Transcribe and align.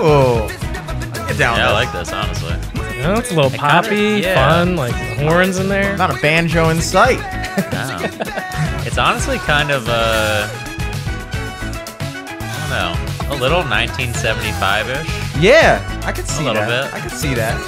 Ooh. 0.00 0.48
Get 1.28 1.38
down 1.38 1.56
Yeah, 1.58 1.68
I 1.68 1.72
like 1.72 1.92
this 1.92 2.12
honestly. 2.12 2.54
You 2.96 3.02
know, 3.06 3.14
it's 3.14 3.30
a 3.30 3.34
little 3.34 3.50
kinda- 3.50 3.58
poppy, 3.66 4.20
yeah. 4.22 4.34
fun, 4.34 4.76
like 4.76 4.94
horns 5.18 5.58
in 5.58 5.68
there. 5.68 5.96
Not 5.96 6.10
a 6.16 6.20
banjo 6.20 6.68
in 6.70 6.80
sight. 6.80 7.18
Wow. 7.72 7.98
it's 8.86 8.98
honestly 8.98 9.38
kind 9.38 9.70
of 9.70 9.86
uh, 9.88 10.48
I 11.32 12.58
don't 12.68 13.28
know, 13.28 13.36
a 13.36 13.36
little 13.40 13.62
1975ish, 13.62 15.40
Yeah, 15.40 16.02
I 16.04 16.12
could 16.12 16.26
see 16.26 16.44
a 16.44 16.46
little 16.52 16.62
that. 16.66 16.92
bit. 16.92 16.94
I 16.94 17.00
could 17.00 17.16
see 17.16 17.34
that. 17.34 17.58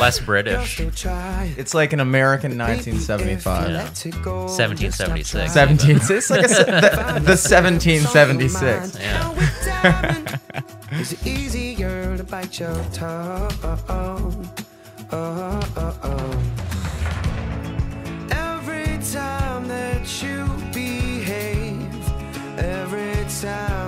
less 0.00 0.18
British. 0.20 0.80
It's 0.80 1.74
like 1.74 1.92
an 1.92 2.00
American 2.00 2.56
1975. 2.58 3.70
Yeah. 3.70 3.84
1776. 3.84 5.52
17. 5.52 5.96
It's 5.96 6.30
like 6.30 6.44
a, 6.44 6.48
se- 6.48 6.64
the, 6.64 6.80
the 7.20 7.36
1776. 7.36 8.98
Yeah. 8.98 10.38
Is 11.00 11.12
it 11.12 11.26
easier 11.26 12.16
to 12.16 12.22
bite 12.22 12.60
your 12.60 12.84
tongue? 12.92 13.50
Every 18.30 18.98
time 19.12 19.66
that 19.68 20.22
you 20.22 20.46
behave, 20.72 22.08
every 22.58 23.26
time 23.42 23.83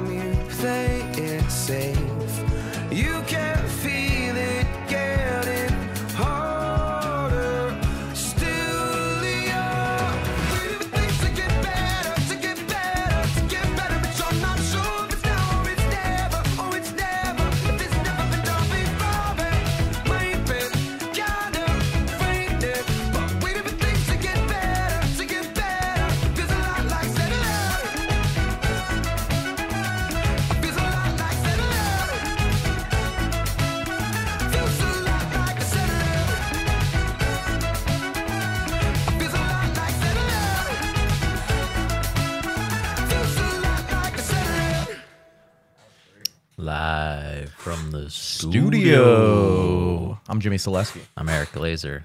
studio. 48.51 48.69
Studio. 48.69 50.21
I'm 50.29 50.41
Jimmy 50.41 50.57
Selesky. 50.57 51.01
I'm 51.17 51.29
Eric 51.29 51.51
Glaeser, 51.53 52.05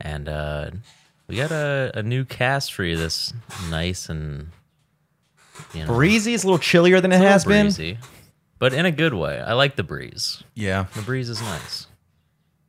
and 0.00 0.28
uh, 0.28 0.70
we 1.28 1.36
got 1.36 1.50
a, 1.50 1.92
a 1.94 2.02
new 2.02 2.24
cast 2.24 2.72
for 2.72 2.82
you. 2.82 2.96
This 2.96 3.34
nice 3.70 4.08
and 4.08 4.48
you 5.74 5.80
know, 5.80 5.86
Breezy 5.86 6.32
is 6.32 6.44
a 6.44 6.46
little 6.46 6.58
chillier 6.58 7.00
than 7.00 7.12
it 7.12 7.16
a 7.16 7.18
little 7.18 7.32
has 7.32 7.44
been. 7.44 7.66
breezy, 7.66 7.98
but 8.58 8.72
in 8.72 8.86
a 8.86 8.90
good 8.90 9.12
way. 9.12 9.38
I 9.40 9.52
like 9.52 9.76
the 9.76 9.82
breeze. 9.82 10.42
Yeah. 10.54 10.86
The 10.94 11.02
breeze 11.02 11.28
is 11.28 11.42
nice. 11.42 11.86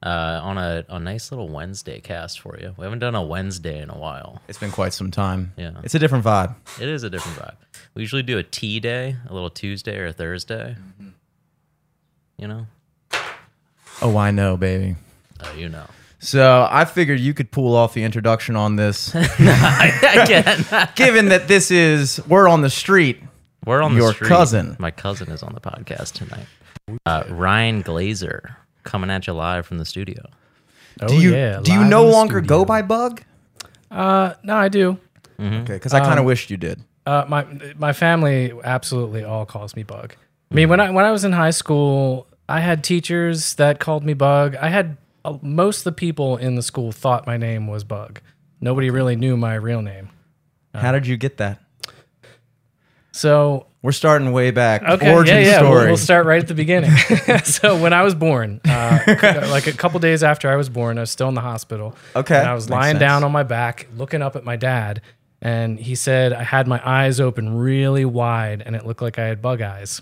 Uh, 0.04 0.40
on 0.44 0.58
a, 0.58 0.86
a 0.90 1.00
nice 1.00 1.32
little 1.32 1.50
Wednesday 1.50 2.00
cast 2.02 2.42
for 2.42 2.60
you. 2.60 2.76
We 2.78 2.84
haven't 2.84 3.00
done 3.00 3.16
a 3.16 3.24
Wednesday 3.24 3.82
in 3.82 3.90
a 3.90 3.98
while. 3.98 4.42
It's 4.48 4.60
been 4.60 4.72
quite 4.72 4.94
some 4.94 5.10
time. 5.10 5.54
Yeah. 5.58 5.72
It's 5.84 5.96
a 5.96 6.00
different 6.00 6.24
vibe. 6.24 6.56
It 6.80 6.88
is 6.88 7.02
a 7.02 7.10
different 7.10 7.40
vibe. 7.40 7.56
We 7.96 8.04
usually 8.04 8.22
do 8.22 8.38
a 8.38 8.44
tea 8.44 8.80
day, 8.80 9.16
a 9.28 9.34
little 9.34 9.50
Tuesday 9.50 9.98
or 9.98 10.08
a 10.08 10.14
Thursday. 10.14 10.76
Mm-hmm. 10.78 11.10
You 12.38 12.48
know? 12.48 12.68
Oh, 14.02 14.18
I 14.18 14.32
know, 14.32 14.58
baby. 14.58 14.96
Oh, 15.44 15.54
you 15.54 15.70
know. 15.70 15.86
So 16.20 16.68
I 16.70 16.86
figured 16.86 17.20
you 17.20 17.34
could 17.34 17.52
pull 17.52 17.76
off 17.76 17.94
the 17.94 18.04
introduction 18.04 18.56
on 18.56 18.76
this, 18.76 19.14
Again. 19.16 20.66
given 20.96 21.30
that 21.30 21.48
this 21.48 21.70
is 21.72 22.20
we're 22.28 22.48
on 22.48 22.62
the 22.62 22.70
street. 22.70 23.22
We're 23.66 23.82
on 23.82 23.96
Your 23.96 24.10
the 24.10 24.14
street. 24.14 24.28
cousin. 24.30 24.76
My 24.80 24.92
cousin 24.92 25.30
is 25.30 25.44
on 25.44 25.54
the 25.54 25.60
podcast 25.62 26.14
tonight. 26.14 26.46
Uh, 27.06 27.24
Ryan 27.30 27.82
Glaeser 27.84 28.56
coming 28.84 29.10
at 29.10 29.28
you 29.28 29.34
live 29.34 29.66
from 29.66 29.78
the 29.78 29.86
studio. 29.86 30.24
Oh, 31.02 31.08
Do 31.08 31.16
you 31.20 31.34
yeah, 31.34 31.60
do 31.62 31.72
you 31.74 31.84
no 31.84 32.06
longer 32.08 32.38
studio. 32.40 32.48
go 32.60 32.66
by 32.66 32.82
Bug? 32.82 33.22
Uh, 33.92 34.34
no, 34.44 34.56
I 34.56 34.70
do. 34.70 34.98
Okay, 35.40 35.74
because 35.74 35.94
I 35.94 36.00
kind 36.00 36.18
of 36.20 36.26
wished 36.26 36.50
you 36.50 36.58
did. 36.58 36.82
Uh, 37.06 37.26
my 37.28 37.46
my 37.78 37.94
family 37.94 38.52
absolutely 38.64 39.24
all 39.24 39.46
calls 39.46 39.76
me 39.76 39.84
Bug. 39.84 40.16
I 40.52 40.56
mean, 40.56 40.70
when 40.70 40.80
I 40.80 40.90
when 40.92 41.06
I 41.06 41.12
was 41.12 41.24
in 41.26 41.32
high 41.34 41.52
school, 41.52 42.27
I 42.50 42.62
had 42.62 42.84
teachers 42.84 43.56
that 43.56 43.80
called 43.80 44.06
me 44.06 44.14
Bug. 44.14 44.56
I 44.56 44.70
had 44.70 44.98
uh, 45.26 45.38
most 45.42 45.80
of 45.80 45.84
the 45.86 45.92
people 45.92 46.38
in 46.38 46.56
the 46.56 46.62
school 46.62 46.92
thought 46.92 47.28
my 47.28 47.38
name 47.38 47.68
was 47.68 47.84
Bug. 47.84 48.22
Nobody 48.62 48.90
really 48.90 49.16
knew 49.16 49.38
my 49.38 49.56
real 49.56 49.82
name. 49.82 50.10
How 50.74 50.92
did 50.92 51.08
you 51.08 51.18
get 51.18 51.38
that? 51.38 51.60
So 53.12 53.66
We're 53.82 53.94
starting 53.94 54.32
way 54.32 54.52
back. 54.52 54.84
Okay, 54.84 55.12
Origin 55.12 55.38
yeah, 55.38 55.42
yeah. 55.42 55.62
We'll, 55.62 55.72
story. 55.72 55.88
we'll 55.88 55.98
start 55.98 56.26
right 56.28 56.40
at 56.40 56.48
the 56.48 56.54
beginning. 56.54 56.92
so 57.44 57.82
when 57.82 57.92
I 57.92 58.04
was 58.04 58.14
born, 58.14 58.62
uh, 58.64 59.00
like 59.50 59.66
a 59.66 59.74
couple 59.74 60.00
days 60.00 60.24
after 60.24 60.50
I 60.50 60.56
was 60.56 60.70
born, 60.70 60.98
I 60.98 61.02
was 61.02 61.12
still 61.12 61.28
in 61.28 61.34
the 61.34 61.42
hospital. 61.42 61.96
Okay, 62.16 62.38
and 62.38 62.48
I 62.48 62.54
was 62.54 62.70
makes 62.70 62.80
lying 62.80 62.94
sense. 62.94 63.00
down 63.00 63.24
on 63.24 63.32
my 63.32 63.44
back, 63.44 63.88
looking 63.98 64.22
up 64.22 64.36
at 64.36 64.44
my 64.44 64.56
dad, 64.56 65.02
and 65.42 65.80
he 65.80 65.96
said 65.96 66.32
I 66.32 66.44
had 66.44 66.68
my 66.68 66.80
eyes 66.88 67.20
open 67.20 67.58
really 67.58 68.06
wide, 68.06 68.62
and 68.64 68.76
it 68.76 68.86
looked 68.86 69.02
like 69.02 69.18
I 69.18 69.26
had 69.26 69.42
bug 69.42 69.62
eyes. 69.62 70.02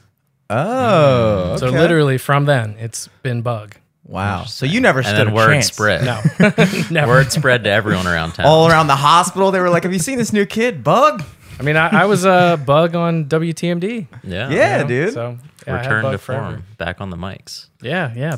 Oh, 0.49 1.57
So 1.57 1.67
okay. 1.67 1.77
literally 1.79 2.17
from 2.17 2.45
then, 2.45 2.75
it's 2.79 3.07
been 3.23 3.41
bug. 3.41 3.75
wow. 4.03 4.43
So 4.45 4.65
you 4.65 4.79
never 4.79 4.99
And 4.99 5.07
stood 5.07 5.17
then 5.17 5.27
a 5.29 5.33
word 5.35 5.47
chance. 5.53 5.67
spread. 5.67 6.03
No, 6.05 6.21
never. 6.91 7.07
Word 7.11 7.31
spread 7.31 7.63
to 7.63 7.69
everyone 7.71 8.07
around 8.07 8.33
town. 8.33 8.45
All 8.45 8.67
around 8.67 8.87
the 8.87 8.95
hospital, 8.95 9.51
they 9.51 9.59
were 9.59 9.69
like, 9.69 9.83
"Have 9.83 9.93
you 9.93 9.99
seen 9.99 10.17
this 10.17 10.31
new 10.33 10.45
kid, 10.45 10.83
Bug?" 10.83 11.23
I 11.59 11.63
mean, 11.63 11.77
I, 11.77 12.01
I 12.01 12.05
was 12.05 12.25
a 12.25 12.61
bug 12.65 12.95
on 12.95 13.25
WTMD. 13.25 14.07
yeah. 14.23 14.49
Yeah, 14.49 14.77
you 14.77 14.81
know? 14.83 14.87
dude. 14.87 15.13
So 15.13 15.37
yeah, 15.65 15.73
I 15.73 15.77
had 15.77 15.85
Return 15.85 16.01
bug 16.03 16.11
to 16.11 16.17
forever. 16.19 16.43
form. 16.51 16.63
Back 16.77 17.01
on 17.01 17.09
the 17.09 17.17
mics. 17.17 17.69
Yeah, 17.81 18.13
yeah. 18.15 18.37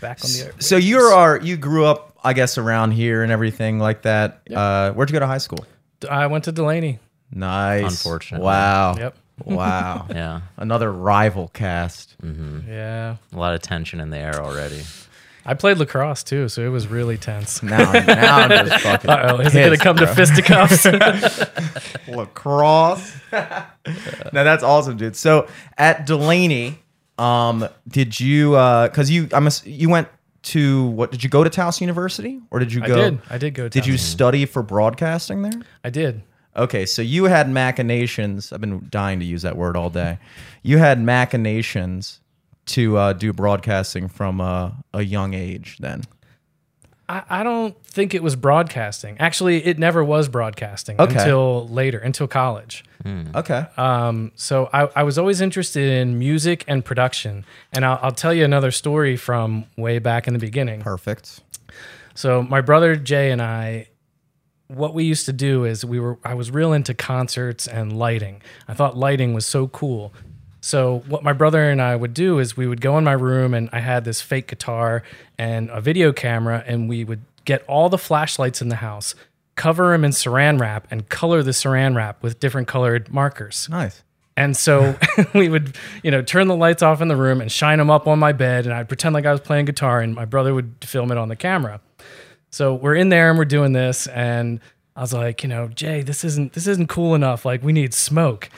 Back 0.00 0.24
on 0.24 0.30
the. 0.30 0.44
Air. 0.46 0.52
So 0.60 0.76
you 0.76 0.98
are 1.00 1.38
you 1.40 1.56
grew 1.56 1.84
up, 1.84 2.16
I 2.24 2.32
guess, 2.32 2.56
around 2.56 2.92
here 2.92 3.22
and 3.22 3.30
everything 3.32 3.78
like 3.80 4.02
that. 4.02 4.40
Uh, 4.54 4.92
where'd 4.92 5.10
you 5.10 5.14
go 5.14 5.20
to 5.20 5.26
high 5.26 5.38
school? 5.38 5.64
I 6.08 6.26
went 6.28 6.44
to 6.44 6.52
Dulaney. 6.52 6.98
Nice. 7.32 7.82
Unfortunately. 8.04 8.44
Wow. 8.46 8.94
Yep. 8.96 9.16
Wow. 9.44 10.06
Yeah. 10.14 10.42
Another 10.56 10.92
rival 10.92 11.48
cast. 11.48 12.16
Yeah. 12.22 13.16
A 13.32 13.36
lot 13.36 13.54
of 13.54 13.62
tension 13.62 14.00
in 14.00 14.10
the 14.10 14.18
air 14.18 14.40
already. 14.40 14.82
I 15.46 15.52
played 15.54 15.76
lacrosse 15.78 16.22
too, 16.22 16.48
so 16.48 16.62
it 16.62 16.68
was 16.70 16.86
really 16.86 17.18
tense. 17.18 17.62
Now, 17.62 17.92
now 17.92 18.36
I'm 18.38 18.66
just 18.66 18.82
fucking. 18.84 19.10
Uh-oh, 19.10 19.40
is 19.40 19.54
it 19.54 19.58
going 19.82 19.96
to 19.98 20.14
pissed, 20.14 20.42
come 20.44 20.76
to 20.86 20.86
fisticuffs? 20.86 22.08
lacrosse. 22.08 23.12
no, 23.32 24.44
that's 24.44 24.62
awesome, 24.62 24.96
dude. 24.96 25.16
So 25.16 25.48
at 25.76 26.06
Dulaney, 26.06 26.76
um, 27.18 27.68
did 27.88 28.18
you? 28.18 28.50
Because 28.52 29.10
you, 29.10 29.28
I'm, 29.32 29.46
ass- 29.46 29.66
you 29.66 29.88
went 29.90 30.08
to 30.44 30.84
what? 30.86 31.10
Did 31.10 31.22
you 31.22 31.28
go 31.30 31.44
to 31.44 31.50
Towson 31.50 31.82
University 31.82 32.40
or 32.50 32.58
did 32.58 32.72
you 32.72 32.80
go 32.80 32.86
I 32.86 32.88
go? 32.88 33.10
did. 33.10 33.20
I 33.30 33.38
did 33.38 33.54
go. 33.54 33.64
To 33.64 33.68
Towson. 33.68 33.82
Did 33.82 33.86
you 33.86 33.98
study 33.98 34.46
for 34.46 34.62
broadcasting 34.62 35.42
there? 35.42 35.60
I 35.84 35.90
did. 35.90 36.22
Okay, 36.56 36.86
so 36.86 37.02
you 37.02 37.24
had 37.24 37.48
machinations. 37.48 38.52
I've 38.52 38.60
been 38.60 38.86
dying 38.90 39.18
to 39.20 39.24
use 39.24 39.42
that 39.42 39.56
word 39.56 39.76
all 39.76 39.90
day. 39.90 40.18
You 40.62 40.78
had 40.78 41.00
machinations 41.00 42.20
to 42.66 42.96
uh, 42.96 43.12
do 43.12 43.32
broadcasting 43.32 44.08
from 44.08 44.40
uh, 44.40 44.70
a 44.92 45.02
young 45.02 45.34
age. 45.34 45.76
Then 45.80 46.02
I, 47.08 47.22
I 47.28 47.42
don't 47.42 47.76
think 47.84 48.14
it 48.14 48.22
was 48.22 48.36
broadcasting. 48.36 49.16
Actually, 49.18 49.64
it 49.66 49.78
never 49.78 50.02
was 50.02 50.28
broadcasting 50.28 50.98
Okay. 51.00 51.14
until 51.18 51.68
later, 51.68 51.98
until 51.98 52.26
college. 52.28 52.84
okay, 53.34 53.66
Um, 53.76 54.32
so 54.36 54.70
I, 54.72 54.88
I 54.96 55.02
was 55.02 55.18
always 55.18 55.42
interested 55.42 55.90
in 55.90 56.18
music 56.18 56.64
and 56.66 56.82
production. 56.84 57.44
And 57.72 57.84
I'll, 57.84 57.98
I'll 58.00 58.12
tell 58.12 58.32
you 58.32 58.44
another 58.44 58.70
story 58.70 59.16
from 59.16 59.66
way 59.76 59.98
back 59.98 60.26
in 60.26 60.32
the 60.32 60.38
beginning. 60.38 60.80
perfect. 60.80 61.40
So 62.14 62.42
my 62.42 62.60
brother 62.62 62.94
Jay 62.96 63.30
and 63.32 63.42
I, 63.42 63.88
what 64.68 64.94
we 64.94 65.04
used 65.04 65.26
to 65.26 65.32
do 65.32 65.64
is 65.64 65.84
we 65.84 66.00
were 66.00 66.18
I 66.24 66.34
was 66.34 66.50
real 66.50 66.72
into 66.72 66.94
concerts 66.94 67.66
and 67.66 67.98
lighting. 67.98 68.42
I 68.68 68.74
thought 68.74 68.96
lighting 68.96 69.34
was 69.34 69.46
so 69.46 69.68
cool. 69.68 70.12
So 70.60 71.02
what 71.08 71.22
my 71.22 71.34
brother 71.34 71.70
and 71.70 71.82
I 71.82 71.94
would 71.94 72.14
do 72.14 72.38
is 72.38 72.56
we 72.56 72.66
would 72.66 72.80
go 72.80 72.96
in 72.96 73.04
my 73.04 73.12
room 73.12 73.52
and 73.52 73.68
I 73.72 73.80
had 73.80 74.04
this 74.04 74.22
fake 74.22 74.48
guitar 74.48 75.02
and 75.36 75.68
a 75.68 75.80
video 75.80 76.12
camera 76.12 76.64
and 76.66 76.88
we 76.88 77.04
would 77.04 77.20
get 77.44 77.62
all 77.68 77.90
the 77.90 77.98
flashlights 77.98 78.62
in 78.62 78.70
the 78.70 78.76
house, 78.76 79.14
cover 79.56 79.92
them 79.92 80.04
in 80.04 80.12
saran 80.12 80.58
wrap 80.58 80.86
and 80.90 81.08
color 81.10 81.42
the 81.42 81.50
saran 81.50 81.94
wrap 81.94 82.22
with 82.22 82.40
different 82.40 82.66
colored 82.66 83.12
markers. 83.12 83.68
Nice. 83.70 84.02
And 84.36 84.56
so 84.56 84.96
we 85.34 85.48
would, 85.48 85.76
you 86.02 86.10
know, 86.10 86.22
turn 86.22 86.48
the 86.48 86.56
lights 86.56 86.82
off 86.82 87.00
in 87.00 87.08
the 87.08 87.16
room 87.16 87.40
and 87.40 87.52
shine 87.52 87.78
them 87.78 87.90
up 87.90 88.06
on 88.08 88.18
my 88.18 88.32
bed, 88.32 88.64
and 88.64 88.74
I'd 88.74 88.88
pretend 88.88 89.14
like 89.14 89.26
I 89.26 89.32
was 89.32 89.40
playing 89.40 89.66
guitar, 89.66 90.00
and 90.00 90.14
my 90.14 90.24
brother 90.24 90.54
would 90.54 90.74
film 90.82 91.12
it 91.12 91.18
on 91.18 91.28
the 91.28 91.36
camera. 91.36 91.80
So 92.54 92.72
we're 92.72 92.94
in 92.94 93.08
there 93.08 93.30
and 93.30 93.36
we're 93.38 93.46
doing 93.46 93.72
this, 93.72 94.06
and 94.06 94.60
I 94.94 95.00
was 95.00 95.12
like, 95.12 95.42
you 95.42 95.48
know, 95.48 95.66
Jay, 95.66 96.02
this 96.02 96.22
isn't 96.22 96.52
this 96.52 96.68
isn't 96.68 96.88
cool 96.88 97.16
enough. 97.16 97.44
Like 97.44 97.64
we 97.64 97.72
need 97.72 97.92
smoke. 97.92 98.48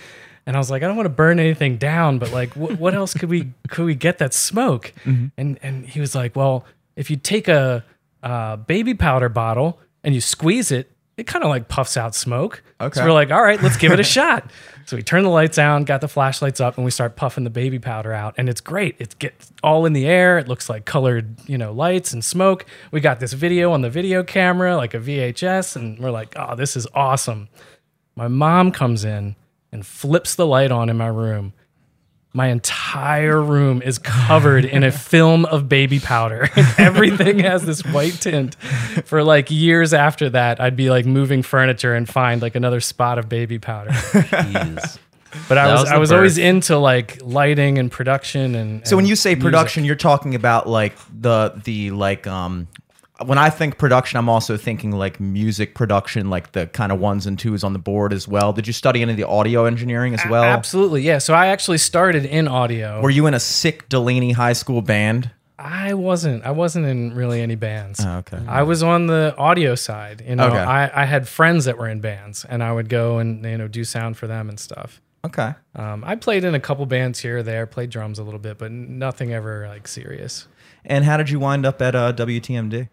And 0.45 0.55
I 0.55 0.61
was 0.61 0.71
like, 0.71 0.83
I 0.83 0.87
don't 0.87 0.97
want 0.97 1.07
to 1.07 1.11
burn 1.15 1.41
anything 1.41 1.79
down, 1.79 2.19
but 2.19 2.31
like, 2.31 2.53
wh- 2.53 2.79
what 2.79 2.95
else 2.95 3.15
could 3.15 3.31
we 3.31 3.53
could 3.69 3.87
we 3.87 3.95
get 3.95 4.19
that 4.19 4.35
smoke? 4.35 4.93
And 5.39 5.59
and 5.63 5.87
he 5.87 5.99
was 5.99 6.15
like, 6.15 6.37
well, 6.37 6.67
if 6.95 7.11
you 7.11 7.17
take 7.17 7.49
a, 7.49 7.85
uh 8.23 8.57
baby 8.57 8.93
powder 8.93 9.31
bottle 9.31 9.79
and 10.05 10.15
you 10.15 10.21
squeeze 10.21 10.71
it, 10.71 10.91
it 11.17 11.27
kind 11.27 11.43
of 11.43 11.49
like 11.49 11.69
puffs 11.69 11.97
out 11.97 12.15
smoke. 12.15 12.63
Okay. 12.81 12.99
So 13.01 13.07
we're 13.07 13.13
like, 13.13 13.31
all 13.31 13.43
right, 13.43 13.61
let's 13.63 13.77
give 13.77 13.93
it 13.93 14.01
a 14.01 14.05
shot. 14.17 14.51
So 14.85 14.97
we 14.97 15.03
turn 15.03 15.25
the 15.25 15.31
lights 15.31 15.59
on, 15.59 15.85
got 15.85 16.01
the 16.01 16.09
flashlights 16.09 16.61
up, 16.61 16.77
and 16.77 16.85
we 16.85 16.91
start 16.91 17.17
puffing 17.17 17.45
the 17.45 17.51
baby 17.51 17.79
powder 17.79 18.13
out. 18.13 18.35
And 18.37 18.49
it's 18.49 18.61
great. 18.61 18.97
It 18.99 19.19
gets 19.19 19.51
all 19.63 19.87
in 19.87 19.95
the 19.95 20.07
air. 20.07 20.39
It 20.39 20.47
looks 20.47 20.69
like 20.69 20.85
colored, 20.85 21.37
you 21.49 21.59
know, 21.59 21.73
lights 21.73 22.13
and 22.13 22.25
smoke. 22.25 22.67
We 22.93 23.01
got 23.01 23.19
this 23.19 23.33
video 23.33 23.73
on 23.73 23.81
the 23.81 23.91
video 23.91 24.23
camera, 24.23 24.77
like 24.77 24.95
a 24.95 24.99
VHS, 24.99 25.75
and 25.75 25.99
we're 25.99 26.11
like, 26.11 26.35
oh, 26.37 26.55
this 26.55 26.77
is 26.77 26.87
awesome. 26.95 27.49
My 28.15 28.29
mom 28.29 28.71
comes 28.71 29.05
in 29.05 29.37
and 29.73 29.85
flips 29.85 30.35
the 30.35 30.47
light 30.47 30.71
on 30.71 30.89
in 30.89 30.97
my 30.97 31.09
room. 31.09 31.53
My 32.37 32.49
entire 32.49 33.41
room 33.41 33.81
is 33.81 33.99
covered 33.99 34.67
in 34.67 34.85
a 34.85 34.93
film 34.93 35.47
of 35.47 35.71
baby 35.71 35.99
powder. 35.99 36.51
And 36.57 36.67
everything 36.79 37.39
has 37.39 37.65
this 37.65 37.81
white 37.87 38.13
tint. 38.21 38.57
For 39.07 39.23
like 39.23 39.51
years 39.51 39.95
after 39.95 40.29
that, 40.31 40.61
I'd 40.61 40.77
be 40.77 40.91
like 40.91 41.07
moving 41.07 41.43
furniture 41.43 41.95
and 41.95 42.07
find 42.07 42.43
like 42.43 42.55
another 42.55 42.81
spot 42.81 43.19
of 43.19 43.31
baby 43.31 43.59
powder. 43.59 43.91
Jeez. 43.91 44.99
But 45.49 45.57
I 45.59 45.67
That 45.67 45.73
was, 45.73 45.81
was 45.85 45.91
I 45.91 45.95
the 45.95 46.01
was 46.01 46.13
always 46.13 46.37
into 46.39 46.77
like 46.77 47.19
lighting 47.23 47.79
and 47.79 47.91
production 47.91 48.55
and 48.55 48.87
So 48.87 48.97
when 48.97 49.07
you 49.07 49.17
say 49.17 49.31
music. 49.31 49.43
production, 49.43 49.85
you're 49.87 49.95
talking 49.97 50.35
about 50.35 50.69
like 50.69 50.95
the 51.19 51.59
the 51.65 51.91
like 51.93 52.27
um 52.27 52.69
when 53.25 53.39
I 53.39 53.49
think 53.51 53.79
production, 53.79 54.19
I'm 54.19 54.29
also 54.29 54.57
thinking 54.57 54.91
like 54.93 55.19
music 55.21 55.75
production, 55.75 56.29
like 56.29 56.53
the 56.53 56.67
kind 56.67 56.93
of 56.93 57.01
ones 57.01 57.27
and 57.27 57.39
twos 57.39 57.65
on 57.65 57.73
the 57.73 57.79
board 57.79 58.13
as 58.13 58.29
well. 58.29 58.53
Did 58.53 58.67
you 58.67 58.73
study 58.73 59.01
any 59.03 59.13
of 59.13 59.17
the 59.17 59.27
audio 59.27 59.65
engineering 59.65 60.13
as 60.15 60.21
well? 60.29 60.45
Absolutely, 60.45 61.03
yeah. 61.03 61.19
So 61.19 61.33
I 61.35 61.47
actually 61.47 61.79
started 61.79 62.25
in 62.27 62.47
audio. 62.49 63.01
Were 63.01 63.11
you 63.11 63.27
in 63.27 63.35
a 63.35 63.41
sick 63.41 63.89
Dulaney 63.89 64.35
High 64.35 64.53
School 64.53 64.83
band? 64.83 65.31
I 65.59 65.95
wasn't. 65.95 66.45
I 66.45 66.51
wasn't 66.51 66.85
in 66.87 67.15
really 67.15 67.41
any 67.41 67.55
bands. 67.55 68.01
Oh, 68.05 68.19
okay. 68.19 68.39
I 68.47 68.63
was 68.63 68.83
on 68.83 69.07
the 69.07 69.35
audio 69.39 69.75
side. 69.75 70.23
You 70.29 70.37
know, 70.37 70.49
Okay. 70.49 70.59
I, 70.59 71.03
I 71.03 71.05
had 71.07 71.27
friends 71.27 71.65
that 71.65 71.79
were 71.79 71.89
in 71.89 72.01
bands, 72.01 72.45
and 72.45 72.63
I 72.63 72.73
would 72.73 72.91
go 72.91 73.19
and 73.19 73.43
you 73.45 73.57
know 73.57 73.67
do 73.67 73.83
sound 73.83 74.19
for 74.19 74.27
them 74.27 74.51
and 74.51 74.61
stuff. 74.61 75.01
Okay. 75.25 75.55
Um, 75.75 76.05
I 76.07 76.15
played 76.17 76.45
in 76.45 76.55
a 76.55 76.61
couple 76.61 76.85
bands 76.85 77.21
here 77.21 77.39
or 77.39 77.43
there, 77.43 77.67
played 77.67 77.89
drums 77.91 78.19
a 78.19 78.23
little 78.23 78.39
bit, 78.39 78.59
but 78.59 78.71
nothing 78.71 79.33
ever 79.33 79.67
like 79.67 79.89
serious. 79.89 80.47
And 80.85 81.05
how 81.05 81.17
did 81.17 81.31
you 81.31 81.41
wind 81.41 81.65
up 81.65 81.81
at 81.81 81.95
uh, 81.97 82.13
WTMD? 82.13 82.89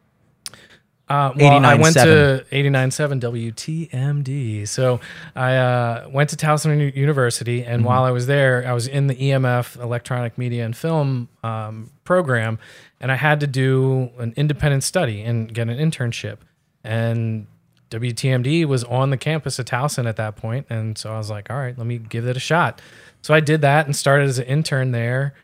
Uh, 1.13 1.31
well, 1.35 1.63
I 1.63 1.75
went 1.75 1.95
89.7. 1.95 2.49
to 2.49 2.55
89.7 2.55 3.53
WTMD. 3.91 4.67
So 4.67 4.99
I 5.35 5.57
uh, 5.57 6.09
went 6.11 6.31
to 6.31 6.35
Towson 6.35 6.95
University, 6.95 7.63
and 7.63 7.85
while 7.85 8.03
I 8.03 8.09
was 8.09 8.25
there, 8.25 8.65
I 8.67 8.73
was 8.73 8.87
in 8.87 9.05
the 9.05 9.13
EMF, 9.13 9.79
Electronic 9.79 10.39
Media 10.39 10.65
and 10.65 10.75
Film 10.75 11.29
um, 11.43 11.91
program, 12.03 12.57
and 12.99 13.11
I 13.11 13.15
had 13.15 13.39
to 13.41 13.47
do 13.47 14.09
an 14.17 14.33
independent 14.35 14.83
study 14.83 15.21
and 15.21 15.53
get 15.53 15.69
an 15.69 15.77
internship. 15.77 16.37
And 16.83 17.45
WTMD 17.91 18.65
was 18.65 18.83
on 18.85 19.11
the 19.11 19.17
campus 19.17 19.59
of 19.59 19.67
Towson 19.67 20.07
at 20.07 20.15
that 20.15 20.35
point, 20.35 20.65
and 20.71 20.97
so 20.97 21.13
I 21.13 21.19
was 21.19 21.29
like, 21.29 21.51
all 21.51 21.57
right, 21.57 21.77
let 21.77 21.85
me 21.85 21.99
give 21.99 22.25
it 22.25 22.35
a 22.35 22.39
shot. 22.39 22.81
So 23.21 23.35
I 23.35 23.39
did 23.39 23.61
that 23.61 23.85
and 23.85 23.95
started 23.95 24.29
as 24.29 24.39
an 24.39 24.45
intern 24.45 24.93
there. 24.93 25.35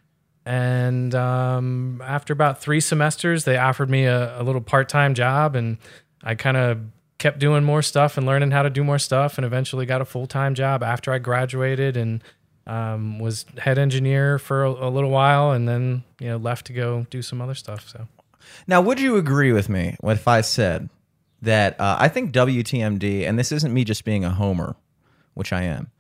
And 0.50 1.14
um, 1.14 2.02
after 2.04 2.34
about 2.34 2.60
three 2.60 2.80
semesters, 2.80 3.44
they 3.44 3.58
offered 3.58 3.88
me 3.88 4.06
a, 4.06 4.42
a 4.42 4.44
little 4.44 4.62
part 4.62 4.90
time 4.90 5.14
job, 5.14 5.56
and 5.56 5.78
I 6.24 6.34
kind 6.34 6.58
of 6.58 6.80
kept 7.20 7.38
doing 7.38 7.64
more 7.64 7.84
stuff 7.84 8.18
and 8.18 8.26
learning 8.26 8.50
how 8.50 8.64
to 8.64 8.72
do 8.72 8.84
more 8.84 8.98
stuff, 8.98 9.38
and 9.38 9.46
eventually 9.46 9.86
got 9.86 10.02
a 10.02 10.06
full 10.06 10.26
time 10.26 10.56
job 10.56 10.82
after 10.82 11.14
I 11.14 11.20
graduated 11.20 11.96
and 11.96 12.24
um, 12.66 13.20
was 13.20 13.46
head 13.60 13.78
engineer 13.78 14.40
for 14.40 14.64
a, 14.64 14.72
a 14.72 14.90
little 14.90 15.12
while, 15.12 15.52
and 15.52 15.70
then 15.70 16.04
you 16.20 16.30
know 16.30 16.38
left 16.38 16.66
to 16.66 16.74
go 16.74 17.06
do 17.12 17.22
some 17.22 17.42
other 17.42 17.54
stuff. 17.54 17.88
So 17.88 18.08
Now, 18.66 18.82
would 18.82 19.00
you 19.00 19.18
agree 19.18 19.52
with 19.52 19.70
me 19.70 19.98
if 20.02 20.28
I 20.28 20.42
said 20.42 20.90
that 21.44 21.80
uh, 21.80 21.98
I 22.00 22.08
think 22.08 22.32
WTMD, 22.32 23.30
and 23.30 23.38
this 23.38 23.52
isn't 23.52 23.72
me 23.72 23.84
just 23.84 24.04
being 24.04 24.26
a 24.26 24.32
homer, 24.32 24.76
which 25.36 25.54
I 25.54 25.62
am, 25.62 25.92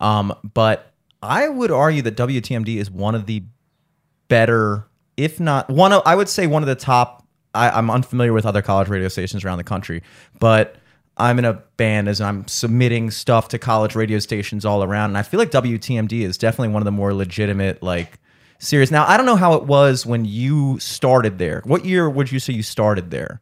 um, 0.00 0.32
but 0.54 0.94
I 1.22 1.46
would 1.50 1.70
argue 1.70 2.00
that 2.00 2.16
WTMD 2.16 2.76
is 2.76 2.90
one 2.90 3.14
of 3.14 3.26
the 3.26 3.42
better, 4.28 4.86
if 5.16 5.40
not 5.40 5.68
one 5.68 5.92
of, 5.92 6.02
I 6.06 6.14
would 6.14 6.28
say 6.28 6.46
one 6.46 6.62
of 6.62 6.68
the 6.68 6.74
top. 6.74 7.26
I, 7.54 7.70
I'm 7.70 7.90
unfamiliar 7.90 8.32
with 8.32 8.44
other 8.44 8.62
college 8.62 8.88
radio 8.88 9.08
stations 9.08 9.44
around 9.44 9.58
the 9.58 9.64
country, 9.64 10.02
but 10.38 10.76
I'm 11.16 11.38
in 11.38 11.44
a 11.44 11.54
band 11.76 12.08
as 12.08 12.20
I'm 12.20 12.46
submitting 12.46 13.10
stuff 13.10 13.48
to 13.48 13.58
college 13.58 13.96
radio 13.96 14.18
stations 14.18 14.64
all 14.64 14.84
around, 14.84 15.10
and 15.10 15.18
I 15.18 15.22
feel 15.22 15.38
like 15.38 15.50
WTMD 15.50 16.20
is 16.20 16.38
definitely 16.38 16.68
one 16.68 16.82
of 16.82 16.84
the 16.84 16.92
more 16.92 17.12
legitimate, 17.12 17.82
like 17.82 18.20
serious. 18.58 18.90
Now, 18.90 19.06
I 19.06 19.16
don't 19.16 19.26
know 19.26 19.36
how 19.36 19.54
it 19.54 19.64
was 19.64 20.06
when 20.06 20.24
you 20.24 20.78
started 20.78 21.38
there. 21.38 21.62
What 21.64 21.84
year 21.84 22.08
would 22.08 22.30
you 22.30 22.38
say 22.38 22.52
you 22.52 22.62
started 22.62 23.10
there, 23.10 23.40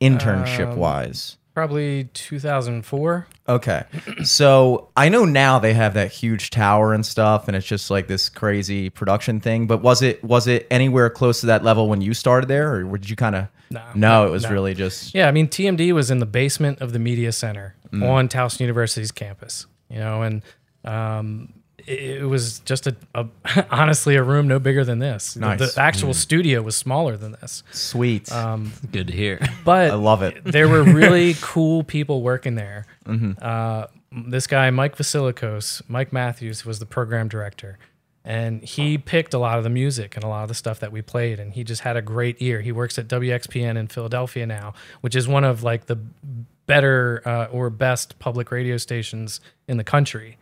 internship 0.00 0.74
wise? 0.74 1.36
Probably 1.54 2.04
2004. 2.14 3.26
Okay. 3.48 3.84
So 4.24 4.88
I 4.96 5.08
know 5.08 5.24
now 5.24 5.58
they 5.58 5.72
have 5.74 5.94
that 5.94 6.10
huge 6.12 6.50
tower 6.50 6.92
and 6.92 7.04
stuff 7.06 7.46
and 7.48 7.56
it's 7.56 7.66
just 7.66 7.90
like 7.90 8.08
this 8.08 8.28
crazy 8.28 8.90
production 8.90 9.40
thing, 9.40 9.66
but 9.66 9.80
was 9.82 10.02
it 10.02 10.22
was 10.24 10.46
it 10.46 10.66
anywhere 10.70 11.08
close 11.10 11.40
to 11.40 11.46
that 11.46 11.62
level 11.64 11.88
when 11.88 12.00
you 12.00 12.12
started 12.14 12.48
there 12.48 12.74
or 12.74 12.98
did 12.98 13.08
you 13.08 13.16
kind 13.16 13.36
of 13.36 13.46
No. 13.70 13.82
No, 13.94 14.26
it 14.26 14.30
was 14.30 14.42
No. 14.44 14.50
really 14.50 14.74
just 14.74 15.14
Yeah, 15.14 15.28
I 15.28 15.30
mean 15.30 15.48
TMD 15.48 15.92
was 15.92 16.10
in 16.10 16.18
the 16.18 16.26
basement 16.26 16.80
of 16.80 16.92
the 16.92 16.98
media 16.98 17.32
center 17.32 17.76
Mm. 17.92 18.08
on 18.10 18.28
Towson 18.28 18.60
University's 18.60 19.12
campus. 19.12 19.66
You 19.88 19.98
know, 20.00 20.22
and 20.22 20.42
um, 20.84 21.52
it, 21.86 22.22
it 22.22 22.26
was 22.26 22.60
just 22.60 22.86
a, 22.86 22.96
a 23.14 23.26
honestly 23.70 24.16
a 24.16 24.22
room 24.22 24.48
no 24.48 24.58
bigger 24.58 24.84
than 24.84 24.98
this. 24.98 25.34
The- 25.34 25.40
Nice. 25.40 25.74
The, 25.74 25.80
actual 25.80 26.14
studio 26.14 26.62
was 26.62 26.76
smaller 26.76 27.16
than 27.16 27.32
this, 27.32 27.62
sweet. 27.72 28.30
Um, 28.32 28.72
Good 28.90 29.08
to 29.08 29.12
hear. 29.12 29.40
but 29.64 29.90
I 29.90 29.94
love 29.94 30.22
it. 30.22 30.42
there 30.44 30.68
were 30.68 30.82
really 31.02 31.34
cool 31.40 31.84
people 31.84 32.22
working 32.22 32.54
there. 32.54 32.86
Mm-hmm. 33.06 33.32
Uh, 33.40 33.86
this 34.26 34.46
guy, 34.46 34.70
Mike 34.70 34.96
Vasilikos, 34.96 35.82
Mike 35.88 36.12
Matthews, 36.12 36.64
was 36.64 36.78
the 36.78 36.86
program 36.86 37.28
director. 37.28 37.78
And 38.26 38.62
he 38.62 38.96
picked 38.96 39.34
a 39.34 39.38
lot 39.38 39.58
of 39.58 39.64
the 39.64 39.70
music 39.70 40.14
and 40.14 40.24
a 40.24 40.28
lot 40.28 40.42
of 40.44 40.48
the 40.48 40.54
stuff 40.54 40.80
that 40.80 40.90
we 40.90 41.02
played. 41.02 41.38
And 41.38 41.52
he 41.52 41.62
just 41.62 41.82
had 41.82 41.94
a 41.96 42.00
great 42.00 42.36
ear. 42.40 42.62
He 42.62 42.72
works 42.72 42.98
at 42.98 43.06
WXPN 43.06 43.76
in 43.76 43.86
Philadelphia 43.88 44.46
now, 44.46 44.72
which 45.02 45.14
is 45.14 45.28
one 45.28 45.44
of 45.44 45.62
like 45.62 45.86
the 45.86 45.96
better 46.66 47.20
uh, 47.26 47.46
or 47.52 47.68
best 47.68 48.18
public 48.18 48.50
radio 48.50 48.78
stations 48.78 49.40
in 49.68 49.76
the 49.76 49.84
country. 49.84 50.38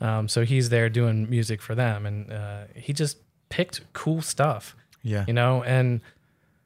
Um, 0.00 0.28
so 0.28 0.44
he's 0.44 0.68
there 0.70 0.88
doing 0.88 1.28
music 1.28 1.60
for 1.62 1.74
them. 1.74 2.06
And 2.06 2.32
uh, 2.32 2.64
he 2.74 2.92
just 2.92 3.18
picked 3.48 3.80
cool 3.92 4.22
stuff 4.22 4.76
Yeah. 5.02 5.24
you 5.26 5.32
know 5.34 5.62
and 5.64 6.00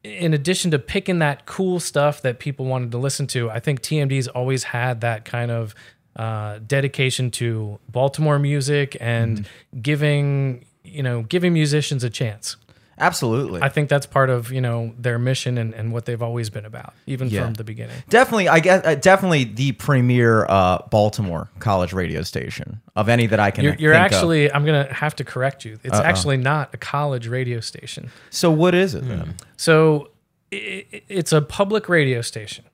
in 0.02 0.34
addition 0.34 0.70
to 0.70 0.78
picking 0.78 1.18
that 1.20 1.46
cool 1.46 1.80
stuff 1.80 2.20
that 2.20 2.38
people 2.38 2.66
wanted 2.66 2.90
to 2.90 2.98
listen 2.98 3.26
to 3.28 3.48
i 3.50 3.58
think 3.58 3.80
tmd's 3.80 4.28
always 4.28 4.64
had 4.64 5.00
that 5.00 5.24
kind 5.24 5.50
of 5.50 5.74
uh, 6.16 6.58
dedication 6.66 7.30
to 7.30 7.78
baltimore 7.88 8.38
music 8.38 8.98
and 9.00 9.38
Mm-hmm. 9.38 9.80
giving 9.80 10.64
you 10.84 11.02
know 11.02 11.22
giving 11.22 11.54
musicians 11.54 12.04
a 12.04 12.10
chance 12.10 12.56
Absolutely. 12.98 13.60
i 13.62 13.68
think 13.68 13.88
that's 13.88 14.06
part 14.06 14.30
of 14.30 14.52
you 14.52 14.60
know 14.60 14.94
their 14.98 15.18
mission 15.18 15.58
and, 15.58 15.74
and 15.74 15.92
what 15.92 16.04
they've 16.04 16.22
always 16.22 16.50
been 16.50 16.64
about 16.64 16.94
even 17.06 17.28
Yeah. 17.28 17.44
from 17.44 17.54
the 17.54 17.64
beginning 17.64 17.96
definitely 18.08 18.48
I 18.48 18.60
guess 18.60 18.84
uh, 18.84 18.94
definitely 18.94 19.44
the 19.44 19.72
premier 19.72 20.46
uh, 20.48 20.78
Baltimore 20.90 21.50
college 21.58 21.92
radio 21.92 22.22
station 22.22 22.80
of 22.96 23.08
any 23.08 23.26
that 23.26 23.40
I 23.40 23.50
can 23.50 23.64
you're, 23.64 23.74
you're 23.78 23.94
think 23.94 24.06
of. 24.06 24.12
actually 24.16 24.52
i'm 24.52 24.64
gonna 24.64 24.92
have 24.92 25.16
to 25.16 25.24
correct 25.24 25.64
you 25.64 25.78
it's 25.82 25.98
actually 25.98 26.36
not 26.36 26.72
a 26.72 26.76
college 26.76 27.26
radio 27.28 27.60
station 27.60 28.10
So 28.30 28.50
what 28.50 28.74
is 28.74 28.94
it 28.94 29.06
then? 29.08 29.34
so 29.56 30.10
i 30.52 30.86
i- 30.92 31.02
it's 31.08 31.32
a 31.32 31.40
public 31.42 31.88
radio 31.88 32.20
station 32.22 32.64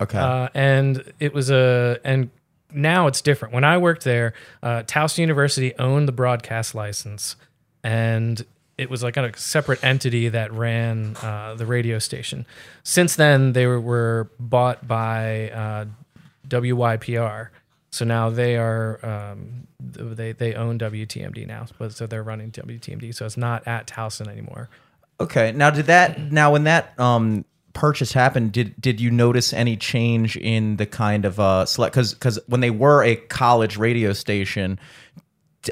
Okay. 0.00 0.18
uh, 0.18 0.48
and 0.54 1.12
it 1.20 1.34
was 1.34 1.50
a 1.50 1.98
and 2.04 2.30
now 2.72 3.08
it's 3.08 3.20
different. 3.20 3.52
When 3.52 3.64
I 3.64 3.76
worked 3.78 4.04
there, 4.04 4.32
uh, 4.62 4.84
Towson 4.84 5.18
University 5.18 5.76
owned 5.76 6.06
the 6.06 6.12
broadcast 6.12 6.72
license, 6.72 7.34
and 7.82 8.46
it 8.80 8.88
was 8.88 9.02
like 9.02 9.18
a 9.18 9.36
separate 9.36 9.84
entity 9.84 10.30
that 10.30 10.50
ran 10.52 11.14
uh, 11.22 11.54
the 11.54 11.66
radio 11.66 11.98
station. 11.98 12.46
Since 12.82 13.16
then, 13.16 13.52
they 13.52 13.66
were, 13.66 13.78
were 13.78 14.30
bought 14.38 14.88
by 14.88 15.50
uh, 15.50 15.84
WYPR. 16.48 17.48
So 17.90 18.06
now 18.06 18.30
they 18.30 18.56
are 18.56 19.04
um, 19.04 19.66
they 19.78 20.32
they 20.32 20.54
own 20.54 20.78
WTMD 20.78 21.46
now, 21.46 21.66
but 21.78 21.92
so 21.92 22.06
they're 22.06 22.22
running 22.22 22.52
WTMD. 22.52 23.14
So 23.14 23.26
it's 23.26 23.36
not 23.36 23.66
at 23.66 23.86
Towson 23.86 24.28
anymore. 24.28 24.70
Okay. 25.20 25.52
Now, 25.52 25.68
did 25.68 25.86
that 25.86 26.32
now 26.32 26.52
when 26.52 26.64
that 26.64 26.98
um 26.98 27.44
purchase 27.74 28.12
happened, 28.12 28.52
did 28.52 28.80
did 28.80 28.98
you 28.98 29.10
notice 29.10 29.52
any 29.52 29.76
change 29.76 30.36
in 30.36 30.76
the 30.76 30.86
kind 30.86 31.26
of 31.26 31.38
uh 31.38 31.66
select? 31.66 31.92
Because 31.92 32.14
because 32.14 32.38
when 32.46 32.60
they 32.60 32.70
were 32.70 33.02
a 33.02 33.16
college 33.16 33.76
radio 33.76 34.12
station, 34.14 34.78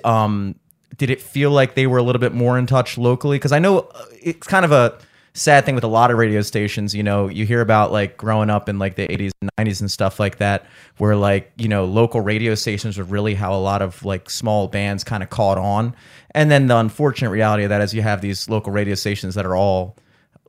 um, 0.05 0.57
did 0.97 1.11
it 1.11 1.21
feel 1.21 1.51
like 1.51 1.75
they 1.75 1.87
were 1.87 1.99
a 1.99 2.03
little 2.03 2.21
bit 2.21 2.33
more 2.33 2.59
in 2.59 2.67
touch 2.67 2.99
locally? 2.99 3.39
Because 3.39 3.53
I 3.53 3.59
know 3.59 3.81
uh, 3.81 4.05
it's 4.23 4.47
kind 4.47 4.65
of 4.65 4.73
a 4.73 4.99
sad 5.35 5.65
thing 5.65 5.75
with 5.75 5.85
a 5.85 5.89
lot 5.89 6.11
of 6.11 6.19
radio 6.19 6.43
stations. 6.43 6.95
You 6.95 7.03
know, 7.03 7.29
you 7.29 7.47
hear 7.47 7.61
about 7.61 7.93
like 7.93 8.17
growing 8.17 8.51
up 8.51 8.69
in 8.69 8.79
like 8.79 8.97
the 8.97 9.07
80s 9.07 9.31
and 9.41 9.51
90s 9.59 9.81
and 9.81 9.91
stuff 9.91 10.19
like 10.19 10.39
that, 10.39 10.67
where 10.99 11.17
like 11.17 11.53
you 11.57 11.69
know 11.69 11.85
local 11.85 12.21
radio 12.21 12.55
stations 12.55 12.99
were 12.99 13.05
really 13.05 13.35
how 13.35 13.55
a 13.55 13.61
lot 13.61 13.83
of 13.83 14.05
like 14.05 14.31
small 14.31 14.69
bands 14.69 15.05
kind 15.05 15.23
of 15.23 15.31
caught 15.31 15.59
on. 15.59 15.95
And 16.33 16.51
then 16.51 16.67
the 16.67 16.77
unfortunate 16.77 17.31
reality 17.31 17.65
of 17.65 17.71
that 17.71 17.81
is 17.81 17.95
you 17.95 18.03
have 18.03 18.21
these 18.21 18.49
local 18.49 18.73
radio 18.73 18.95
stations 18.95 19.35
that 19.35 19.47
are 19.47 19.57
all 19.57 19.97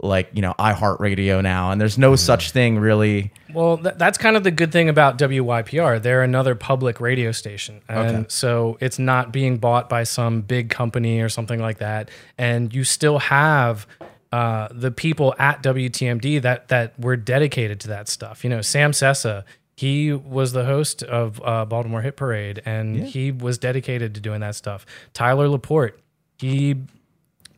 like 0.02 0.30
you 0.34 0.42
know 0.42 0.54
iHeartRadio 0.58 1.44
now, 1.44 1.72
and 1.72 1.80
there's 1.82 1.98
no 1.98 2.16
such 2.16 2.52
thing 2.52 2.80
really. 2.80 3.32
Well, 3.54 3.78
th- 3.78 3.96
that's 3.98 4.18
kind 4.18 4.38
of 4.38 4.44
the 4.44 4.52
good 4.52 4.72
thing 4.72 4.90
about 4.90 5.18
WYPR. 5.18 6.02
They're 6.02 6.24
another 6.24 6.56
public 6.56 7.02
radio 7.02 7.32
station. 7.32 7.82
And 7.90 8.18
Okay. 8.18 8.26
so 8.30 8.78
it's 8.80 9.00
not 9.00 9.32
being 9.34 9.58
bought 9.58 9.90
by 9.90 10.04
some 10.04 10.42
big 10.42 10.70
company 10.70 11.20
or 11.22 11.30
something 11.30 11.60
like 11.60 11.80
that. 11.80 12.10
And 12.38 12.74
you 12.74 12.84
still 12.84 13.18
have 13.20 13.88
uh, 14.32 14.68
the 14.72 14.92
people 14.92 15.34
at 15.40 15.64
WTMD 15.64 16.40
that, 16.44 16.68
that 16.68 17.00
were 17.00 17.18
dedicated 17.18 17.80
to 17.82 17.88
that 17.88 18.08
stuff. 18.08 18.44
You 18.44 18.52
know, 18.52 18.62
Sam 18.62 18.92
Sessa, 18.92 19.44
he 19.76 20.14
was 20.14 20.52
the 20.52 20.66
host 20.66 21.02
of 21.02 21.42
uh, 21.44 21.66
Baltimore 21.66 22.02
Hit 22.04 22.16
Parade 22.16 22.62
and 22.68 23.04
he 23.08 23.32
was 23.32 23.58
dedicated 23.58 24.14
to 24.14 24.22
doing 24.22 24.42
that 24.42 24.54
stuff. 24.54 24.86
Tyler 25.14 25.50
Laporte, 25.50 26.00
he 26.38 26.76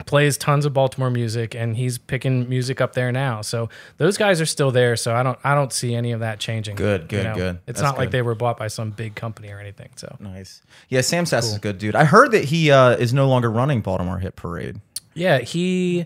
plays 0.06 0.38
tons 0.38 0.66
of 0.66 0.74
Baltimore 0.74 1.10
music 1.10 1.56
and 1.56 1.76
he's 1.76 1.98
picking 1.98 2.48
music 2.50 2.82
up 2.82 2.94
there 2.94 3.12
now. 3.12 3.42
So 3.42 3.70
those 3.98 4.18
guys 4.18 4.42
are 4.42 4.46
still 4.46 4.72
there. 4.72 4.96
So 4.96 5.16
I 5.16 5.24
don't 5.24 5.38
I 5.44 5.56
don't 5.56 5.72
see 5.74 5.96
any 5.96 6.12
of 6.12 6.20
that 6.22 6.40
changing. 6.40 6.76
Good, 6.76 7.08
good, 7.08 7.36
good. 7.36 7.56
It's 7.68 7.80
That's 7.80 7.82
not 7.82 7.98
like 7.98 8.12
they 8.12 8.22
were 8.22 8.36
bought 8.36 8.58
by 8.58 8.68
some 8.68 8.92
big 8.92 9.16
company 9.16 9.50
or 9.50 9.60
anything. 9.60 9.90
So 9.96 10.16
Nice. 10.20 10.62
Yeah, 10.90 11.02
Sam 11.02 11.26
Sass 11.26 11.46
is 11.46 11.56
a 11.56 11.60
good 11.60 11.78
dude. 11.78 11.96
I 11.96 12.06
heard 12.06 12.32
that 12.32 12.46
he 12.46 12.72
uh, 12.72 12.92
is 12.92 13.14
no 13.14 13.28
longer 13.28 13.50
running 13.50 13.82
Baltimore 13.82 14.20
Hit 14.20 14.36
Parade. 14.36 14.80
yeah, 15.14 15.40
he 15.40 16.06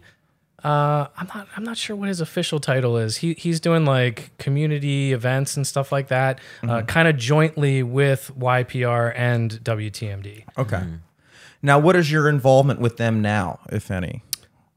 uh, 0.65 1.07
I'm 1.15 1.27
not 1.27 1.47
I'm 1.55 1.63
not 1.63 1.77
sure 1.77 1.95
what 1.95 2.07
his 2.07 2.21
official 2.21 2.59
title 2.59 2.97
is. 2.97 3.17
He 3.17 3.35
he's 3.35 3.59
doing 3.59 3.85
like 3.85 4.35
community 4.39 5.13
events 5.13 5.55
and 5.57 5.67
stuff 5.67 5.91
like 5.91 6.07
that, 6.07 6.39
uh, 6.67 6.81
kind 6.81 7.07
of 7.07 7.17
jointly 7.17 7.83
with 7.83 8.31
YPR 8.35 9.13
and 9.15 9.51
WTMD. 9.63 10.43
Okay. 10.57 10.81
Now, 11.65 11.79
what 11.79 11.95
is 11.95 12.11
your 12.11 12.29
involvement 12.29 12.79
with 12.79 12.97
them 12.97 13.23
now, 13.23 13.59
if 13.71 13.89
any? 13.89 14.21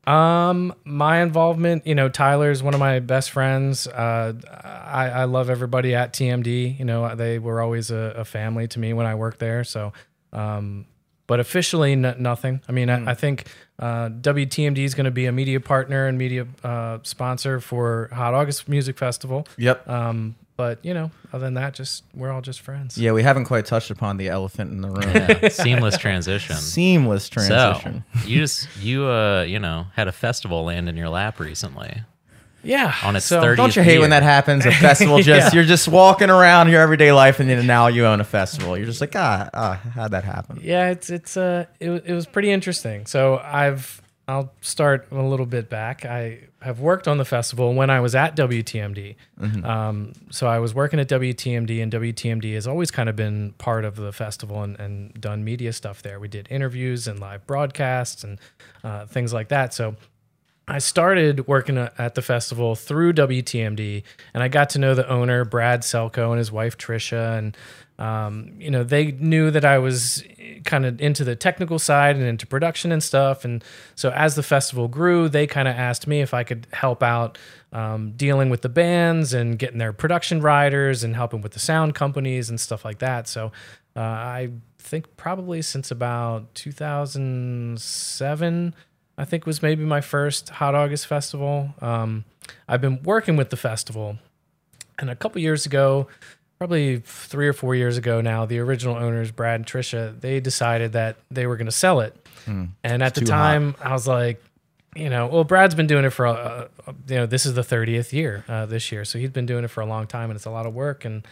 Um, 0.07 0.75
my 0.85 1.21
involvement, 1.21 1.87
you 1.87 1.95
know, 1.95 2.09
Tyler's 2.09 2.63
one 2.63 2.73
of 2.73 2.81
my 2.81 2.99
best 2.99 3.31
friends. 3.31 3.87
Uh, 3.87 4.33
I, 4.51 5.11
I 5.11 5.25
love 5.25 5.51
everybody 5.51 5.95
at 5.95 6.15
TMD. 6.15 6.79
You 6.79 6.85
know, 6.87 7.15
they 7.15 7.39
were 7.39 7.61
always 7.61 7.91
a, 7.91 8.15
a 8.17 8.25
family 8.25 8.67
to 8.69 8.79
me 8.79 8.95
when 8.95 9.05
I 9.05 9.17
worked 9.17 9.39
there. 9.39 9.65
So, 9.65 9.93
um, 10.33 10.87
but 11.27 11.41
officially 11.41 11.93
n- 11.93 12.17
nothing. 12.19 12.63
I 12.67 12.73
mean, 12.73 12.89
I, 12.89 13.11
I 13.11 13.15
think 13.15 13.49
uh, 13.79 14.09
WTMD 14.09 14.79
is 14.79 14.95
going 14.95 15.05
to 15.05 15.11
be 15.11 15.27
a 15.27 15.33
media 15.33 15.61
partner 15.61 16.07
and 16.07 16.17
media 16.17 16.47
uh, 16.65 17.01
sponsor 17.03 17.61
for 17.61 18.09
Hot 18.15 18.33
August 18.33 18.67
Music 18.67 18.97
Festival. 18.97 19.47
Yep. 19.59 19.87
Um, 19.87 20.37
but 20.59 20.85
you 20.85 20.93
know, 20.93 21.11
other 21.33 21.47
than 21.47 21.55
that, 21.55 21.73
just 21.73 22.05
we're 22.15 22.31
all 22.31 22.43
just 22.43 22.61
friends. 22.61 22.99
yeah, 22.99 23.13
we 23.13 23.23
haven't 23.23 23.47
quite 23.47 23.65
touched 23.65 23.91
upon 23.91 24.19
the 24.19 24.29
elephant 24.29 24.71
in 24.73 24.83
the 24.83 24.91
room. 24.91 25.11
Yeah, 25.15 25.49
seamless 25.49 25.97
transition. 25.97 26.57
Seamless 26.57 27.31
transition. 27.31 28.05
So 28.21 28.29
you 28.29 28.39
just 28.41 28.69
you 28.79 29.07
uh 29.07 29.43
you 29.49 29.59
know 29.59 29.87
had 29.97 30.09
a 30.09 30.13
festival 30.13 30.65
land 30.65 30.89
in 30.91 30.97
your 30.97 31.09
lap 31.09 31.39
recently 31.41 32.03
Yeah. 32.65 32.93
on 33.05 33.15
its 33.17 33.25
so, 33.27 33.41
30th 33.41 33.57
Don't 33.57 33.77
you 33.77 33.83
hate 33.83 34.01
when 34.01 34.11
that 34.11 34.25
happens? 34.25 34.67
A 34.67 34.73
festival 34.89 35.19
just 35.23 35.55
Yeah. 35.55 35.59
you're 35.59 35.65
just 35.69 35.87
walking 35.89 36.29
around 36.29 36.69
your 36.71 36.83
everyday 36.83 37.13
life, 37.13 37.39
and 37.41 37.49
then 37.49 37.65
now 37.67 37.87
you 37.87 38.05
own 38.05 38.21
a 38.21 38.25
festival. 38.25 38.77
You're 38.77 38.87
just 38.87 39.01
like, 39.01 39.15
ah, 39.17 39.49
ah 39.55 39.75
how'd 39.95 40.11
that 40.11 40.25
happen? 40.25 40.59
yeah 40.63 40.91
it's 40.91 41.09
it's 41.09 41.37
uh 41.37 41.65
it, 41.81 41.91
it 42.05 42.13
was 42.13 42.27
pretty 42.27 42.51
interesting 42.51 43.07
so 43.07 43.39
i've 43.45 44.03
i'll 44.29 44.53
start 44.61 45.09
a 45.11 45.23
little 45.23 45.47
bit 45.47 45.69
back. 45.69 46.05
I 46.05 46.41
have 46.61 46.81
worked 46.81 47.09
on 47.09 47.19
the 47.19 47.25
festival 47.25 47.75
when 47.75 47.91
i 47.91 47.99
was 48.01 48.15
at 48.15 48.37
wtmd 48.37 49.17
um, 49.65 50.13
so 50.31 50.47
i 50.47 50.59
was 50.59 50.75
working 50.75 51.01
at 51.01 51.09
wtmd 51.09 51.83
and 51.83 51.93
wtmd 51.93 52.55
has 52.55 52.67
always 52.67 52.91
kind 52.91 53.09
of 53.09 53.17
been 53.17 53.53
part 53.59 53.85
of 53.85 53.97
the 53.97 54.13
festival 54.13 54.63
and, 54.63 54.79
and 54.79 55.19
done 55.21 55.45
media 55.45 55.73
stuff 55.73 56.03
there. 56.03 56.21
We 56.21 56.29
did 56.29 56.47
interviews 56.51 57.09
and 57.09 57.19
live 57.19 57.47
broadcasts 57.47 58.25
and 58.25 58.39
uh, 58.85 59.07
things 59.07 59.33
like 59.33 59.49
that. 59.49 59.73
So 59.75 59.97
I 60.67 60.79
started 60.79 61.47
working 61.47 61.79
at 61.79 62.15
the 62.15 62.21
festival 62.21 62.75
through 62.75 63.15
WTMD, 63.15 64.03
and 64.35 64.43
I 64.43 64.49
got 64.49 64.71
to 64.71 64.79
know 64.79 64.95
the 64.95 65.09
owner, 65.09 65.47
Brad 65.47 65.81
Selko, 65.81 66.29
and 66.29 66.39
his 66.39 66.53
wife 66.53 66.77
Trisha, 66.77 67.39
and 67.39 67.57
um, 67.99 68.53
you 68.59 68.71
know 68.71 68.85
they 68.85 69.13
knew 69.13 69.51
that 69.51 69.65
I 69.65 69.79
was 69.79 70.23
kind 70.65 70.87
of 70.87 71.01
into 71.01 71.25
the 71.25 71.35
technical 71.35 71.79
side 71.79 72.17
and 72.17 72.25
into 72.25 72.47
production 72.47 72.93
and 72.93 73.03
stuff. 73.03 73.45
And 73.45 73.65
so 73.95 74.11
as 74.11 74.35
the 74.35 74.43
festival 74.43 74.89
grew, 74.89 75.29
they 75.29 75.47
kind 75.47 75.69
of 75.69 75.75
asked 75.75 76.07
me 76.07 76.21
if 76.21 76.35
I 76.35 76.45
could 76.45 76.67
help 76.73 77.03
out 77.03 77.39
um, 77.73 78.13
dealing 78.13 78.51
with 78.51 78.61
the 78.63 78.69
bands 78.69 79.33
and 79.33 79.59
getting 79.59 79.79
their 79.79 79.93
production 79.93 80.41
riders 80.41 81.03
and 81.05 81.17
helping 81.17 81.41
with 81.41 81.53
the 81.53 81.59
sound 81.59 81.95
companies 81.95 82.51
and 82.51 82.61
stuff 82.61 82.85
like 82.85 82.99
that. 82.99 83.29
So 83.29 83.53
uh, 83.97 84.01
I 84.01 84.51
think 84.79 85.17
probably 85.17 85.63
since 85.63 85.91
about 85.91 86.55
2007. 86.55 88.75
I 89.21 89.25
think 89.25 89.47
was 89.47 89.63
maybe 89.63 89.85
my 89.85 90.01
first 90.01 90.51
Hot 90.51 90.77
August 90.77 91.09
festival. 91.09 91.75
Um, 91.83 92.25
I've 92.69 92.81
been 92.81 93.03
working 93.03 93.37
with 93.37 93.51
the 93.51 93.57
festival, 93.57 94.17
and 94.97 95.11
a 95.11 95.17
couple 95.17 95.43
years 95.43 95.67
ago, 95.67 96.07
probably 96.59 96.99
three 96.99 97.49
or 97.49 97.53
four 97.53 97.75
years 97.75 97.97
ago 97.97 98.21
now, 98.21 98.45
the 98.47 98.59
original 98.59 98.97
owners, 98.97 99.31
Brad 99.31 99.57
and 99.61 99.67
Trisha, 99.67 100.21
they 100.21 100.41
decided 100.41 100.93
that 100.93 101.17
they 101.31 101.47
were 101.47 101.57
going 101.57 101.67
to 101.67 101.73
sell 101.73 102.01
it. 102.01 102.15
and 102.47 103.03
at 103.03 103.15
the 103.15 103.21
too 103.21 103.27
time, 103.27 103.77
I 103.81 103.93
was 103.93 104.07
like, 104.09 104.43
you 104.97 105.11
know, 105.11 105.27
well, 105.29 105.45
Brad's 105.45 105.75
been 105.75 105.87
doing 105.87 106.05
it 106.05 106.11
for, 106.11 106.27
uh, 106.27 106.33
uh, 106.87 106.93
you 107.07 107.17
know, 107.17 107.27
this 107.27 107.45
is 107.47 107.55
the 107.55 107.61
30th 107.63 108.13
year 108.13 108.45
uh, 108.49 108.67
this 108.67 108.91
year. 108.91 109.05
So 109.05 109.19
he's 109.19 109.31
been 109.31 109.47
doing 109.47 109.63
it 109.65 109.69
for 109.69 109.83
a 109.83 109.87
long 109.87 110.07
time 110.07 110.31
and 110.31 110.37
it's 110.37 110.47
a 110.47 110.51
lot 110.51 110.67
of 110.67 110.75
work. 110.75 111.05
And 111.05 111.27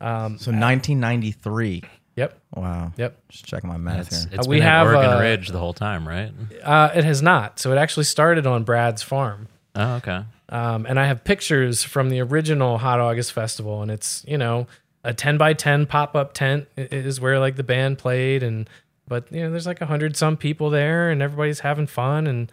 So 0.00 0.52
1993. 0.52 1.82
yep, 2.16 2.38
Wow. 2.54 2.92
yep. 2.96 3.16
Just 3.28 3.44
checking 3.46 3.68
my 3.70 3.76
math 3.76 4.08
It's, 4.08 4.24
here. 4.24 4.28
it's 4.34 4.46
Uh, 4.46 4.50
we 4.50 4.56
been 4.56 4.64
have, 4.64 4.86
Oregon 4.88 5.10
uh, 5.12 5.20
Ridge 5.20 5.48
the 5.48 5.58
whole 5.58 5.72
time, 5.72 6.06
right? 6.06 6.32
Uh, 6.62 6.90
it 6.94 7.04
has 7.04 7.22
not. 7.22 7.58
So 7.60 7.72
it 7.72 7.76
actually 7.78 8.04
started 8.04 8.46
on 8.46 8.64
Brad's 8.64 9.02
farm. 9.02 9.48
Oh, 9.74 9.94
okay. 9.96 10.24
Um, 10.48 10.86
and 10.86 10.98
I 10.98 11.06
have 11.06 11.24
pictures 11.24 11.82
from 11.82 12.08
the 12.08 12.20
original 12.20 12.78
Hot 12.78 13.00
August 13.00 13.32
Festival, 13.32 13.82
and 13.82 13.90
it's 13.90 14.24
you 14.28 14.38
know 14.38 14.66
a 15.02 15.12
ten 15.12 15.38
by 15.38 15.52
ten 15.52 15.86
pop 15.86 16.14
up 16.14 16.34
tent 16.34 16.68
is 16.76 17.20
where 17.20 17.38
like 17.38 17.56
the 17.56 17.64
band 17.64 17.98
played, 17.98 18.42
and 18.42 18.68
but 19.08 19.30
you 19.32 19.42
know 19.42 19.50
there's 19.50 19.66
like 19.66 19.80
a 19.80 19.86
hundred 19.86 20.16
some 20.16 20.36
people 20.36 20.70
there, 20.70 21.10
and 21.10 21.20
everybody's 21.20 21.60
having 21.60 21.86
fun, 21.86 22.26
and 22.26 22.52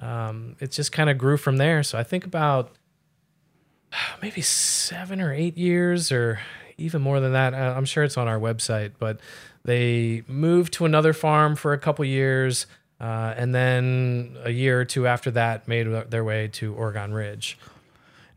um, 0.00 0.56
it 0.60 0.70
just 0.70 0.92
kind 0.92 1.10
of 1.10 1.18
grew 1.18 1.36
from 1.36 1.58
there. 1.58 1.82
So 1.82 1.98
I 1.98 2.02
think 2.02 2.24
about 2.24 2.72
maybe 4.22 4.40
seven 4.40 5.20
or 5.20 5.32
eight 5.32 5.58
years, 5.58 6.10
or 6.10 6.40
even 6.78 7.02
more 7.02 7.20
than 7.20 7.32
that. 7.32 7.52
Uh, 7.52 7.74
I'm 7.76 7.84
sure 7.84 8.04
it's 8.04 8.16
on 8.16 8.26
our 8.26 8.38
website, 8.38 8.92
but 8.98 9.20
they 9.64 10.22
moved 10.28 10.72
to 10.74 10.84
another 10.84 11.12
farm 11.12 11.56
for 11.56 11.72
a 11.72 11.78
couple 11.78 12.04
years. 12.04 12.66
Uh, 13.04 13.34
and 13.36 13.54
then 13.54 14.34
a 14.44 14.50
year 14.50 14.80
or 14.80 14.84
two 14.86 15.06
after 15.06 15.30
that, 15.32 15.68
made 15.68 15.86
their 16.08 16.24
way 16.24 16.48
to 16.48 16.72
Oregon 16.72 17.12
Ridge. 17.12 17.58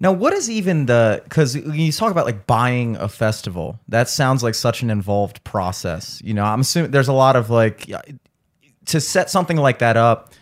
Now, 0.02 0.12
what 0.12 0.34
is 0.34 0.50
even 0.50 0.88
the? 0.88 1.22
Because 1.24 1.56
you 1.56 1.90
talk 1.94 2.12
about 2.12 2.26
like 2.26 2.46
buying 2.48 2.98
a 2.98 3.08
festival, 3.08 3.80
that 3.88 4.10
sounds 4.10 4.44
like 4.44 4.56
such 4.56 4.82
an 4.82 4.90
involved 4.90 5.42
process. 5.46 6.22
You 6.22 6.34
know, 6.34 6.44
I'm 6.44 6.60
assuming 6.60 6.92
there's 6.92 7.08
a 7.08 7.14
lot 7.14 7.38
of 7.38 7.50
like 7.50 7.90
to 8.88 9.00
set 9.00 9.30
something 9.30 9.56
like 9.56 9.80
that 9.80 9.96
up. 9.96 10.34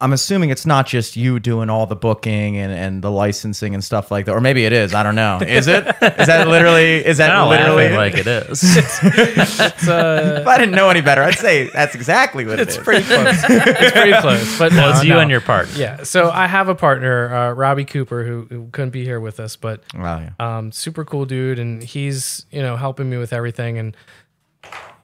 I'm 0.00 0.12
assuming 0.12 0.50
it's 0.50 0.64
not 0.66 0.86
just 0.86 1.16
you 1.16 1.40
doing 1.40 1.68
all 1.70 1.86
the 1.86 1.96
booking 1.96 2.56
and, 2.56 2.72
and 2.72 3.02
the 3.02 3.10
licensing 3.10 3.74
and 3.74 3.82
stuff 3.82 4.10
like 4.10 4.26
that, 4.26 4.32
or 4.32 4.40
maybe 4.40 4.64
it 4.64 4.72
is. 4.72 4.94
I 4.94 5.02
don't 5.02 5.14
know. 5.16 5.38
Is 5.40 5.66
it? 5.66 5.86
Is 5.86 6.26
that 6.28 6.46
literally? 6.48 7.04
Is 7.04 7.18
that 7.18 7.30
Kinda 7.30 7.46
literally? 7.48 7.88
laughing 7.90 7.96
like 7.96 8.14
it 8.16 8.26
is. 8.26 8.62
It's, 9.60 9.88
uh, 9.88 10.38
if 10.40 10.46
I 10.46 10.58
didn't 10.58 10.74
know 10.74 10.88
any 10.88 11.00
better, 11.00 11.22
I'd 11.22 11.34
say 11.34 11.68
that's 11.68 11.94
exactly 11.94 12.44
what 12.44 12.60
it 12.60 12.68
it's 12.68 12.76
is. 12.76 12.84
pretty 12.84 13.04
close. 13.04 13.42
It's 13.48 13.92
pretty 13.92 14.12
close. 14.20 14.58
But 14.58 14.72
no, 14.72 14.78
well, 14.82 14.90
it's 14.92 15.04
you 15.04 15.14
no. 15.14 15.20
and 15.20 15.30
your 15.30 15.40
partner. 15.40 15.74
Yeah. 15.76 16.02
So 16.04 16.30
I 16.30 16.46
have 16.46 16.68
a 16.68 16.74
partner, 16.74 17.34
uh, 17.34 17.52
Robbie 17.52 17.84
Cooper, 17.84 18.24
who, 18.24 18.46
who 18.48 18.68
couldn't 18.70 18.90
be 18.90 19.04
here 19.04 19.20
with 19.20 19.40
us, 19.40 19.56
but 19.56 19.82
Wow, 19.94 20.20
yeah. 20.20 20.30
um, 20.58 20.72
super 20.72 21.04
cool 21.04 21.24
dude, 21.26 21.58
and 21.58 21.82
he's 21.82 22.46
you 22.50 22.62
know 22.62 22.76
helping 22.76 23.10
me 23.10 23.16
with 23.16 23.32
everything, 23.32 23.78
and 23.78 23.96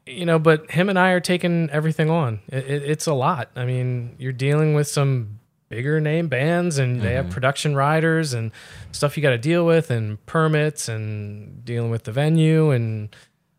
you 0.07 0.27
know, 0.27 0.39
but 0.39 0.71
him 0.71 0.89
and 0.89 0.99
I 0.99 1.11
are 1.11 1.21
taking 1.21 1.71
everything 1.71 2.11
on. 2.11 2.41
It, 2.49 2.65
it, 2.67 2.83
it's 2.83 3.07
a 3.07 3.15
lot. 3.15 3.51
I 3.57 3.65
mean, 3.65 4.17
you're 4.19 4.33
dealing 4.33 4.75
with 4.75 4.89
some 4.89 5.39
bigger 5.69 6.01
name 6.01 6.29
bands, 6.29 6.79
and 6.79 7.01
they 7.01 7.15
have 7.15 7.31
production 7.31 7.75
riders 7.75 8.33
and 8.33 8.53
stuff 8.93 9.17
you 9.17 9.23
got 9.23 9.31
to 9.31 9.39
deal 9.39 9.65
with, 9.67 9.91
and 9.91 10.25
permits, 10.27 10.89
and 10.89 11.65
dealing 11.65 11.91
with 11.91 12.05
the 12.05 12.13
venue 12.13 12.71
and 12.71 13.15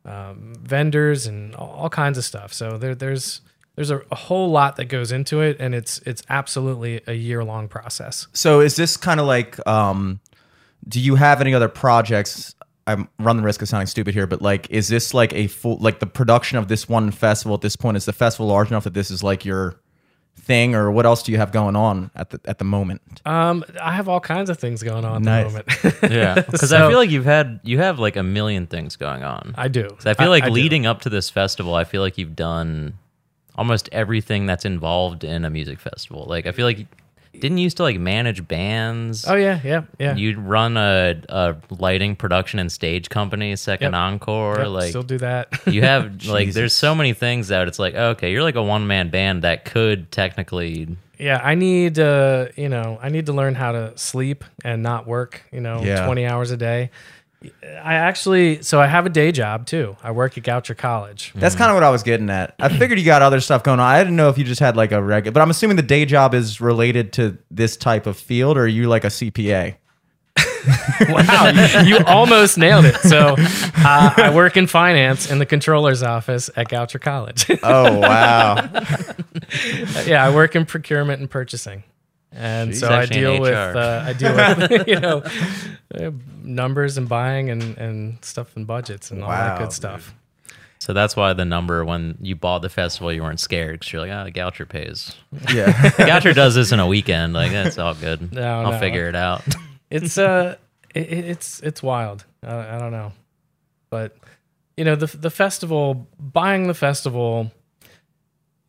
um, 0.06 0.54
vendors 0.62 1.26
and 1.26 1.56
all, 1.56 1.70
all 1.70 1.90
kinds 1.90 2.18
of 2.18 2.24
stuff. 2.24 2.54
So 2.54 2.78
there, 2.78 2.96
there's 2.96 3.42
there's 3.76 3.92
a, 3.92 4.02
a 4.12 4.16
whole 4.16 4.50
lot 4.50 4.78
that 4.78 4.86
goes 4.86 5.12
into 5.12 5.42
it, 5.42 5.58
and 5.60 5.76
it's 5.76 6.00
it's 6.00 6.24
absolutely 6.30 7.02
a 7.08 7.14
year 7.14 7.44
long 7.44 7.68
process. 7.68 8.28
So 8.34 8.62
is 8.62 8.76
this 8.76 8.98
kind 8.98 9.20
of 9.20 9.26
like 9.26 9.66
um 9.68 10.20
do 10.88 11.00
you 11.00 11.16
have 11.16 11.42
any 11.42 11.54
other 11.54 11.68
projects 11.68 12.55
I'm 12.88 13.10
run 13.20 13.38
the 13.38 13.44
risk 13.44 13.62
of 13.62 13.68
sounding 13.70 13.88
stupid 13.88 14.14
here, 14.14 14.28
but 14.28 14.42
like 14.42 14.70
is 14.70 14.88
this 14.88 15.14
like 15.14 15.34
a 15.34 15.48
full 15.48 15.78
like 15.78 16.00
the 16.00 16.06
production 16.08 16.58
of 16.58 16.68
this 16.68 16.88
one 16.88 17.12
festival 17.12 17.56
at 17.56 17.62
this 17.62 17.76
point 17.76 17.98
is 17.98 18.06
the 18.06 18.14
festival 18.14 18.48
large 18.48 18.70
enough 18.70 18.84
that 18.84 18.94
this 18.94 19.10
is 19.10 19.24
like 19.24 19.44
your 19.46 19.80
thing, 20.38 20.76
or 20.76 20.92
what 20.92 21.06
else 21.06 21.24
do 21.24 21.32
you 21.32 21.38
have 21.40 21.52
going 21.52 21.76
on 21.76 22.12
at 22.16 22.30
the 22.30 22.40
at 22.46 22.60
the 22.60 22.66
moment? 22.66 23.02
Um, 23.26 23.64
I 23.82 23.94
have 23.94 24.08
all 24.08 24.20
kinds 24.20 24.50
of 24.52 24.60
things 24.60 24.84
going 24.84 25.04
on 25.06 25.24
Nice. 25.24 25.56
at 25.56 25.66
the 25.66 25.84
moment. 25.84 25.96
Yeah, 26.14 26.36
because 26.52 26.70
So- 26.70 26.86
I 26.86 26.90
feel 26.90 26.98
like 27.00 27.10
you've 27.10 27.26
had 27.26 27.60
you 27.64 27.80
have 27.80 27.98
like 28.00 28.16
a 28.18 28.24
million 28.24 28.68
things 28.68 28.96
going 28.98 29.24
on. 29.24 29.56
I 29.58 29.68
do. 29.68 29.88
I 30.06 30.14
feel 30.14 30.30
like 30.30 30.44
I 30.44 30.48
do. 30.50 30.54
leading 30.54 30.86
up 30.86 31.02
to 31.02 31.10
this 31.10 31.30
festival, 31.30 31.74
I 31.74 31.86
feel 31.86 32.02
like 32.02 32.18
you've 32.20 32.36
done 32.36 33.00
almost 33.58 33.88
everything 33.94 34.46
that's 34.46 34.66
involved 34.66 35.24
in 35.24 35.46
a 35.46 35.50
music 35.50 35.80
festival. 35.80 36.26
Like 36.28 36.46
I 36.46 36.52
feel 36.52 36.66
like 36.68 36.86
didn't 37.40 37.58
you 37.58 37.64
used 37.66 37.78
to 37.78 37.84
like 37.84 38.00
manage 38.00 38.48
bands? 38.48 39.26
Oh 39.28 39.36
yeah, 39.36 39.60
yeah, 39.64 39.84
yeah. 40.00 40.16
You'd 40.16 40.38
run 40.38 40.78
a, 40.78 41.22
a 41.30 41.56
lighting 41.70 42.16
production 42.16 42.60
and 42.60 42.72
stage 42.72 43.10
company, 43.10 43.56
Second 43.56 43.94
Yep. 43.94 44.00
Encore. 44.02 44.58
Yep, 44.60 44.68
like 44.70 44.90
still 44.90 45.04
do 45.04 45.18
that. 45.20 45.50
you 45.68 45.82
have 45.82 46.26
like 46.28 46.52
there's 46.54 46.74
so 46.74 46.96
many 46.96 47.14
things 47.14 47.48
that 47.50 47.68
it's 47.68 47.80
like 47.80 47.96
okay, 47.96 48.32
you're 48.32 48.44
like 48.44 48.56
a 48.56 48.64
one 48.64 48.88
man 48.88 49.10
band 49.10 49.44
that 49.44 49.66
could 49.66 50.12
technically 50.12 50.96
yeah, 51.18 51.40
I 51.42 51.56
need 51.56 51.98
uh, 51.98 52.48
you 52.58 52.68
know, 52.70 53.00
I 53.02 53.10
need 53.10 53.28
to 53.28 53.34
learn 53.34 53.56
how 53.56 53.72
to 53.72 53.98
sleep 53.98 54.44
and 54.66 54.84
not 54.84 55.08
work, 55.08 55.44
you 55.52 55.62
know, 55.62 55.82
Yeah. 55.82 56.06
20 56.06 56.26
hours 56.26 56.52
a 56.52 56.58
day. 56.58 56.90
I 57.64 57.96
actually 57.96 58.62
so 58.62 58.82
I 58.82 58.88
have 58.88 59.06
a 59.06 59.10
day 59.10 59.32
job 59.32 59.66
too. 59.66 59.96
I 60.04 60.12
work 60.12 60.38
at 60.38 60.44
Goucher 60.44 60.78
College. 60.78 61.32
That's 61.36 61.56
kind 61.56 61.70
of 61.72 61.76
what 61.76 61.84
I 61.84 61.90
was 61.90 62.04
getting 62.04 62.30
at. 62.30 62.56
I 62.60 62.70
figured 62.70 63.00
you 63.00 63.06
got 63.06 63.22
other 63.22 63.40
stuff 63.40 63.64
going 63.64 63.80
on. 63.80 63.86
I 63.86 64.00
didn't 64.00 64.16
know 64.16 64.30
if 64.30 64.38
you 64.38 64.44
just 64.44 64.60
had 64.60 64.76
like 64.76 64.92
a 64.92 65.02
regular, 65.02 65.34
but 65.34 65.42
I'm 65.42 65.50
assuming 65.50 65.78
the 65.78 65.84
day 65.84 66.06
job 66.06 66.34
is 66.34 66.62
related 66.62 67.14
to 67.14 67.38
this 67.52 67.78
type 67.78 68.06
of 68.08 68.18
field, 68.18 68.58
or 68.58 68.62
are 68.62 68.68
you 68.68 68.88
like 68.88 69.04
a 69.04 69.10
CPA? 69.10 69.78
Wow, 71.10 71.50
you, 71.50 71.80
you 71.98 72.06
almost 72.06 72.58
nailed 72.58 72.86
it. 72.86 72.96
So 73.02 73.36
uh, 73.38 74.14
I 74.16 74.32
work 74.34 74.56
in 74.56 74.66
finance 74.66 75.30
in 75.30 75.40
the 75.40 75.46
controller's 75.46 76.02
office 76.02 76.50
at 76.56 76.70
Goucher 76.70 77.02
College. 77.02 77.46
Oh 77.62 78.00
wow! 78.00 78.56
yeah, 80.06 80.26
I 80.26 80.34
work 80.34 80.56
in 80.56 80.66
procurement 80.66 81.20
and 81.20 81.30
purchasing, 81.30 81.84
and 82.36 82.72
She's 82.72 82.82
so 82.82 82.90
I 82.90 83.06
deal 83.06 83.40
with 83.42 83.54
uh, 83.54 84.04
I 84.06 84.14
deal 84.14 84.36
with 84.36 84.88
you 84.88 85.00
know 85.00 85.24
uh, 85.94 86.12
numbers 86.44 86.98
and 86.98 87.08
buying 87.10 87.50
and 87.50 87.78
and 87.78 88.24
stuff 88.24 88.56
and 88.56 88.68
budgets 88.68 89.12
and 89.12 89.24
all 89.24 89.30
that 89.30 89.54
Wow, 89.54 89.58
good 89.58 89.64
dude. 89.66 89.74
stuff. 89.74 90.14
So 90.80 90.94
that's 90.94 91.16
why 91.16 91.34
the 91.34 91.46
number 91.46 91.84
when 91.84 92.18
you 92.22 92.36
bought 92.36 92.62
the 92.62 92.70
festival, 92.70 93.12
you 93.12 93.24
weren't 93.24 93.40
scared 93.40 93.80
because 93.80 93.92
you're 93.94 94.06
like, 94.06 94.12
oh, 94.12 94.30
Goucher 94.32 94.68
pays. 94.70 95.16
Yeah, 95.52 95.72
Goucher 95.98 96.36
does 96.36 96.54
this 96.54 96.72
in 96.72 96.80
a 96.80 96.86
weekend. 96.86 97.34
Like 97.34 97.52
that's 97.52 97.78
all 97.80 97.96
good. 97.96 98.32
No, 98.32 98.62
I'll 98.62 98.72
no. 98.74 98.80
figure 98.80 99.08
it 99.10 99.16
out. 99.16 99.42
It's 99.90 100.18
uh, 100.18 100.58
it, 100.94 101.08
it- 101.12 101.26
it's 101.26 101.60
it's 101.62 101.82
wild. 101.82 102.26
I, 102.44 102.76
I 102.76 102.80
don't 102.80 102.92
know, 102.92 103.14
but 103.90 104.16
you 104.78 104.84
know 104.84 104.96
the 104.96 105.08
the 105.08 105.32
festival 105.32 106.08
buying 106.20 106.68
the 106.68 106.74
festival. 106.76 107.52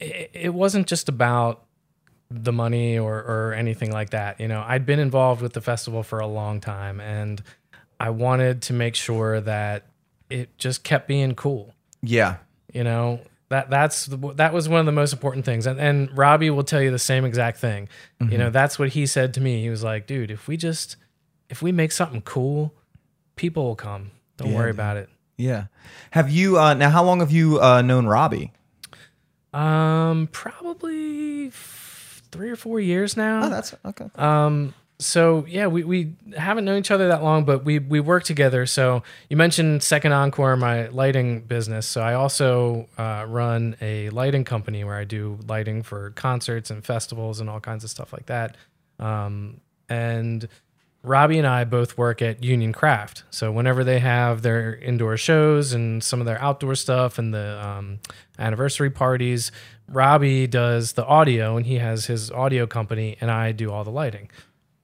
It, 0.00 0.30
it 0.32 0.54
wasn't 0.54 0.86
just 0.86 1.08
about 1.08 1.64
the 2.30 2.52
money 2.52 2.98
or 2.98 3.16
or 3.18 3.54
anything 3.54 3.92
like 3.92 4.10
that. 4.10 4.40
You 4.40 4.48
know, 4.48 4.64
I'd 4.66 4.84
been 4.86 4.98
involved 4.98 5.42
with 5.42 5.52
the 5.52 5.60
festival 5.60 6.02
for 6.02 6.18
a 6.18 6.26
long 6.26 6.60
time, 6.60 7.00
and 7.00 7.42
I 8.00 8.10
wanted 8.10 8.62
to 8.62 8.72
make 8.72 8.94
sure 8.94 9.40
that 9.40 9.86
it 10.28 10.56
just 10.58 10.82
kept 10.84 11.06
being 11.08 11.34
cool. 11.34 11.74
yeah. 12.02 12.36
You 12.74 12.84
know 12.84 13.20
that 13.48 13.70
that's 13.70 14.04
the, 14.06 14.16
that 14.34 14.52
was 14.52 14.68
one 14.68 14.80
of 14.80 14.86
the 14.86 14.92
most 14.92 15.12
important 15.14 15.44
things, 15.46 15.66
and 15.66 15.80
and 15.80 16.14
Robbie 16.18 16.50
will 16.50 16.64
tell 16.64 16.82
you 16.82 16.90
the 16.90 16.98
same 16.98 17.24
exact 17.24 17.58
thing. 17.58 17.88
You 18.20 18.36
know, 18.36 18.50
that's 18.50 18.78
what 18.78 18.90
he 18.90 19.06
said 19.06 19.32
to 19.34 19.40
me. 19.40 19.62
He 19.62 19.70
was 19.70 19.82
like, 19.84 20.06
"Dude, 20.06 20.30
if 20.30 20.46
we 20.48 20.56
just 20.58 20.96
if 21.48 21.62
we 21.62 21.72
make 21.72 21.92
something 21.92 22.20
cool, 22.22 22.74
people 23.36 23.64
will 23.64 23.76
come. 23.76 24.10
Don't 24.36 24.50
Yeah, 24.50 24.56
worry 24.56 24.72
dude. 24.72 24.76
about 24.76 24.96
it." 24.98 25.08
Yeah. 25.38 25.66
Have 26.10 26.28
you 26.28 26.58
uh, 26.58 26.74
now? 26.74 26.90
How 26.90 27.02
long 27.04 27.20
have 27.20 27.30
you 27.30 27.60
uh, 27.62 27.80
known 27.82 28.06
Robbie? 28.06 28.52
Um, 29.54 30.28
probably 30.32 31.48
three 32.36 32.50
or 32.50 32.56
four 32.56 32.80
years 32.80 33.16
now. 33.16 33.44
Oh, 33.44 33.50
that's 33.50 33.74
okay. 33.84 34.06
Um, 34.16 34.74
so 34.98 35.44
yeah, 35.48 35.66
we, 35.66 35.84
we 35.84 36.12
haven't 36.36 36.64
known 36.64 36.78
each 36.78 36.90
other 36.90 37.08
that 37.08 37.22
long, 37.22 37.44
but 37.44 37.64
we 37.64 37.78
we 37.78 38.00
work 38.00 38.24
together. 38.24 38.64
So 38.66 39.02
you 39.28 39.36
mentioned 39.36 39.82
Second 39.82 40.12
Encore, 40.12 40.56
my 40.56 40.88
lighting 40.88 41.40
business. 41.40 41.86
So 41.86 42.00
I 42.00 42.14
also 42.14 42.88
uh, 42.96 43.26
run 43.28 43.76
a 43.80 44.08
lighting 44.10 44.44
company 44.44 44.84
where 44.84 44.96
I 44.96 45.04
do 45.04 45.38
lighting 45.46 45.82
for 45.82 46.10
concerts 46.10 46.70
and 46.70 46.84
festivals 46.84 47.40
and 47.40 47.50
all 47.50 47.60
kinds 47.60 47.84
of 47.84 47.90
stuff 47.90 48.12
like 48.12 48.26
that. 48.26 48.56
Um, 48.98 49.60
and 49.88 50.48
Robbie 51.02 51.38
and 51.38 51.46
I 51.46 51.64
both 51.64 51.96
work 51.96 52.20
at 52.20 52.42
Union 52.42 52.72
Craft. 52.72 53.22
So 53.30 53.52
whenever 53.52 53.84
they 53.84 54.00
have 54.00 54.42
their 54.42 54.74
indoor 54.74 55.16
shows 55.16 55.72
and 55.72 56.02
some 56.02 56.20
of 56.20 56.26
their 56.26 56.40
outdoor 56.42 56.74
stuff 56.74 57.18
and 57.18 57.32
the 57.32 57.64
um, 57.64 58.00
anniversary 58.38 58.90
parties, 58.90 59.52
Robbie 59.88 60.46
does 60.46 60.92
the 60.92 61.04
audio 61.04 61.56
and 61.56 61.66
he 61.66 61.76
has 61.76 62.06
his 62.06 62.30
audio 62.30 62.66
company, 62.66 63.16
and 63.20 63.30
I 63.30 63.52
do 63.52 63.70
all 63.70 63.84
the 63.84 63.90
lighting. 63.90 64.30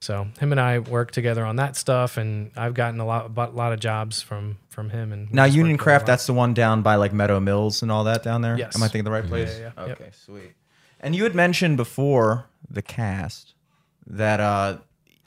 So 0.01 0.27
him 0.41 0.51
and 0.51 0.61
I 0.61 0.81
work 0.81 1.13
together 1.13 1.45
on 1.45 1.57
that 1.57 1.77
stuff, 1.77 2.17
and 2.17 2.51
I've 2.57 2.75
gotten 2.75 2.99
a 2.99 3.07
lot, 3.07 3.31
a 3.37 3.47
lot 3.51 3.73
of 3.73 3.81
jobs 3.81 4.21
from 4.21 4.59
from 4.69 4.91
him. 4.91 5.13
And 5.13 5.33
Now 5.33 5.45
Union 5.45 5.63
work 5.63 5.67
together 5.67 5.75
a 5.75 5.85
Craft, 5.85 6.03
lot. 6.03 6.07
that's 6.07 6.27
the 6.27 6.33
one 6.35 6.55
down 6.55 6.83
by 6.83 6.97
like 6.97 7.13
Meadow 7.13 7.39
Mills 7.41 7.83
and 7.83 7.93
all 7.93 8.05
that 8.05 8.23
down 8.23 8.43
there. 8.43 8.59
Yes. 8.59 8.75
Am 8.75 8.83
I 8.83 8.89
thinking 8.89 9.05
the 9.05 9.11
right 9.13 9.27
place? 9.27 9.51
Yeah, 9.59 9.71
yeah, 9.77 9.83
yeah. 9.83 9.87
Yep. 9.87 10.01
Okay, 10.01 10.11
sweet. 10.25 10.53
And 11.01 11.15
you 11.15 11.23
had 11.25 11.35
mentioned 11.35 11.77
before 11.77 12.47
the 12.69 12.83
cast 12.83 13.55
that 14.07 14.41
uh 14.41 14.79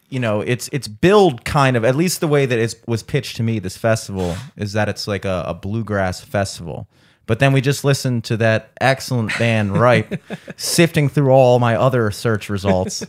you 0.09 0.19
know 0.19 0.41
it's 0.41 0.67
it's 0.73 0.87
billed 0.87 1.45
kind 1.45 1.77
of 1.77 1.85
at 1.85 1.95
least 1.95 2.19
the 2.19 2.27
way 2.27 2.45
that 2.45 2.59
it 2.59 2.75
was 2.87 3.01
pitched 3.03 3.37
to 3.37 3.43
me 3.43 3.59
this 3.59 3.77
festival 3.77 4.35
is 4.57 4.73
that 4.73 4.89
it's 4.89 5.07
like 5.07 5.23
a, 5.25 5.43
a 5.47 5.53
bluegrass 5.53 6.19
festival 6.21 6.87
but 7.25 7.39
then 7.39 7.53
we 7.53 7.61
just 7.61 7.83
listened 7.83 8.23
to 8.25 8.37
that 8.37 8.71
excellent 8.81 9.37
band 9.39 9.77
ripe 9.77 10.21
sifting 10.57 11.09
through 11.09 11.29
all 11.31 11.59
my 11.59 11.75
other 11.75 12.11
search 12.11 12.49
results 12.49 13.03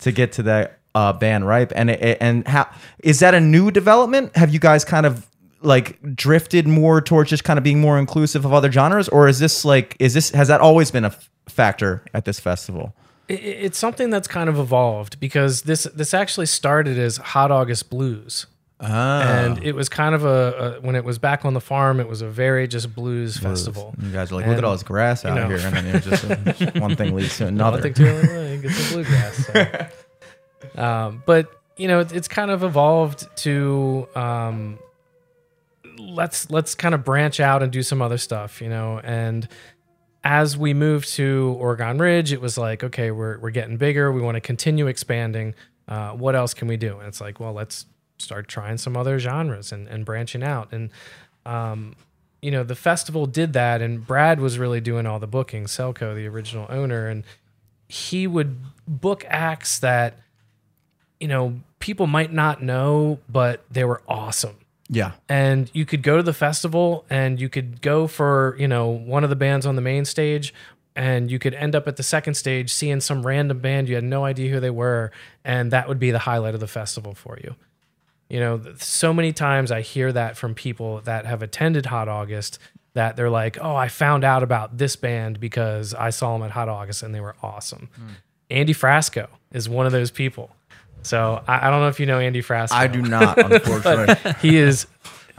to 0.00 0.12
get 0.12 0.32
to 0.32 0.42
that 0.44 0.78
uh, 0.94 1.12
band 1.12 1.46
ripe. 1.46 1.72
And 1.74 1.90
it, 1.90 2.18
and 2.20 2.46
how 2.48 2.68
is 3.00 3.20
that 3.20 3.34
a 3.34 3.40
new 3.40 3.70
development? 3.70 4.36
Have 4.36 4.52
you 4.52 4.58
guys 4.60 4.84
kind 4.84 5.06
of 5.06 5.26
like 5.62 5.98
drifted 6.16 6.66
more 6.66 7.00
towards 7.00 7.30
just 7.30 7.44
kind 7.44 7.58
of 7.58 7.62
being 7.62 7.80
more 7.80 7.98
inclusive 7.98 8.44
of 8.44 8.52
other 8.52 8.72
genres? 8.72 9.08
Or 9.08 9.28
is 9.28 9.38
this 9.38 9.64
like 9.64 9.96
is 10.00 10.14
this 10.14 10.30
has 10.30 10.48
that 10.48 10.60
always 10.60 10.90
been 10.90 11.04
a 11.04 11.08
f- 11.08 11.30
factor 11.48 12.02
at 12.14 12.24
this 12.24 12.40
festival? 12.40 12.94
It- 13.28 13.34
it's 13.44 13.78
something 13.78 14.10
that's 14.10 14.26
kind 14.26 14.48
of 14.48 14.58
evolved 14.58 15.20
because 15.20 15.62
this 15.62 15.84
this 15.94 16.12
actually 16.14 16.46
started 16.46 16.98
as 16.98 17.18
Hot 17.18 17.50
August 17.50 17.88
Blues. 17.90 18.46
Ah. 18.82 19.22
And 19.22 19.62
it 19.62 19.74
was 19.74 19.88
kind 19.88 20.14
of 20.14 20.24
a, 20.24 20.78
a 20.78 20.80
when 20.80 20.96
it 20.96 21.04
was 21.04 21.18
back 21.18 21.44
on 21.44 21.54
the 21.54 21.60
farm, 21.60 22.00
it 22.00 22.08
was 22.08 22.22
a 22.22 22.28
very 22.28 22.66
just 22.66 22.94
blues 22.94 23.36
festival. 23.36 23.94
You 24.00 24.10
guys 24.10 24.32
are 24.32 24.36
like, 24.36 24.46
look 24.46 24.58
at 24.58 24.64
all 24.64 24.72
this 24.72 24.82
grass 24.82 25.24
out 25.24 25.34
know. 25.34 25.48
here, 25.48 25.58
and 25.66 25.76
then 25.76 25.86
it 25.86 26.02
just 26.02 26.24
uh, 26.24 26.80
one 26.80 26.96
thing 26.96 27.14
leads 27.14 27.36
to 27.38 27.46
another. 27.48 27.76
Nothing 27.76 27.94
too 27.94 28.06
early, 28.06 28.58
get 28.58 28.70
some 28.72 28.94
bluegrass. 28.94 29.46
so. 29.46 29.86
um, 30.82 31.22
but 31.26 31.50
you 31.76 31.88
know, 31.88 32.00
it's 32.00 32.28
kind 32.28 32.50
of 32.50 32.62
evolved 32.62 33.26
to 33.38 34.08
um, 34.14 34.78
let's 35.98 36.50
let's 36.50 36.74
kind 36.74 36.94
of 36.94 37.04
branch 37.04 37.40
out 37.40 37.62
and 37.62 37.70
do 37.70 37.82
some 37.82 38.00
other 38.00 38.18
stuff, 38.18 38.62
you 38.62 38.68
know. 38.68 38.98
And 39.00 39.46
as 40.24 40.56
we 40.56 40.74
moved 40.74 41.08
to 41.14 41.56
Oregon 41.58 41.98
Ridge, 41.98 42.32
it 42.32 42.40
was 42.40 42.56
like, 42.56 42.82
okay, 42.84 43.10
we're 43.10 43.38
we're 43.38 43.50
getting 43.50 43.76
bigger. 43.76 44.10
We 44.10 44.22
want 44.22 44.36
to 44.36 44.40
continue 44.40 44.86
expanding. 44.86 45.54
Uh, 45.88 46.12
what 46.12 46.34
else 46.34 46.54
can 46.54 46.68
we 46.68 46.76
do? 46.76 46.98
And 46.98 47.08
it's 47.08 47.20
like, 47.20 47.40
well, 47.40 47.52
let's 47.52 47.86
start 48.20 48.48
trying 48.48 48.78
some 48.78 48.96
other 48.96 49.18
genres 49.18 49.72
and, 49.72 49.88
and 49.88 50.04
branching 50.04 50.42
out. 50.42 50.72
And 50.72 50.90
um, 51.46 51.96
you 52.42 52.50
know, 52.50 52.62
the 52.62 52.74
festival 52.74 53.26
did 53.26 53.52
that, 53.52 53.82
and 53.82 54.06
Brad 54.06 54.40
was 54.40 54.58
really 54.58 54.80
doing 54.80 55.06
all 55.06 55.18
the 55.18 55.26
booking. 55.26 55.64
Selko, 55.64 56.14
the 56.14 56.26
original 56.26 56.66
owner, 56.68 57.08
and 57.08 57.24
he 57.88 58.26
would 58.26 58.58
book 58.86 59.24
acts 59.28 59.78
that 59.80 60.18
you 61.18 61.28
know 61.28 61.60
people 61.78 62.06
might 62.06 62.32
not 62.32 62.62
know, 62.62 63.18
but 63.28 63.64
they 63.70 63.84
were 63.84 64.02
awesome 64.08 64.56
yeah, 64.92 65.12
and 65.28 65.70
you 65.72 65.86
could 65.86 66.02
go 66.02 66.16
to 66.16 66.22
the 66.22 66.32
festival 66.32 67.04
and 67.08 67.40
you 67.40 67.48
could 67.48 67.80
go 67.80 68.08
for 68.08 68.56
you 68.58 68.66
know 68.66 68.88
one 68.88 69.22
of 69.22 69.30
the 69.30 69.36
bands 69.36 69.64
on 69.64 69.76
the 69.76 69.82
main 69.82 70.04
stage 70.04 70.52
and 70.96 71.30
you 71.30 71.38
could 71.38 71.54
end 71.54 71.76
up 71.76 71.86
at 71.86 71.94
the 71.94 72.02
second 72.02 72.34
stage 72.34 72.72
seeing 72.72 73.00
some 73.00 73.24
random 73.24 73.60
band 73.60 73.88
you 73.88 73.94
had 73.94 74.02
no 74.02 74.24
idea 74.24 74.50
who 74.50 74.58
they 74.58 74.70
were 74.70 75.12
and 75.44 75.70
that 75.70 75.86
would 75.88 76.00
be 76.00 76.10
the 76.10 76.18
highlight 76.18 76.54
of 76.54 76.60
the 76.60 76.66
festival 76.66 77.14
for 77.14 77.38
you 77.40 77.54
you 78.30 78.40
know 78.40 78.60
so 78.78 79.12
many 79.12 79.32
times 79.32 79.70
i 79.70 79.80
hear 79.80 80.12
that 80.12 80.36
from 80.36 80.54
people 80.54 81.00
that 81.02 81.26
have 81.26 81.42
attended 81.42 81.86
hot 81.86 82.08
august 82.08 82.58
that 82.94 83.16
they're 83.16 83.30
like 83.30 83.58
oh 83.60 83.76
i 83.76 83.88
found 83.88 84.24
out 84.24 84.42
about 84.42 84.78
this 84.78 84.96
band 84.96 85.38
because 85.40 85.94
i 85.94 86.10
saw 86.10 86.32
them 86.32 86.42
at 86.42 86.52
hot 86.52 86.68
august 86.68 87.02
and 87.02 87.14
they 87.14 87.20
were 87.20 87.36
awesome 87.42 87.88
hmm. 87.94 88.12
andy 88.50 88.74
frasco 88.74 89.28
is 89.52 89.68
one 89.68 89.86
of 89.86 89.92
those 89.92 90.10
people 90.10 90.50
so 91.02 91.42
I, 91.48 91.68
I 91.68 91.70
don't 91.70 91.80
know 91.80 91.88
if 91.88 91.98
you 91.98 92.06
know 92.06 92.18
andy 92.18 92.42
frasco 92.42 92.72
I 92.72 92.86
do 92.86 93.02
not, 93.02 93.38
unfortunately. 93.52 94.32
he 94.40 94.56
is 94.56 94.86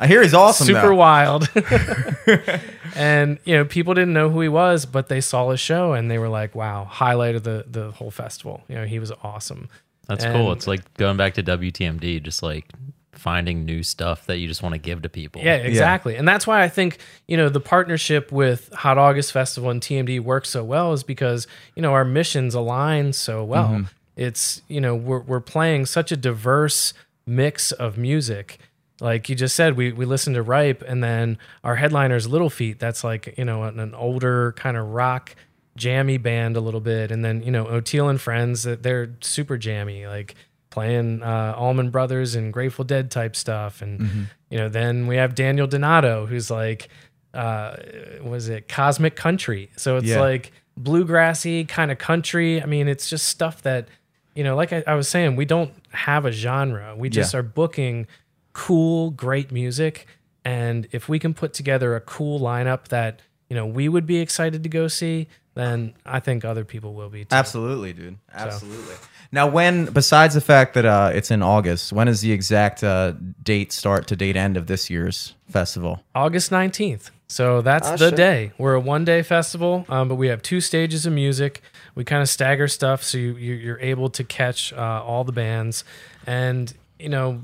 I 0.01 0.07
hear 0.07 0.23
he's 0.23 0.33
awesome. 0.33 0.65
super 0.65 0.81
though. 0.81 0.95
wild. 0.95 1.47
and 2.95 3.37
you 3.45 3.55
know, 3.55 3.65
people 3.65 3.93
didn't 3.93 4.13
know 4.13 4.31
who 4.31 4.41
he 4.41 4.49
was, 4.49 4.87
but 4.87 5.09
they 5.09 5.21
saw 5.21 5.51
his 5.51 5.59
show 5.59 5.93
and 5.93 6.09
they 6.09 6.17
were 6.17 6.27
like, 6.27 6.55
"Wow, 6.55 6.85
highlight 6.85 7.35
of 7.35 7.43
the 7.43 7.65
the 7.69 7.91
whole 7.91 8.09
festival." 8.09 8.63
You 8.67 8.75
know, 8.75 8.85
he 8.85 8.97
was 8.97 9.11
awesome. 9.23 9.69
That's 10.11 10.25
And- 10.25 10.33
cool. 10.33 10.51
It's 10.51 10.67
like 10.67 10.93
going 10.95 11.15
back 11.17 11.35
to 11.35 11.43
WTMD, 11.43 12.21
just 12.21 12.43
like 12.43 12.65
finding 13.13 13.65
new 13.65 13.83
stuff 13.83 14.25
that 14.25 14.37
you 14.39 14.47
just 14.47 14.61
want 14.63 14.73
to 14.73 14.79
give 14.79 15.03
to 15.03 15.09
people. 15.09 15.41
Yeah, 15.41 15.55
exactly. 15.55 16.15
And 16.15 16.27
that's 16.27 16.45
why 16.47 16.63
I 16.63 16.67
think, 16.69 16.97
you 17.27 17.37
know, 17.37 17.49
the 17.49 17.59
partnership 17.59 18.31
with 18.31 18.71
Hot 18.73 18.97
August 18.97 19.31
Festival 19.31 19.69
and 19.69 19.81
TMD 19.81 20.19
works 20.19 20.49
so 20.49 20.63
well 20.63 20.91
is 20.93 21.03
because, 21.03 21.47
you 21.75 21.81
know, 21.81 21.93
our 21.93 22.03
missions 22.03 22.55
align 22.55 23.13
so 23.13 23.43
well. 23.43 23.67
Mm-hmm. 23.69 23.83
It's, 24.17 24.61
you 24.67 24.81
know, 24.81 24.95
we're, 24.95 25.19
we're 25.21 25.39
playing 25.39 25.85
such 25.85 26.11
a 26.11 26.17
diverse 26.17 26.93
mix 27.25 27.71
of 27.71 27.97
music. 27.97 28.57
Like 28.99 29.29
you 29.29 29.35
just 29.35 29.55
said, 29.55 29.77
we, 29.77 29.91
we 29.91 30.05
listen 30.05 30.33
to 30.33 30.41
Ripe 30.41 30.83
and 30.87 31.03
then 31.03 31.37
our 31.63 31.77
headliner's 31.77 32.27
Little 32.27 32.49
Feat. 32.49 32.79
That's 32.79 33.03
like, 33.03 33.35
you 33.37 33.45
know, 33.45 33.63
an, 33.63 33.79
an 33.79 33.93
older 33.95 34.51
kind 34.53 34.77
of 34.77 34.87
rock 34.89 35.35
jammy 35.75 36.17
band 36.17 36.57
a 36.57 36.61
little 36.61 36.81
bit. 36.81 37.11
And 37.11 37.23
then, 37.23 37.41
you 37.43 37.51
know, 37.51 37.65
Oteil 37.65 38.09
and 38.09 38.19
Friends, 38.19 38.63
that 38.63 38.83
they're 38.83 39.15
super 39.21 39.57
jammy. 39.57 40.07
Like, 40.07 40.35
playing 40.69 41.21
uh, 41.21 41.53
Allman 41.57 41.89
Brothers 41.89 42.33
and 42.33 42.53
Grateful 42.53 42.85
Dead 42.85 43.11
type 43.11 43.35
stuff, 43.35 43.81
and 43.81 44.29
you 44.49 44.57
know, 44.57 44.69
then 44.69 45.05
we 45.05 45.17
have 45.17 45.35
Daniel 45.35 45.67
Donato, 45.67 46.25
who's 46.27 46.49
like, 46.49 46.87
uh, 47.33 47.75
was 48.23 48.47
it 48.47 48.69
Cosmic 48.69 49.17
Country? 49.17 49.69
So 49.75 49.97
it's 49.97 50.07
Yeah. 50.07 50.21
like 50.21 50.53
bluegrassy 50.79 51.67
kind 51.67 51.91
of 51.91 51.97
country. 51.97 52.61
I 52.63 52.65
mean, 52.67 52.87
it's 52.87 53.09
just 53.09 53.27
stuff 53.27 53.61
that 53.63 53.89
you 54.33 54.45
know, 54.45 54.55
like 54.55 54.71
I, 54.71 54.81
I 54.87 54.95
was 54.95 55.09
saying, 55.09 55.35
we 55.35 55.43
don't 55.43 55.73
have 55.89 56.23
a 56.25 56.31
genre. 56.31 56.95
We 56.95 57.09
just 57.09 57.33
Yeah. 57.33 57.41
are 57.41 57.43
booking 57.43 58.07
cool, 58.53 59.11
great 59.11 59.51
music, 59.51 60.07
and 60.45 60.87
if 60.93 61.09
we 61.09 61.19
can 61.19 61.33
put 61.33 61.53
together 61.53 61.97
a 61.97 61.99
cool 61.99 62.39
lineup 62.39 62.87
that 62.87 63.19
you 63.49 63.57
know 63.57 63.65
we 63.65 63.89
would 63.89 64.05
be 64.05 64.19
excited 64.19 64.63
to 64.63 64.69
go 64.69 64.87
see, 64.87 65.27
then 65.53 65.93
I 66.05 66.19
think 66.19 66.45
other 66.45 66.63
people 66.63 66.93
will 66.93 67.09
be 67.09 67.25
too. 67.25 67.35
Absolutely, 67.35 67.93
dude. 67.93 68.17
Absolutely. 68.33 68.95
Now, 69.33 69.47
when 69.47 69.85
besides 69.85 70.33
the 70.35 70.41
fact 70.41 70.73
that 70.73 70.85
uh, 70.85 71.11
it's 71.13 71.31
in 71.31 71.41
August, 71.41 71.93
when 71.93 72.07
is 72.07 72.21
the 72.21 72.31
exact 72.31 72.83
uh, 72.83 73.13
date 73.43 73.71
start 73.71 74.07
to 74.07 74.15
date 74.15 74.35
end 74.35 74.57
of 74.57 74.67
this 74.67 74.89
year's 74.89 75.35
festival? 75.49 76.03
August 76.13 76.51
19th. 76.51 77.11
So 77.27 77.61
that's 77.61 77.87
Oh, 77.87 77.95
the 77.95 78.09
shit. 78.09 78.17
day. 78.17 78.51
We're 78.57 78.73
a 78.73 78.79
one 78.81 79.05
day 79.05 79.21
festival, 79.23 79.85
um, 79.87 80.09
but 80.09 80.15
we 80.15 80.27
have 80.27 80.41
two 80.41 80.59
stages 80.59 81.05
of 81.05 81.13
music. 81.13 81.61
We 81.95 82.03
kind 82.03 82.21
of 82.21 82.27
stagger 82.27 82.67
stuff 82.67 83.03
so 83.03 83.17
you, 83.17 83.35
you, 83.37 83.53
you're 83.53 83.79
able 83.79 84.09
to 84.09 84.23
catch 84.25 84.73
uh, 84.73 85.01
all 85.05 85.23
the 85.23 85.31
bands. 85.31 85.85
And, 86.27 86.73
you 86.99 87.07
know, 87.07 87.43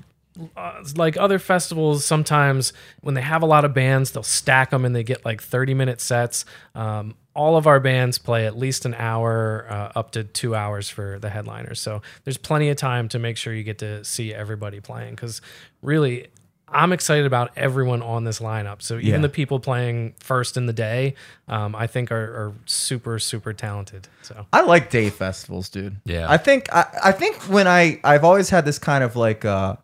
uh, 0.57 0.83
like 0.97 1.15
other 1.15 1.39
festivals, 1.39 2.03
sometimes 2.03 2.73
when 2.99 3.15
they 3.15 3.21
have 3.21 3.41
a 3.41 3.45
lot 3.45 3.63
of 3.63 3.73
bands, 3.73 4.11
they'll 4.11 4.23
stack 4.23 4.71
them 4.71 4.83
and 4.83 4.93
they 4.93 5.03
get 5.03 5.23
like 5.23 5.41
30 5.41 5.73
minute 5.73 6.01
sets. 6.01 6.43
Um, 6.75 7.15
all 7.37 7.55
of 7.55 7.67
our 7.67 7.79
bands 7.79 8.17
play 8.17 8.47
at 8.47 8.57
least 8.57 8.85
an 8.85 8.95
hour, 8.95 9.65
uh, 9.69 9.91
up 9.99 10.11
to 10.11 10.23
two 10.23 10.55
hours 10.55 10.89
for 10.89 11.19
the 11.19 11.29
headliners. 11.29 11.79
So 11.79 12.01
there's 12.23 12.37
plenty 12.37 12.69
of 12.69 12.77
time 12.77 13.07
to 13.09 13.19
make 13.19 13.37
sure 13.37 13.53
you 13.53 13.63
get 13.63 13.77
to 13.79 14.03
see 14.03 14.33
everybody 14.33 14.79
playing 14.79 15.11
because 15.15 15.39
really, 15.81 16.27
I'm 16.69 16.91
excited 16.91 17.25
about 17.25 17.51
everyone 17.55 18.01
on 18.01 18.25
this 18.25 18.39
lineup. 18.39 18.81
So 18.81 18.95
even 18.97 19.21
Yeah. 19.21 19.27
the 19.27 19.29
people 19.29 19.59
playing 19.59 20.15
first 20.19 20.57
in 20.57 20.65
the 20.65 20.73
day, 20.73 21.13
um, 21.47 21.75
I 21.75 21.87
think 21.87 22.11
are, 22.11 22.15
are 22.47 22.53
super, 22.65 23.19
super 23.19 23.53
talented. 23.53 24.07
So 24.23 24.47
I 24.51 24.61
like 24.63 24.89
day 24.89 25.09
festivals, 25.09 25.69
dude. 25.69 25.95
Yeah. 26.05 26.25
I 26.29 26.37
think 26.37 26.67
I, 26.73 26.85
I 27.05 27.11
think 27.13 27.35
when 27.47 27.67
I 27.67 28.01
I've 28.03 28.25
always 28.25 28.49
had 28.49 28.65
this 28.65 28.79
kind 28.79 29.01
of 29.03 29.15
like 29.15 29.45
uh, 29.45 29.75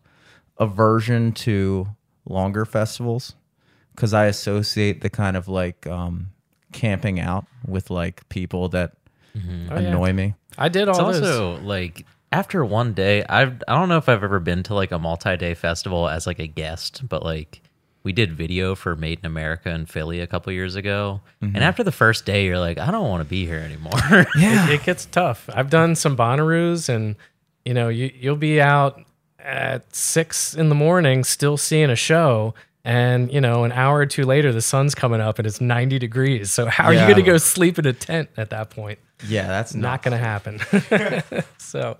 aversion 0.58 1.32
to 1.32 1.88
longer 2.28 2.64
festivals 2.64 3.34
because 3.94 4.12
I 4.12 4.26
associate 4.26 5.00
the 5.00 5.10
kind 5.10 5.36
of 5.36 5.48
like 5.48 5.86
um, 5.86 6.28
camping 6.74 7.18
out 7.20 7.46
with 7.66 7.88
like 7.90 8.28
people 8.28 8.68
that 8.70 8.92
Oh, 9.36 9.40
yeah. 9.80 9.88
annoy 9.88 10.12
me. 10.12 10.34
I 10.58 10.68
did 10.68 10.88
It's 10.88 10.98
all 10.98 11.12
those. 11.12 11.22
also 11.22 11.56
like 11.62 12.04
after 12.30 12.64
one 12.64 12.92
day, 12.92 13.24
I've 13.28 13.62
I 13.66 13.74
don't 13.74 13.88
know 13.88 13.96
if 13.96 14.08
I've 14.08 14.22
ever 14.22 14.38
been 14.40 14.62
to 14.64 14.74
like 14.74 14.92
a 14.92 14.98
multi-day 14.98 15.54
festival 15.54 16.08
as 16.08 16.26
like 16.26 16.38
a 16.38 16.46
guest, 16.46 17.08
but 17.08 17.22
like 17.24 17.62
we 18.04 18.12
did 18.12 18.32
video 18.34 18.74
for 18.74 18.94
Made 18.94 19.20
in 19.20 19.26
America 19.26 19.70
in 19.70 19.86
Philly 19.86 20.20
a 20.20 20.26
couple 20.26 20.52
years 20.52 20.76
ago, 20.76 21.20
Mm-hmm. 21.42 21.56
and 21.56 21.64
after 21.64 21.82
the 21.82 21.90
first 21.92 22.26
day, 22.26 22.44
you're 22.44 22.58
like, 22.60 22.76
I 22.78 22.90
don't 22.90 23.08
want 23.08 23.22
to 23.22 23.28
be 23.28 23.46
here 23.46 23.58
anymore. 23.58 23.92
it, 24.36 24.70
it 24.70 24.82
gets 24.84 25.06
tough. 25.06 25.48
I've 25.52 25.70
done 25.70 25.94
some 25.96 26.16
Bonnaroos, 26.16 26.88
and 26.88 27.16
you 27.64 27.72
know, 27.74 27.88
you 27.88 28.12
you'll 28.14 28.36
be 28.36 28.60
out 28.60 29.00
at 29.40 29.94
six 29.96 30.54
in 30.54 30.68
the 30.68 30.74
morning, 30.74 31.24
still 31.24 31.56
seeing 31.56 31.90
a 31.90 31.96
show, 31.96 32.54
and 32.84 33.32
you 33.32 33.40
know, 33.40 33.64
an 33.64 33.72
hour 33.72 33.98
or 33.98 34.06
two 34.06 34.24
later, 34.24 34.52
the 34.52 34.60
sun's 34.62 34.94
coming 34.94 35.20
up 35.20 35.38
and 35.38 35.46
it's 35.46 35.60
ninety 35.60 35.98
degrees. 35.98 36.52
So 36.52 36.66
how 36.66 36.86
are 36.86 36.94
Yeah. 36.94 37.08
you 37.08 37.14
going 37.14 37.24
to 37.24 37.30
go 37.30 37.38
sleep 37.38 37.78
in 37.78 37.86
a 37.86 37.92
tent 37.92 38.28
at 38.36 38.50
that 38.50 38.70
point? 38.70 38.98
Yeah, 39.26 39.46
that's 39.46 39.74
Not 39.74 40.02
going 40.02 40.12
to 40.12 40.18
happen. 40.18 40.60
so, 41.58 41.96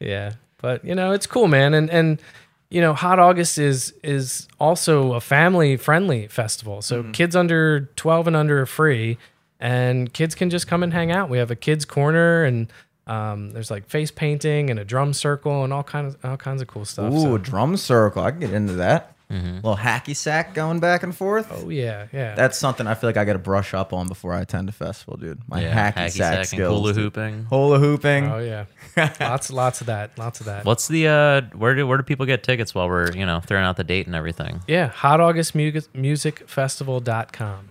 yeah, 0.00 0.32
but 0.58 0.84
you 0.84 0.94
know, 0.94 1.12
it's 1.12 1.26
cool, 1.26 1.48
man, 1.48 1.74
and 1.74 1.90
and. 1.90 2.20
You 2.68 2.80
know, 2.80 2.94
Hot 2.94 3.20
August 3.20 3.58
is 3.58 3.94
is 4.02 4.48
also 4.58 5.12
a 5.14 5.20
family 5.20 5.76
friendly 5.76 6.26
festival. 6.26 6.82
So 6.82 7.04
kids 7.12 7.36
under 7.36 7.82
twelve 7.94 8.26
and 8.26 8.34
under 8.34 8.60
are 8.60 8.66
free, 8.66 9.18
and 9.60 10.12
kids 10.12 10.34
can 10.34 10.50
just 10.50 10.66
come 10.66 10.82
and 10.82 10.92
hang 10.92 11.12
out. 11.12 11.30
We 11.30 11.38
have 11.38 11.52
a 11.52 11.54
kids 11.56 11.84
corner, 11.84 12.42
and 12.42 12.66
um, 13.06 13.52
there's 13.52 13.70
like 13.70 13.86
face 13.88 14.10
painting 14.10 14.68
and 14.68 14.80
a 14.80 14.84
drum 14.84 15.12
circle 15.12 15.62
and 15.62 15.72
all 15.72 15.84
kinds 15.84 16.16
of 16.16 16.24
all 16.24 16.36
kinds 16.36 16.60
of 16.60 16.66
cool 16.66 16.84
stuff. 16.84 17.12
Ooh, 17.14 17.20
So- 17.20 17.34
a 17.36 17.38
drum 17.38 17.76
circle. 17.76 18.24
I 18.24 18.32
can 18.32 18.40
get 18.40 18.52
into 18.52 18.72
that. 18.74 19.15
Little 19.28 19.76
hacky 19.76 20.14
sack 20.14 20.54
going 20.54 20.78
back 20.78 21.02
and 21.02 21.14
forth. 21.14 21.48
oh 21.50 21.68
yeah, 21.68 22.06
yeah. 22.12 22.36
That's 22.36 22.56
something 22.56 22.86
I 22.86 22.94
feel 22.94 23.08
like 23.08 23.16
I 23.16 23.24
got 23.24 23.32
to 23.32 23.40
brush 23.40 23.74
up 23.74 23.92
on 23.92 24.06
before 24.06 24.32
I 24.32 24.40
attend 24.42 24.68
a 24.68 24.72
festival, 24.72 25.16
dude. 25.16 25.40
My 25.48 25.62
Yeah, 25.62 25.92
hacky, 25.92 26.10
sack, 26.12 26.38
and 26.38 26.46
skills. 26.46 26.78
hula 26.78 26.92
dude. 26.92 27.02
hooping. 27.02 27.44
Hula 27.50 27.78
hooping. 27.80 28.30
oh 28.30 28.38
yeah, 28.38 28.66
lots 29.20 29.50
lots 29.50 29.80
of 29.80 29.88
that, 29.88 30.16
lots 30.16 30.38
of 30.38 30.46
that. 30.46 30.64
What's 30.64 30.86
the 30.86 31.08
uh 31.08 31.40
where 31.56 31.74
do 31.74 31.86
where 31.88 31.98
do 31.98 32.04
people 32.04 32.24
get 32.24 32.44
tickets 32.44 32.72
while 32.74 32.88
we're, 32.88 33.10
you 33.16 33.26
know, 33.26 33.40
throwing 33.40 33.64
out 33.64 33.76
the 33.76 33.84
date 33.84 34.06
and 34.06 34.14
everything? 34.14 34.62
Yeah, 34.68 34.88
Hot 34.88 35.20
August 35.20 35.54
Music 35.56 35.92
Musicfestival.com. 35.92 37.70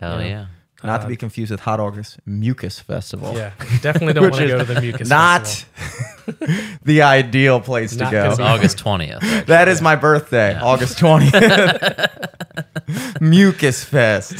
Hell 0.00 0.22
yeah. 0.22 0.46
Not 0.84 1.00
to 1.02 1.08
be 1.08 1.16
confused 1.16 1.50
with 1.50 1.60
Hot 1.60 1.80
August 1.80 2.18
Mucus 2.26 2.78
Festival. 2.78 3.34
Yeah, 3.34 3.52
definitely 3.80 4.12
don't 4.12 4.30
want 4.30 4.34
to 4.36 4.46
go 4.46 4.58
to 4.58 4.64
the 4.64 4.80
Mucus 4.80 5.08
Not 5.08 5.46
Festival. 5.46 6.46
the 6.84 7.02
ideal 7.02 7.60
place 7.60 7.96
Not 7.96 8.06
to 8.06 8.10
go. 8.10 8.30
It's 8.30 8.38
August 8.38 8.78
20th. 8.78 9.46
That 9.54 9.68
is 9.68 9.80
my 9.80 9.96
birthday, 9.96 10.58
August 10.58 10.98
20th. 10.98 12.10
Mucus 13.20 13.84
Fest. 13.84 14.38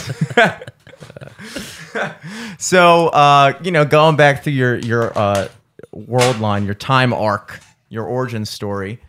so, 2.58 3.08
uh, 3.08 3.54
you 3.62 3.70
know, 3.70 3.84
going 3.84 4.16
back 4.16 4.42
to 4.44 4.50
your 4.50 4.76
your 4.76 5.16
uh, 5.16 5.48
world 5.92 6.40
line, 6.40 6.64
your 6.64 6.74
time 6.74 7.12
arc, 7.12 7.60
your 7.88 8.04
origin 8.04 8.44
story. 8.44 9.00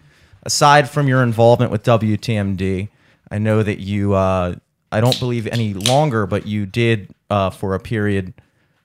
Aside 0.43 0.89
from 0.89 1.07
your 1.07 1.23
involvement 1.23 1.71
with 1.71 1.83
WTMD, 1.83 2.89
I 3.31 3.37
know 3.39 3.63
that 3.63 3.79
you. 3.79 4.13
Uh, 4.13 4.55
I 4.91 5.01
don't 5.01 5.19
believe 5.19 5.47
any 5.47 5.73
longer, 5.73 6.25
but 6.25 6.45
you 6.45 6.65
did 6.65 7.13
uh, 7.29 7.49
for 7.49 7.75
a 7.75 7.79
period. 7.79 8.33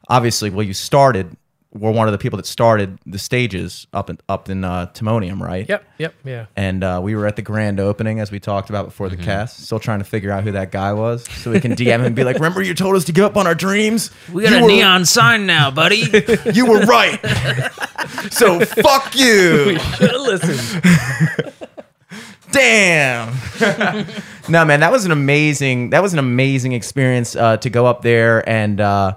Obviously, 0.09 0.51
well, 0.51 0.67
you 0.67 0.75
started. 0.75 1.37
Were 1.73 1.93
one 1.93 2.09
of 2.09 2.13
the 2.13 2.19
people 2.19 2.37
that 2.39 2.47
started 2.47 2.99
the 3.07 3.17
stages 3.17 3.87
up 3.93 4.11
in 4.11 4.19
up 4.29 4.49
in 4.49 4.65
uh, 4.65 4.87
Timonium, 4.87 5.39
right? 5.41 5.69
Yep, 5.69 5.85
yep, 5.99 6.15
yeah. 6.25 6.47
and 6.57 6.83
uh, 6.83 6.99
we 7.01 7.15
were 7.15 7.29
at 7.29 7.37
the 7.37 7.43
grand 7.43 7.79
opening 7.79 8.19
as 8.19 8.33
we 8.33 8.41
talked 8.41 8.71
about 8.71 8.87
before 8.87 9.07
Mm-hmm. 9.07 9.19
the 9.21 9.25
cast. 9.25 9.63
Still 9.67 9.79
trying 9.79 10.01
to 10.01 10.05
figure 10.05 10.33
out 10.33 10.43
who 10.43 10.51
that 10.51 10.73
guy 10.73 10.93
was, 10.93 11.31
so 11.31 11.53
we 11.53 11.61
can 11.61 11.77
DM 11.77 11.87
him 12.01 12.07
and 12.07 12.17
be 12.17 12.25
like, 12.25 12.35
"Remember, 12.35 12.61
you 12.61 12.75
told 12.75 12.97
us 12.97 13.05
to 13.05 13.13
give 13.13 13.25
up 13.25 13.37
on 13.37 13.47
our 13.47 13.55
dreams. 13.55 14.11
We 14.33 14.43
got 14.43 14.51
you 14.51 14.59
a 14.59 14.63
were, 14.63 14.67
neon 14.69 15.05
sign 15.07 15.47
now, 15.47 15.71
buddy. 15.71 16.07
You 16.53 16.67
were 16.67 16.81
right. 16.81 17.21
so 18.33 18.59
fuck 18.65 19.15
you. 19.15 19.79
Should 19.79 20.11
have 20.11 20.21
listened. 20.23 20.83
Damn. 22.51 23.33
No, 24.51 24.65
man, 24.65 24.81
that 24.81 24.93
was 24.93 25.05
an 25.05 25.13
amazing. 25.13 25.91
That 25.91 26.03
was 26.03 26.13
an 26.13 26.19
amazing 26.19 26.73
experience 26.73 27.37
uh, 27.37 27.57
to 27.59 27.71
go 27.71 27.87
up 27.87 28.03
there 28.03 28.47
and 28.49 28.81
uh, 28.81 29.15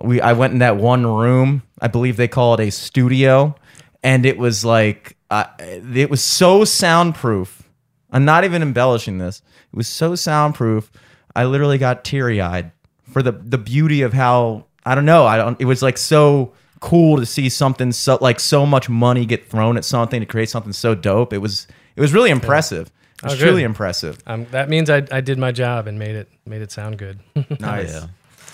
we. 0.00 0.20
I 0.20 0.32
went 0.32 0.52
in 0.52 0.60
that 0.60 0.76
one 0.76 1.06
room. 1.06 1.62
I 1.80 1.88
believe 1.88 2.16
they 2.16 2.28
call 2.28 2.54
it 2.54 2.60
a 2.60 2.70
studio, 2.70 3.54
and 4.02 4.24
it 4.24 4.38
was 4.38 4.64
like 4.64 5.16
uh, 5.30 5.46
it 5.58 6.10
was 6.10 6.22
so 6.22 6.64
soundproof. 6.64 7.62
I'm 8.10 8.24
not 8.24 8.44
even 8.44 8.62
embellishing 8.62 9.18
this. 9.18 9.42
It 9.72 9.76
was 9.76 9.88
so 9.88 10.14
soundproof. 10.14 10.90
I 11.34 11.44
literally 11.44 11.78
got 11.78 12.04
teary 12.04 12.40
eyed 12.40 12.72
for 13.12 13.22
the 13.22 13.32
the 13.32 13.58
beauty 13.58 14.02
of 14.02 14.12
how 14.12 14.66
I 14.84 14.94
don't 14.94 15.04
know. 15.04 15.26
I 15.26 15.36
don't. 15.36 15.60
It 15.60 15.64
was 15.64 15.82
like 15.82 15.98
so 15.98 16.52
cool 16.80 17.16
to 17.16 17.26
see 17.26 17.48
something 17.48 17.90
so 17.90 18.18
like 18.20 18.38
so 18.38 18.64
much 18.64 18.88
money 18.88 19.26
get 19.26 19.50
thrown 19.50 19.76
at 19.76 19.84
something 19.84 20.20
to 20.20 20.26
create 20.26 20.48
something 20.48 20.72
so 20.72 20.94
dope. 20.94 21.32
It 21.32 21.38
was 21.38 21.66
it 21.96 22.00
was 22.00 22.12
really 22.12 22.30
impressive. 22.30 22.90
It 23.22 23.30
was 23.30 23.34
Oh, 23.34 23.36
truly 23.36 23.62
impressive. 23.62 24.18
Um, 24.26 24.46
that 24.50 24.68
means 24.68 24.90
I, 24.90 25.02
I 25.10 25.20
did 25.20 25.38
my 25.38 25.52
job 25.52 25.86
and 25.86 25.98
made 25.98 26.16
it 26.16 26.28
made 26.44 26.62
it 26.62 26.70
sound 26.72 26.98
good. 26.98 27.18
Nice. 27.60 27.92
yeah. 27.92 28.06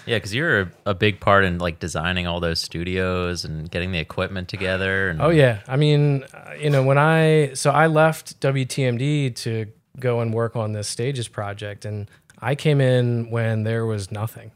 Yeah, 0.05 0.17
because 0.17 0.35
you're 0.35 0.61
a, 0.63 0.71
a 0.87 0.95
big 0.95 1.21
part 1.21 1.45
in 1.45 1.59
like 1.59 1.79
designing 1.79 2.27
all 2.27 2.41
those 2.41 2.59
studios 2.59 3.45
and 3.45 3.71
getting 3.71 3.93
the 3.93 4.01
equipment 4.01 4.49
together. 4.49 5.09
And 5.11 5.23
Oh 5.23 5.31
yeah, 5.31 5.61
I 5.69 5.77
mean, 5.77 6.25
uh, 6.35 6.55
you 6.59 6.71
know, 6.71 6.83
when 6.83 6.99
I 6.99 7.53
so 7.55 7.71
I 7.71 7.87
left 7.87 8.41
WTMD 8.41 9.35
to 9.37 9.67
go 10.01 10.21
and 10.21 10.33
work 10.35 10.57
on 10.57 10.73
this 10.73 10.89
stages 10.89 11.29
project, 11.29 11.85
and 11.85 12.11
I 12.41 12.55
came 12.57 12.81
in 12.81 13.31
when 13.31 13.63
there 13.63 13.87
was 13.87 14.11
nothing. 14.11 14.51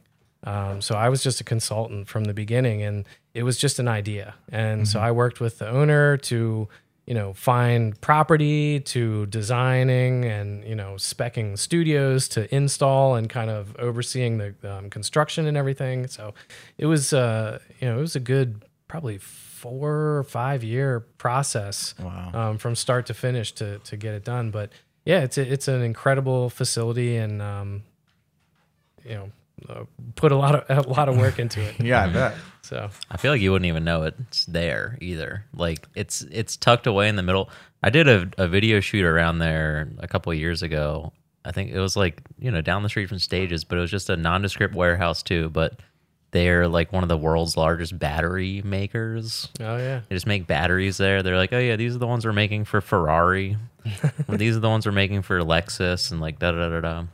Um, 0.44 0.80
so 0.80 0.94
I 0.96 1.08
was 1.08 1.22
just 1.22 1.40
a 1.40 1.44
consultant 1.44 2.08
from 2.08 2.24
the 2.24 2.34
beginning, 2.34 2.82
and 2.82 3.04
it 3.34 3.42
was 3.44 3.56
just 3.58 3.78
an 3.78 3.86
idea. 3.88 4.34
And 4.50 4.86
so 4.88 4.98
I 5.00 5.10
worked 5.12 5.40
with 5.40 5.58
the 5.58 5.68
owner 5.68 6.16
to, 6.18 6.68
you 7.06 7.14
know, 7.14 7.32
find 7.32 8.00
property 8.00 8.80
to 8.80 9.26
designing 9.26 10.24
and, 10.24 10.64
you 10.64 10.74
know, 10.74 10.94
specking 10.94 11.56
studios 11.56 12.26
to 12.28 12.52
install 12.52 13.14
and 13.14 13.28
kind 13.30 13.48
of 13.48 13.76
overseeing 13.76 14.38
the 14.38 14.54
um, 14.64 14.90
construction 14.90 15.46
and 15.46 15.56
everything. 15.56 16.08
So 16.08 16.34
it 16.78 16.86
was, 16.86 17.12
uh, 17.12 17.60
you 17.78 17.88
know, 17.88 17.98
it 17.98 18.00
was 18.00 18.16
a 18.16 18.20
good, 18.20 18.64
probably 18.88 19.18
four 19.18 20.16
or 20.16 20.24
five 20.24 20.64
year 20.64 21.00
process 21.18 21.94
Wow. 22.00 22.30
um, 22.34 22.58
from 22.58 22.74
start 22.74 23.06
to 23.06 23.14
finish 23.14 23.52
to, 23.52 23.78
to 23.78 23.96
get 23.96 24.14
it 24.14 24.24
done. 24.24 24.50
But 24.50 24.70
yeah, 25.04 25.20
it's, 25.20 25.38
a, 25.38 25.42
it's 25.52 25.68
an 25.68 25.82
incredible 25.82 26.50
facility 26.50 27.16
and, 27.16 27.40
um, 27.40 27.84
you 29.04 29.14
know, 29.14 29.30
uh, 29.68 29.84
put 30.14 30.32
a 30.32 30.36
lot 30.36 30.54
of, 30.54 30.86
a 30.86 30.90
lot 30.90 31.08
of 31.08 31.16
work 31.16 31.38
into 31.38 31.60
it. 31.60 31.80
Yeah, 31.80 32.04
I 32.04 32.08
bet. 32.12 32.34
So 32.62 32.90
I 33.10 33.16
feel 33.16 33.30
like 33.30 33.40
you 33.40 33.52
wouldn't 33.52 33.68
even 33.68 33.84
know 33.84 34.02
it's 34.02 34.44
there 34.46 34.98
either. 35.00 35.44
Like 35.54 35.86
it's 35.94 36.22
it's 36.22 36.56
tucked 36.56 36.86
away 36.86 37.08
in 37.08 37.16
the 37.16 37.22
middle. 37.22 37.48
I 37.82 37.90
did 37.90 38.08
a, 38.08 38.28
a 38.38 38.48
video 38.48 38.80
shoot 38.80 39.04
around 39.04 39.38
there 39.38 39.92
a 39.98 40.08
couple 40.08 40.32
of 40.32 40.38
years 40.38 40.62
ago. 40.62 41.12
I 41.44 41.52
think 41.52 41.70
it 41.70 41.78
was 41.78 41.96
like 41.96 42.22
you 42.38 42.50
know 42.50 42.60
down 42.60 42.82
the 42.82 42.88
street 42.88 43.08
from 43.08 43.18
stages, 43.18 43.64
but 43.64 43.78
it 43.78 43.82
was 43.82 43.90
just 43.90 44.10
a 44.10 44.16
nondescript 44.16 44.74
warehouse 44.74 45.22
too. 45.22 45.48
But 45.50 45.80
they're 46.32 46.68
like 46.68 46.92
one 46.92 47.02
of 47.02 47.08
the 47.08 47.16
world's 47.16 47.56
largest 47.56 47.98
battery 47.98 48.62
makers. 48.64 49.48
Oh 49.60 49.76
yeah. 49.76 50.00
They 50.08 50.16
just 50.16 50.26
make 50.26 50.46
batteries 50.46 50.96
there. 50.96 51.22
They're 51.22 51.36
like, 51.36 51.52
oh 51.52 51.58
yeah, 51.58 51.76
these 51.76 51.94
are 51.94 51.98
the 51.98 52.06
ones 52.06 52.26
we're 52.26 52.32
making 52.32 52.64
for 52.64 52.80
Ferrari. 52.80 53.56
These 54.28 54.56
are 54.56 54.60
the 54.60 54.68
ones 54.68 54.84
we're 54.84 54.90
making 54.90 55.22
for 55.22 55.40
Lexus, 55.42 56.10
and 56.10 56.20
like 56.20 56.40
da 56.40 56.50
da 56.50 56.68
da 56.68 56.80
da. 56.80 57.04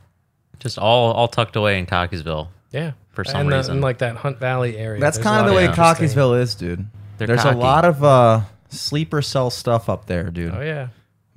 Just 0.59 0.77
all 0.77 1.11
all 1.11 1.27
tucked 1.27 1.55
away 1.55 1.77
in 1.79 1.85
Cockeysville. 1.85 2.47
Yeah. 2.71 2.91
For 3.11 3.23
some 3.23 3.41
and 3.41 3.51
the- 3.51 3.57
reason. 3.57 3.75
in 3.77 3.81
like 3.81 3.99
that 3.99 4.15
Hunt 4.17 4.39
Valley 4.39 4.77
area. 4.77 4.99
That's 4.99 5.17
There's 5.17 5.25
kind 5.27 5.41
of 5.41 5.47
the 5.47 5.55
way 5.55 5.65
interesting- 5.65 6.07
Cockeysville 6.07 6.39
is, 6.41 6.55
dude. 6.55 6.85
They're 7.17 7.27
There's 7.27 7.43
cocky. 7.43 7.55
a 7.55 7.59
lot 7.59 7.85
of 7.85 8.03
uh, 8.03 8.41
sleeper 8.69 9.21
cell 9.21 9.49
stuff 9.49 9.87
up 9.89 10.07
there, 10.07 10.29
dude. 10.31 10.53
Oh 10.55 10.61
yeah. 10.61 10.87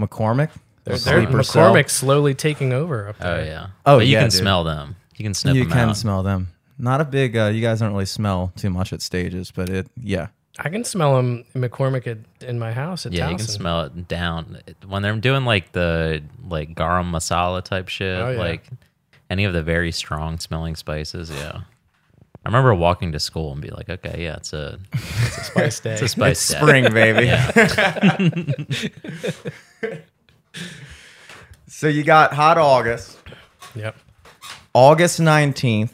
McCormick. 0.00 0.50
They're, 0.84 0.96
they're 0.96 1.24
sleeper 1.24 1.42
cell. 1.42 1.74
McCormick's 1.74 1.92
slowly 1.92 2.34
taking 2.34 2.72
over 2.72 3.08
up 3.08 3.18
there. 3.18 3.40
Oh 3.40 3.42
yeah. 3.44 3.66
Oh, 3.84 3.98
but 3.98 4.06
you 4.06 4.12
yeah, 4.14 4.20
can 4.20 4.30
dude. 4.30 4.38
smell 4.38 4.64
them. 4.64 4.96
You 5.16 5.24
can 5.24 5.34
sniff 5.34 5.54
You 5.56 5.64
them 5.64 5.72
can 5.72 5.88
out. 5.90 5.96
smell 5.96 6.22
them. 6.22 6.48
Not 6.78 7.00
a 7.00 7.04
big. 7.04 7.36
Uh, 7.36 7.46
you 7.46 7.60
guys 7.62 7.80
don't 7.80 7.92
really 7.92 8.06
smell 8.06 8.52
too 8.56 8.70
much 8.70 8.92
at 8.92 9.02
stages, 9.02 9.50
but 9.50 9.68
it. 9.68 9.88
Yeah. 10.00 10.28
I 10.58 10.70
can 10.70 10.84
smell 10.84 11.16
them 11.16 11.44
McCormick 11.54 12.06
at, 12.06 12.18
in 12.48 12.58
my 12.58 12.72
house 12.72 13.04
at 13.04 13.12
Yeah, 13.12 13.28
you 13.28 13.36
can 13.36 13.46
smell 13.46 13.82
it 13.82 14.08
down 14.08 14.58
when 14.86 15.02
they're 15.02 15.14
doing 15.16 15.44
like 15.44 15.72
the 15.72 16.22
like 16.48 16.74
garam 16.74 17.10
masala 17.10 17.62
type 17.62 17.88
shit, 17.88 18.18
Oh, 18.18 18.30
yeah. 18.30 18.38
like 18.38 18.64
any 19.30 19.44
of 19.44 19.52
the 19.52 19.62
very 19.62 19.92
strong 19.92 20.38
smelling 20.38 20.76
spices. 20.76 21.30
Yeah, 21.30 21.60
I 22.44 22.48
remember 22.48 22.74
walking 22.74 23.12
to 23.12 23.20
school 23.20 23.52
and 23.52 23.60
be 23.60 23.70
like, 23.70 23.88
okay, 23.88 24.22
yeah, 24.22 24.36
it's 24.36 24.52
a 24.52 24.78
It's 24.92 25.38
a 25.38 25.44
spice 25.44 25.80
day. 25.80 25.92
it's 25.92 26.02
a 26.02 26.08
spice 26.08 26.48
day. 26.48 26.58
Spring, 26.58 26.92
baby. 26.92 27.30
So 31.68 31.88
you 31.88 32.04
got 32.04 32.32
hot 32.32 32.58
August, 32.58 33.18
Yep. 33.74 33.96
August 34.72 35.20
nineteenth, 35.20 35.92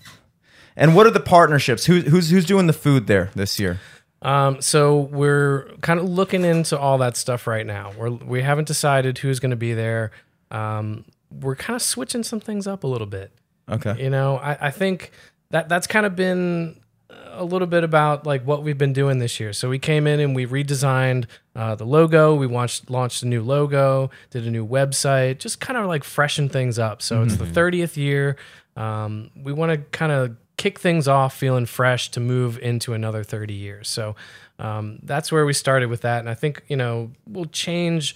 and 0.77 0.95
what 0.95 1.07
are 1.07 1.11
the 1.11 1.18
partnerships? 1.21 1.87
Who, 1.87 2.01
who's 2.03 2.31
who's 2.31 2.45
doing 2.45 2.66
the 2.66 2.73
food 2.73 3.07
there 3.07 3.31
this 3.35 3.59
year? 3.59 3.81
Um, 4.21 4.61
so 4.61 5.01
we're 5.01 5.64
kind 5.81 5.99
of 5.99 6.09
looking 6.09 6.45
into 6.45 6.79
all 6.79 6.99
that 6.99 7.16
stuff 7.16 7.47
right 7.49 7.66
now. 7.66 7.92
We're 7.97 8.11
we 8.11 8.42
haven't 8.42 8.68
decided 8.68 9.18
who's 9.18 9.40
going 9.40 9.51
to 9.51 9.57
be 9.57 9.73
there. 9.75 10.12
Um, 10.51 11.05
we're 11.40 11.57
kind 11.57 11.75
of 11.75 11.83
switching 11.83 12.23
some 12.23 12.40
things 12.40 12.66
up 12.66 12.85
a 12.85 12.87
little 12.87 13.07
bit. 13.07 13.33
Okay. 13.68 14.03
You 14.03 14.11
know, 14.11 14.37
I, 14.37 14.68
I 14.68 14.71
think 14.71 15.12
that 15.51 15.68
that's 15.68 15.87
kind 15.87 16.07
of 16.07 16.16
been 16.16 16.81
a 17.33 17.45
little 17.45 17.66
bit 17.66 17.85
about 17.85 18.27
like 18.27 18.45
what 18.45 18.62
we've 18.62 18.79
been 18.79 18.92
doing 18.92 19.18
this 19.18 19.40
year. 19.40 19.53
So 19.53 19.68
we 19.68 19.79
came 19.79 20.07
in 20.07 20.21
and 20.21 20.35
we 20.35 20.47
redesigned 20.47 21.27
uh, 21.57 21.75
the 21.75 21.85
logo. 21.85 22.35
We 22.35 22.47
launched 22.47 22.90
launched 22.90 23.23
a 23.23 23.27
new 23.27 23.42
logo, 23.42 24.11
did 24.31 24.47
a 24.47 24.51
new 24.51 24.66
website, 24.66 25.38
just 25.38 25.61
kind 25.61 25.77
of 25.79 25.87
like 25.87 26.05
freshen 26.05 26.49
things 26.49 26.79
up. 26.79 27.03
So 27.03 27.23
it's 27.23 27.37
the 27.37 27.45
30th 27.45 27.97
year. 27.97 28.37
Um, 28.77 29.31
we 29.42 29.53
want 29.53 29.73
to 29.73 29.79
kind 29.97 30.12
of 30.12 30.37
kick 30.57 30.79
things 30.79 31.09
off 31.09 31.37
feeling 31.37 31.66
fresh 31.66 32.11
to 32.11 32.21
move 32.21 32.59
into 32.59 32.92
another 32.92 33.25
30 33.25 33.55
years. 33.55 33.88
So 33.88 34.14
um, 34.59 34.99
that's 35.03 35.33
where 35.33 35.45
we 35.45 35.53
started 35.53 35.88
with 35.88 36.03
that. 36.03 36.21
And 36.21 36.29
I 36.29 36.35
think, 36.35 36.62
you 36.68 36.77
know, 36.77 37.11
we'll 37.27 37.47
change 37.47 38.14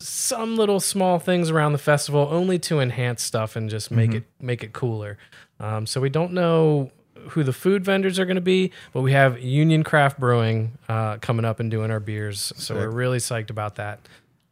some 0.00 0.56
little 0.56 0.80
small 0.80 1.18
things 1.18 1.50
around 1.50 1.72
the 1.72 1.78
festival 1.78 2.28
only 2.30 2.58
to 2.60 2.80
enhance 2.80 3.22
stuff 3.22 3.56
and 3.56 3.68
just 3.68 3.90
make 3.90 4.14
it 4.14 4.24
make 4.40 4.62
it 4.62 4.72
cooler. 4.72 5.18
Um, 5.60 5.86
so 5.86 6.00
we 6.00 6.08
don't 6.08 6.32
know 6.32 6.90
who 7.30 7.42
the 7.42 7.52
food 7.52 7.84
vendors 7.84 8.18
are 8.18 8.24
going 8.24 8.36
to 8.36 8.40
be, 8.40 8.72
but 8.92 9.02
we 9.02 9.12
have 9.12 9.40
Union 9.40 9.82
Craft 9.82 10.20
Brewing 10.20 10.78
uh, 10.88 11.16
coming 11.16 11.44
up 11.44 11.58
and 11.60 11.70
doing 11.70 11.90
our 11.90 12.00
beers. 12.00 12.52
So 12.56 12.76
we're 12.76 12.90
really 12.90 13.18
psyched 13.18 13.50
about 13.50 13.74
that. 13.76 14.00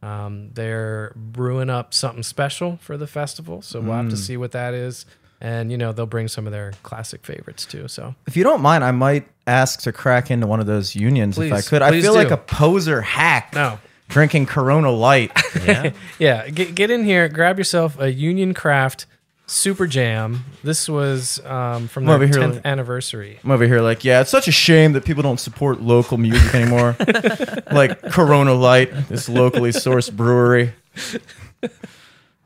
Um, 0.01 0.51
they're 0.53 1.13
brewing 1.15 1.69
up 1.69 1.93
something 1.93 2.23
special 2.23 2.77
for 2.81 2.97
the 2.97 3.07
festival, 3.07 3.61
so 3.61 3.79
we'll 3.79 3.93
have 3.93 4.09
to 4.09 4.17
see 4.17 4.37
what 4.37 4.51
that 4.51 4.73
is. 4.73 5.05
And 5.39 5.71
you 5.71 5.77
know 5.77 5.93
they'll 5.93 6.07
bring 6.07 6.27
some 6.27 6.47
of 6.47 6.51
their 6.51 6.73
classic 6.81 7.23
favorites 7.23 7.65
too. 7.65 7.87
So 7.87 8.15
If 8.25 8.35
you 8.35 8.43
don't 8.43 8.61
mind, 8.61 8.83
I 8.83 8.91
might 8.91 9.27
ask 9.45 9.81
to 9.81 9.91
crack 9.91 10.31
into 10.31 10.47
one 10.47 10.59
of 10.59 10.65
those 10.65 10.95
unions 10.95 11.37
if 11.37 11.53
I 11.53 11.61
could. 11.61 11.81
I 11.83 11.91
feel 11.91 12.13
do. 12.13 12.17
like 12.17 12.31
a 12.31 12.37
poser 12.37 13.01
hack. 13.01 13.53
No. 13.53 13.79
Drinking 14.07 14.45
Corona 14.45 14.91
Light. 14.91 15.31
yeah. 15.65 15.91
yeah, 16.19 16.49
get 16.49 16.75
get 16.75 16.89
in 16.91 17.03
here, 17.03 17.27
grab 17.29 17.57
yourself 17.57 17.99
a 17.99 18.11
Union 18.11 18.53
Craft 18.53 19.05
Super 19.47 19.87
Jam. 19.87 20.43
This 20.63 20.89
was 20.89 21.43
um, 21.45 21.87
from 21.87 22.03
I'm 22.03 22.15
over 22.15 22.25
here 22.25 22.35
10th 22.35 22.55
like- 22.55 22.65
anniversary. 22.65 23.39
I'm 23.43 23.51
over 23.51 23.65
here 23.65 23.81
like, 23.81 24.03
yeah, 24.03 24.21
it's 24.21 24.29
such 24.29 24.47
a 24.47 24.51
shame 24.51 24.93
that 24.93 25.05
people 25.05 25.23
don't 25.23 25.39
support 25.39 25.81
local 25.81 26.17
music 26.17 26.53
anymore. 26.53 26.95
like 27.71 28.01
Corona 28.11 28.53
Light, 28.53 28.91
this 29.07 29.29
locally 29.29 29.71
sourced 29.71 30.11
brewery. 30.13 30.73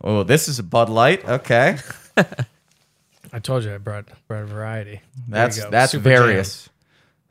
Oh, 0.03 0.23
this 0.23 0.47
is 0.47 0.59
a 0.59 0.63
Bud 0.63 0.89
Light. 0.89 1.27
Okay, 1.27 1.77
I 3.33 3.39
told 3.39 3.63
you 3.63 3.73
I 3.73 3.77
brought 3.77 4.05
brought 4.27 4.43
a 4.43 4.47
variety. 4.47 4.91
There 4.91 4.99
you 4.99 5.01
that's 5.29 5.63
go. 5.63 5.69
that's 5.69 5.91
Super 5.91 6.09
Jam. 6.09 6.23
various. 6.23 6.69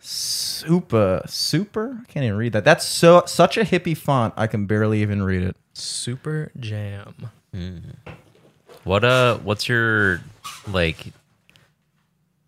Super, 0.01 1.23
super. 1.27 1.99
I 2.01 2.05
can't 2.11 2.25
even 2.25 2.37
read 2.37 2.53
that. 2.55 2.65
That's 2.65 2.87
so 2.87 3.23
such 3.27 3.57
a 3.57 3.63
hippie 3.63 3.97
font. 3.97 4.35
I 4.37 4.47
can 4.47 4.67
barely 4.67 5.03
even 5.03 5.23
read 5.23 5.43
it. 5.43 5.57
Super 5.75 6.51
Jam. 6.59 7.31
What 8.85 9.05
uh? 9.05 9.39
What's 9.39 9.69
your 9.69 10.21
like? 10.67 11.13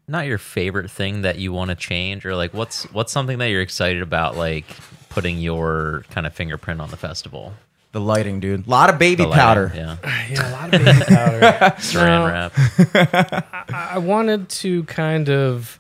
Not 0.08 0.26
your 0.26 0.38
favorite 0.38 0.90
thing 0.90 1.22
that 1.22 1.38
you 1.38 1.52
want 1.52 1.68
to 1.70 1.74
change, 1.74 2.24
or 2.26 2.34
like 2.34 2.52
what's 2.54 2.84
what's 2.92 3.12
something 3.12 3.38
that 3.38 3.46
you're 3.46 3.60
excited 3.62 4.02
about, 4.02 4.36
like 4.36 4.64
putting 5.10 5.38
your 5.38 6.04
kind 6.10 6.26
of 6.26 6.34
fingerprint 6.34 6.80
on 6.80 6.90
the 6.90 6.96
festival? 6.96 7.52
The 7.92 8.00
lighting, 8.00 8.40
dude. 8.40 8.66
A 8.66 8.70
lot 8.70 8.88
of 8.88 8.98
baby 8.98 9.24
lighting, 9.24 9.38
powder. 9.38 9.72
yeah, 9.74 9.96
Yeah, 10.30 10.50
a 10.50 10.52
lot 10.52 10.74
of 10.74 10.82
baby 10.84 11.00
powder. 11.04 11.40
saran 11.78 12.22
No. 12.22 12.26
wrap. 12.26 13.68
I 13.70 13.98
wanted 13.98 14.48
to 14.48 14.84
kind 14.84 15.28
of 15.28 15.78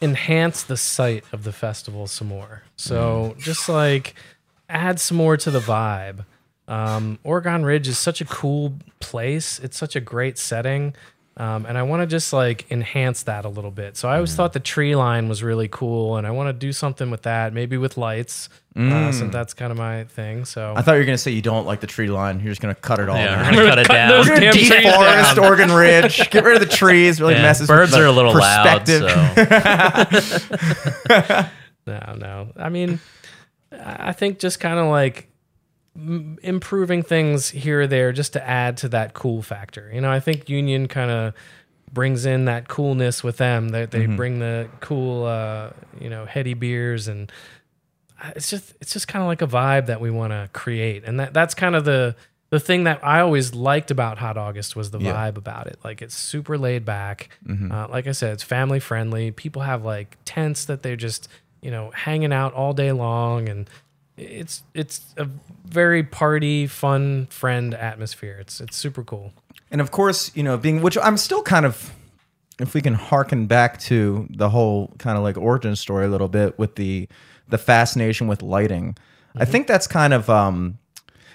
enhance 0.00 0.62
the 0.62 0.76
site 0.76 1.24
of 1.32 1.44
the 1.44 1.52
festival 1.52 2.06
some 2.06 2.28
more. 2.28 2.62
So 2.76 3.36
just 3.38 3.68
like 3.68 4.14
add 4.68 5.00
some 5.00 5.16
more 5.16 5.36
to 5.36 5.50
the 5.50 5.60
vibe. 5.60 6.24
Um, 6.66 7.18
Oregon 7.24 7.64
Ridge 7.64 7.88
is 7.88 7.98
such 7.98 8.20
a 8.20 8.24
cool 8.24 8.74
place. 9.00 9.58
It's 9.58 9.76
such 9.76 9.96
a 9.96 10.00
great 10.00 10.38
setting. 10.38 10.94
Um, 11.36 11.66
and 11.66 11.76
I 11.76 11.82
want 11.82 12.00
to 12.00 12.06
just 12.06 12.32
like 12.32 12.70
enhance 12.70 13.24
that 13.24 13.44
a 13.44 13.48
little 13.48 13.72
bit. 13.72 13.96
So 13.96 14.08
I 14.08 14.14
always 14.14 14.32
thought 14.36 14.52
the 14.52 14.60
tree 14.60 14.94
line 14.94 15.28
was 15.28 15.42
really 15.42 15.66
cool, 15.66 16.16
and 16.16 16.28
I 16.28 16.30
want 16.30 16.48
to 16.48 16.52
do 16.52 16.72
something 16.72 17.10
with 17.10 17.22
that, 17.22 17.52
maybe 17.52 17.76
with 17.76 17.96
lights, 17.96 18.48
uh, 18.76 19.10
since 19.10 19.32
that's 19.32 19.52
kind 19.52 19.72
of 19.72 19.78
my 19.78 20.04
thing. 20.04 20.44
So 20.44 20.74
I 20.76 20.82
thought 20.82 20.92
you 20.92 21.00
were 21.00 21.04
gonna 21.04 21.18
say 21.18 21.32
you 21.32 21.42
don't 21.42 21.66
like 21.66 21.80
the 21.80 21.88
tree 21.88 22.06
line. 22.08 22.38
You're 22.38 22.50
just 22.52 22.60
gonna 22.60 22.76
cut 22.76 23.00
it 23.00 23.08
all 23.08 23.16
Yeah, 23.16 23.34
down. 23.42 23.56
we're 23.56 23.68
gonna 23.68 23.70
cut 23.70 23.78
it 23.80 23.88
down. 23.88 24.08
those 24.10 24.26
damn 24.28 24.52
trees 24.52 24.70
Deforest 24.70 25.34
down. 25.34 25.44
Oregon 25.44 25.72
Ridge. 25.72 26.30
Get 26.30 26.44
rid 26.44 26.62
of 26.62 26.68
the 26.68 26.72
trees. 26.72 27.20
Really 27.20 27.34
Yeah, 27.34 27.42
messes. 27.42 27.66
birds 27.66 27.90
with 27.90 27.98
the 28.00 28.04
are 28.04 28.08
a 28.08 28.12
little 28.12 28.32
loud, 28.32 28.86
so 28.86 29.08
No, 31.86 32.14
no. 32.16 32.48
I 32.56 32.68
mean, 32.68 33.00
I 33.72 34.12
think 34.12 34.38
just 34.38 34.60
kind 34.60 34.78
of 34.78 34.86
like 34.86 35.16
m- 35.16 35.24
improving 36.42 37.02
things 37.02 37.50
here 37.50 37.82
or 37.82 37.86
there 37.86 38.12
just 38.12 38.32
to 38.34 38.46
add 38.48 38.76
to 38.78 38.88
that 38.90 39.14
cool 39.14 39.42
factor. 39.42 39.90
You 39.92 40.00
know, 40.00 40.10
I 40.10 40.20
think 40.20 40.48
Union 40.48 40.88
kind 40.88 41.10
of 41.10 41.34
brings 41.92 42.26
in 42.26 42.46
that 42.46 42.66
coolness 42.68 43.22
with 43.22 43.36
them. 43.36 43.68
They 43.68 43.86
they 43.86 44.06
bring 44.06 44.38
the 44.40 44.68
cool, 44.80 45.24
uh, 45.24 45.70
you 46.00 46.10
know, 46.10 46.24
heady 46.24 46.54
beers 46.54 47.06
and 47.08 47.30
uh, 48.22 48.32
it's 48.36 48.50
just 48.50 48.74
it's 48.80 48.92
just 48.92 49.06
kind 49.08 49.22
of 49.22 49.28
like 49.28 49.42
a 49.42 49.46
vibe 49.46 49.86
that 49.86 50.00
we 50.00 50.10
want 50.10 50.32
to 50.32 50.48
create, 50.52 51.04
and 51.04 51.20
that 51.20 51.32
that's 51.34 51.54
kind 51.54 51.76
of 51.76 51.84
the 51.84 52.16
the 52.50 52.60
thing 52.60 52.84
that 52.84 53.00
I 53.04 53.20
always 53.20 53.54
liked 53.54 53.90
about 53.90 54.18
Hot 54.18 54.36
August 54.36 54.76
was 54.76 54.90
the 54.92 55.00
Yeah. 55.00 55.12
vibe 55.14 55.36
about 55.36 55.66
it. 55.66 55.78
Like 55.84 56.02
it's 56.02 56.14
super 56.14 56.56
laid 56.58 56.84
back. 56.84 57.28
Uh, 57.48 57.88
like 57.88 58.06
I 58.06 58.12
said, 58.12 58.32
it's 58.34 58.42
family 58.44 58.78
friendly. 58.80 59.30
People 59.32 59.62
have 59.62 59.84
like 59.84 60.16
tents 60.24 60.64
that 60.66 60.82
they're 60.82 60.94
just 60.96 61.28
you 61.62 61.70
know 61.70 61.90
hanging 61.92 62.32
out 62.32 62.52
all 62.52 62.72
day 62.72 62.92
long, 62.92 63.48
and 63.48 63.68
it's 64.16 64.62
it's 64.74 65.14
a 65.16 65.28
very 65.64 66.02
party, 66.02 66.66
fun, 66.66 67.26
friend 67.26 67.74
atmosphere. 67.74 68.38
It's 68.40 68.60
it's 68.60 68.76
super 68.76 69.02
cool. 69.02 69.32
and 69.70 69.80
of 69.80 69.90
course, 69.90 70.30
you 70.36 70.42
know, 70.42 70.56
being 70.56 70.82
which 70.82 70.96
I'm 71.02 71.16
still 71.16 71.42
kind 71.42 71.66
of, 71.66 71.92
if 72.60 72.74
we 72.74 72.80
can 72.80 72.94
harken 72.94 73.46
back 73.46 73.80
to 73.80 74.26
the 74.30 74.50
whole 74.50 74.92
kind 74.98 75.16
of 75.16 75.24
like 75.24 75.36
origin 75.36 75.74
story 75.74 76.06
a 76.06 76.08
little 76.08 76.28
bit 76.28 76.58
with 76.58 76.76
the 76.76 77.08
the 77.48 77.58
fascination 77.58 78.26
with 78.26 78.42
lighting. 78.42 78.96
I 79.36 79.44
think 79.44 79.66
that's 79.66 79.88
kind 79.88 80.12
of 80.12 80.30
um, 80.30 80.78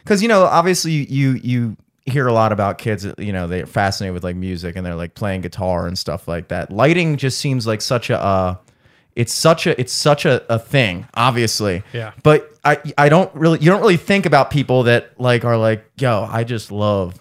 because 0.03 0.21
you 0.21 0.29
know, 0.29 0.45
obviously 0.45 0.91
you 0.91 1.33
you 1.43 1.75
hear 2.05 2.27
a 2.27 2.33
lot 2.33 2.53
about 2.53 2.77
kids. 2.77 3.05
You 3.17 3.33
know, 3.33 3.47
they're 3.47 3.65
fascinated 3.65 4.13
with 4.13 4.23
like 4.23 4.37
music 4.37 4.77
and 4.77 4.85
they're 4.85 4.95
like 4.95 5.15
playing 5.15 5.41
guitar 5.41 5.85
and 5.85 5.99
stuff 5.99 6.27
like 6.27 6.47
that. 6.47 6.71
Lighting 6.71 7.17
just 7.17 7.39
seems 7.39 7.67
like 7.67 7.81
such 7.81 8.09
a. 8.09 8.19
Uh, 8.19 8.55
it's 9.19 9.34
such 9.34 9.67
a 9.67 9.79
it's 9.82 9.93
such 9.93 10.25
a, 10.25 10.41
a 10.53 10.58
thing 10.58 11.05
obviously 11.13 11.84
Yeah. 11.93 12.12
but 12.23 12.39
i 12.63 12.77
i 12.97 13.10
don't 13.10 13.34
really 13.36 13.60
you 13.60 13.69
don't 13.69 13.82
really 13.82 13.97
think 13.97 14.25
about 14.25 14.49
people 14.49 14.84
that 14.84 15.19
like 15.19 15.43
are 15.45 15.58
like 15.58 15.84
yo 15.97 16.27
i 16.29 16.43
just 16.43 16.71
love 16.71 17.19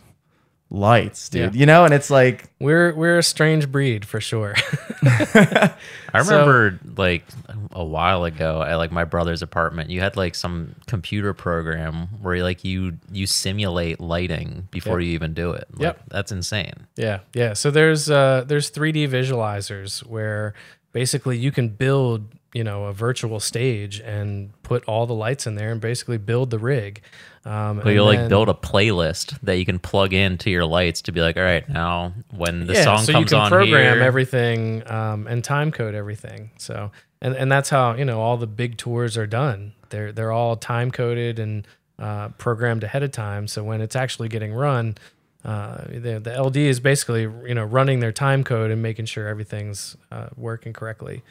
lights 0.70 1.28
dude 1.30 1.54
Yeah. 1.54 1.60
you 1.60 1.66
know 1.66 1.84
and 1.86 1.92
it's 1.94 2.10
like 2.10 2.44
We're 2.60 2.94
we're 2.94 3.18
a 3.18 3.22
strange 3.22 3.70
breed 3.72 4.04
for 4.04 4.20
sure. 4.20 4.54
I 5.02 6.22
So- 6.22 6.30
remember 6.38 6.78
like 6.96 7.24
a 7.72 7.84
while 7.84 8.24
ago 8.24 8.62
at 8.62 8.74
like 8.76 8.90
my 8.92 9.04
brother's 9.04 9.42
apartment, 9.42 9.90
you 9.90 10.00
had 10.00 10.16
like 10.16 10.34
some 10.34 10.74
computer 10.86 11.32
program 11.34 12.08
where 12.20 12.42
like 12.42 12.64
you 12.64 12.98
you 13.12 13.26
simulate 13.26 14.00
lighting 14.00 14.68
before 14.70 15.00
Yep. 15.00 15.06
you 15.06 15.12
even 15.14 15.34
do 15.34 15.52
it. 15.52 15.66
Like, 15.72 15.80
Yep. 15.82 16.02
that's 16.08 16.32
insane. 16.32 16.86
Yeah, 16.96 17.20
yeah. 17.34 17.52
So 17.54 17.70
there's 17.70 18.10
uh, 18.10 18.44
there's 18.46 18.70
3D 18.70 19.08
visualizers 19.08 20.00
where 20.06 20.54
basically 20.92 21.38
you 21.38 21.50
can 21.52 21.68
build 21.68 22.28
you 22.54 22.64
know 22.64 22.84
a 22.84 22.92
virtual 22.92 23.40
stage 23.40 24.00
and 24.00 24.50
put 24.62 24.84
all 24.84 25.06
the 25.06 25.14
lights 25.14 25.46
in 25.46 25.54
there 25.54 25.70
and 25.70 25.80
basically 25.80 26.18
build 26.18 26.50
the 26.50 26.58
rig. 26.58 27.02
Um, 27.44 27.80
But 27.82 27.90
you'll 27.90 28.06
like 28.06 28.28
build 28.28 28.48
a 28.48 28.54
playlist 28.54 29.38
that 29.42 29.56
you 29.56 29.64
can 29.64 29.78
plug 29.78 30.12
into 30.12 30.50
your 30.50 30.66
lights 30.66 31.02
to 31.02 31.12
be 31.12 31.20
like, 31.20 31.36
all 31.36 31.42
right, 31.42 31.66
now 31.68 32.12
when 32.30 32.66
the 32.66 32.74
yeah, 32.74 32.84
song 32.84 32.98
so 32.98 33.12
comes 33.12 33.30
you 33.30 33.36
can 33.36 33.44
on 33.44 33.50
program 33.50 33.96
here, 33.96 34.02
everything 34.02 34.90
um, 34.90 35.26
and 35.26 35.42
time 35.44 35.72
code 35.72 35.94
everything. 35.94 36.50
So 36.58 36.90
and 37.20 37.34
and 37.34 37.50
that's 37.50 37.70
how 37.70 37.94
you 37.94 38.04
know 38.04 38.20
all 38.20 38.36
the 38.36 38.46
big 38.46 38.76
tours 38.76 39.16
are 39.16 39.26
done. 39.26 39.72
They're 39.90 40.12
they're 40.12 40.32
all 40.32 40.56
time 40.56 40.90
coded 40.90 41.38
and 41.38 41.66
uh, 41.98 42.28
programmed 42.38 42.84
ahead 42.84 43.02
of 43.02 43.12
time. 43.12 43.46
So 43.48 43.62
when 43.64 43.80
it's 43.80 43.96
actually 43.96 44.28
getting 44.28 44.52
run. 44.54 44.96
Uh, 45.44 45.84
the, 45.88 46.18
the 46.22 46.42
LD 46.42 46.56
is 46.56 46.80
basically 46.80 47.22
you 47.22 47.54
know 47.54 47.64
running 47.64 48.00
their 48.00 48.12
time 48.12 48.42
code 48.44 48.70
and 48.72 48.82
making 48.82 49.06
sure 49.06 49.28
everything's 49.28 49.96
uh, 50.10 50.26
working 50.36 50.72
correctly. 50.72 51.22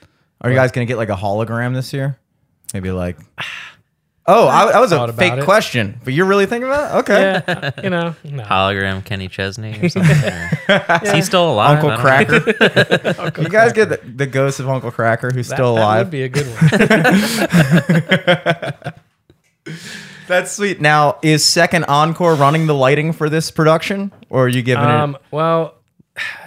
are 0.42 0.50
you 0.50 0.56
guys 0.56 0.72
gonna 0.72 0.86
get 0.86 0.98
like 0.98 1.10
a 1.10 1.16
hologram 1.16 1.74
this 1.74 1.92
year 1.94 2.18
maybe 2.74 2.90
like 2.92 3.18
oh 4.26 4.48
I, 4.48 4.72
that 4.72 4.80
was 4.80 4.92
a 4.94 5.12
fake 5.14 5.34
it. 5.34 5.44
question 5.44 6.00
but 6.04 6.14
you're 6.14 6.26
really 6.26 6.46
thinking 6.46 6.68
about 6.70 6.92
it 6.92 7.00
okay 7.00 7.42
Yeah, 7.48 7.72
you 7.84 7.90
know, 7.90 8.16
no. 8.24 8.44
hologram 8.44 9.04
Kenny 9.04 9.28
Chesney 9.28 9.78
or 9.82 9.90
something. 9.90 10.16
or- 10.70 11.00
Is 11.04 11.12
he 11.12 11.22
still 11.22 11.52
alive? 11.52 11.84
uncle 11.84 11.90
I 11.92 12.24
don't 12.24 12.30
know. 12.30 13.14
cracker 13.32 13.42
you 13.42 13.50
guys 13.50 13.74
get 13.74 13.90
the, 13.90 13.98
the 14.06 14.26
ghost 14.26 14.60
of 14.62 14.70
Uncle 14.70 14.92
Kracker 14.92 15.32
who's 15.34 15.50
that, 15.50 15.56
still 15.56 15.74
alive? 15.78 16.10
That 16.12 16.12
would 16.12 16.12
be 16.12 16.24
a 16.24 16.30
good 16.30 16.48
one. 19.68 19.78
That's 20.28 20.52
sweet 20.52 20.82
now 20.82 21.18
is 21.22 21.44
second 21.46 21.86
encore 21.86 22.36
running 22.36 22.68
the 22.68 22.76
lighting 22.76 23.14
for 23.14 23.30
this 23.30 23.52
production 23.52 24.12
or 24.30 24.46
are 24.46 24.48
you 24.48 24.62
giving 24.62 24.84
it? 24.84 24.90
um, 24.90 25.18
well, 25.32 25.66
it 25.68 25.74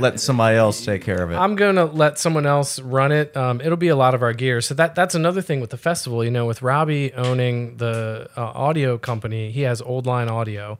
letting 0.00 0.18
somebody 0.18 0.56
else 0.56 0.84
take 0.84 1.02
care 1.02 1.22
of 1.22 1.30
it 1.30 1.36
I'm 1.36 1.54
gonna 1.54 1.84
let 1.84 2.18
someone 2.18 2.46
else 2.46 2.80
run 2.80 3.12
it. 3.12 3.36
Um, 3.36 3.60
it'll 3.60 3.76
be 3.76 3.88
a 3.88 3.96
lot 3.96 4.14
of 4.14 4.22
our 4.22 4.32
gear. 4.32 4.60
So 4.60 4.74
that 4.74 4.94
that's 4.94 5.14
another 5.14 5.42
thing 5.42 5.60
with 5.60 5.70
the 5.70 5.76
festival. 5.76 6.24
You 6.24 6.30
know, 6.30 6.46
with 6.46 6.62
Robbie 6.62 7.12
owning 7.14 7.76
the 7.76 8.28
uh, 8.36 8.40
audio 8.42 8.98
company, 8.98 9.50
he 9.50 9.62
has 9.62 9.80
Old 9.80 10.06
Line 10.06 10.28
Audio, 10.28 10.78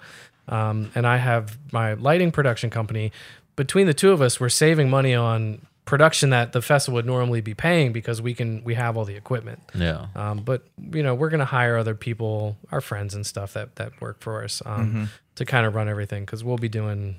um, 0.49 0.91
and 0.95 1.07
I 1.07 1.19
have 1.19 1.59
my 1.73 1.95
lighting 1.95 2.33
production 2.33 2.71
company. 2.71 3.13
Between 3.57 3.87
the 3.87 3.95
two 3.95 4.11
of 4.11 4.21
us, 4.23 4.41
we're 4.41 4.49
saving 4.49 4.91
money 4.91 5.15
on 5.15 5.67
production 5.91 6.31
that 6.31 6.53
the 6.53 6.63
festival 6.63 6.95
would 6.97 7.05
normally 7.07 7.41
be 7.41 7.53
paying 7.53 7.93
because 7.93 8.23
we 8.23 8.33
can 8.33 8.63
we 8.65 8.75
have 8.75 8.97
all 8.97 9.05
the 9.05 9.17
equipment. 9.17 9.61
Yeah. 9.75 10.07
Um, 10.15 10.39
but 10.45 10.63
you 10.93 11.03
know, 11.03 11.15
we're 11.15 11.31
gonna 11.31 11.45
hire 11.45 11.77
other 11.77 11.95
people, 11.97 12.57
our 12.73 12.81
friends 12.81 13.15
and 13.15 13.27
stuff 13.27 13.53
that 13.55 13.77
that 13.77 14.01
work 14.01 14.21
for 14.21 14.45
us, 14.45 14.63
um, 14.65 14.87
Mm-hmm. 14.87 15.05
to 15.35 15.45
kind 15.45 15.67
of 15.67 15.75
run 15.75 15.89
everything 15.89 16.25
because 16.25 16.43
we'll 16.45 16.59
be 16.59 16.69
doing 16.69 17.17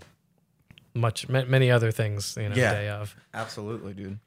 much 0.93 1.27
ma- 1.29 1.45
many 1.45 1.69
other 1.69 1.91
things. 1.91 2.37
You 2.39 2.49
know, 2.49 2.55
Yeah. 2.55 2.73
day 2.73 2.89
of. 2.89 3.15
absolutely 3.33 3.93
dude 3.93 4.19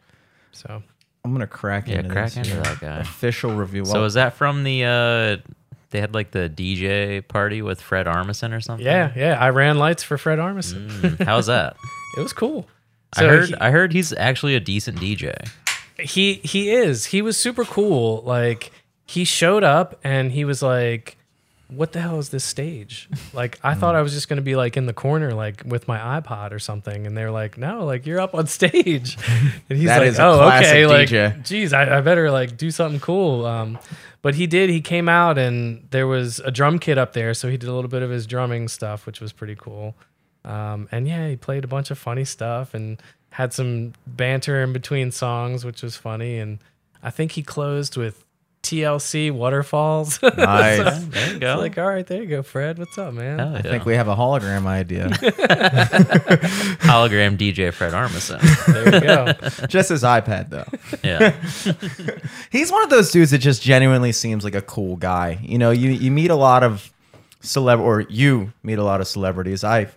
So 0.53 0.83
I'm 1.25 1.33
gonna 1.33 1.47
crack 1.47 1.89
Yeah, 1.89 2.01
into 2.01 2.11
crack 2.11 2.33
this 2.35 2.37
into 2.49 2.61
that 2.63 2.81
guy. 2.81 2.99
Official 3.01 3.55
review. 3.57 3.85
So 3.87 4.05
is 4.05 4.15
that 4.15 4.35
from 4.35 4.63
the 4.65 4.85
uh 4.85 5.51
they 5.91 6.01
had 6.01 6.13
like 6.13 6.33
the 6.33 6.49
DJ 6.51 7.27
party 7.27 7.63
with 7.63 7.81
Fred 7.81 8.07
Armisen 8.07 8.53
or 8.55 8.61
something? 8.61 8.85
yeah, 8.85 9.11
yeah, 9.17 9.39
I 9.41 9.51
ran 9.51 9.79
lights 9.79 10.03
for 10.03 10.19
Fred 10.19 10.39
Armisen. 10.39 10.91
Mm, 10.91 11.25
how's 11.25 11.47
that? 11.47 11.77
It 12.17 12.21
was 12.21 12.33
cool. 12.33 12.69
I 13.17 13.25
heard 13.29 13.49
he- 13.49 13.55
I 13.57 13.71
heard 13.71 13.93
he's 13.93 14.13
actually 14.13 14.55
a 14.55 14.61
decent 14.61 14.99
DJ. 14.99 15.35
he 15.99 16.35
he 16.45 16.71
is. 16.71 17.07
He 17.07 17.23
was 17.23 17.37
super 17.37 17.65
cool. 17.65 18.23
Like 18.23 18.71
he 19.07 19.25
showed 19.25 19.65
up 19.65 19.99
and 20.05 20.33
he 20.33 20.45
was 20.45 20.63
like 20.63 21.17
what 21.69 21.93
the 21.93 22.01
hell 22.01 22.19
is 22.19 22.29
this 22.29 22.45
stage? 22.45 23.09
Like 23.33 23.59
i 23.65 23.75
thought 23.75 23.97
i 23.97 24.03
was 24.03 24.13
just 24.13 24.29
going 24.29 24.37
to 24.37 24.43
be 24.43 24.55
like 24.55 24.77
in 24.77 24.87
the 24.87 24.93
corner 24.93 25.33
like 25.35 25.63
with 25.67 25.89
my 25.89 25.99
ipod 26.21 26.53
or 26.53 26.59
something. 26.61 27.07
And 27.07 27.17
they're 27.17 27.31
like 27.33 27.59
no 27.59 27.85
like 27.85 28.07
you're 28.07 28.21
up 28.21 28.35
on 28.35 28.47
stage. 28.59 29.17
And 29.69 29.79
he's 29.79 29.87
That 29.89 29.99
like 29.99 30.09
is 30.09 30.19
a 30.19 30.25
oh 30.27 30.37
classic 30.37 30.69
okay 30.69 30.87
like 30.87 31.09
DJ. 31.09 31.43
geez 31.45 31.73
I, 31.73 31.99
I 31.99 32.01
better 32.01 32.31
like 32.31 32.57
do 32.57 32.71
something 32.71 33.01
cool. 33.01 33.45
Um 33.47 33.79
but 34.23 34.35
he 34.37 34.47
did 34.47 34.71
he 34.71 34.81
came 34.81 35.09
out 35.09 35.37
and 35.37 35.87
there 35.91 36.07
was 36.07 36.39
a 36.41 36.51
drum 36.51 36.79
kit 36.79 36.97
up 36.97 37.13
there. 37.13 37.35
So 37.35 37.49
he 37.51 37.57
did 37.57 37.69
a 37.69 37.73
little 37.73 37.91
bit 37.91 38.03
of 38.03 38.11
his 38.11 38.27
drumming 38.27 38.69
stuff 38.69 39.05
which 39.07 39.21
was 39.21 39.33
pretty 39.33 39.57
cool 39.57 39.95
um, 40.45 40.89
and 40.93 41.07
yeah, 41.09 41.29
he 41.29 41.37
played 41.37 41.65
a 41.65 41.69
bunch 41.69 41.91
of 41.91 41.99
funny 41.99 42.25
stuff 42.25 42.75
and 42.75 43.01
had 43.31 43.53
some 43.53 43.95
banter 44.07 44.63
in 44.63 44.73
between 44.73 45.11
songs, 45.11 45.65
which 45.65 45.83
was 45.83 45.97
funny. 45.97 46.39
And 46.39 46.59
I 47.03 47.11
think 47.11 47.33
he 47.33 47.43
closed 47.43 47.97
with 47.97 48.25
TLC 48.63 49.31
Waterfalls. 49.31 50.21
Nice. 50.37 51.05
There 51.07 51.27
you 51.29 51.33
It's 51.33 51.39
go. 51.41 51.57
like, 51.59 51.77
all 51.79 51.87
right, 51.87 52.07
there 52.07 52.23
you 52.23 52.29
go, 52.29 52.43
Fred. 52.43 52.79
What's 52.79 52.97
up, 52.97 53.13
man? 53.15 53.39
Hell 53.39 53.49
I 53.49 53.57
yeah. 53.57 53.63
think 53.63 53.85
we 53.85 53.95
have 53.95 54.09
a 54.09 54.17
hologram 54.17 54.67
idea. 54.67 55.09
hologram 56.81 57.37
DJ 57.37 57.73
Fred 57.73 57.93
Armisen. 57.93 58.41
There 58.67 58.95
you 58.95 59.01
go. 59.01 59.67
just 59.67 59.91
his 59.91 60.03
iPad 60.03 60.51
though. 60.51 60.65
Yeah. 61.03 61.33
He's 62.51 62.71
one 62.73 62.83
of 62.85 62.91
those 62.91 63.11
dudes 63.11 63.31
that 63.33 63.39
just 63.39 63.63
genuinely 63.63 64.13
seems 64.13 64.45
like 64.45 64.55
a 64.55 64.63
cool 64.63 64.97
guy. 64.97 65.39
You 65.43 65.59
know, 65.59 65.71
you 65.71 65.91
you 65.91 66.11
meet 66.11 66.31
a 66.31 66.37
lot 66.37 66.63
of 66.63 66.91
celeb 67.43 67.81
or 67.81 68.01
you 68.03 68.53
meet 68.63 68.79
a 68.79 68.85
lot 68.85 69.01
of 69.01 69.07
celebrities. 69.07 69.63
I 69.65 69.89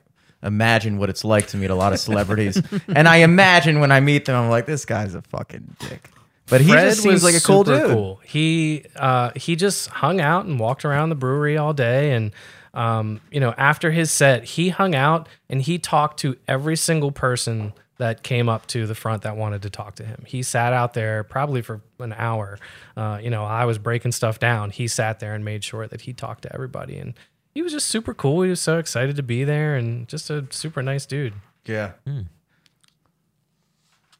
imagine 0.47 0.97
what 0.97 1.09
it's 1.09 1.23
like 1.23 1.47
to 1.47 1.57
meet 1.57 1.69
a 1.69 1.75
lot 1.75 1.93
of 1.93 1.99
celebrities. 1.99 2.61
and 2.87 3.07
I 3.07 3.17
imagine 3.17 3.79
when 3.79 3.91
I 3.91 3.99
meet 3.99 4.25
them 4.25 4.35
I'm 4.35 4.49
like 4.49 4.65
this 4.65 4.85
guy's 4.85 5.13
a 5.13 5.21
fucking 5.21 5.75
dick. 5.79 6.09
But 6.49 6.61
he 6.61 6.71
Fred 6.71 6.85
just 6.85 7.03
seems 7.03 7.15
was 7.15 7.23
like 7.23 7.35
a 7.35 7.41
cool 7.41 7.63
dude. 7.63 7.91
Cool. 7.91 8.21
He 8.23 8.85
uh, 8.95 9.31
he 9.35 9.55
just 9.55 9.89
hung 9.89 10.21
out 10.21 10.45
and 10.45 10.59
walked 10.59 10.85
around 10.85 11.09
the 11.09 11.15
brewery 11.15 11.57
all 11.57 11.73
day, 11.73 12.13
and 12.13 12.31
um, 12.73 13.19
you 13.31 13.39
know, 13.39 13.53
after 13.57 13.91
his 13.91 14.11
set, 14.11 14.43
he 14.45 14.69
hung 14.69 14.95
out 14.95 15.27
and 15.49 15.61
he 15.61 15.77
talked 15.77 16.19
to 16.21 16.37
every 16.47 16.77
single 16.77 17.11
person 17.11 17.73
that 17.97 18.23
came 18.23 18.47
up 18.47 18.67
to 18.67 18.85
the 18.85 18.95
front 18.95 19.23
that 19.23 19.35
wanted 19.35 19.63
to 19.63 19.69
talk 19.69 19.95
to 19.95 20.05
him. 20.05 20.23
He 20.27 20.43
sat 20.43 20.71
out 20.71 20.93
there 20.93 21.23
probably 21.23 21.61
for 21.61 21.81
an 21.99 22.13
hour. 22.13 22.59
Uh, 22.95 23.19
you 23.21 23.31
know, 23.31 23.43
I 23.43 23.65
was 23.65 23.79
breaking 23.79 24.11
stuff 24.11 24.39
down. 24.39 24.69
He 24.69 24.87
sat 24.87 25.19
there 25.19 25.33
and 25.33 25.43
made 25.43 25.63
sure 25.63 25.87
that 25.87 26.01
he 26.01 26.13
talked 26.13 26.43
to 26.43 26.53
everybody, 26.53 26.97
and 26.97 27.13
he 27.57 27.63
was 27.63 27.71
just 27.71 27.87
super 27.87 28.13
cool. 28.13 28.43
He 28.43 28.51
was 28.51 28.61
so 28.61 28.77
excited 28.77 29.15
to 29.15 29.23
be 29.23 29.43
there, 29.43 29.77
and 29.77 30.07
just 30.07 30.29
a 30.29 30.45
super 30.51 30.83
nice 30.83 31.07
dude. 31.07 31.33
Yeah. 31.65 31.93
Hmm. 32.05 32.19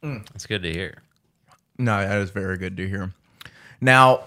Hmm. 0.01 0.07
Hmm. 0.09 0.17
It's 0.33 0.47
good 0.47 0.63
to 0.63 0.73
hear. 0.73 1.03
No, 1.77 1.99
that 1.99 2.17
is 2.17 2.31
very 2.31 2.57
good 2.57 2.75
to 2.77 2.89
hear. 2.89 3.13
Now, 3.79 4.23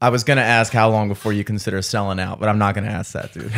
I 0.00 0.08
was 0.08 0.24
going 0.24 0.38
to 0.38 0.42
ask 0.42 0.72
how 0.72 0.88
long 0.88 1.08
before 1.08 1.34
you 1.34 1.44
consider 1.44 1.82
selling 1.82 2.18
out, 2.18 2.40
but 2.40 2.48
I'm 2.48 2.56
not 2.56 2.74
going 2.74 2.84
to 2.84 2.90
ask 2.90 3.12
that, 3.12 3.30
dude. 3.34 3.52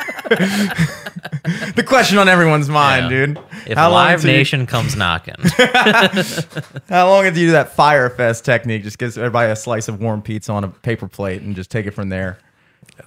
the 1.76 1.84
question 1.86 2.18
on 2.18 2.28
everyone's 2.28 2.68
mind, 2.68 3.10
Yeah. 3.10 3.26
dude. 3.26 3.38
If 3.66 3.76
how 3.76 3.90
long 3.90 4.06
Live 4.06 4.14
until 4.20 4.30
you- 4.30 4.36
Nation 4.38 4.66
comes 4.66 4.96
knocking, 4.96 5.34
how 6.88 7.08
long 7.08 7.26
until 7.26 7.40
you 7.42 7.48
do 7.48 7.52
that 7.52 7.72
Fyre 7.74 8.10
Fest 8.10 8.44
technique? 8.44 8.82
Just 8.82 8.98
gives 8.98 9.18
everybody 9.18 9.50
a 9.50 9.56
slice 9.56 9.88
of 9.88 10.00
warm 10.00 10.22
pizza 10.22 10.52
on 10.52 10.64
a 10.64 10.68
paper 10.68 11.08
plate 11.08 11.42
and 11.42 11.54
just 11.56 11.70
take 11.70 11.86
it 11.86 11.92
from 11.92 12.08
there. 12.08 12.38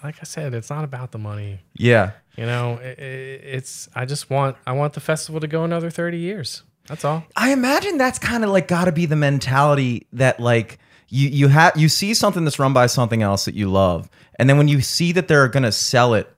Like 0.04 0.16
I 0.22 0.24
said, 0.24 0.54
it's 0.54 0.70
not 0.70 0.84
about 0.84 1.12
the 1.12 1.18
money. 1.20 1.60
Yeah. 1.76 2.12
You 2.36 2.46
know, 2.46 2.80
i 2.82 2.88
i 2.88 2.92
it's 2.92 3.88
I 3.96 4.06
just 4.06 4.30
want 4.30 4.58
I 4.66 4.72
want 4.74 4.94
the 4.94 5.00
festival 5.00 5.40
to 5.42 5.48
go 5.48 5.64
another 5.64 5.90
thirty 5.90 6.18
years. 6.18 6.64
That's 6.88 7.06
all. 7.06 7.24
I 7.36 7.52
imagine 7.54 7.98
that's 7.98 8.20
kind 8.20 8.44
of 8.44 8.50
like 8.50 8.68
got 8.68 8.86
to 8.86 8.92
be 8.92 9.06
the 9.06 9.16
mentality 9.16 10.08
that 10.14 10.40
like 10.40 10.80
you 11.10 11.30
you 11.30 11.48
have 11.48 11.78
you 11.78 11.90
see 11.90 12.14
something 12.16 12.44
that's 12.44 12.58
run 12.60 12.74
by 12.74 12.88
something 12.88 13.22
else 13.22 13.46
that 13.46 13.54
you 13.54 13.70
love, 13.72 14.10
and 14.40 14.50
then 14.50 14.58
when 14.58 14.68
you 14.68 14.82
see 14.82 15.12
that 15.12 15.28
they're 15.28 15.48
gonna 15.48 15.72
sell 15.72 16.16
it, 16.16 16.33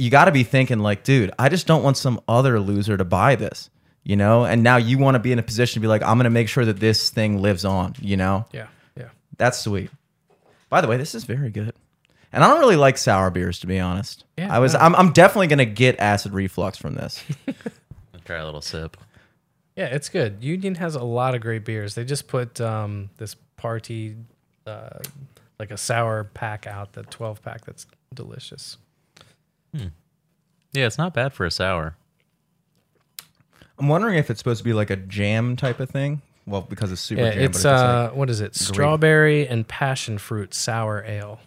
you 0.00 0.10
got 0.10 0.24
to 0.24 0.32
be 0.32 0.44
thinking 0.44 0.78
like, 0.78 1.04
dude, 1.04 1.30
I 1.38 1.48
just 1.48 1.66
don't 1.66 1.82
want 1.82 1.96
some 1.96 2.20
other 2.26 2.58
loser 2.58 2.96
to 2.96 3.04
buy 3.04 3.36
this, 3.36 3.68
you 4.02 4.16
know. 4.16 4.44
And 4.44 4.62
now 4.62 4.78
you 4.78 4.96
want 4.96 5.14
to 5.14 5.18
be 5.18 5.30
in 5.30 5.38
a 5.38 5.42
position 5.42 5.74
to 5.74 5.80
be 5.80 5.88
like, 5.88 6.02
I'm 6.02 6.16
gonna 6.16 6.30
make 6.30 6.48
sure 6.48 6.64
that 6.64 6.80
this 6.80 7.10
thing 7.10 7.42
lives 7.42 7.64
on, 7.64 7.94
you 8.00 8.16
know. 8.16 8.46
Yeah, 8.52 8.68
yeah. 8.96 9.10
That's 9.36 9.58
sweet. 9.58 9.90
By 10.70 10.80
the 10.80 10.88
way, 10.88 10.96
this 10.96 11.14
is 11.14 11.24
very 11.24 11.50
good. 11.50 11.74
And 12.32 12.42
I 12.42 12.48
don't 12.48 12.60
really 12.60 12.76
like 12.76 12.96
sour 12.96 13.30
beers, 13.30 13.58
to 13.60 13.66
be 13.66 13.78
honest. 13.78 14.24
Yeah, 14.38 14.54
I 14.54 14.58
was. 14.58 14.72
no. 14.72 14.80
I'm, 14.80 14.94
I'm 14.94 15.12
definitely 15.12 15.48
gonna 15.48 15.64
get 15.66 16.00
acid 16.00 16.32
reflux 16.32 16.78
from 16.78 16.94
this. 16.94 17.22
try 18.24 18.38
a 18.38 18.44
little 18.44 18.62
sip. 18.62 18.96
Yeah, 19.76 19.86
it's 19.86 20.08
good. 20.08 20.42
Union 20.42 20.76
has 20.76 20.94
a 20.94 21.04
lot 21.04 21.34
of 21.34 21.40
great 21.40 21.64
beers. 21.64 21.94
They 21.94 22.04
just 22.04 22.26
put 22.26 22.60
um, 22.60 23.10
this 23.18 23.34
party, 23.56 24.16
uh, 24.66 24.98
like 25.58 25.70
a 25.70 25.76
sour 25.76 26.24
pack 26.24 26.66
out, 26.66 26.92
the 26.92 27.02
12 27.02 27.42
pack 27.42 27.64
that's 27.64 27.86
delicious. 28.14 28.78
Yeah, 29.72 30.86
it's 30.86 30.98
not 30.98 31.14
bad 31.14 31.32
for 31.32 31.44
a 31.46 31.50
sour. 31.50 31.96
I'm 33.78 33.88
wondering 33.88 34.16
if 34.18 34.30
it's 34.30 34.38
supposed 34.38 34.58
to 34.58 34.64
be 34.64 34.72
like 34.72 34.90
a 34.90 34.96
jam 34.96 35.56
type 35.56 35.80
of 35.80 35.90
thing. 35.90 36.22
Well, 36.46 36.60
because 36.62 36.92
it's 36.92 37.00
super 37.00 37.22
Yeah, 37.22 37.30
jam. 37.32 37.42
it's 37.44 37.62
but 37.62 37.72
it's 37.72 37.82
uh, 37.82 38.04
like, 38.10 38.16
what 38.16 38.30
is 38.30 38.40
it? 38.40 38.54
Strawberry 38.54 39.46
and 39.48 39.66
passion 39.66 40.18
fruit 40.18 40.52
sour 40.54 41.02
ale. 41.06 41.40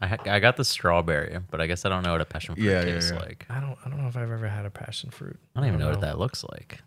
I 0.00 0.06
ha- 0.06 0.16
I 0.26 0.38
got 0.38 0.56
the 0.56 0.64
strawberry, 0.64 1.38
but 1.50 1.60
I 1.60 1.66
guess 1.66 1.84
I 1.84 1.88
don't 1.88 2.04
know 2.04 2.12
what 2.12 2.20
a 2.20 2.24
passion 2.24 2.54
fruit 2.54 2.64
Yeah, 2.64 2.80
yeah, 2.84 2.94
tastes 2.94 3.10
yeah. 3.10 3.18
like. 3.18 3.46
I 3.50 3.60
don't, 3.60 3.76
I 3.84 3.88
don't 3.88 4.00
know 4.00 4.08
if 4.08 4.16
I've 4.16 4.30
ever 4.30 4.46
had 4.48 4.64
a 4.64 4.70
passion 4.70 5.10
fruit. 5.10 5.38
I 5.56 5.60
don't 5.60 5.68
even 5.68 5.80
know 5.80 5.90
what 5.90 6.00
that 6.02 6.18
looks 6.18 6.44
like. 6.44 6.80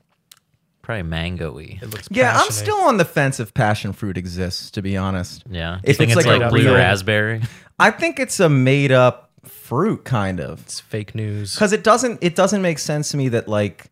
Probably 0.81 1.03
mango-y. 1.03 1.79
It 1.81 1.89
looks 1.89 2.07
yeah, 2.09 2.39
I'm 2.39 2.51
still 2.51 2.77
on 2.77 2.97
the 2.97 3.05
fence 3.05 3.39
if 3.39 3.53
passion 3.53 3.93
fruit 3.93 4.17
exists. 4.17 4.71
To 4.71 4.81
be 4.81 4.95
honest, 4.97 5.43
Yeah. 5.49 5.79
Do 5.83 5.91
If 5.91 5.97
think 5.97 6.11
it's 6.11 6.19
it's, 6.19 6.27
like 6.27 6.39
like, 6.39 6.47
a 6.47 6.51
blue 6.51 6.73
raspberry? 6.73 7.41
I 7.79 7.91
think 7.91 8.19
it's 8.19 8.39
a 8.39 8.49
made 8.49 8.91
up 8.91 9.30
fruit 9.43 10.03
kind 10.05 10.39
of 10.39 10.61
It's 10.61 10.79
fake 10.79 11.15
news. 11.15 11.55
because 11.55 11.73
it 11.73 11.83
doesn't 11.83 12.19
it 12.21 12.35
doesn't 12.35 12.61
make 12.61 12.79
sense 12.79 13.09
to 13.11 13.17
me 13.17 13.29
that 13.29 13.47
like 13.47 13.87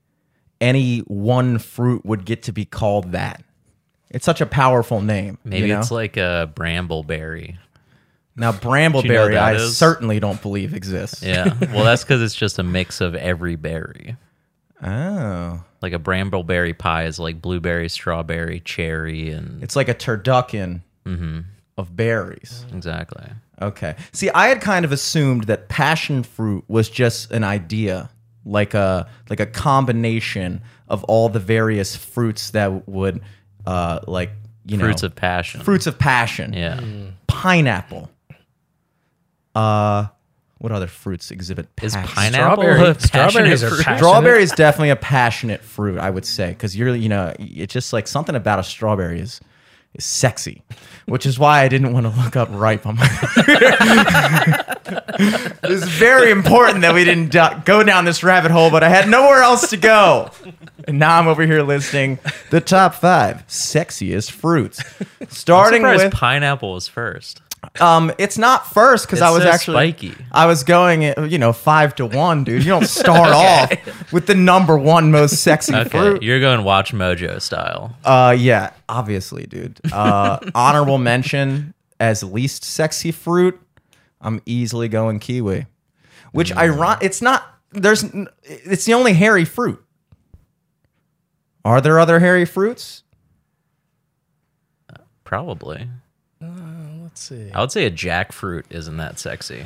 any 0.61 0.99
one 0.99 1.57
fruit 1.59 2.05
would 2.05 2.25
get 2.25 2.43
to 2.43 2.51
be 2.51 2.65
called 2.65 3.11
that. 3.13 3.43
It's 4.11 4.25
such 4.25 4.41
a 4.41 4.45
powerful 4.45 5.01
name. 5.01 5.37
Maybe 5.43 5.67
you 5.67 5.73
know? 5.73 5.79
it's 5.79 5.91
like 5.91 6.17
a 6.17 6.51
brambleberry. 6.55 7.57
now 8.35 8.51
Do 8.51 8.57
you 8.69 8.73
know 8.73 8.91
what 8.95 9.05
brambleberry. 9.05 9.33
that 9.33 9.43
I 9.43 9.53
is? 9.55 9.77
certainly 9.77 10.19
don't 10.19 10.41
believe 10.41 10.73
exists. 10.73 11.21
Yeah. 11.23 11.53
well, 11.73 11.83
that's 11.85 12.03
because 12.03 12.21
it's 12.21 12.35
just 12.35 12.57
a 12.59 12.63
mix 12.63 13.01
of 13.01 13.15
every 13.15 13.55
berry. 13.55 14.17
Oh, 14.81 15.61
Like 15.81 15.93
a 15.93 15.99
brambleberry 15.99 16.77
pie 16.77 17.05
is 17.05 17.19
like 17.19 17.41
blueberry, 17.41 17.89
strawberry, 17.89 18.59
cherry, 18.61 19.29
and 19.29 19.61
it's 19.63 19.75
like 19.75 19.89
a 19.89 19.93
turducken 19.95 20.81
Mm-hmm. 21.05 21.39
of 21.77 21.95
berries. 21.95 22.65
exactly. 22.73 23.25
Okay. 23.61 23.95
See, 24.13 24.29
I 24.29 24.47
had 24.47 24.61
kind 24.61 24.85
of 24.85 24.91
assumed 24.91 25.45
that 25.45 25.67
passion 25.69 26.23
fruit 26.23 26.63
was 26.67 26.89
just 26.89 27.31
an 27.31 27.43
idea, 27.43 28.09
like 28.45 28.73
a 28.73 29.07
like 29.29 29.39
a 29.39 29.45
combination 29.45 30.61
of 30.87 31.03
all 31.05 31.29
the 31.29 31.39
various 31.39 31.95
fruits 31.95 32.51
that 32.51 32.87
would, 32.87 33.21
uh, 33.65 33.99
like 34.07 34.31
you 34.65 34.77
know, 34.77 34.83
Fruits 34.85 35.03
of 35.03 35.15
passion. 35.15 35.61
fruits 35.61 35.87
of 35.87 35.97
passion. 35.99 36.53
Yeah. 36.53 36.79
Pineapple. 37.27 38.09
Uh, 39.55 40.07
what 40.59 40.71
other 40.71 40.87
fruits 40.87 41.31
exhibit 41.31 41.67
Is 41.81 41.93
passion? 41.95 42.13
pineapple 42.15 42.63
Strawberry- 42.63 42.89
a 42.89 42.93
passionate 42.93 43.01
strawberries 43.31 43.63
are 43.63 43.69
fruit? 43.69 43.77
passionate. 43.85 43.97
Strawberry 43.97 44.43
is 44.43 44.51
definitely 44.51 44.89
a 44.89 44.95
passionate 44.95 45.61
fruit, 45.63 45.97
I 45.99 46.09
would 46.09 46.25
say, 46.25 46.49
because 46.49 46.75
you're, 46.75 46.93
you 46.95 47.09
know, 47.09 47.33
it's 47.39 47.73
just 47.73 47.93
like 47.93 48.07
something 48.07 48.35
about 48.35 48.59
a 48.59 48.63
strawberry 48.63 49.21
is 49.21 49.39
is 49.99 50.05
sexy, 50.05 50.63
which 51.05 51.25
is 51.25 51.37
why 51.37 51.61
I 51.61 51.67
didn't 51.67 51.93
want 51.93 52.05
to 52.05 52.21
look 52.21 52.35
up 52.35 52.49
ripe 52.51 52.87
on 52.87 52.95
my. 52.95 53.05
it 55.61 55.69
was 55.69 55.83
very 55.83 56.31
important 56.31 56.81
that 56.81 56.93
we 56.93 57.03
didn't 57.03 57.33
go 57.65 57.83
down 57.83 58.05
this 58.05 58.23
rabbit 58.23 58.51
hole, 58.51 58.71
but 58.71 58.83
I 58.83 58.89
had 58.89 59.09
nowhere 59.09 59.43
else 59.43 59.69
to 59.69 59.77
go, 59.77 60.31
and 60.87 60.97
now 60.97 61.19
I'm 61.19 61.27
over 61.27 61.45
here 61.45 61.61
listing 61.61 62.17
the 62.49 62.61
top 62.61 62.95
five 62.95 63.45
sexiest 63.47 64.31
fruits, 64.31 64.81
starting 65.27 65.83
with. 65.83 66.13
pineapple 66.13 66.73
was 66.73 66.87
first. 66.87 67.41
Um, 67.81 68.11
it's 68.17 68.37
not 68.37 68.67
first 68.67 69.05
because 69.05 69.21
I 69.21 69.29
was 69.31 69.43
says 69.43 69.53
actually 69.55 69.91
spiky. 69.91 70.15
I 70.31 70.45
was 70.45 70.63
going, 70.63 71.05
uh, 71.05 71.27
you 71.29 71.37
know, 71.37 71.53
five 71.53 71.93
to 71.95 72.05
one, 72.05 72.43
dude. 72.43 72.63
You 72.63 72.69
don't 72.69 72.85
start 72.87 73.29
off 73.29 74.11
with 74.13 74.27
the 74.27 74.35
number 74.35 74.77
one 74.77 75.11
most 75.11 75.41
sexy 75.41 75.75
Okay, 75.75 75.89
fruit. 75.89 76.23
you're 76.23 76.39
going 76.39 76.63
Watch 76.63 76.93
Mojo 76.93 77.41
style. 77.41 77.95
Uh, 78.03 78.35
yeah, 78.37 78.71
obviously, 78.87 79.45
dude. 79.45 79.79
Uh, 79.91 80.39
honorable 80.55 80.97
mention 80.97 81.73
as 81.99 82.23
least 82.23 82.63
sexy 82.63 83.11
fruit. 83.11 83.59
I'm 84.21 84.41
easily 84.45 84.87
going 84.87 85.19
kiwi, 85.19 85.65
which 86.31 86.51
iron. 86.53 86.97
It's 87.01 87.21
not. 87.21 87.43
There's. 87.71 88.03
It's 88.43 88.85
the 88.85 88.93
only 88.93 89.13
hairy 89.13 89.45
fruit. 89.45 89.83
Are 91.65 91.81
there 91.81 91.99
other 91.99 92.19
hairy 92.19 92.45
fruits? 92.45 93.03
Probably. 95.23 95.87
Let's 97.19 97.27
see. 97.27 97.51
I 97.53 97.59
would 97.59 97.71
say 97.71 97.85
a 97.85 97.91
jackfruit 97.91 98.63
isn't 98.69 98.95
that 98.95 99.19
sexy. 99.19 99.65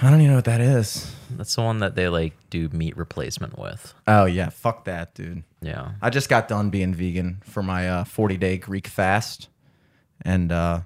I 0.00 0.08
don't 0.10 0.20
even 0.20 0.30
know 0.30 0.36
what 0.36 0.46
that 0.46 0.62
is. 0.62 1.14
That's 1.36 1.54
the 1.54 1.60
one 1.60 1.80
that 1.80 1.94
they 1.94 2.08
like 2.08 2.32
do 2.48 2.70
meat 2.70 2.96
replacement 2.96 3.58
with. 3.58 3.92
Oh 4.08 4.24
yeah, 4.24 4.48
fuck 4.48 4.86
that, 4.86 5.14
dude. 5.14 5.42
Yeah. 5.60 5.90
I 6.00 6.08
just 6.08 6.30
got 6.30 6.48
done 6.48 6.70
being 6.70 6.94
vegan 6.94 7.42
for 7.44 7.62
my 7.62 7.90
uh, 7.90 8.04
40 8.04 8.38
day 8.38 8.56
Greek 8.56 8.86
fast, 8.86 9.48
and 10.22 10.50
uh, 10.50 10.80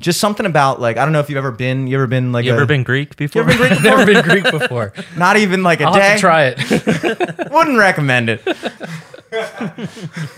just 0.00 0.18
something 0.18 0.44
about 0.44 0.80
like 0.80 0.96
I 0.96 1.04
don't 1.04 1.12
know 1.12 1.20
if 1.20 1.30
you've 1.30 1.38
ever 1.38 1.52
been. 1.52 1.86
You 1.86 1.98
ever 1.98 2.08
been 2.08 2.32
like 2.32 2.44
You 2.44 2.50
a, 2.50 2.56
ever 2.56 2.66
been 2.66 2.82
Greek 2.82 3.14
before? 3.14 3.44
You 3.44 3.48
ever 3.48 3.56
been 3.56 3.68
Greek 3.68 3.72
I've 3.78 3.84
never 3.84 4.06
been 4.06 4.24
Greek 4.24 4.50
before. 4.50 4.92
Not 5.16 5.36
even 5.36 5.62
like 5.62 5.80
a 5.80 5.84
I'll 5.84 5.94
day. 5.94 6.00
have 6.00 6.16
to 6.16 6.20
try 6.20 6.46
it. 6.46 6.58
Wouldn't 7.52 7.78
recommend 7.78 8.28
it. 8.28 8.42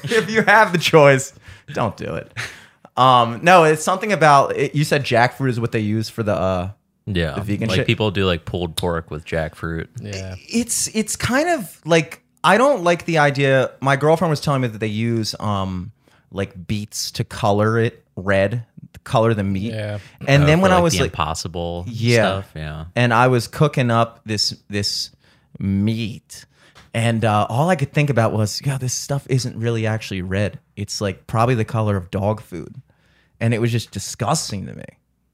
if 0.04 0.30
you 0.30 0.42
have 0.42 0.72
the 0.72 0.78
choice, 0.78 1.32
don't 1.72 1.96
do 1.96 2.16
it. 2.16 2.30
Um, 2.96 3.40
no, 3.42 3.64
it's 3.64 3.82
something 3.82 4.12
about 4.12 4.56
it, 4.56 4.74
you 4.74 4.84
said 4.84 5.02
jackfruit 5.04 5.48
is 5.48 5.58
what 5.60 5.72
they 5.72 5.80
use 5.80 6.08
for 6.08 6.22
the. 6.22 6.34
Uh, 6.34 6.70
yeah. 7.06 7.34
The 7.34 7.42
vegan 7.42 7.68
like 7.68 7.76
shit. 7.76 7.86
people 7.86 8.10
do 8.10 8.24
like 8.24 8.46
pulled 8.46 8.76
pork 8.76 9.10
with 9.10 9.26
jackfruit. 9.26 9.88
yeah. 10.00 10.36
it's 10.48 10.88
it's 10.94 11.16
kind 11.16 11.50
of 11.50 11.80
like 11.84 12.22
I 12.42 12.56
don't 12.56 12.82
like 12.82 13.04
the 13.04 13.18
idea. 13.18 13.72
My 13.80 13.96
girlfriend 13.96 14.30
was 14.30 14.40
telling 14.40 14.62
me 14.62 14.68
that 14.68 14.78
they 14.78 14.86
use 14.86 15.34
um 15.38 15.92
like 16.30 16.66
beets 16.66 17.10
to 17.12 17.24
color 17.24 17.78
it 17.78 18.02
red, 18.16 18.64
color 19.04 19.34
the 19.34 19.44
meat. 19.44 19.72
Yeah. 19.74 19.98
And 20.26 20.44
Uh, 20.44 20.46
then 20.46 20.58
for, 20.58 20.62
when 20.62 20.72
I 20.72 20.80
was 20.80 20.94
like, 20.98 21.10
impossible 21.10 21.84
Yeah. 21.88 22.40
stuff. 22.42 22.52
Yeah. 22.56 22.84
and 22.96 23.12
I 23.12 23.26
was 23.28 23.48
cooking 23.48 23.90
up 23.90 24.20
this 24.24 24.56
this 24.70 25.10
meat, 25.58 26.46
and 26.94 27.24
uh, 27.24 27.46
all 27.50 27.68
I 27.68 27.76
could 27.76 27.92
think 27.92 28.08
about 28.08 28.32
was, 28.32 28.62
yeah, 28.64 28.78
this 28.78 28.94
stuff 28.94 29.26
isn't 29.28 29.58
really 29.58 29.84
actually 29.84 30.22
red. 30.22 30.60
It's 30.76 31.00
like 31.00 31.26
probably 31.26 31.56
the 31.56 31.64
color 31.64 31.96
of 31.96 32.12
dog 32.12 32.40
food, 32.40 32.80
and 33.40 33.52
it 33.52 33.60
was 33.60 33.72
just 33.72 33.90
disgusting 33.90 34.66
to 34.66 34.74
me. 34.74 34.84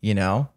You 0.00 0.14
know. 0.14 0.48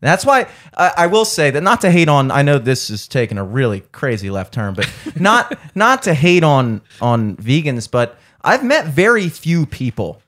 That's 0.00 0.26
why 0.26 0.48
I, 0.76 0.92
I 0.98 1.06
will 1.06 1.24
say 1.24 1.50
that 1.50 1.62
not 1.62 1.80
to 1.80 1.90
hate 1.90 2.08
on. 2.08 2.30
I 2.30 2.42
know 2.42 2.58
this 2.58 2.90
is 2.90 3.08
taking 3.08 3.38
a 3.38 3.44
really 3.44 3.80
crazy 3.80 4.28
left 4.28 4.52
turn, 4.52 4.74
but 4.74 4.92
not 5.18 5.56
not 5.74 6.02
to 6.02 6.12
hate 6.12 6.42
on 6.42 6.82
on 7.00 7.36
vegans. 7.36 7.88
But 7.90 8.18
I've 8.42 8.64
met 8.64 8.86
very 8.86 9.28
few 9.28 9.64
people 9.64 10.20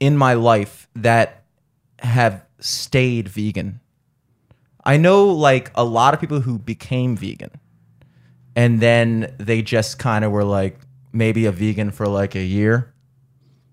in 0.00 0.16
my 0.16 0.34
life 0.34 0.88
that 0.96 1.44
have 1.98 2.44
stayed 2.58 3.28
vegan. 3.28 3.80
I 4.84 4.96
know 4.96 5.26
like 5.26 5.70
a 5.76 5.84
lot 5.84 6.14
of 6.14 6.20
people 6.20 6.40
who 6.40 6.58
became 6.58 7.14
vegan 7.16 7.52
and 8.54 8.80
then 8.80 9.34
they 9.38 9.62
just 9.62 9.98
kind 9.98 10.24
of 10.24 10.32
were 10.32 10.44
like 10.44 10.78
maybe 11.12 11.46
a 11.46 11.52
vegan 11.52 11.90
for 11.90 12.06
like 12.06 12.34
a 12.34 12.42
year, 12.42 12.92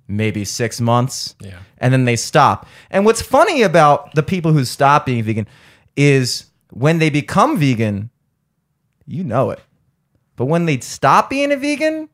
maybe 0.07 0.45
6 0.45 0.81
months. 0.81 1.35
Yeah. 1.39 1.59
And 1.77 1.93
then 1.93 2.05
they 2.05 2.15
stop. 2.15 2.65
And 2.89 3.05
what's 3.05 3.21
funny 3.21 3.61
about 3.61 4.13
the 4.15 4.23
people 4.23 4.53
who 4.53 4.65
stop 4.65 5.05
being 5.05 5.23
vegan 5.23 5.47
is 5.95 6.45
when 6.71 6.99
they 6.99 7.09
become 7.09 7.57
vegan, 7.57 8.09
you 9.05 9.23
know 9.23 9.51
it. 9.51 9.59
But 10.35 10.45
when 10.45 10.65
they 10.65 10.79
stop 10.79 11.29
being 11.29 11.51
a 11.51 11.57
vegan, 11.57 12.09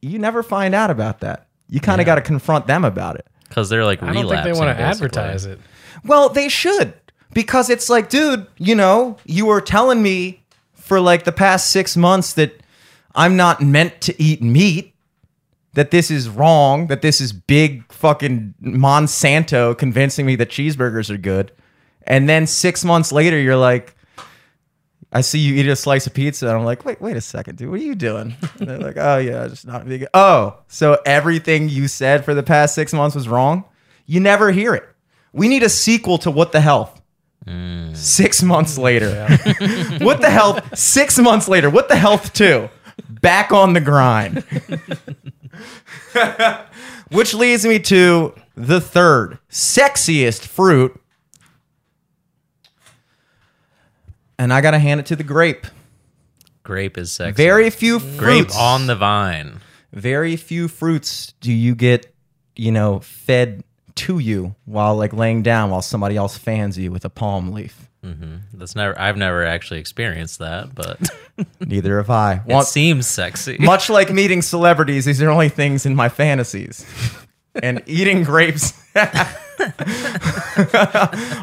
you 0.00 0.18
never 0.18 0.42
find 0.42 0.74
out 0.74 0.90
about 0.90 1.20
that. 1.20 1.46
You 1.68 1.80
kind 1.80 2.00
of 2.00 2.06
got 2.06 2.14
to 2.14 2.22
confront 2.22 2.66
them 2.66 2.84
about 2.84 3.16
it. 3.16 3.26
Because 3.48 3.68
they're 3.68 3.84
like 3.84 4.02
I 4.02 4.12
don't 4.12 4.28
think 4.28 4.44
they 4.44 4.52
want 4.52 4.76
to 4.76 4.82
advertise 4.82 5.44
it. 5.44 5.58
Well, 6.04 6.28
they 6.28 6.48
should 6.48 6.94
because 7.32 7.68
it's 7.68 7.90
like, 7.90 8.08
dude, 8.08 8.46
you 8.58 8.74
know, 8.74 9.16
you 9.24 9.46
were 9.46 9.60
telling 9.60 10.02
me 10.02 10.39
for 10.90 11.00
like 11.00 11.22
the 11.22 11.30
past 11.30 11.70
six 11.70 11.96
months 11.96 12.32
that 12.32 12.64
I'm 13.14 13.36
not 13.36 13.62
meant 13.62 14.00
to 14.00 14.20
eat 14.20 14.42
meat, 14.42 14.92
that 15.74 15.92
this 15.92 16.10
is 16.10 16.28
wrong, 16.28 16.88
that 16.88 17.00
this 17.00 17.20
is 17.20 17.32
big 17.32 17.84
fucking 17.92 18.54
Monsanto 18.60 19.78
convincing 19.78 20.26
me 20.26 20.34
that 20.34 20.48
cheeseburgers 20.48 21.08
are 21.08 21.16
good. 21.16 21.52
And 22.02 22.28
then 22.28 22.44
six 22.48 22.84
months 22.84 23.12
later, 23.12 23.38
you're 23.38 23.56
like, 23.56 23.94
I 25.12 25.20
see 25.20 25.38
you 25.38 25.54
eat 25.54 25.68
a 25.68 25.76
slice 25.76 26.08
of 26.08 26.14
pizza, 26.14 26.48
and 26.48 26.58
I'm 26.58 26.64
like, 26.64 26.84
wait, 26.84 27.00
wait 27.00 27.16
a 27.16 27.20
second, 27.20 27.58
dude, 27.58 27.70
what 27.70 27.78
are 27.78 27.84
you 27.84 27.94
doing? 27.94 28.34
And 28.58 28.68
they're 28.68 28.78
like, 28.78 28.96
oh 28.96 29.18
yeah, 29.18 29.46
just 29.46 29.68
not 29.68 29.84
vegan. 29.84 30.08
Oh, 30.12 30.58
so 30.66 30.98
everything 31.06 31.68
you 31.68 31.86
said 31.86 32.24
for 32.24 32.34
the 32.34 32.42
past 32.42 32.74
six 32.74 32.92
months 32.92 33.14
was 33.14 33.28
wrong? 33.28 33.62
You 34.06 34.18
never 34.18 34.50
hear 34.50 34.74
it. 34.74 34.88
We 35.32 35.46
need 35.46 35.62
a 35.62 35.68
sequel 35.68 36.18
to 36.18 36.32
What 36.32 36.50
the 36.50 36.60
Health. 36.60 36.99
Mm. 37.46 37.96
Six 37.96 38.42
months 38.42 38.78
later. 38.78 39.26
what 40.00 40.20
the 40.20 40.30
health? 40.30 40.76
Six 40.78 41.18
months 41.18 41.48
later. 41.48 41.70
What 41.70 41.88
the 41.88 41.96
health 41.96 42.32
two? 42.32 42.68
Back 43.08 43.52
on 43.52 43.72
the 43.72 43.80
grind. 43.80 44.44
Which 47.10 47.34
leads 47.34 47.64
me 47.64 47.78
to 47.80 48.34
the 48.54 48.80
third 48.80 49.38
sexiest 49.50 50.46
fruit. 50.46 50.98
And 54.38 54.52
I 54.52 54.60
got 54.60 54.70
to 54.70 54.78
hand 54.78 55.00
it 55.00 55.06
to 55.06 55.16
the 55.16 55.24
grape. 55.24 55.66
Grape 56.62 56.96
is 56.96 57.12
sexy. 57.12 57.42
Very 57.42 57.70
few 57.70 57.98
mm. 57.98 58.18
grape 58.18 58.54
on 58.56 58.86
the 58.86 58.96
vine. 58.96 59.60
very 59.92 60.36
few 60.36 60.68
fruits 60.68 61.34
do 61.40 61.52
you 61.52 61.74
get, 61.74 62.14
you 62.54 62.70
know, 62.70 63.00
fed 63.00 63.64
to 64.00 64.18
you 64.18 64.54
while 64.64 64.96
like 64.96 65.12
laying 65.12 65.42
down 65.42 65.70
while 65.70 65.82
somebody 65.82 66.16
else 66.16 66.36
fans 66.38 66.78
you 66.78 66.90
with 66.90 67.04
a 67.04 67.10
palm 67.10 67.52
leaf. 67.52 67.88
That's 68.54 68.74
never. 68.74 68.98
I've 68.98 69.18
never 69.18 69.44
actually 69.44 69.80
experienced 69.80 70.38
that, 70.38 70.74
but 70.74 70.98
Neither 71.60 71.98
have 71.98 72.08
I. 72.08 72.42
it 72.46 72.64
seems 72.64 73.06
sexy. 73.06 73.56
much 73.60 73.90
like 73.90 74.10
meeting 74.10 74.40
celebrities, 74.42 75.04
these 75.04 75.20
are 75.20 75.28
only 75.28 75.50
things 75.50 75.84
in 75.84 75.94
my 75.94 76.08
fantasies. 76.08 76.86
and 77.62 77.82
eating 77.86 78.22
grapes 78.22 78.72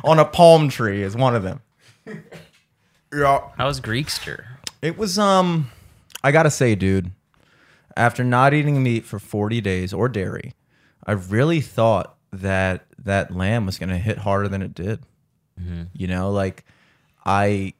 on 0.04 0.20
a 0.20 0.26
palm 0.26 0.70
tree 0.70 1.04
is 1.04 1.16
one 1.16 1.36
of 1.36 1.44
them. 1.44 1.62
Yeah. 3.14 3.42
How's 3.58 3.80
Greekster? 3.80 4.46
It 4.82 4.98
was 4.98 5.20
um 5.20 5.70
I 6.24 6.32
got 6.32 6.44
to 6.44 6.52
say, 6.52 6.74
dude, 6.76 7.12
after 7.96 8.24
not 8.24 8.54
eating 8.54 8.82
meat 8.82 9.06
for 9.06 9.20
40 9.20 9.62
days 9.62 9.94
or 9.94 10.10
dairy, 10.10 10.54
I 11.06 11.12
really 11.14 11.62
thought 11.62 12.17
that 12.32 12.86
that 13.00 13.34
lamb 13.36 13.66
was 13.66 13.78
going 13.80 13.90
to 13.90 13.98
hit 13.98 14.18
harder 14.18 14.48
than 14.48 14.62
it 14.62 14.74
did. 14.74 15.00
You 15.94 16.08
know, 16.08 16.32
like 16.32 16.66
I 17.26 17.74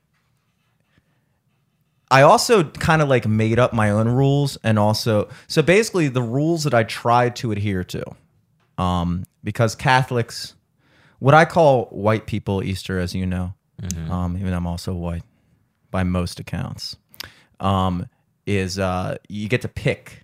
I 2.10 2.22
also 2.22 2.64
kind 2.64 3.02
of 3.02 3.10
like 3.10 3.28
made 3.28 3.60
up 3.60 3.74
my 3.74 3.90
own 3.92 4.08
rules 4.08 4.58
and 4.64 4.80
also 4.80 5.30
so 5.48 5.62
basically 5.62 6.08
the 6.08 6.22
rules 6.22 6.64
that 6.64 6.74
I 6.74 6.84
tried 6.84 7.36
to 7.38 7.52
adhere 7.52 7.84
to. 7.84 8.04
Um 8.78 9.26
because 9.44 9.76
Catholics 9.76 10.56
what 11.20 11.34
I 11.34 11.46
call 11.46 11.86
white 11.86 12.26
people 12.28 12.64
Easter 12.64 13.00
as 13.00 13.14
you 13.14 13.26
know. 13.26 13.54
Um 14.10 14.38
even 14.38 14.52
though 14.52 14.58
I'm 14.58 14.68
also 14.68 14.94
white 14.94 15.24
by 15.92 16.04
most 16.04 16.40
accounts. 16.40 16.96
Um 17.60 18.08
is 18.46 18.80
uh 18.80 19.18
you 19.28 19.50
get 19.50 19.62
to 19.64 19.68
pick 19.68 20.24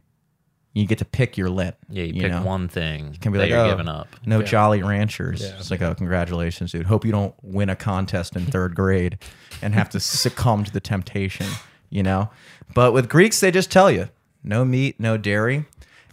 you 0.74 0.88
get 0.88 0.97
to 0.97 1.05
pick 1.05 1.38
your 1.38 1.49
lit. 1.49 1.78
Yeah, 1.89 2.03
you, 2.03 2.21
pick 2.21 2.32
know? 2.32 2.41
one 2.41 2.67
thing 2.67 3.15
can 3.21 3.32
be 3.32 3.38
that 3.38 3.45
like, 3.45 3.51
you're 3.51 3.59
oh, 3.59 3.69
giving 3.69 3.88
up. 3.88 4.07
No 4.26 4.39
Yeah. 4.39 4.45
Jolly 4.45 4.82
Ranchers. 4.82 5.41
Yeah. 5.41 5.57
It's 5.57 5.69
like, 5.69 5.82
oh, 5.84 5.93
congratulations, 5.93 6.71
dude. 6.71 6.88
Hope 6.88 7.05
you 7.05 7.11
don't 7.11 7.36
win 7.43 7.69
a 7.69 7.76
contest 7.76 8.36
in 8.36 8.45
third 8.45 8.74
grade 8.76 9.19
and 9.61 9.76
have 9.76 9.89
to 9.91 9.99
succumb 9.99 10.63
to 10.63 10.71
the 10.71 10.80
temptation, 10.80 11.45
you 11.89 12.01
know? 12.01 12.32
But 12.74 12.91
with 12.91 13.07
Greeks, 13.07 13.39
they 13.39 13.51
just 13.51 13.71
tell 13.71 13.91
you 13.91 14.09
no 14.43 14.65
meat, 14.65 14.99
no 14.99 15.15
dairy. 15.15 15.65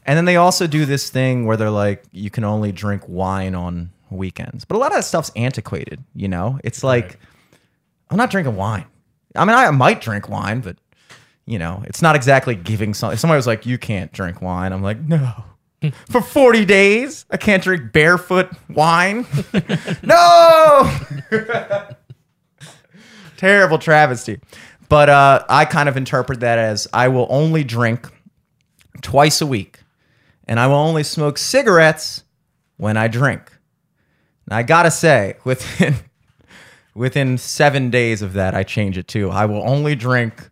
And 0.04 0.16
then 0.16 0.26
they 0.26 0.36
also 0.36 0.66
do 0.66 0.84
this 0.84 1.08
thing 1.08 1.46
where 1.46 1.56
they're 1.56 1.70
like, 1.70 2.04
you 2.12 2.28
can 2.28 2.44
only 2.44 2.70
drink 2.70 3.02
wine 3.08 3.54
on 3.54 3.90
weekends. 4.10 4.66
But 4.66 4.76
a 4.76 4.78
lot 4.78 4.88
of 4.88 4.96
that 4.96 5.04
stuff's 5.04 5.30
antiquated, 5.36 6.04
you 6.14 6.28
know? 6.28 6.58
It's 6.64 6.84
like, 6.84 7.18
I'm 8.10 8.18
not 8.18 8.30
drinking 8.30 8.56
wine. 8.56 8.84
I 9.34 9.44
mean, 9.46 9.56
I 9.56 9.70
might 9.70 10.02
drink 10.02 10.28
wine, 10.28 10.60
but 10.60 10.76
you 11.50 11.58
know, 11.58 11.82
it's 11.84 12.00
not 12.00 12.14
exactly 12.14 12.54
giving 12.54 12.94
some. 12.94 13.12
If 13.12 13.18
somebody 13.18 13.36
was 13.36 13.46
like, 13.46 13.66
"You 13.66 13.76
can't 13.76 14.12
drink 14.12 14.40
wine," 14.40 14.72
I'm 14.72 14.82
like, 14.82 15.00
"No." 15.00 15.44
For 16.08 16.20
40 16.20 16.64
days, 16.64 17.24
I 17.28 17.38
can't 17.38 17.62
drink 17.62 17.90
barefoot 17.90 18.50
wine. 18.68 19.26
no. 20.02 20.96
Terrible 23.36 23.78
travesty. 23.78 24.38
But 24.88 25.08
uh, 25.08 25.44
I 25.48 25.64
kind 25.64 25.88
of 25.88 25.96
interpret 25.96 26.40
that 26.40 26.58
as 26.58 26.86
I 26.92 27.08
will 27.08 27.26
only 27.30 27.64
drink 27.64 28.08
twice 29.02 29.40
a 29.40 29.46
week, 29.46 29.80
and 30.46 30.60
I 30.60 30.68
will 30.68 30.76
only 30.76 31.02
smoke 31.02 31.36
cigarettes 31.36 32.22
when 32.76 32.96
I 32.96 33.08
drink. 33.08 33.50
I 34.52 34.62
gotta 34.62 34.90
say, 34.90 35.36
within 35.44 35.94
within 36.94 37.38
seven 37.38 37.90
days 37.90 38.22
of 38.22 38.34
that, 38.34 38.54
I 38.54 38.62
change 38.62 38.98
it 38.98 39.08
too. 39.08 39.30
I 39.30 39.46
will 39.46 39.68
only 39.68 39.96
drink 39.96 40.50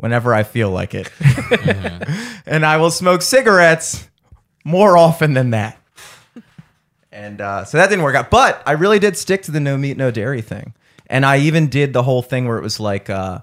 whenever 0.00 0.32
I 0.34 0.42
feel 0.42 0.70
like 0.70 0.94
it. 0.94 1.10
and 2.46 2.64
I 2.64 2.78
will 2.78 2.90
smoke 2.90 3.22
cigarettes 3.22 4.08
more 4.64 4.96
often 4.96 5.34
than 5.34 5.50
that. 5.50 5.78
And 7.12 7.40
uh, 7.40 7.64
so 7.64 7.76
that 7.76 7.88
didn't 7.90 8.04
work 8.04 8.16
out. 8.16 8.30
But 8.30 8.62
I 8.66 8.72
really 8.72 8.98
did 8.98 9.16
stick 9.16 9.42
to 9.42 9.50
the 9.50 9.60
no 9.60 9.76
meat, 9.76 9.96
no 9.96 10.10
dairy 10.10 10.40
thing. 10.40 10.74
And 11.06 11.26
I 11.26 11.38
even 11.38 11.68
did 11.68 11.92
the 11.92 12.02
whole 12.02 12.22
thing 12.22 12.46
where 12.46 12.56
it 12.56 12.62
was 12.62 12.80
like, 12.80 13.10
uh, 13.10 13.40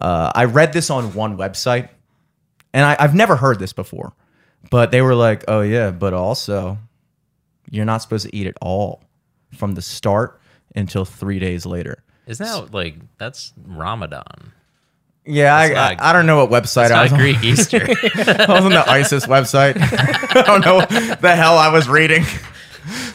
uh, 0.00 0.32
I 0.34 0.44
read 0.44 0.72
this 0.72 0.90
on 0.90 1.14
one 1.14 1.36
website, 1.36 1.90
and 2.72 2.84
I, 2.84 2.96
I've 2.98 3.14
never 3.14 3.36
heard 3.36 3.58
this 3.58 3.72
before. 3.72 4.14
But 4.70 4.90
they 4.90 5.02
were 5.02 5.14
like, 5.14 5.44
oh, 5.46 5.60
yeah, 5.60 5.90
but 5.90 6.14
also, 6.14 6.78
you're 7.70 7.84
not 7.84 7.98
supposed 7.98 8.26
to 8.26 8.34
eat 8.34 8.46
at 8.46 8.56
all 8.60 9.04
from 9.54 9.72
the 9.72 9.82
start 9.82 10.40
until 10.74 11.04
three 11.04 11.38
days 11.38 11.66
later. 11.66 12.02
Isn't 12.26 12.46
that 12.46 12.72
like 12.72 12.96
that's 13.18 13.52
Ramadan? 13.66 14.52
Yeah, 15.26 15.56
I, 15.56 15.68
not- 15.68 16.00
I, 16.00 16.10
I 16.10 16.12
don't 16.12 16.26
know 16.26 16.44
what 16.44 16.62
website 16.62 16.90
I 16.90 17.02
was 17.04 17.12
on. 17.12 17.18
Greek 17.18 17.42
Easter. 17.42 17.78
I 17.84 18.46
was 18.48 18.64
on 18.64 18.70
the 18.72 18.84
ISIS 18.88 19.26
website. 19.26 19.76
I 20.36 20.42
don't 20.42 20.64
know 20.64 20.80
the 21.16 21.34
hell 21.34 21.56
I 21.56 21.68
was 21.68 21.88
reading. 21.88 22.24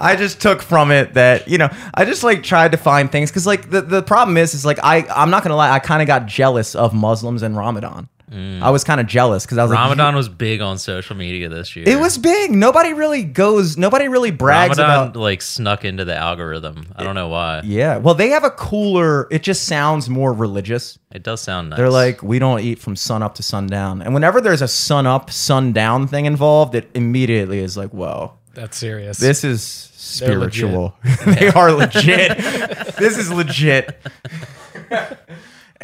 I 0.00 0.16
just 0.18 0.40
took 0.40 0.60
from 0.60 0.90
it 0.90 1.14
that 1.14 1.48
you 1.48 1.56
know 1.56 1.70
I 1.94 2.04
just 2.04 2.22
like 2.22 2.42
tried 2.42 2.72
to 2.72 2.76
find 2.76 3.10
things 3.10 3.30
because 3.30 3.46
like 3.46 3.70
the, 3.70 3.80
the 3.80 4.02
problem 4.02 4.36
is 4.36 4.52
is 4.52 4.66
like 4.66 4.78
I 4.82 5.06
I'm 5.14 5.30
not 5.30 5.42
gonna 5.42 5.56
lie 5.56 5.70
I 5.70 5.78
kind 5.78 6.02
of 6.02 6.06
got 6.06 6.26
jealous 6.26 6.74
of 6.74 6.92
Muslims 6.92 7.42
and 7.42 7.56
Ramadan. 7.56 8.08
Mm. 8.30 8.62
I 8.62 8.70
was 8.70 8.84
kind 8.84 9.00
of 9.00 9.06
jealous 9.06 9.44
because 9.44 9.58
I 9.58 9.62
was 9.62 9.70
like 9.70 9.78
Ramadan 9.78 10.16
was 10.16 10.28
big 10.28 10.60
on 10.60 10.78
social 10.78 11.14
media 11.14 11.48
this 11.48 11.76
year. 11.76 11.84
It 11.86 11.98
was 11.98 12.16
big. 12.16 12.50
Nobody 12.50 12.92
really 12.94 13.22
goes. 13.22 13.76
Nobody 13.76 14.08
really 14.08 14.30
brags 14.30 14.78
Ramadan 14.78 15.08
about. 15.08 15.16
like 15.20 15.42
snuck 15.42 15.84
into 15.84 16.04
the 16.04 16.16
algorithm. 16.16 16.86
I 16.96 17.04
don't 17.04 17.14
know 17.14 17.28
why. 17.28 17.60
Yeah. 17.64 17.98
Well, 17.98 18.14
they 18.14 18.30
have 18.30 18.42
a 18.44 18.50
cooler. 18.50 19.28
It 19.30 19.42
just 19.42 19.64
sounds 19.66 20.08
more 20.08 20.32
religious. 20.32 20.98
It 21.12 21.22
does 21.22 21.42
sound 21.42 21.70
nice. 21.70 21.76
They're 21.76 21.90
like, 21.90 22.22
we 22.22 22.38
don't 22.38 22.60
eat 22.60 22.78
from 22.78 22.96
sun 22.96 23.22
up 23.22 23.34
to 23.36 23.42
sundown. 23.42 24.00
And 24.02 24.14
whenever 24.14 24.40
there's 24.40 24.62
a 24.62 24.68
sun 24.68 25.06
up, 25.06 25.30
sundown 25.30 26.08
thing 26.08 26.24
involved, 26.26 26.74
it 26.74 26.90
immediately 26.94 27.58
is 27.58 27.76
like, 27.76 27.90
whoa, 27.90 28.32
That's 28.54 28.76
serious. 28.76 29.18
this 29.18 29.44
is 29.44 29.62
spiritual. 29.62 30.96
they 31.26 31.48
are 31.48 31.72
legit. 31.72 32.38
this 32.98 33.18
is 33.18 33.30
legit. 33.30 34.00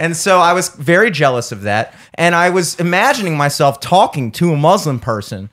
And 0.00 0.16
so 0.16 0.38
I 0.40 0.54
was 0.54 0.70
very 0.70 1.10
jealous 1.10 1.52
of 1.52 1.62
that. 1.62 1.94
And 2.14 2.34
I 2.34 2.48
was 2.48 2.80
imagining 2.80 3.36
myself 3.36 3.80
talking 3.80 4.32
to 4.32 4.52
a 4.52 4.56
Muslim 4.56 4.98
person, 4.98 5.50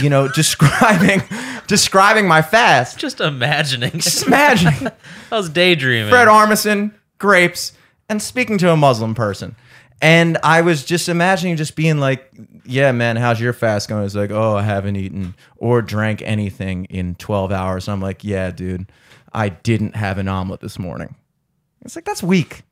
you 0.00 0.08
know, 0.08 0.28
describing 0.34 1.22
describing 1.66 2.28
my 2.28 2.40
fast. 2.40 2.96
just 2.98 3.20
imagining. 3.20 3.90
Just 3.90 4.26
imagining. 4.26 4.92
I 5.32 5.36
was 5.36 5.50
daydreaming. 5.50 6.10
Fred 6.10 6.28
Armisen, 6.28 6.94
grapes, 7.18 7.72
and 8.08 8.22
speaking 8.22 8.56
to 8.58 8.70
a 8.70 8.76
Muslim 8.76 9.16
person. 9.16 9.56
And 10.00 10.38
I 10.44 10.60
was 10.60 10.84
just 10.84 11.08
imagining 11.08 11.56
just 11.56 11.74
being 11.74 11.98
like, 11.98 12.30
yeah, 12.64 12.92
man, 12.92 13.16
how's 13.16 13.40
your 13.40 13.52
fast 13.52 13.88
going? 13.88 14.04
It's 14.04 14.14
like, 14.14 14.30
oh, 14.30 14.56
I 14.56 14.62
haven't 14.62 14.94
eaten 14.94 15.34
or 15.56 15.82
drank 15.82 16.22
anything 16.22 16.84
in 16.84 17.16
12 17.16 17.50
hours. 17.50 17.88
And 17.88 17.94
I'm 17.94 18.00
like, 18.00 18.22
yeah, 18.22 18.52
dude, 18.52 18.92
I 19.32 19.48
didn't 19.48 19.96
have 19.96 20.18
an 20.18 20.28
omelet 20.28 20.60
this 20.60 20.78
morning. 20.78 21.16
It's 21.82 21.96
like, 21.96 22.04
that's 22.04 22.22
weak. 22.22 22.62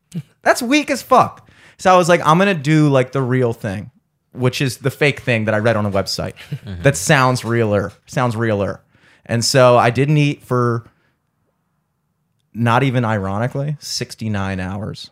That's 0.42 0.62
weak 0.62 0.90
as 0.90 1.02
fuck. 1.02 1.48
So 1.78 1.92
I 1.92 1.96
was 1.96 2.08
like, 2.08 2.20
I'm 2.24 2.38
going 2.38 2.54
to 2.54 2.62
do 2.62 2.88
like 2.88 3.12
the 3.12 3.22
real 3.22 3.52
thing, 3.52 3.90
which 4.32 4.60
is 4.60 4.78
the 4.78 4.90
fake 4.90 5.20
thing 5.20 5.44
that 5.46 5.54
I 5.54 5.58
read 5.58 5.76
on 5.76 5.84
a 5.86 5.90
website 5.90 6.34
mm-hmm. 6.50 6.82
that 6.82 6.96
sounds 6.96 7.44
realer, 7.44 7.92
sounds 8.06 8.36
realer. 8.36 8.80
And 9.26 9.44
so 9.44 9.76
I 9.76 9.90
didn't 9.90 10.16
eat 10.18 10.42
for 10.42 10.84
not 12.54 12.82
even 12.82 13.04
ironically, 13.04 13.76
69 13.80 14.60
hours. 14.60 15.10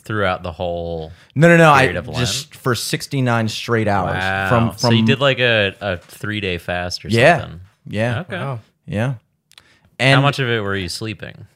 throughout 0.00 0.42
the 0.42 0.52
whole. 0.52 1.12
No, 1.34 1.48
no, 1.48 1.56
no. 1.58 1.70
I 1.70 1.80
Period 1.82 1.96
of 1.96 2.08
Lent? 2.08 2.18
just 2.18 2.54
for 2.54 2.74
69 2.74 3.48
straight 3.48 3.88
hours 3.88 4.14
Wow. 4.14 4.48
from 4.48 4.68
from 4.70 4.78
so 4.78 4.90
you 4.90 5.04
did 5.04 5.20
like 5.20 5.38
a, 5.38 5.74
a 5.80 5.96
three 5.98 6.40
day 6.40 6.56
fast 6.58 7.04
or 7.04 7.08
yeah, 7.08 7.40
something. 7.40 7.60
yeah, 7.86 8.20
Okay. 8.20 8.36
Wow. 8.36 8.60
yeah. 8.86 9.14
And 9.98 10.16
How 10.16 10.22
much 10.22 10.38
of 10.38 10.48
it 10.48 10.60
were 10.60 10.76
you 10.76 10.88
sleeping? 10.88 11.46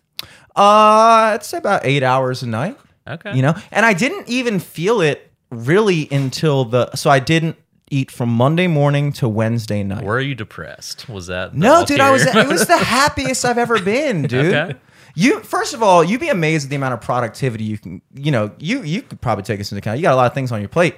Uh, 0.55 1.32
I'd 1.34 1.44
say 1.44 1.59
about 1.59 1.84
eight 1.84 2.03
hours 2.03 2.42
a 2.42 2.46
night. 2.46 2.78
Okay. 3.07 3.34
You 3.34 3.42
know, 3.42 3.55
and 3.70 3.84
I 3.84 3.94
didn't 3.94 4.28
even 4.28 4.59
feel 4.61 5.00
it 5.00 5.30
really 5.50 6.09
until 6.11 6.64
the. 6.64 6.94
So 6.94 7.11
I 7.11 7.18
didn't 7.18 7.57
eat 7.90 8.11
from 8.11 8.30
Monday 8.30 8.66
morning 8.66 9.12
to 9.14 9.28
Wednesday 9.28 9.82
night. 9.82 10.05
Were 10.05 10.20
you 10.20 10.34
depressed? 10.34 11.09
Was 11.09 11.26
that 11.26 11.53
the 11.53 11.59
No, 11.59 11.84
dude, 11.84 12.00
I 12.00 12.11
was. 12.11 12.24
It 12.24 12.48
was 12.48 12.66
the 12.66 12.76
happiest 12.96 13.44
I've 13.44 13.59
ever 13.59 13.80
been, 13.80 14.22
dude. 14.22 14.55
Okay. 14.55 14.78
You 15.14 15.40
first 15.40 15.74
of 15.74 15.82
all, 15.82 16.03
you'd 16.03 16.20
be 16.20 16.30
amazed 16.30 16.66
at 16.66 16.70
the 16.70 16.76
amount 16.76 16.94
of 16.94 17.00
productivity 17.00 17.64
you 17.64 17.78
can. 17.78 18.00
You 18.14 18.30
know, 18.30 18.50
you 18.59 18.82
you 18.82 19.03
could 19.03 19.20
probably 19.20 19.44
take 19.44 19.59
this 19.59 19.70
into 19.70 19.80
account. 19.80 19.98
You 19.98 20.03
got 20.03 20.14
a 20.14 20.16
lot 20.16 20.26
of 20.26 20.34
things 20.34 20.53
on 20.53 20.61
your 20.61 20.70
plate. 20.70 20.96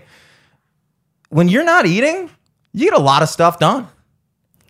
When 1.31 1.49
you're 1.49 1.65
not 1.65 1.87
eating, 1.87 2.31
you 2.73 2.91
get 2.91 2.99
a 2.99 3.03
lot 3.03 3.23
of 3.23 3.29
stuff 3.29 3.59
done. 3.59 3.89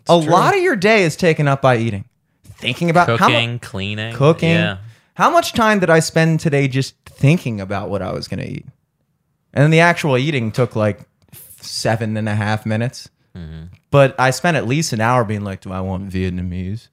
a 0.09 0.21
true. 0.21 0.31
lot 0.33 0.55
of 0.55 0.63
your 0.63 0.77
day 0.77 1.03
is 1.05 1.15
taken 1.17 1.47
up 1.47 1.61
by 1.61 1.77
eating, 1.77 2.07
thinking 2.57 2.91
about 2.91 3.19
how 3.19 3.29
mu- 3.29 3.35
cooking, 3.35 3.59
cleaning, 3.59 4.15
cooking. 4.15 4.51
Yeah. 4.51 4.79
How 5.15 5.31
much 5.31 5.53
time 5.53 5.79
did 5.79 5.91
I 5.91 6.01
spend 6.01 6.41
today 6.41 6.67
just 6.67 6.97
thinking 7.05 7.61
about 7.61 7.89
what 7.89 8.03
I 8.03 8.13
was 8.13 8.27
going 8.27 8.41
to 8.41 8.51
eat? 8.51 8.67
And 9.53 9.63
then 9.63 9.71
the 9.71 9.81
actual 9.81 10.19
eating 10.19 10.51
took 10.51 10.75
like 10.75 11.01
seven 11.61 12.17
and 12.17 12.29
a 12.29 12.35
half 12.35 12.67
minutes. 12.67 13.09
Mm-hmm. 13.37 13.67
But 13.91 14.19
I 14.19 14.31
spent 14.31 14.57
at 14.57 14.67
least 14.67 14.93
an 14.93 15.01
hour 15.01 15.25
being 15.25 15.43
like, 15.45 15.61
do 15.61 15.73
I 15.73 15.81
want 15.81 16.09
Vietnamese? 16.11 16.89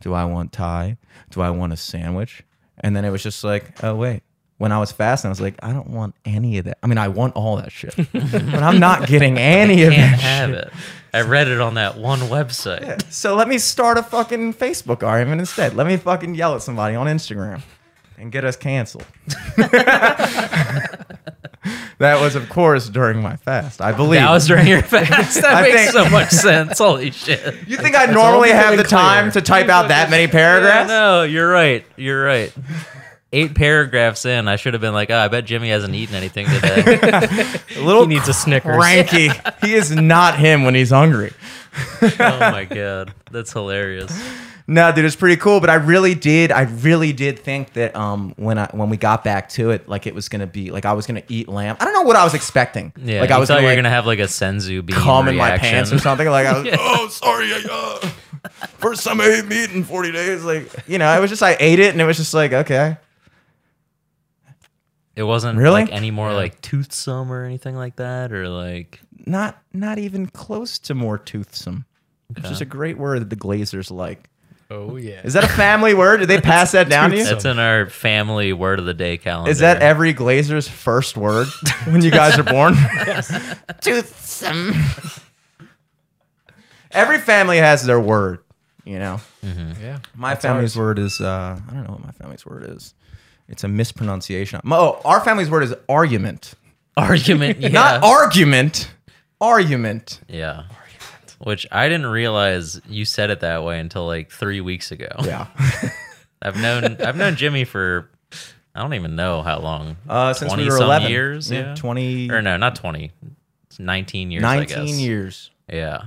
Do 0.00 0.14
I 0.14 0.24
want 0.24 0.52
Thai? 0.52 0.96
Do 1.30 1.42
I 1.42 1.50
want 1.50 1.72
a 1.72 1.76
sandwich? 1.76 2.42
And 2.80 2.96
then 2.96 3.04
it 3.04 3.10
was 3.10 3.22
just 3.22 3.44
like, 3.44 3.82
oh, 3.84 3.94
wait, 3.94 4.22
when 4.58 4.72
I 4.72 4.78
was 4.78 4.92
fasting. 4.92 5.28
I 5.28 5.30
was 5.30 5.40
like, 5.40 5.56
I 5.62 5.72
don't 5.72 5.90
want 5.90 6.14
any 6.24 6.58
of 6.58 6.64
that. 6.64 6.78
I 6.82 6.86
mean, 6.86 6.98
I 6.98 7.08
want 7.08 7.34
all 7.36 7.56
that 7.56 7.72
shit, 7.72 7.94
but 8.12 8.62
I'm 8.62 8.78
not 8.78 9.06
getting 9.06 9.38
any 9.38 9.84
of 9.84 9.90
that. 9.90 10.18
have 10.18 10.50
it. 10.50 10.72
I 11.16 11.22
read 11.22 11.48
it 11.48 11.60
on 11.60 11.74
that 11.74 11.96
one 11.96 12.20
website. 12.20 13.02
So 13.12 13.34
let 13.34 13.48
me 13.48 13.56
start 13.58 13.96
a 13.98 14.02
fucking 14.02 14.54
Facebook 14.54 15.02
argument 15.02 15.40
instead. 15.40 15.74
Let 15.74 15.86
me 15.86 15.96
fucking 15.96 16.34
yell 16.34 16.54
at 16.54 16.62
somebody 16.62 16.94
on 16.94 17.06
Instagram 17.06 17.62
and 18.18 18.30
get 18.30 18.44
us 18.44 18.56
canceled. 18.56 19.06
that 21.98 22.20
was, 22.20 22.34
of 22.36 22.48
course, 22.48 22.88
during 22.88 23.22
my 23.22 23.36
fast. 23.36 23.80
I 23.80 23.92
believe. 23.92 24.20
That 24.20 24.30
was 24.30 24.46
during 24.46 24.66
your 24.66 24.82
fast. 24.82 25.40
That 25.42 25.54
I 25.54 25.62
makes 25.62 25.80
think- 25.80 25.92
so 25.92 26.08
much 26.10 26.30
sense. 26.30 26.78
Holy 26.78 27.10
shit. 27.10 27.66
you 27.66 27.76
think 27.78 27.96
I 27.96 28.06
normally 28.06 28.50
have 28.50 28.76
the 28.76 28.82
becoming 28.84 29.06
time 29.06 29.32
to 29.32 29.40
type 29.40 29.68
out 29.68 29.88
that 29.88 30.10
many 30.10 30.24
Yeah, 30.24 30.30
paragraphs? 30.30 30.88
no, 30.88 31.22
you're 31.22 31.48
right. 31.50 31.84
You're 31.96 32.22
right. 32.24 32.52
Eight 33.32 33.54
paragraphs 33.54 34.24
in, 34.24 34.46
I 34.48 34.56
should 34.56 34.72
have 34.74 34.80
been 34.80 34.94
like, 34.94 35.10
oh, 35.10 35.18
I 35.18 35.28
bet 35.28 35.44
Jimmy 35.44 35.68
hasn't 35.70 35.94
eaten 35.94 36.14
anything 36.14 36.46
today. 36.46 36.98
A 37.76 37.80
little 37.80 38.02
He 38.02 38.14
needs 38.14 38.28
a 38.28 38.32
Snickers. 38.32 38.76
cranky. 38.76 39.30
he 39.66 39.74
is 39.74 39.90
not 39.90 40.38
him 40.38 40.64
when 40.64 40.74
he's 40.76 40.90
hungry. 40.90 41.32
oh 42.02 42.38
my 42.40 42.64
god, 42.64 43.12
that's 43.30 43.52
hilarious. 43.52 44.16
No, 44.68 44.90
dude, 44.92 45.04
it's 45.04 45.16
pretty 45.16 45.36
cool. 45.36 45.60
But 45.60 45.70
I 45.70 45.74
really 45.74 46.14
did, 46.14 46.50
I 46.52 46.62
really 46.62 47.12
did 47.12 47.38
think 47.40 47.72
that 47.74 47.94
um 47.96 48.32
when 48.36 48.58
I 48.58 48.68
when 48.72 48.90
we 48.90 48.96
got 48.96 49.22
back 49.24 49.48
to 49.50 49.70
it, 49.70 49.88
like 49.88 50.06
it 50.06 50.14
was 50.14 50.28
gonna 50.28 50.46
be 50.46 50.70
like 50.70 50.84
I 50.86 50.92
was 50.92 51.06
gonna 51.06 51.22
eat 51.28 51.48
lamb. 51.48 51.76
I 51.80 51.84
don't 51.84 51.94
know 51.94 52.02
what 52.02 52.16
I 52.16 52.24
was 52.24 52.32
expecting. 52.34 52.92
Yeah, 52.96 53.20
like 53.20 53.30
you 53.30 53.36
I 53.36 53.38
was 53.38 53.48
thought 53.48 53.54
gonna, 53.56 53.62
you 53.62 53.66
were 53.66 53.72
like, 53.72 53.78
gonna 53.78 53.90
have 53.90 54.06
like 54.06 54.18
a 54.20 54.22
senzu 54.22 54.86
bean 54.86 54.96
cum 54.96 55.28
in 55.28 55.36
my 55.36 55.48
reaction. 55.48 55.70
pants 55.70 55.92
or 55.92 55.98
something. 55.98 56.28
Like 56.28 56.46
I 56.46 56.58
was, 56.62 56.68
oh 56.78 57.08
sorry, 57.08 57.52
I, 57.52 57.62
uh, 57.70 58.08
first 58.78 59.04
time 59.04 59.20
I 59.20 59.26
ate 59.26 59.46
meat 59.46 59.70
in 59.72 59.84
forty 59.84 60.12
days. 60.12 60.42
Like 60.44 60.70
you 60.88 60.98
know, 60.98 61.16
it 61.16 61.20
was 61.20 61.30
just 61.30 61.42
I 61.42 61.56
ate 61.60 61.78
it 61.80 61.90
and 61.92 62.00
it 62.00 62.04
was 62.04 62.16
just 62.16 62.32
like 62.34 62.52
okay, 62.52 62.96
It 65.16 65.22
wasn't 65.22 65.58
Really? 65.58 65.82
like 65.84 65.92
any 65.92 66.10
more 66.10 66.32
like 66.32 66.60
toothsome 66.60 67.32
or 67.32 67.44
anything 67.44 67.74
like 67.74 67.96
that, 67.96 68.32
or 68.32 68.48
like 68.48 69.00
not 69.26 69.58
not 69.72 69.98
even 69.98 70.26
close 70.26 70.78
to 70.80 70.94
more 70.94 71.16
toothsome. 71.18 71.84
It's 72.36 72.48
just 72.48 72.60
a 72.60 72.64
great 72.66 72.98
word 72.98 73.20
that 73.22 73.30
the 73.30 73.36
Glaesers 73.36 73.90
like. 73.90 74.28
Oh 74.68 74.96
yeah. 74.96 75.20
Is 75.24 75.34
that 75.34 75.44
a 75.44 75.48
family 75.48 75.94
word? 75.94 76.18
Did 76.18 76.28
they 76.28 76.40
pass 76.40 76.72
that 76.72 76.88
down 76.88 77.10
to 77.10 77.16
you? 77.16 77.24
that's 77.24 77.44
in 77.44 77.58
our 77.60 77.88
family 77.88 78.52
word 78.52 78.78
of 78.80 78.84
the 78.84 78.94
day 78.94 79.16
calendar. 79.16 79.50
Is 79.50 79.60
that 79.60 79.80
every 79.80 80.12
Glaeser's 80.12 80.66
first 80.68 81.16
word 81.16 81.46
when 81.86 82.02
you 82.02 82.10
guys 82.10 82.36
are 82.38 82.42
born? 82.42 82.74
Toothsome. 83.80 84.74
Every 86.90 87.18
family 87.18 87.58
has 87.58 87.84
their 87.84 88.00
word, 88.00 88.40
you 88.84 88.98
know. 88.98 89.20
yeah. 89.42 89.98
My 90.14 90.30
That's 90.30 90.42
family's 90.42 90.72
ours. 90.76 90.78
word 90.78 90.98
is 90.98 91.20
uh, 91.20 91.58
I 91.68 91.72
don't 91.72 91.84
know 91.84 91.92
what 91.92 92.04
my 92.04 92.12
family's 92.12 92.44
word 92.46 92.64
is. 92.68 92.94
It's 93.48 93.64
a 93.64 93.68
mispronunciation. 93.68 94.60
Oh, 94.70 95.00
our 95.04 95.20
family's 95.20 95.48
word 95.50 95.62
is 95.62 95.74
argument, 95.88 96.54
argument? 96.96 97.58
Yeah, 97.60 97.68
not 97.68 98.02
argument. 98.04 98.90
Argument. 99.40 100.20
yeah. 100.28 100.64
Argument. 100.70 101.36
Which 101.40 101.66
I 101.70 101.88
didn't 101.88 102.06
realize 102.06 102.80
you 102.88 103.04
said 103.04 103.30
it 103.30 103.40
that 103.40 103.62
way 103.62 103.78
until 103.78 104.06
like 104.06 104.30
three 104.30 104.60
weeks 104.60 104.90
ago. 104.90 105.08
Yeah. 105.22 105.46
I've 106.42 106.56
known 106.56 106.96
I've 107.00 107.16
known 107.16 107.36
Jimmy 107.36 107.64
for 107.64 108.10
I 108.74 108.82
don't 108.82 108.94
even 108.94 109.16
know 109.16 109.42
how 109.42 109.58
long. 109.58 109.96
Uh, 110.08 110.32
since 110.34 110.54
we 110.54 110.68
were 110.68 110.76
11 110.76 111.10
years. 111.10 111.50
Yeah, 111.50 111.74
twenty. 111.74 112.30
or 112.30 112.42
no, 112.42 112.56
not 112.56 112.76
twenty. 112.76 113.12
It's 113.66 113.78
nineteen 113.78 114.30
years. 114.30 114.44
I 114.44 114.64
guess. 114.64 114.76
Nineteen 114.76 114.98
years. 114.98 115.50
Yeah. 115.68 116.02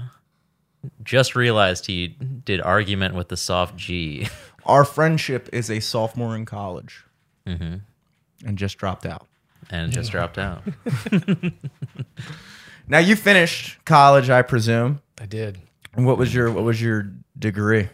Just 1.04 1.36
realized 1.36 1.88
he 1.88 2.08
did 2.08 2.62
argument 2.62 3.14
with 3.16 3.28
the 3.30 3.38
soft 3.38 3.76
G. 3.76 4.28
Our 4.66 4.86
friendship 4.86 5.50
is 5.52 5.70
a 5.70 5.80
sophomore 5.80 6.36
in 6.36 6.46
college, 6.46 7.04
Mm-hmm. 7.48 7.76
and 8.48 8.58
just 8.58 8.78
dropped 8.78 9.06
out. 9.06 9.28
and 9.70 9.92
it 9.92 9.94
just 9.96 10.12
dropped 10.12 10.38
out. 10.38 10.64
Now 12.88 12.98
you 12.98 13.16
finished 13.16 13.78
college, 13.86 14.30
I 14.32 14.42
presume. 14.42 15.02
I 15.22 15.28
did. 15.28 15.60
What 15.94 16.18
was 16.18 16.34
your 16.34 16.52
What 16.52 16.64
was 16.64 16.82
your 16.82 17.12
degree? 17.38 17.88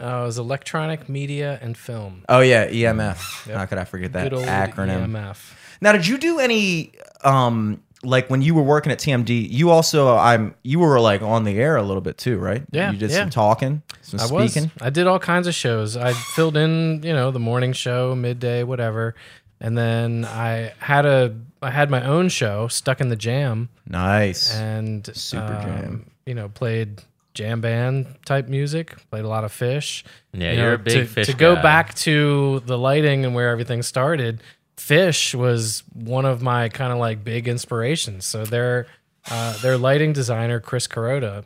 Uh, 0.00 0.20
it 0.20 0.26
was 0.26 0.38
electronic 0.38 1.08
media 1.08 1.58
and 1.62 1.76
film. 1.76 2.24
Oh 2.28 2.40
yeah, 2.40 2.68
EMF. 2.68 3.50
How 3.52 3.64
could 3.64 3.78
I 3.78 3.84
forget 3.84 4.12
that 4.12 4.24
Good 4.24 4.34
old 4.34 4.44
acronym? 4.46 5.06
EMF. 5.06 5.54
Now, 5.80 5.92
did 5.92 6.06
you 6.06 6.18
do 6.18 6.38
any 6.40 6.92
um 7.24 7.82
like 8.02 8.28
when 8.30 8.42
you 8.42 8.54
were 8.54 8.62
working 8.62 8.92
at 8.92 8.98
TMD? 8.98 9.48
You 9.50 9.70
also 9.70 10.16
I'm 10.16 10.54
you 10.62 10.78
were 10.78 11.00
like 11.00 11.22
on 11.22 11.44
the 11.44 11.58
air 11.58 11.76
a 11.76 11.82
little 11.82 12.00
bit 12.00 12.18
too, 12.18 12.38
right? 12.38 12.62
Yeah, 12.70 12.92
you 12.92 12.98
did 12.98 13.10
yeah. 13.10 13.18
some 13.18 13.30
talking, 13.30 13.82
some 14.02 14.20
I 14.20 14.26
was. 14.26 14.56
I 14.80 14.90
did 14.90 15.06
all 15.06 15.18
kinds 15.18 15.46
of 15.46 15.54
shows. 15.54 15.96
I 15.96 16.12
filled 16.12 16.56
in, 16.56 17.02
you 17.02 17.12
know, 17.12 17.30
the 17.30 17.40
morning 17.40 17.72
show, 17.72 18.14
midday, 18.14 18.62
whatever, 18.62 19.14
and 19.60 19.76
then 19.76 20.24
I 20.24 20.72
had 20.78 21.06
a 21.06 21.34
I 21.60 21.70
had 21.70 21.90
my 21.90 22.04
own 22.04 22.28
show, 22.28 22.68
Stuck 22.68 23.00
in 23.00 23.08
the 23.08 23.16
Jam, 23.16 23.68
Nice. 23.86 24.54
and 24.54 25.08
Super 25.16 25.54
um, 25.54 25.62
jam. 25.62 26.10
You 26.26 26.34
know, 26.34 26.48
played 26.48 27.02
jam 27.34 27.60
band 27.60 28.06
type 28.24 28.48
music. 28.48 28.96
Played 29.10 29.24
a 29.24 29.28
lot 29.28 29.44
of 29.44 29.52
Phish. 29.52 30.02
Yeah, 30.32 30.52
You 30.52 30.58
you're 30.58 30.68
know, 30.68 30.74
a 30.74 30.78
big 30.78 31.08
to, 31.08 31.20
Phish 31.20 31.26
To 31.26 31.32
go 31.34 31.54
back 31.56 31.94
to 31.96 32.60
the 32.66 32.76
lighting 32.78 33.24
and 33.24 33.34
where 33.34 33.48
everything 33.50 33.82
started, 33.82 34.42
Phish 34.78 35.34
was 35.34 35.82
one 35.92 36.24
of 36.24 36.40
my 36.40 36.68
kind 36.70 36.92
of 36.92 36.98
like 36.98 37.22
big 37.24 37.48
inspirations. 37.48 38.24
So 38.24 38.44
their 38.44 38.86
uh, 39.30 39.58
their 39.58 39.76
lighting 39.76 40.12
designer 40.12 40.60
Chris 40.60 40.86
Kuroda, 40.86 41.44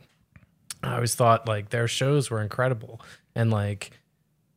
I 0.83 0.95
always 0.95 1.15
thought 1.15 1.49
like 1.49 1.71
their 1.71 1.89
shows 1.89 2.31
were 2.31 2.41
incredible 2.41 3.01
and 3.35 3.51
like 3.51 3.91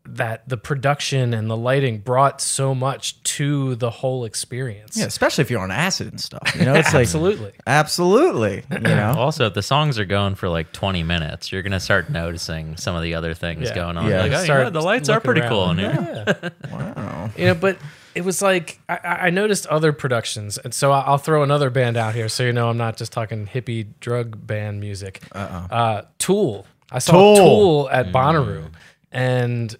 that 0.08 0.48
the 0.48 0.58
production 0.58 1.34
and 1.34 1.50
the 1.50 1.58
lighting 1.58 1.98
brought 1.98 2.40
so 2.40 2.76
much 2.76 3.24
to 3.24 3.74
the 3.76 3.90
whole 3.90 4.24
experience. 4.26 4.96
yeah, 4.96 5.06
especially 5.06 5.42
if 5.42 5.50
you're 5.50 5.62
on 5.62 5.72
acid 5.72 6.08
and 6.10 6.22
stuff. 6.22 6.56
You 6.56 6.66
know, 6.66 6.76
it's 6.76 6.94
like 6.94 7.04
absolutely. 7.04 7.54
absolutely. 7.66 8.64
You 8.72 8.80
know, 8.82 9.16
Also, 9.18 9.48
if 9.48 9.56
the 9.56 9.64
songs 9.64 9.98
are 9.98 10.06
going 10.06 10.36
for 10.36 10.48
like 10.48 10.72
20 10.74 11.02
minutes, 11.02 11.52
you're 11.52 11.64
gonna 11.64 11.80
start 11.80 12.12
noticing 12.12 12.78
some 12.78 12.96
of 12.96 13.02
the 13.02 13.16
other 13.16 13.34
things 13.34 13.70
Yeah. 13.70 13.74
going 13.76 13.98
on. 13.98 14.08
Yeah. 14.10 14.22
Like, 14.22 14.32
oh, 14.34 14.44
Start 14.44 14.64
yeah, 14.66 14.70
the 14.70 14.82
lights 14.82 15.10
are 15.10 15.14
looking 15.16 15.32
pretty 15.32 15.48
cool 15.48 15.72
in 15.72 15.80
around. 15.80 16.06
here. 16.06 16.26
Yeah. 16.44 16.50
wow. 16.72 17.30
you 17.36 17.46
know 17.46 17.56
but 17.56 17.80
it 18.16 18.24
was 18.24 18.42
like 18.42 18.80
I, 18.90 18.98
I 19.28 19.30
noticed 19.30 19.68
other 19.68 19.92
productions 19.94 20.58
and 20.58 20.74
so 20.74 20.92
i'll 20.92 21.18
throw 21.18 21.44
another 21.44 21.70
band 21.70 21.98
out 21.98 22.16
here 22.16 22.30
so 22.30 22.44
you 22.44 22.54
know 22.54 22.70
i'm 22.70 22.78
not 22.78 22.96
just 22.98 23.12
talking 23.12 23.46
hippie 23.48 23.88
drug 24.00 24.48
band 24.48 24.80
music. 24.80 25.22
Uh 25.34 26.04
tool. 26.18 26.66
I 26.92 27.00
saw 27.00 27.12
Tool. 27.12 27.36
tool, 27.36 27.90
at 27.92 28.08
bonnaroo 28.08 28.72
and 29.12 29.76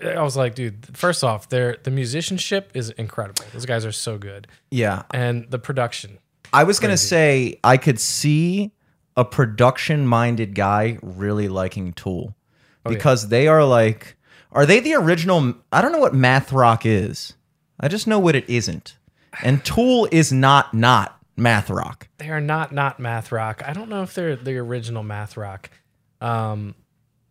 i 0.00 0.22
was 0.22 0.36
like 0.36 0.54
dude 0.54 0.86
first 0.96 1.22
off 1.22 1.48
their 1.50 1.76
the 1.84 1.90
musicianship 1.90 2.70
is 2.74 2.90
incredible. 2.90 3.44
Those 3.52 3.66
guys 3.66 3.84
are 3.84 3.92
so 3.92 4.16
good. 4.18 4.46
Yeah, 4.70 5.02
and 5.12 5.50
the 5.50 5.58
production. 5.58 6.18
I 6.52 6.64
was 6.64 6.80
gonna 6.80 6.96
say 6.96 7.58
I 7.62 7.76
could 7.76 8.00
see 8.00 8.72
a 9.16 9.24
production-minded 9.24 10.54
guy 10.54 10.98
really 11.02 11.48
liking 11.48 11.92
Tool 11.92 12.34
Oh, 12.84 12.90
yeah. 12.90 12.96
because 12.96 13.28
they 13.28 13.48
are 13.48 13.64
like, 13.64 14.16
are 14.56 14.66
they 14.66 14.80
the 14.80 14.94
original? 14.94 15.54
I 15.70 15.80
don't 15.82 15.92
know 15.92 15.98
what 16.00 16.14
math 16.14 16.52
rock 16.52 16.84
is. 16.84 17.34
I 17.78 17.86
just 17.88 18.06
know 18.08 18.18
what 18.18 18.34
it 18.34 18.48
isn't, 18.48 18.96
and 19.44 19.64
Tool 19.64 20.08
is 20.10 20.32
not 20.32 20.74
not 20.74 21.12
math 21.36 21.68
rock. 21.70 22.08
they 22.18 22.30
are 22.30 22.40
not 22.40 22.72
not 22.72 22.98
math 22.98 23.30
rock 23.30 23.62
i 23.66 23.74
don't 23.74 23.90
know 23.90 24.02
if 24.02 24.14
they're 24.14 24.36
the 24.36 24.56
original 24.56 25.02
math 25.02 25.36
rock 25.36 25.68
um 26.22 26.74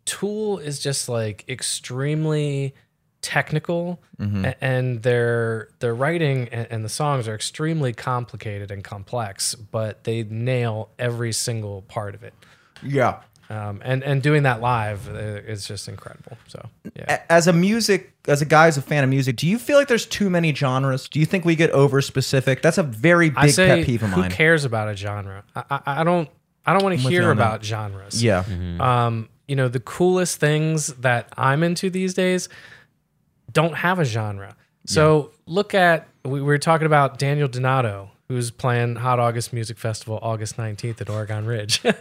tool 0.05 0.59
is 0.59 0.77
just 0.79 1.09
like 1.09 1.43
extremely 1.49 2.75
technical 3.21 3.99
a- 4.19 4.63
and 4.63 5.01
their 5.01 5.69
their 5.79 5.95
writing 5.95 6.47
and, 6.49 6.67
and 6.69 6.85
the 6.85 6.89
songs 6.89 7.27
are 7.27 7.33
extremely 7.33 7.93
complicated 7.93 8.69
and 8.69 8.83
complex 8.83 9.55
but 9.55 10.03
they 10.03 10.21
nail 10.23 10.89
every 10.99 11.31
single 11.33 11.81
part 11.81 12.13
of 12.13 12.23
it 12.23 12.35
Yeah. 12.83 13.21
Um, 13.49 13.81
and 13.83 14.03
and 14.03 14.21
doing 14.23 14.43
that 14.43 14.59
live 14.61 15.07
uh, 15.09 15.13
is 15.53 15.67
just 15.67 15.87
incredible 15.87 16.37
so 16.47 16.67
yeah 16.95 17.21
As 17.29 17.47
a 17.47 17.53
music, 17.53 18.13
as 18.27 18.41
a 18.41 18.45
guy 18.45 18.67
as 18.67 18.77
a 18.77 18.81
fan 18.81 19.03
of 19.03 19.09
music, 19.09 19.35
do 19.35 19.47
you 19.47 19.59
feel 19.59 19.77
like 19.77 19.87
there's 19.87 20.05
too 20.05 20.29
many 20.29 20.53
genres? 20.53 21.07
Do 21.09 21.19
you 21.19 21.25
think 21.25 21.45
we 21.45 21.55
get 21.55 21.69
over 21.71 22.01
specific? 22.01 22.61
That's 22.61 22.77
a 22.79 22.83
very 22.83 23.29
big 23.29 23.51
say 23.51 23.67
pet 23.67 23.85
peeve 23.85 24.01
of 24.03 24.09
mine. 24.11 24.23
who 24.31 24.35
cares 24.35 24.65
about 24.65 24.87
a 24.89 24.95
genre 24.95 25.43
i, 25.55 25.63
I, 25.69 25.81
I 26.01 26.03
don't 26.03 26.27
i 26.65 26.73
don't 26.73 26.83
want 26.83 26.99
to 26.99 27.07
hear 27.09 27.29
on 27.29 27.37
that. 27.37 27.43
about 27.43 27.63
genres 27.65 28.23
Yeah. 28.23 28.43
um, 28.79 29.29
you 29.47 29.55
know, 29.55 29.67
the 29.67 29.79
coolest 29.79 30.39
things 30.39 30.87
that 31.01 31.29
I'm 31.37 31.61
into 31.61 31.91
these 31.91 32.15
days 32.15 32.49
don't 33.51 33.75
have 33.75 33.99
a 33.99 34.05
genre. 34.05 34.55
So 34.87 35.31
look 35.45 35.73
at 35.75 36.07
we 36.23 36.41
were 36.41 36.57
talking 36.57 36.87
about 36.87 37.19
Daniel 37.19 37.47
Donato, 37.47 38.09
who's 38.27 38.49
playing 38.51 38.95
Hot 38.95 39.19
August 39.19 39.53
Music 39.53 39.77
Festival 39.77 40.19
August 40.21 40.57
19th 40.57 41.01
at 41.01 41.09
Oregon 41.09 41.45
Ridge. 41.45 41.81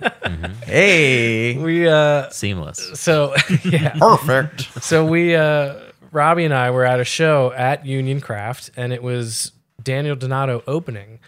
Hey. 0.65 1.57
we 1.59 1.87
uh 1.87 2.29
Seamless. 2.31 2.99
so 2.99 3.35
yeah. 3.65 3.91
Perfect. 3.99 4.83
So 4.83 5.05
we 5.05 5.35
uh 5.35 5.77
Robbie 6.13 6.45
and 6.45 6.55
I 6.55 6.71
were 6.71 6.85
at 6.85 6.99
a 7.01 7.05
show 7.05 7.53
at 7.53 7.85
Union 7.87 8.21
Craft 8.21 8.71
and 8.77 8.93
it 8.93 9.03
was 9.03 9.53
Daniel 9.83 10.17
Donato 10.17 10.63
opening 10.67 11.21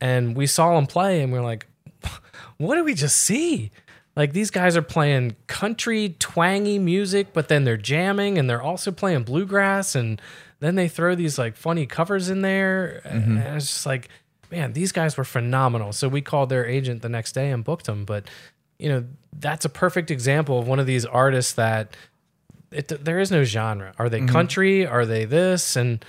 and 0.00 0.36
we 0.36 0.46
saw 0.46 0.78
him 0.78 0.86
play 0.86 1.20
and 1.22 1.32
we 1.32 1.38
are 1.38 1.42
like 1.42 1.66
what 2.58 2.76
did 2.76 2.84
we 2.84 2.94
just 2.94 3.18
see? 3.18 3.70
Like 4.16 4.32
these 4.32 4.50
guys 4.50 4.76
are 4.76 4.82
playing 4.82 5.34
country 5.48 6.14
twangy 6.20 6.78
music, 6.78 7.32
but 7.32 7.48
then 7.48 7.64
they're 7.64 7.76
jamming 7.76 8.38
and 8.38 8.48
they're 8.48 8.62
also 8.62 8.92
playing 8.92 9.24
bluegrass 9.24 9.94
and 9.96 10.22
then 10.60 10.76
they 10.76 10.86
throw 10.88 11.14
these 11.16 11.36
like 11.36 11.56
funny 11.56 11.84
covers 11.84 12.30
in 12.30 12.42
there. 12.42 13.00
And 13.04 13.38
it's 13.38 13.66
just 13.66 13.86
like, 13.86 14.08
man, 14.50 14.72
these 14.72 14.92
guys 14.92 15.16
were 15.16 15.24
phenomenal. 15.24 15.92
So 15.92 16.08
we 16.08 16.20
called 16.20 16.48
their 16.48 16.66
agent 16.66 17.02
the 17.02 17.08
next 17.08 17.32
day 17.32 17.50
and 17.50 17.64
booked 17.64 17.86
them. 17.86 18.04
But 18.04 18.28
you 18.78 18.88
know, 18.88 19.04
that's 19.32 19.64
a 19.64 19.68
perfect 19.68 20.10
example 20.10 20.58
of 20.58 20.68
one 20.68 20.80
of 20.80 20.86
these 20.86 21.04
artists 21.04 21.52
that 21.54 21.96
it, 22.70 22.88
there 23.04 23.20
is 23.20 23.30
no 23.30 23.44
genre. 23.44 23.94
Are 23.98 24.08
they 24.08 24.20
country? 24.26 24.86
Are 24.86 25.06
they 25.06 25.24
this? 25.24 25.76
And 25.76 26.04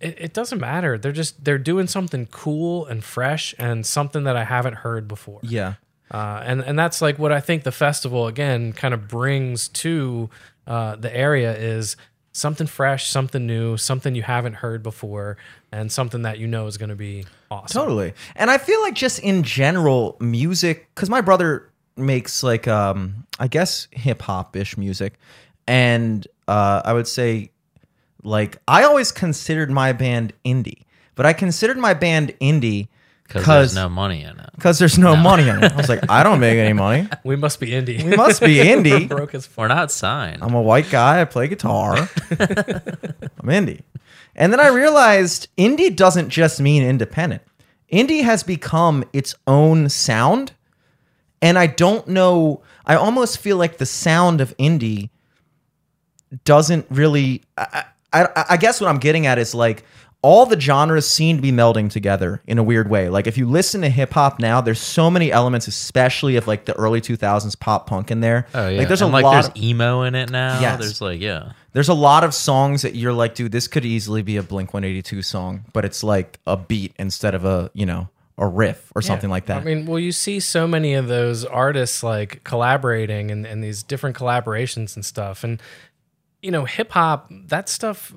it, 0.00 0.16
it 0.18 0.32
doesn't 0.32 0.60
matter. 0.60 0.98
They're 0.98 1.12
just 1.12 1.44
they're 1.44 1.58
doing 1.58 1.86
something 1.86 2.26
cool 2.26 2.86
and 2.86 3.04
fresh 3.04 3.54
and 3.58 3.84
something 3.84 4.24
that 4.24 4.36
I 4.36 4.44
haven't 4.44 4.74
heard 4.74 5.08
before. 5.08 5.40
Yeah. 5.42 5.74
Uh, 6.10 6.42
and 6.44 6.60
and 6.60 6.78
that's 6.78 7.02
like 7.02 7.18
what 7.18 7.32
I 7.32 7.40
think 7.40 7.64
the 7.64 7.72
festival 7.72 8.26
again 8.26 8.72
kind 8.72 8.94
of 8.94 9.08
brings 9.08 9.68
to 9.68 10.30
uh, 10.66 10.96
the 10.96 11.14
area 11.14 11.56
is 11.56 11.96
something 12.32 12.66
fresh, 12.66 13.08
something 13.08 13.46
new, 13.46 13.76
something 13.76 14.14
you 14.14 14.22
haven't 14.22 14.54
heard 14.54 14.82
before, 14.82 15.36
and 15.72 15.90
something 15.90 16.22
that 16.22 16.38
you 16.38 16.46
know 16.46 16.66
is 16.66 16.76
going 16.76 16.90
to 16.90 16.96
be 16.96 17.24
awesome. 17.50 17.82
Totally. 17.82 18.12
And 18.34 18.50
I 18.50 18.58
feel 18.58 18.80
like 18.82 18.94
just 18.94 19.18
in 19.20 19.42
general, 19.42 20.16
music, 20.20 20.88
because 20.94 21.08
my 21.10 21.20
brother 21.20 21.70
makes 21.96 22.42
like, 22.42 22.66
um, 22.68 23.26
I 23.38 23.48
guess, 23.48 23.88
hip 23.92 24.22
hop 24.22 24.56
ish 24.56 24.76
music. 24.76 25.14
And 25.66 26.26
uh, 26.48 26.82
I 26.84 26.92
would 26.92 27.08
say, 27.08 27.50
like, 28.22 28.58
I 28.68 28.84
always 28.84 29.12
considered 29.12 29.70
my 29.70 29.92
band 29.92 30.32
indie, 30.44 30.82
but 31.14 31.26
I 31.26 31.32
considered 31.32 31.78
my 31.78 31.94
band 31.94 32.34
indie 32.40 32.88
because 33.26 33.44
there's 33.46 33.74
no 33.74 33.88
money 33.88 34.22
in 34.22 34.38
it. 34.38 34.50
because 34.54 34.78
there's 34.78 34.98
no 34.98 35.16
money 35.16 35.48
in 35.48 35.62
it. 35.62 35.72
I 35.72 35.76
was 35.76 35.88
like, 35.88 36.08
I 36.08 36.22
don't 36.22 36.38
make 36.38 36.58
any 36.58 36.72
money. 36.72 37.08
We 37.24 37.34
must 37.34 37.58
be 37.58 37.70
indie. 37.70 38.00
We 38.04 38.16
must 38.16 38.40
be 38.40 38.54
indie. 38.72 39.00
we 39.00 39.06
broke 39.06 39.34
as 39.34 39.48
We're 39.56 39.66
not 39.66 39.90
signed. 39.90 40.44
I'm 40.44 40.54
a 40.54 40.62
white 40.62 40.88
guy. 40.90 41.20
I 41.20 41.24
play 41.24 41.48
guitar. 41.48 41.96
I'm 42.30 43.48
indie. 43.48 43.82
And 44.36 44.52
then 44.52 44.60
I 44.60 44.68
realized 44.68 45.48
indie 45.56 45.94
doesn't 45.94 46.28
just 46.28 46.60
mean 46.60 46.82
independent. 46.82 47.42
Indie 47.92 48.22
has 48.22 48.42
become 48.42 49.04
its 49.12 49.34
own 49.46 49.88
sound. 49.88 50.52
And 51.40 51.58
I 51.58 51.66
don't 51.66 52.06
know, 52.06 52.62
I 52.84 52.96
almost 52.96 53.38
feel 53.38 53.56
like 53.56 53.78
the 53.78 53.86
sound 53.86 54.40
of 54.40 54.56
indie 54.58 55.10
doesn't 56.44 56.86
really. 56.90 57.42
I, 57.56 57.84
I, 58.12 58.44
I 58.50 58.56
guess 58.56 58.80
what 58.80 58.88
I'm 58.88 58.98
getting 58.98 59.26
at 59.26 59.38
is 59.38 59.54
like 59.54 59.84
all 60.26 60.44
the 60.44 60.58
genres 60.60 61.08
seem 61.08 61.36
to 61.36 61.42
be 61.42 61.52
melding 61.52 61.88
together 61.88 62.42
in 62.48 62.58
a 62.58 62.62
weird 62.62 62.90
way. 62.90 63.08
Like 63.08 63.28
if 63.28 63.38
you 63.38 63.48
listen 63.48 63.82
to 63.82 63.88
hip 63.88 64.12
hop 64.12 64.40
now, 64.40 64.60
there's 64.60 64.80
so 64.80 65.08
many 65.08 65.30
elements, 65.30 65.68
especially 65.68 66.34
of 66.36 66.48
like 66.48 66.64
the 66.64 66.74
early 66.74 67.00
2000s 67.00 67.58
pop 67.60 67.86
punk 67.86 68.10
in 68.10 68.20
there. 68.20 68.46
oh 68.54 68.68
yeah. 68.68 68.78
Like 68.78 68.88
there's 68.88 69.02
And, 69.02 69.10
a 69.10 69.12
like 69.12 69.24
lot. 69.24 69.32
there's 69.34 69.48
of- 69.48 69.56
emo 69.56 70.02
in 70.02 70.14
it 70.16 70.30
now. 70.30 70.58
Yes. 70.60 70.80
There's 70.80 71.00
like 71.00 71.20
yeah. 71.20 71.52
there's 71.74 71.88
a 71.88 71.94
lot 71.94 72.24
of 72.24 72.34
songs 72.34 72.82
that 72.82 72.96
you're 72.96 73.12
like, 73.12 73.34
dude, 73.36 73.52
this 73.52 73.68
could 73.68 73.84
easily 73.84 74.22
be 74.22 74.36
a 74.36 74.42
Blink 74.42 74.74
182 74.74 75.22
song, 75.22 75.64
but 75.72 75.84
it's 75.84 76.02
like 76.02 76.40
a 76.46 76.56
beat 76.56 76.92
instead 76.98 77.34
of 77.36 77.44
a, 77.44 77.70
you 77.74 77.86
know, 77.86 78.08
a 78.38 78.46
riff 78.46 78.92
or 78.94 79.02
something 79.02 79.30
Yeah. 79.30 79.34
like 79.34 79.46
that. 79.46 79.62
I 79.62 79.64
mean, 79.64 79.86
well, 79.86 79.98
you 80.00 80.12
see 80.12 80.40
so 80.40 80.66
many 80.66 80.94
of 80.94 81.06
those 81.08 81.44
artists 81.44 82.02
like 82.02 82.42
collaborating 82.44 83.30
and, 83.30 83.46
and 83.46 83.62
these 83.62 83.82
different 83.82 84.16
collaborations 84.16 84.96
and 84.96 85.04
stuff. 85.04 85.42
And, 85.44 85.62
you 86.42 86.50
know, 86.50 86.64
hip 86.66 86.90
hop, 86.92 87.28
that 87.30 87.68
stuff, 87.68 88.12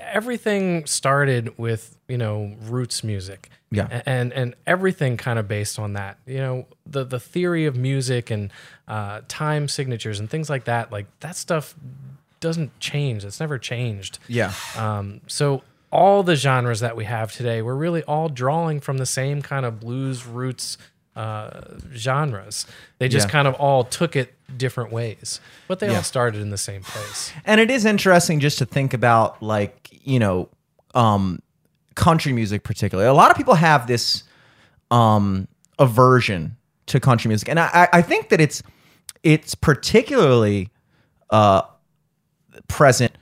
everything 0.00 0.86
started 0.86 1.56
with, 1.58 1.96
you 2.08 2.18
know, 2.18 2.54
roots 2.62 3.04
music. 3.04 3.50
Yeah. 3.70 4.02
And, 4.04 4.32
and 4.32 4.54
everything 4.66 5.16
kind 5.16 5.38
of 5.38 5.46
based 5.46 5.78
on 5.78 5.92
that. 5.92 6.18
You 6.26 6.38
know, 6.38 6.66
the, 6.86 7.04
the 7.04 7.20
theory 7.20 7.66
of 7.66 7.76
music 7.76 8.30
and 8.30 8.50
uh, 8.88 9.20
time 9.28 9.68
signatures 9.68 10.18
and 10.18 10.28
things 10.28 10.50
like 10.50 10.64
that, 10.64 10.90
like 10.90 11.06
that 11.20 11.36
stuff 11.36 11.74
doesn't 12.40 12.78
change. 12.80 13.24
It's 13.24 13.38
never 13.38 13.58
changed. 13.58 14.18
yeah. 14.26 14.52
Um, 14.76 15.20
so 15.26 15.62
all 15.92 16.22
the 16.22 16.36
genres 16.36 16.80
that 16.80 16.96
we 16.96 17.04
have 17.04 17.32
today, 17.32 17.62
we're 17.62 17.74
really 17.74 18.02
all 18.04 18.28
drawing 18.28 18.80
from 18.80 18.98
the 18.98 19.06
same 19.06 19.42
kind 19.42 19.66
of 19.66 19.80
blues 19.80 20.26
roots 20.26 20.78
uh, 21.16 21.60
genres. 21.92 22.66
They 22.98 23.08
just 23.08 23.26
Yeah. 23.28 23.32
kind 23.32 23.48
of 23.48 23.54
all 23.54 23.84
took 23.84 24.14
it 24.16 24.34
different 24.56 24.92
ways, 24.92 25.40
but 25.68 25.78
they 25.80 25.88
Yeah. 25.90 25.96
all 25.96 26.02
started 26.02 26.40
in 26.40 26.50
the 26.50 26.58
same 26.58 26.82
place. 26.82 27.32
And 27.44 27.60
it 27.60 27.70
is 27.70 27.84
interesting 27.84 28.40
just 28.40 28.58
to 28.58 28.64
think 28.66 28.94
about 28.94 29.42
like, 29.42 29.88
you 30.04 30.18
know, 30.18 30.48
um 30.94 31.40
country 31.94 32.32
music 32.32 32.62
particularly. 32.64 33.08
A 33.08 33.12
lot 33.12 33.30
of 33.30 33.36
people 33.36 33.54
have 33.54 33.86
this 33.86 34.22
um 34.90 35.46
aversion 35.78 36.56
to 36.86 36.98
country 37.00 37.28
music. 37.28 37.48
And 37.48 37.58
I 37.60 37.68
I- 37.72 37.88
I 37.98 38.02
think 38.02 38.28
that 38.30 38.40
it's 38.40 38.62
it's 39.22 39.54
particularly 39.54 40.70
uh 41.30 41.62
present 42.68 43.12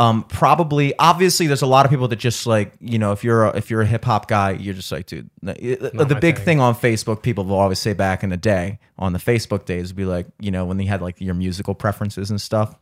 um 0.00 0.22
probably 0.24 0.94
obviously 0.98 1.46
there's 1.46 1.60
a 1.60 1.66
lot 1.66 1.84
of 1.84 1.90
people 1.90 2.08
that 2.08 2.16
just 2.16 2.46
like 2.46 2.72
you 2.80 2.98
know 2.98 3.12
if 3.12 3.22
you're 3.22 3.44
a, 3.44 3.56
if 3.56 3.70
you're 3.70 3.82
a 3.82 3.86
hip 3.86 4.04
hop 4.04 4.26
guy 4.28 4.52
you're 4.52 4.74
just 4.74 4.90
like 4.90 5.04
dude 5.04 5.28
the, 5.42 5.52
the 5.92 6.16
big 6.18 6.36
thing. 6.36 6.44
thing 6.44 6.60
on 6.60 6.74
Facebook 6.74 7.22
people 7.22 7.44
will 7.44 7.58
always 7.58 7.78
say 7.78 7.92
back 7.92 8.22
in 8.22 8.30
the 8.30 8.36
day 8.38 8.78
on 8.98 9.12
the 9.12 9.18
Facebook 9.18 9.66
days 9.66 9.90
would 9.90 9.96
be 9.96 10.06
like 10.06 10.26
you 10.40 10.50
know 10.50 10.64
when 10.64 10.78
they 10.78 10.86
had 10.86 11.02
like 11.02 11.20
your 11.20 11.34
musical 11.34 11.74
preferences 11.74 12.30
and 12.30 12.40
stuff 12.40 12.74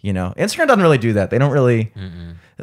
you 0.00 0.12
know 0.12 0.34
Instagram 0.36 0.66
doesn't 0.66 0.82
really 0.82 0.98
do 0.98 1.14
that. 1.14 1.30
They 1.30 1.38
don't 1.38 1.52
really 1.52 1.92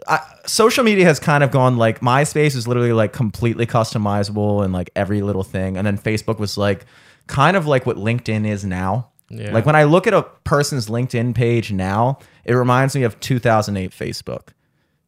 I, 0.07 0.19
social 0.45 0.83
media 0.83 1.05
has 1.05 1.19
kind 1.19 1.43
of 1.43 1.49
gone 1.51 1.77
like 1.77 2.01
MySpace 2.01 2.55
is 2.55 2.67
literally 2.67 2.93
like 2.93 3.13
completely 3.13 3.65
customizable 3.65 4.63
and 4.63 4.73
like 4.73 4.91
every 4.95 5.21
little 5.21 5.43
thing. 5.43 5.77
And 5.77 5.87
then 5.87 5.97
Facebook 5.97 6.37
was 6.37 6.57
like 6.57 6.85
kind 7.27 7.57
of 7.57 7.65
like 7.65 7.85
what 7.85 7.97
LinkedIn 7.97 8.45
is 8.45 8.65
now 8.65 9.10
Yeah. 9.31 9.53
like 9.53 9.65
when 9.65 9.75
I 9.75 9.83
look 9.83 10.07
at 10.07 10.13
a 10.13 10.23
person's 10.43 10.87
LinkedIn 10.87 11.35
page 11.35 11.71
now, 11.71 12.19
it 12.43 12.53
reminds 12.53 12.95
me 12.95 13.03
of 13.03 13.19
2008 13.19 13.91
Facebook. 13.91 14.49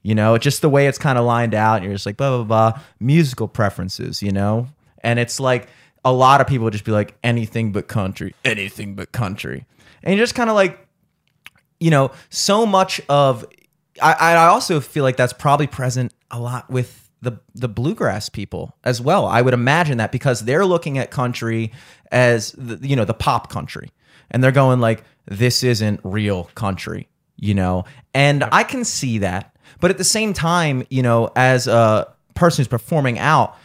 You 0.01 0.15
know, 0.15 0.37
just 0.37 0.61
the 0.61 0.69
way 0.69 0.87
it's 0.87 0.97
kind 0.97 1.17
of 1.17 1.25
lined 1.25 1.53
out. 1.53 1.77
And 1.77 1.85
you're 1.85 1.93
just 1.93 2.05
like, 2.05 2.17
blah, 2.17 2.43
blah, 2.43 2.43
blah. 2.43 2.81
Musical 2.99 3.47
preferences, 3.47 4.21
you 4.21 4.31
know? 4.31 4.67
And 5.01 5.17
it's 5.17 5.39
like 5.39 5.69
a 6.03 6.11
lot 6.11 6.41
of 6.41 6.47
people 6.47 6.69
just 6.69 6.83
be 6.83 6.91
like, 6.91 7.15
anything 7.23 7.71
but 7.71 7.87
country, 7.87 8.35
anything 8.43 8.95
but 8.95 9.13
country. 9.13 9.65
And 10.03 10.15
you're 10.15 10.23
just 10.23 10.35
kind 10.35 10.49
of 10.49 10.55
like, 10.55 10.77
you 11.79 11.89
know, 11.89 12.11
so 12.29 12.65
much 12.65 12.99
of, 13.07 13.45
I, 14.01 14.13
I 14.13 14.47
also 14.47 14.81
feel 14.81 15.03
like 15.03 15.15
that's 15.15 15.33
probably 15.33 15.67
present 15.67 16.13
a 16.31 16.39
lot 16.39 16.69
with 16.69 17.03
the 17.21 17.39
the 17.55 17.69
bluegrass 17.69 18.27
people 18.27 18.75
as 18.83 18.99
well. 18.99 19.25
I 19.25 19.41
would 19.41 19.53
imagine 19.53 19.97
that 19.97 20.11
because 20.11 20.41
they're 20.41 20.65
looking 20.65 20.97
at 20.97 21.09
country 21.09 21.71
as 22.11 22.51
the, 22.53 22.85
you 22.85 22.95
know 22.95 23.05
the 23.05 23.13
pop 23.13 23.49
country, 23.49 23.91
and 24.33 24.43
they're 24.43 24.51
going 24.51 24.79
like, 24.79 25.03
this 25.25 25.63
isn't 25.63 26.01
real 26.03 26.45
country, 26.55 27.07
you 27.37 27.53
know. 27.53 27.85
And 28.13 28.43
I 28.51 28.63
can 28.63 28.83
see 28.83 29.19
that, 29.19 29.55
but 29.79 29.91
at 29.91 29.97
the 29.97 30.03
same 30.03 30.33
time, 30.33 30.85
you 30.89 31.01
know, 31.01 31.31
as 31.35 31.67
a 31.67 32.13
person 32.33 32.61
who's 32.61 32.67
performing 32.67 33.19
out, 33.19 33.55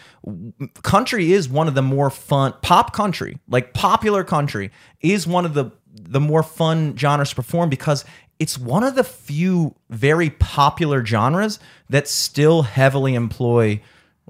country 0.82 1.32
is 1.32 1.48
one 1.48 1.68
of 1.68 1.74
the 1.74 1.82
more 1.82 2.10
fun 2.10 2.52
pop 2.60 2.92
country 2.92 3.38
like 3.48 3.72
popular 3.72 4.24
country 4.24 4.70
is 5.00 5.26
one 5.26 5.46
of 5.46 5.54
the 5.54 5.70
the 5.94 6.20
more 6.20 6.42
fun 6.42 6.96
genres 6.96 7.30
to 7.30 7.36
perform 7.36 7.70
because 7.70 8.04
it's 8.38 8.58
one 8.58 8.82
of 8.82 8.94
the 8.94 9.04
few 9.04 9.74
very 9.90 10.28
popular 10.30 11.04
genres 11.06 11.58
that 11.88 12.08
still 12.08 12.62
heavily 12.62 13.14
employ 13.14 13.80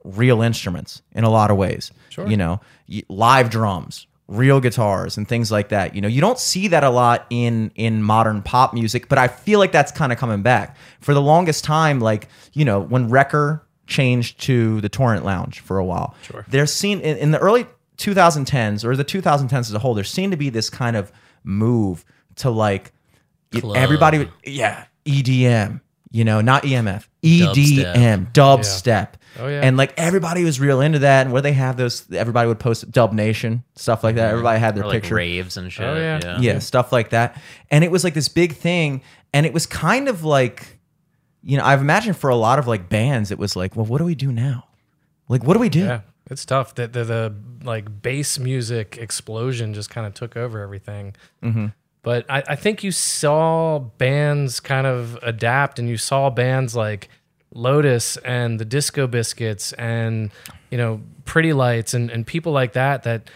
real 0.04 0.42
instruments 0.42 1.02
in 1.12 1.24
a 1.24 1.30
lot 1.30 1.50
of 1.50 1.56
ways 1.56 1.90
you 2.30 2.36
know? 2.36 2.60
Live 3.08 3.50
drums 3.50 4.06
real 4.28 4.60
guitars 4.60 5.16
and 5.16 5.26
things 5.26 5.50
like 5.50 5.70
that 5.70 5.94
you 5.94 6.02
know 6.02 6.08
you 6.08 6.20
don't 6.20 6.38
see 6.38 6.68
that 6.68 6.84
a 6.84 6.90
lot 6.90 7.26
in 7.30 7.72
in 7.76 8.02
modern 8.02 8.42
pop 8.42 8.74
music 8.74 9.08
but 9.08 9.16
i 9.16 9.26
feel 9.26 9.58
like 9.58 9.72
that's 9.72 9.90
kind 9.90 10.12
of 10.12 10.18
coming 10.18 10.42
back 10.42 10.76
for 11.00 11.14
the 11.14 11.22
longest 11.22 11.64
time 11.64 11.98
like 11.98 12.28
you 12.52 12.62
know 12.62 12.78
when 12.78 13.08
Recher 13.08 13.62
changed 13.86 14.38
to 14.42 14.82
the 14.82 14.88
torrent 14.90 15.24
lounge 15.24 15.60
for 15.60 15.78
a 15.78 15.84
while 15.84 16.14
Sure. 16.22 16.44
there's 16.46 16.70
seen 16.74 17.00
in, 17.00 17.16
in 17.16 17.30
the 17.30 17.38
early 17.38 17.66
2010s 17.96 18.84
or 18.84 18.96
the 18.96 19.04
2010s 19.04 19.52
as 19.60 19.72
a 19.72 19.78
whole 19.78 19.94
there 19.94 20.04
seemed 20.04 20.32
to 20.32 20.36
be 20.36 20.50
this 20.50 20.68
kind 20.68 20.94
of 20.94 21.10
move 21.42 22.04
to 22.36 22.50
like 22.50 22.92
Club. 23.50 23.76
everybody 23.76 24.18
would 24.18 24.30
yeah 24.44 24.84
edm 25.06 25.80
you 26.10 26.22
know 26.24 26.42
not 26.42 26.64
emf 26.64 27.06
edm 27.22 28.30
dubstep 28.32 29.12
Oh, 29.38 29.46
yeah. 29.48 29.60
and 29.62 29.76
like 29.76 29.94
everybody 29.96 30.44
was 30.44 30.58
real 30.58 30.80
into 30.80 31.00
that 31.00 31.26
and 31.26 31.32
where 31.32 31.42
they 31.42 31.52
have 31.52 31.76
those 31.76 32.10
everybody 32.12 32.48
would 32.48 32.58
post 32.58 32.90
dub 32.90 33.12
nation 33.12 33.62
stuff 33.76 34.02
like 34.02 34.16
that 34.16 34.30
everybody 34.30 34.58
had 34.58 34.74
their 34.74 34.84
Or 34.84 34.88
like 34.88 35.02
picture 35.02 35.14
raves 35.14 35.56
and 35.56 35.72
shit. 35.72 35.86
Oh, 35.86 35.96
yeah. 35.96 36.20
yeah. 36.22 36.40
yeah, 36.40 36.58
stuff 36.58 36.92
like 36.92 37.10
that. 37.10 37.40
And 37.70 37.84
it 37.84 37.90
was 37.90 38.04
like 38.04 38.14
this 38.14 38.28
big 38.28 38.54
thing. 38.56 39.02
And 39.32 39.46
it 39.46 39.52
was 39.52 39.66
kind 39.66 40.08
of 40.08 40.24
like, 40.24 40.78
you 41.42 41.56
know, 41.56 41.64
I've 41.64 41.80
imagined 41.80 42.16
for 42.16 42.30
a 42.30 42.36
lot 42.36 42.58
of 42.58 42.66
like 42.66 42.88
bands, 42.88 43.30
it 43.30 43.38
was 43.38 43.54
like, 43.56 43.76
well, 43.76 43.86
what 43.86 43.98
do 43.98 44.04
we 44.04 44.14
do 44.14 44.32
now? 44.32 44.64
Like, 45.28 45.44
what 45.44 45.54
do 45.54 45.60
we 45.60 45.68
do? 45.68 45.80
Yeah, 45.80 46.00
it's 46.30 46.44
tough. 46.44 46.74
that 46.76 46.92
the, 46.92 47.04
the 47.04 47.34
like 47.62 48.02
bass 48.02 48.38
music 48.38 48.96
explosion 48.98 49.74
just 49.74 49.90
kind 49.90 50.06
of 50.06 50.14
took 50.14 50.36
over 50.36 50.60
everything. 50.60 51.14
Mm-hmm. 51.42 51.66
But 52.02 52.24
I, 52.30 52.42
I 52.48 52.56
think 52.56 52.82
you 52.82 52.92
saw 52.92 53.78
bands 53.78 54.60
kind 54.60 54.86
of 54.86 55.18
adapt, 55.22 55.78
and 55.78 55.88
you 55.88 55.96
saw 55.96 56.30
bands 56.30 56.74
like 56.74 57.08
Lotus 57.52 58.16
and 58.18 58.58
the 58.58 58.64
Disco 58.64 59.06
Biscuits 59.06 59.72
and 59.74 60.30
you 60.70 60.78
know 60.78 61.00
Pretty 61.24 61.52
Lights 61.52 61.94
and, 61.94 62.10
and 62.10 62.26
people 62.26 62.52
like 62.52 62.72
that 62.74 63.02
that 63.04 63.30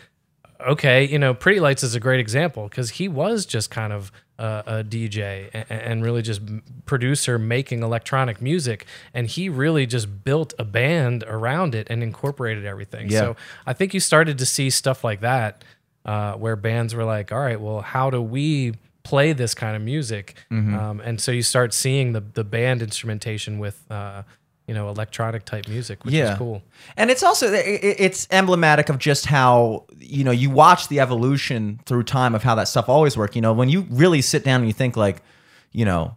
okay, 0.67 1.05
you 1.05 1.19
know, 1.19 1.35
Pretty 1.35 1.61
Lights 1.61 1.83
is 1.83 1.95
a 1.95 2.01
great 2.01 2.21
example 2.21 2.69
because 2.69 2.91
he 2.91 3.09
was 3.09 3.47
just 3.47 3.71
kind 3.71 3.93
of 3.93 4.13
a, 4.39 4.63
a 4.67 4.85
DJ 4.85 5.51
and, 5.53 5.67
and 5.71 6.05
really 6.05 6.23
just 6.23 6.41
producer 6.87 7.39
making 7.39 7.83
electronic 7.83 8.41
music, 8.41 8.87
and 9.15 9.27
he 9.27 9.49
really 9.49 9.87
just 9.87 10.25
built 10.25 10.55
a 10.59 10.65
band 10.65 11.25
around 11.27 11.75
it 11.75 11.87
and 11.91 12.03
incorporated 12.03 12.65
everything. 12.65 13.11
Yeah. 13.11 13.19
So 13.19 13.37
I 13.67 13.73
think 13.73 13.95
you 13.95 14.01
started 14.01 14.39
to 14.39 14.47
see 14.47 14.71
stuff 14.71 15.05
like 15.05 15.21
that 15.21 15.65
uh, 16.05 16.35
where 16.35 16.57
bands 16.57 16.95
were 16.95 17.05
like, 17.05 17.33
all 17.33 17.41
right, 17.41 17.61
well, 17.61 17.81
how 17.81 18.11
do 18.11 18.21
we 18.21 18.75
play 19.03 19.33
this 19.33 19.55
kind 19.55 19.77
of 19.77 19.83
music? 19.83 20.35
Mm-hmm. 20.51 20.75
Um, 20.75 21.01
and 21.01 21.21
so 21.21 21.33
you 21.33 21.43
start 21.43 21.73
seeing 21.75 22.13
the 22.13 22.21
the 22.21 22.45
band 22.45 22.83
instrumentation 22.83 23.59
with. 23.59 23.85
Uh, 23.91 24.23
you 24.69 24.75
know, 24.75 24.89
electronic 24.89 25.45
type 25.45 25.67
music, 25.69 26.05
which 26.05 26.15
Yeah. 26.15 26.33
is 26.33 26.39
cool. 26.39 26.63
And 26.97 27.11
it's 27.11 27.25
also 27.25 27.51
it's 27.53 28.29
emblematic 28.31 28.89
of 28.89 28.97
just 28.99 29.27
how 29.27 29.87
you 29.99 30.23
know 30.23 30.31
you 30.31 30.51
watch 30.51 30.87
the 30.87 31.01
evolution 31.01 31.81
through 31.85 32.05
time 32.05 32.33
of 32.37 32.45
how 32.45 32.55
that 32.55 32.69
stuff 32.69 32.89
always 32.89 33.17
worked. 33.17 33.35
You 33.35 33.43
know, 33.43 33.53
when 33.53 33.69
you 33.69 33.87
really 33.91 34.23
sit 34.23 34.45
down 34.45 34.61
and 34.61 34.69
you 34.69 34.73
think 34.73 34.97
like, 34.97 35.21
you 35.73 35.85
know, 35.85 36.17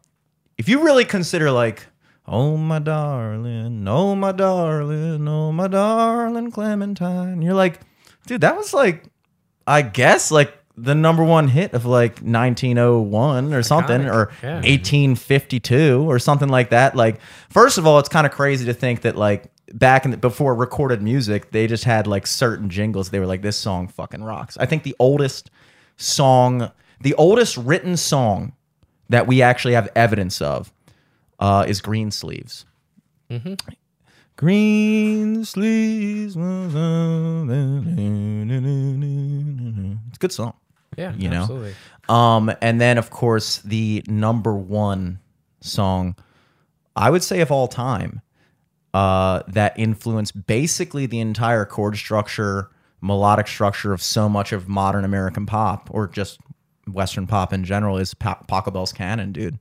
if 0.60 0.70
you 0.70 0.84
really 0.84 1.06
consider 1.06 1.50
like, 1.50 1.88
oh 2.28 2.56
my 2.56 2.78
darling, 2.78 3.84
oh 3.88 4.16
my 4.16 4.32
darling, 4.32 5.28
oh 5.28 5.52
my 5.52 5.68
darling 5.68 6.52
Clementine, 6.52 7.42
you're 7.42 7.56
like, 7.56 7.80
dude, 8.28 8.42
that 8.42 8.56
was 8.56 8.76
like, 8.76 9.06
I 9.66 9.82
guess 9.82 10.30
like 10.30 10.54
the 10.78 10.96
number 10.96 11.24
one 11.24 11.48
hit 11.48 11.74
of 11.74 11.86
like 11.86 12.20
1901 12.20 13.54
or 13.54 13.64
something 13.64 14.02
Iconic, 14.02 14.14
or 14.14 14.32
yeah. 14.44 14.56
1852 14.56 16.10
or 16.10 16.20
something 16.20 16.50
like 16.50 16.70
that. 16.72 16.96
Like, 16.96 17.20
first 17.50 17.78
of 17.78 17.88
all, 17.88 18.00
it's 18.00 18.10
kind 18.10 18.26
of 18.28 18.34
crazy 18.34 18.66
to 18.66 18.74
think 18.74 19.02
that 19.02 19.16
like 19.16 19.52
back 19.74 20.06
in 20.06 20.12
the, 20.12 20.18
before 20.18 20.54
recorded 20.54 21.02
music, 21.02 21.52
they 21.52 21.68
just 21.68 21.86
had 21.86 22.08
like 22.08 22.28
certain 22.28 22.70
jingles. 22.70 23.10
They 23.10 23.20
were 23.20 23.26
like, 23.26 23.42
this 23.42 23.58
song 23.58 23.88
fucking 23.88 24.24
rocks. 24.24 24.58
I 24.58 24.66
think 24.66 24.84
the 24.84 24.96
oldest 25.00 25.50
song, 25.98 26.72
the 27.02 27.14
oldest 27.16 27.58
written 27.58 27.96
song 27.96 28.54
that 29.10 29.28
we 29.28 29.42
actually 29.42 29.76
have 29.76 29.90
evidence 29.96 30.42
of 30.42 30.74
uh, 31.40 31.66
is 31.68 31.82
Greensleeves. 31.82 32.66
Green 34.36 35.46
sleeves. 35.46 36.36
It's 36.36 36.36
a 40.16 40.20
good 40.20 40.32
song. 40.34 40.54
Yeah, 40.98 41.14
You 41.16 41.30
know? 41.30 41.42
absolutely. 41.42 41.74
Um, 42.08 42.52
and 42.62 42.80
then 42.80 42.98
of 42.98 43.10
course 43.10 43.58
the 43.60 44.04
number 44.08 44.54
one 44.56 45.20
song, 45.62 46.16
I 46.96 47.10
would 47.10 47.24
say 47.24 47.42
of 47.42 47.52
all 47.52 47.68
time, 47.68 48.22
uh, 48.94 49.42
that 49.48 49.78
influenced 49.78 50.46
basically 50.48 51.06
the 51.06 51.20
entire 51.20 51.66
chord 51.66 51.98
structure, 51.98 52.70
melodic 53.02 53.48
structure 53.48 53.92
of 53.92 54.02
so 54.02 54.30
much 54.30 54.54
of 54.54 54.70
modern 54.70 55.04
American 55.04 55.46
pop 55.46 55.90
or 55.92 56.08
just 56.08 56.40
Western 56.88 57.28
pop 57.28 57.52
in 57.52 57.64
general 57.66 57.98
is 57.98 58.14
pa- 58.14 58.40
Pachelbel's 58.48 58.94
Canon, 58.94 59.32
dude. 59.32 59.58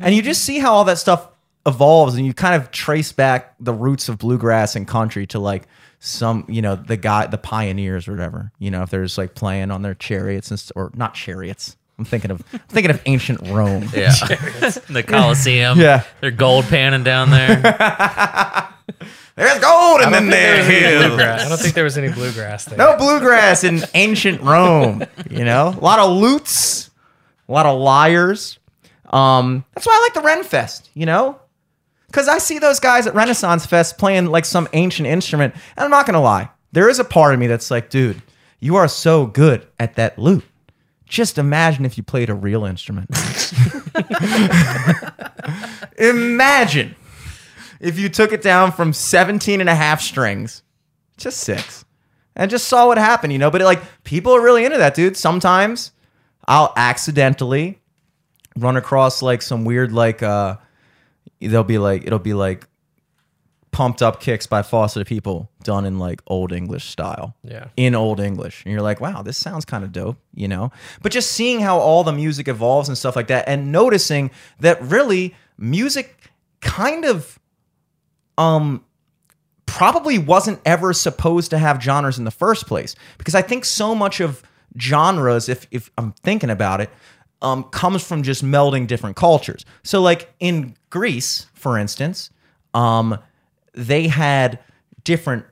And 0.00 0.14
you 0.14 0.22
just 0.22 0.42
see 0.44 0.58
how 0.58 0.72
all 0.74 0.84
that 0.84 0.98
stuff 0.98 1.28
evolves 1.66 2.14
and 2.16 2.26
you 2.26 2.34
kind 2.34 2.60
of 2.60 2.70
trace 2.70 3.12
back 3.12 3.54
the 3.58 3.72
roots 3.72 4.08
of 4.08 4.18
bluegrass 4.18 4.76
and 4.76 4.86
country 4.86 5.26
to 5.28 5.38
like 5.38 5.66
some, 6.04 6.44
you 6.48 6.60
know, 6.60 6.76
the 6.76 6.96
guy, 6.98 7.26
the 7.26 7.38
pioneers 7.38 8.06
or 8.08 8.12
whatever, 8.12 8.52
you 8.58 8.70
know, 8.70 8.82
if 8.82 8.90
they're 8.90 9.02
just 9.04 9.16
like 9.16 9.34
playing 9.34 9.70
on 9.70 9.82
their 9.82 9.94
chariots 9.94 10.50
and, 10.50 10.60
st- 10.60 10.72
or 10.76 10.90
not 10.94 11.14
chariots. 11.14 11.76
I'm 11.98 12.04
thinking 12.04 12.30
of, 12.32 12.42
I'm 12.52 12.58
thinking 12.68 12.90
of 12.90 13.00
ancient 13.06 13.40
Rome. 13.48 13.88
Yeah. 13.94 14.10
the 14.90 15.04
Coliseum. 15.06 15.78
Yeah. 15.78 16.02
They're 16.20 16.30
gold 16.32 16.64
panning 16.66 17.04
down 17.04 17.30
there. 17.30 17.56
There's 19.36 19.60
gold 19.60 20.00
in 20.02 20.12
them 20.12 20.28
There 20.28 20.58
was 20.58 20.66
any 20.66 20.80
there. 20.80 21.08
bluegrass. 21.08 21.44
I 21.44 21.48
don't 21.48 21.58
think 21.58 21.74
there 21.74 21.84
was 21.84 21.96
any 21.98 22.12
bluegrass 22.12 22.66
there. 22.66 22.78
No 22.78 22.96
bluegrass 22.96 23.64
in 23.64 23.82
ancient 23.94 24.40
Rome, 24.42 25.04
you 25.30 25.44
know? 25.44 25.68
A 25.68 25.80
lot 25.82 25.98
of 25.98 26.10
lutes, 26.16 26.90
a 27.48 27.52
lot 27.52 27.66
of 27.66 27.78
lyres. 27.80 28.58
Um, 29.10 29.64
that's 29.74 29.86
why 29.86 29.94
I 29.96 30.00
like 30.02 30.14
the 30.14 30.20
Ren 30.28 30.44
Fest, 30.44 30.90
you 30.94 31.06
know? 31.06 31.38
Because 32.14 32.28
I 32.28 32.38
see 32.38 32.60
those 32.60 32.78
guys 32.78 33.08
at 33.08 33.14
Renaissance 33.16 33.66
Fest 33.66 33.98
playing 33.98 34.26
like 34.26 34.44
some 34.44 34.68
ancient 34.72 35.08
instrument. 35.08 35.52
And 35.76 35.84
I'm 35.84 35.90
not 35.90 36.06
going 36.06 36.14
to 36.14 36.20
lie, 36.20 36.48
there 36.70 36.88
is 36.88 37.00
a 37.00 37.04
part 37.04 37.34
of 37.34 37.40
me 37.40 37.48
that's 37.48 37.72
like, 37.72 37.90
dude, 37.90 38.22
you 38.60 38.76
are 38.76 38.86
so 38.86 39.26
good 39.26 39.66
at 39.80 39.96
that 39.96 40.16
lute. 40.16 40.44
Just 41.08 41.38
imagine 41.38 41.84
if 41.84 41.96
you 41.96 42.04
played 42.04 42.30
a 42.30 42.34
real 42.34 42.66
instrument. 42.66 43.10
imagine 45.98 46.94
if 47.80 47.98
you 47.98 48.08
took 48.08 48.32
it 48.32 48.42
down 48.42 48.70
from 48.70 48.92
17 48.92 49.60
and 49.60 49.68
a 49.68 49.74
half 49.74 50.00
strings 50.00 50.62
to 51.16 51.32
six 51.32 51.84
and 52.36 52.48
just 52.48 52.68
saw 52.68 52.86
what 52.86 52.96
happened, 52.96 53.32
you 53.32 53.40
know? 53.40 53.50
But 53.50 53.62
like, 53.62 53.82
people 54.04 54.36
are 54.36 54.40
really 54.40 54.64
into 54.64 54.78
that, 54.78 54.94
dude. 54.94 55.16
Sometimes 55.16 55.90
I'll 56.46 56.72
accidentally 56.76 57.80
run 58.56 58.76
across 58.76 59.20
like 59.20 59.42
some 59.42 59.64
weird, 59.64 59.90
like, 59.90 60.22
uh, 60.22 60.58
they'll 61.48 61.64
be 61.64 61.78
like, 61.78 62.06
it'll 62.06 62.18
be 62.18 62.34
like 62.34 62.66
pumped 63.70 64.02
up 64.02 64.20
kicks 64.20 64.46
by 64.46 64.62
Foster 64.62 65.04
People 65.04 65.50
done 65.64 65.84
in 65.84 65.98
like 65.98 66.22
old 66.28 66.52
English 66.52 66.84
style. 66.84 67.34
Yeah. 67.42 67.68
In 67.76 67.94
old 67.94 68.20
English. 68.20 68.64
And 68.64 68.72
you're 68.72 68.82
like, 68.82 69.00
wow, 69.00 69.22
this 69.22 69.36
sounds 69.36 69.64
kind 69.64 69.82
of 69.82 69.90
dope, 69.90 70.16
you 70.32 70.46
know? 70.46 70.70
But 71.02 71.10
just 71.10 71.32
seeing 71.32 71.60
how 71.60 71.78
all 71.78 72.04
the 72.04 72.12
music 72.12 72.46
evolves 72.46 72.88
and 72.88 72.96
stuff 72.96 73.16
like 73.16 73.26
that 73.26 73.48
and 73.48 73.72
noticing 73.72 74.30
that 74.60 74.80
really 74.82 75.34
music 75.58 76.30
kind 76.60 77.04
of 77.04 77.38
um 78.38 78.84
probably 79.66 80.18
wasn't 80.18 80.60
ever 80.64 80.92
supposed 80.92 81.50
to 81.50 81.58
have 81.58 81.82
genres 81.82 82.18
in 82.18 82.24
the 82.24 82.30
first 82.30 82.66
place 82.66 82.94
because 83.18 83.34
I 83.34 83.42
think 83.42 83.64
so 83.64 83.94
much 83.94 84.20
of 84.20 84.42
genres, 84.78 85.48
if 85.48 85.66
if 85.70 85.90
I'm 85.98 86.12
thinking 86.22 86.50
about 86.50 86.80
it, 86.80 86.90
um, 87.42 87.64
comes 87.64 88.02
from 88.02 88.22
just 88.22 88.44
melding 88.44 88.86
different 88.86 89.16
cultures. 89.16 89.64
So 89.82 90.00
like 90.00 90.32
in 90.40 90.76
Greece, 90.90 91.46
for 91.54 91.78
instance, 91.78 92.30
um, 92.72 93.18
they 93.74 94.08
had 94.08 94.58
different 95.04 95.44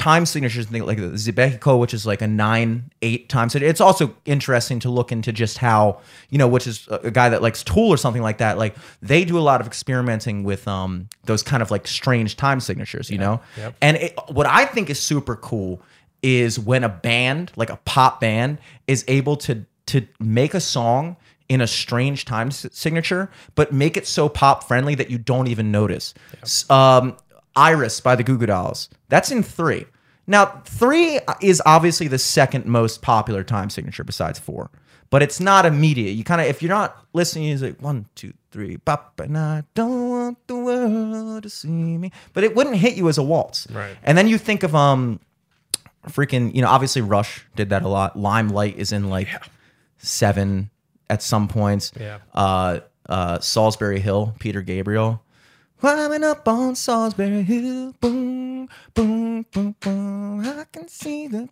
time 0.00 0.24
signatures 0.24 0.64
things 0.66 0.84
like 0.84 0.96
the 0.96 1.08
Zeibekiko, 1.08 1.78
which 1.78 1.92
is 1.92 2.06
like 2.06 2.22
a 2.22 2.26
nine, 2.26 2.90
eight 3.02 3.28
time 3.28 3.50
signature. 3.50 3.70
It's 3.70 3.82
also 3.82 4.16
interesting 4.24 4.80
to 4.80 4.90
look 4.90 5.12
into 5.12 5.30
just 5.30 5.58
how, 5.58 6.00
you 6.30 6.38
know, 6.38 6.48
which 6.48 6.66
is 6.66 6.88
a 6.90 7.10
guy 7.10 7.28
that 7.28 7.42
likes 7.42 7.62
Tool 7.62 7.88
or 7.88 7.98
something 7.98 8.22
like 8.22 8.38
that. 8.38 8.56
Like 8.56 8.76
they 9.02 9.26
do 9.26 9.38
a 9.38 9.40
lot 9.40 9.60
of 9.60 9.66
experimenting 9.66 10.42
with 10.42 10.66
um 10.66 11.08
those 11.24 11.42
kind 11.42 11.62
of 11.62 11.70
like 11.70 11.86
strange 11.86 12.36
time 12.36 12.60
signatures, 12.60 13.10
you 13.10 13.18
know? 13.18 13.40
Yep. 13.58 13.76
And 13.82 13.96
it, 13.98 14.18
what 14.28 14.46
I 14.46 14.64
think 14.64 14.88
is 14.88 14.98
super 14.98 15.36
cool 15.36 15.82
is 16.22 16.58
when 16.58 16.84
a 16.84 16.88
band, 16.88 17.52
like 17.56 17.70
a 17.70 17.76
pop 17.84 18.20
band, 18.20 18.58
is 18.86 19.04
able 19.06 19.36
to 19.36 19.66
to 19.90 20.06
make 20.18 20.54
a 20.54 20.60
song 20.60 21.16
in 21.48 21.60
a 21.60 21.66
strange 21.66 22.24
time 22.24 22.50
signature, 22.50 23.28
but 23.54 23.72
make 23.72 23.96
it 23.96 24.06
so 24.06 24.28
pop 24.28 24.64
friendly 24.64 24.94
that 24.94 25.10
you 25.10 25.18
don't 25.18 25.48
even 25.48 25.70
notice. 25.72 26.14
S- 26.42 26.68
Um, 26.70 27.16
Iris 27.56 28.00
by 28.00 28.14
the 28.16 28.22
Goo 28.22 28.38
Goo 28.38 28.46
Dolls. 28.46 28.88
That's 29.08 29.30
in 29.32 29.42
three. 29.42 29.86
Now, 30.28 30.62
three 30.64 31.18
is 31.40 31.60
obviously 31.66 32.06
the 32.06 32.18
second 32.18 32.66
most 32.66 33.02
popular 33.02 33.42
time 33.42 33.68
signature 33.68 34.04
besides 34.04 34.38
four, 34.38 34.70
but 35.10 35.22
it's 35.22 35.40
not 35.40 35.66
immediate. 35.66 36.12
You 36.12 36.22
kind 36.22 36.40
of, 36.40 36.46
if 36.46 36.62
you're 36.62 36.68
not 36.68 36.96
listening, 37.12 37.48
it's 37.48 37.62
like 37.62 37.82
one, 37.82 38.06
two, 38.14 38.32
three, 38.52 38.76
pop, 38.76 39.18
and 39.18 39.36
I 39.36 39.64
don't 39.74 40.08
want 40.08 40.46
the 40.46 40.54
world 40.56 41.42
to 41.42 41.50
see 41.50 41.68
me. 41.68 42.12
But 42.32 42.44
it 42.44 42.54
wouldn't 42.54 42.76
hit 42.76 42.94
you 42.94 43.08
as 43.08 43.18
a 43.18 43.24
waltz. 43.24 43.66
Right. 43.72 43.96
And 44.04 44.16
then 44.16 44.28
you 44.28 44.38
think 44.38 44.62
of 44.62 44.72
um, 44.76 45.18
freaking, 46.06 46.54
you 46.54 46.62
know, 46.62 46.68
obviously 46.68 47.02
Rush 47.02 47.44
did 47.56 47.70
that 47.70 47.82
a 47.82 47.88
lot. 47.88 48.16
Limelight 48.16 48.76
is 48.78 48.92
in 48.92 49.10
like 49.10 49.28
seven 50.00 50.70
at 51.08 51.22
some 51.22 51.48
points. 51.48 51.92
Yeah. 51.98 52.18
Uh, 52.34 52.80
uh, 53.08 53.38
Solsbury 53.38 53.98
Hill, 53.98 54.34
Peter 54.38 54.62
Gabriel. 54.62 55.22
Climbing 55.80 56.24
up 56.24 56.46
on 56.46 56.74
Solsbury 56.74 57.42
Hill, 57.42 57.94
boom, 58.00 58.68
boom, 58.92 59.46
boom, 59.50 59.74
boom. 59.80 60.40
I 60.40 60.64
can 60.70 60.88
see 60.88 61.26
the 61.26 61.48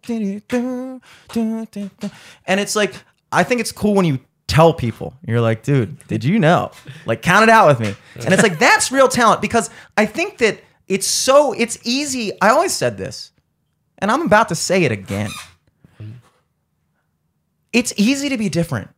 and 2.47 2.61
it's 2.61 2.77
like 2.77 2.95
I 3.33 3.43
think 3.43 3.61
it's 3.61 3.73
cool 3.73 3.95
when 3.95 4.05
you 4.05 4.21
tell 4.47 4.75
people 4.75 5.15
you're 5.27 5.41
like, 5.41 5.63
dude, 5.63 6.07
did 6.09 6.25
you 6.25 6.39
know? 6.39 6.73
Like, 7.07 7.23
count 7.23 7.45
it 7.45 7.49
out 7.49 7.69
with 7.69 7.81
me, 7.81 7.95
and 8.25 8.35
it's 8.35 8.43
like 8.43 8.59
that's 8.59 8.93
real 8.93 9.09
talent 9.09 9.41
because 9.41 9.71
I 9.97 10.05
think 10.05 10.39
that 10.39 10.61
it's 10.89 11.07
so 11.07 11.53
it's 11.53 11.79
easy. 11.85 12.33
I 12.43 12.51
always 12.51 12.75
said 12.75 12.99
this, 12.99 13.33
and 13.99 14.11
I'm 14.11 14.23
about 14.23 14.51
to 14.51 14.55
say 14.55 14.85
it 14.85 14.93
again. 14.93 15.31
It's 17.73 17.93
easy 17.97 18.29
to 18.29 18.39
be 18.39 18.49
different. 18.49 18.91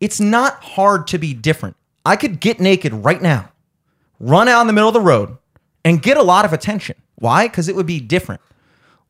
It's 0.00 0.20
not 0.20 0.62
hard 0.62 1.06
to 1.08 1.18
be 1.18 1.34
different. 1.34 1.76
I 2.04 2.16
could 2.16 2.40
get 2.40 2.60
naked 2.60 2.92
right 2.92 3.20
now, 3.20 3.50
run 4.20 4.48
out 4.48 4.60
in 4.60 4.66
the 4.66 4.72
middle 4.72 4.88
of 4.88 4.94
the 4.94 5.00
road, 5.00 5.36
and 5.84 6.02
get 6.02 6.16
a 6.16 6.22
lot 6.22 6.44
of 6.44 6.52
attention. 6.52 6.96
Why? 7.16 7.48
Because 7.48 7.68
it 7.68 7.76
would 7.76 7.86
be 7.86 8.00
different. 8.00 8.40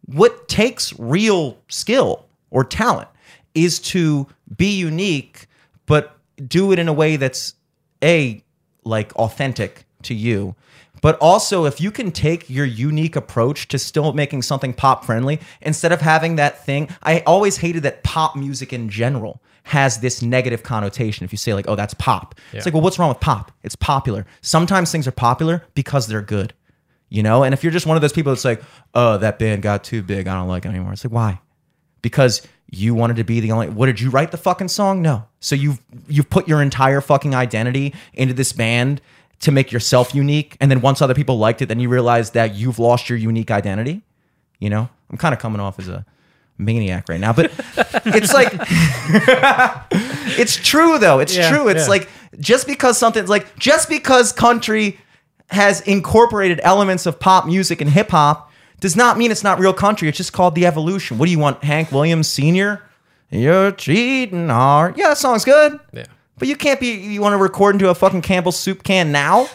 What 0.06 0.48
takes 0.48 0.98
real 0.98 1.58
skill 1.68 2.26
or 2.50 2.64
talent 2.64 3.08
is 3.54 3.80
to 3.80 4.26
be 4.56 4.76
unique, 4.76 5.46
but 5.86 6.16
do 6.46 6.72
it 6.72 6.78
in 6.78 6.88
a 6.88 6.92
way 6.92 7.16
that's 7.16 7.54
A, 8.02 8.42
like 8.84 9.14
authentic, 9.16 9.84
to 10.02 10.14
you. 10.14 10.54
But 11.02 11.18
also, 11.20 11.64
if 11.66 11.80
you 11.80 11.90
can 11.90 12.10
take 12.10 12.48
your 12.48 12.64
unique 12.64 13.16
approach 13.16 13.68
to 13.68 13.78
still 13.78 14.12
making 14.12 14.42
something 14.42 14.72
pop 14.72 15.04
friendly, 15.04 15.40
instead 15.60 15.92
of 15.92 16.00
having 16.00 16.36
that 16.36 16.64
thing, 16.64 16.88
I 17.02 17.20
always 17.26 17.58
hated 17.58 17.82
that 17.84 18.02
pop 18.02 18.34
music 18.36 18.72
in 18.72 18.88
general 18.88 19.40
has 19.64 19.98
this 19.98 20.22
negative 20.22 20.62
connotation. 20.62 21.24
If 21.24 21.32
you 21.32 21.38
say, 21.38 21.52
like, 21.52 21.66
oh, 21.68 21.74
that's 21.76 21.94
pop, 21.94 22.34
Yeah. 22.52 22.58
it's 22.58 22.66
like, 22.66 22.72
well, 22.74 22.82
what's 22.82 22.98
wrong 22.98 23.08
with 23.08 23.20
pop? 23.20 23.50
It's 23.62 23.76
popular. 23.76 24.24
Sometimes 24.40 24.92
things 24.92 25.06
are 25.08 25.12
popular 25.12 25.64
because 25.74 26.06
they're 26.06 26.22
good, 26.22 26.54
you 27.08 27.22
know? 27.22 27.42
And 27.42 27.52
if 27.52 27.62
you're 27.64 27.72
just 27.72 27.84
one 27.86 27.96
of 27.96 28.00
those 28.00 28.12
people 28.12 28.32
that's 28.32 28.44
like, 28.44 28.62
oh, 28.94 29.18
that 29.18 29.38
band 29.38 29.62
got 29.62 29.82
too 29.84 30.02
big, 30.02 30.28
I 30.28 30.34
don't 30.34 30.48
like 30.48 30.64
it 30.64 30.68
anymore, 30.68 30.92
it's 30.92 31.04
like, 31.04 31.12
why? 31.12 31.40
because 32.02 32.46
you 32.70 32.94
wanted 32.94 33.16
to 33.16 33.24
be 33.24 33.40
the 33.40 33.50
only 33.50 33.68
what 33.68 33.86
did 33.86 34.00
you 34.00 34.10
write 34.10 34.30
the 34.30 34.36
fucking 34.36 34.68
song 34.68 35.00
no 35.02 35.24
so 35.40 35.54
you've 35.56 35.80
you've 36.06 36.28
put 36.30 36.46
your 36.46 36.60
entire 36.62 37.00
fucking 37.00 37.34
identity 37.34 37.92
into 38.12 38.34
this 38.34 38.52
band 38.52 39.00
to 39.40 39.52
make 39.52 39.70
yourself 39.72 40.14
unique 40.14 40.56
and 40.60 40.70
then 40.70 40.80
once 40.80 41.00
other 41.02 41.14
people 41.14 41.38
liked 41.38 41.60
it 41.62 41.66
then 41.66 41.78
you 41.80 41.88
realize 41.88 42.30
that 42.30 42.54
you've 42.54 42.78
lost 42.78 43.08
your 43.08 43.18
unique 43.18 43.50
identity 43.50 44.02
you 44.58 44.70
know 44.70 44.88
i'm 45.10 45.16
kind 45.18 45.32
of 45.34 45.38
coming 45.40 45.60
off 45.60 45.78
as 45.78 45.88
a 45.88 46.04
maniac 46.58 47.08
right 47.08 47.20
now 47.20 47.32
but 47.32 47.46
it's 48.06 48.32
like 48.32 48.48
it's 50.38 50.56
true 50.56 50.98
though 50.98 51.18
it's 51.18 51.36
Yeah, 51.36 51.50
true 51.50 51.68
it's 51.68 51.84
yeah. 51.84 51.88
like 51.88 52.08
just 52.40 52.66
because 52.66 52.98
something's 52.98 53.28
like 53.28 53.58
just 53.58 53.88
because 53.88 54.32
country 54.32 54.98
has 55.50 55.80
incorporated 55.82 56.60
elements 56.62 57.06
of 57.06 57.20
pop 57.20 57.46
music 57.46 57.80
and 57.80 57.90
hip 57.90 58.10
hop 58.10 58.50
does 58.80 58.96
not 58.96 59.16
mean 59.16 59.30
it's 59.30 59.42
not 59.44 59.58
real 59.58 59.72
country. 59.72 60.06
It's 60.08 60.18
just 60.18 60.34
called 60.34 60.54
the 60.54 60.66
evolution. 60.66 61.16
What 61.16 61.26
do 61.26 61.30
you 61.32 61.38
want, 61.38 61.64
Hank 61.64 61.90
Williams 61.92 62.28
Sr.? 62.28 62.82
You're 63.30 63.72
cheating 63.72 64.48
hard. 64.50 64.98
Yeah, 64.98 65.08
that 65.10 65.18
song's 65.18 65.46
good. 65.46 65.80
Yeah. 65.94 66.04
But 66.38 66.48
you 66.48 66.56
can't 66.56 66.78
be, 66.80 66.88
you 66.94 67.20
want 67.22 67.32
to 67.32 67.38
record 67.38 67.74
into 67.76 67.88
a 67.88 67.94
fucking 67.94 68.22
Campbell's 68.22 68.58
soup 68.58 68.82
can 68.82 69.10
now? 69.12 69.48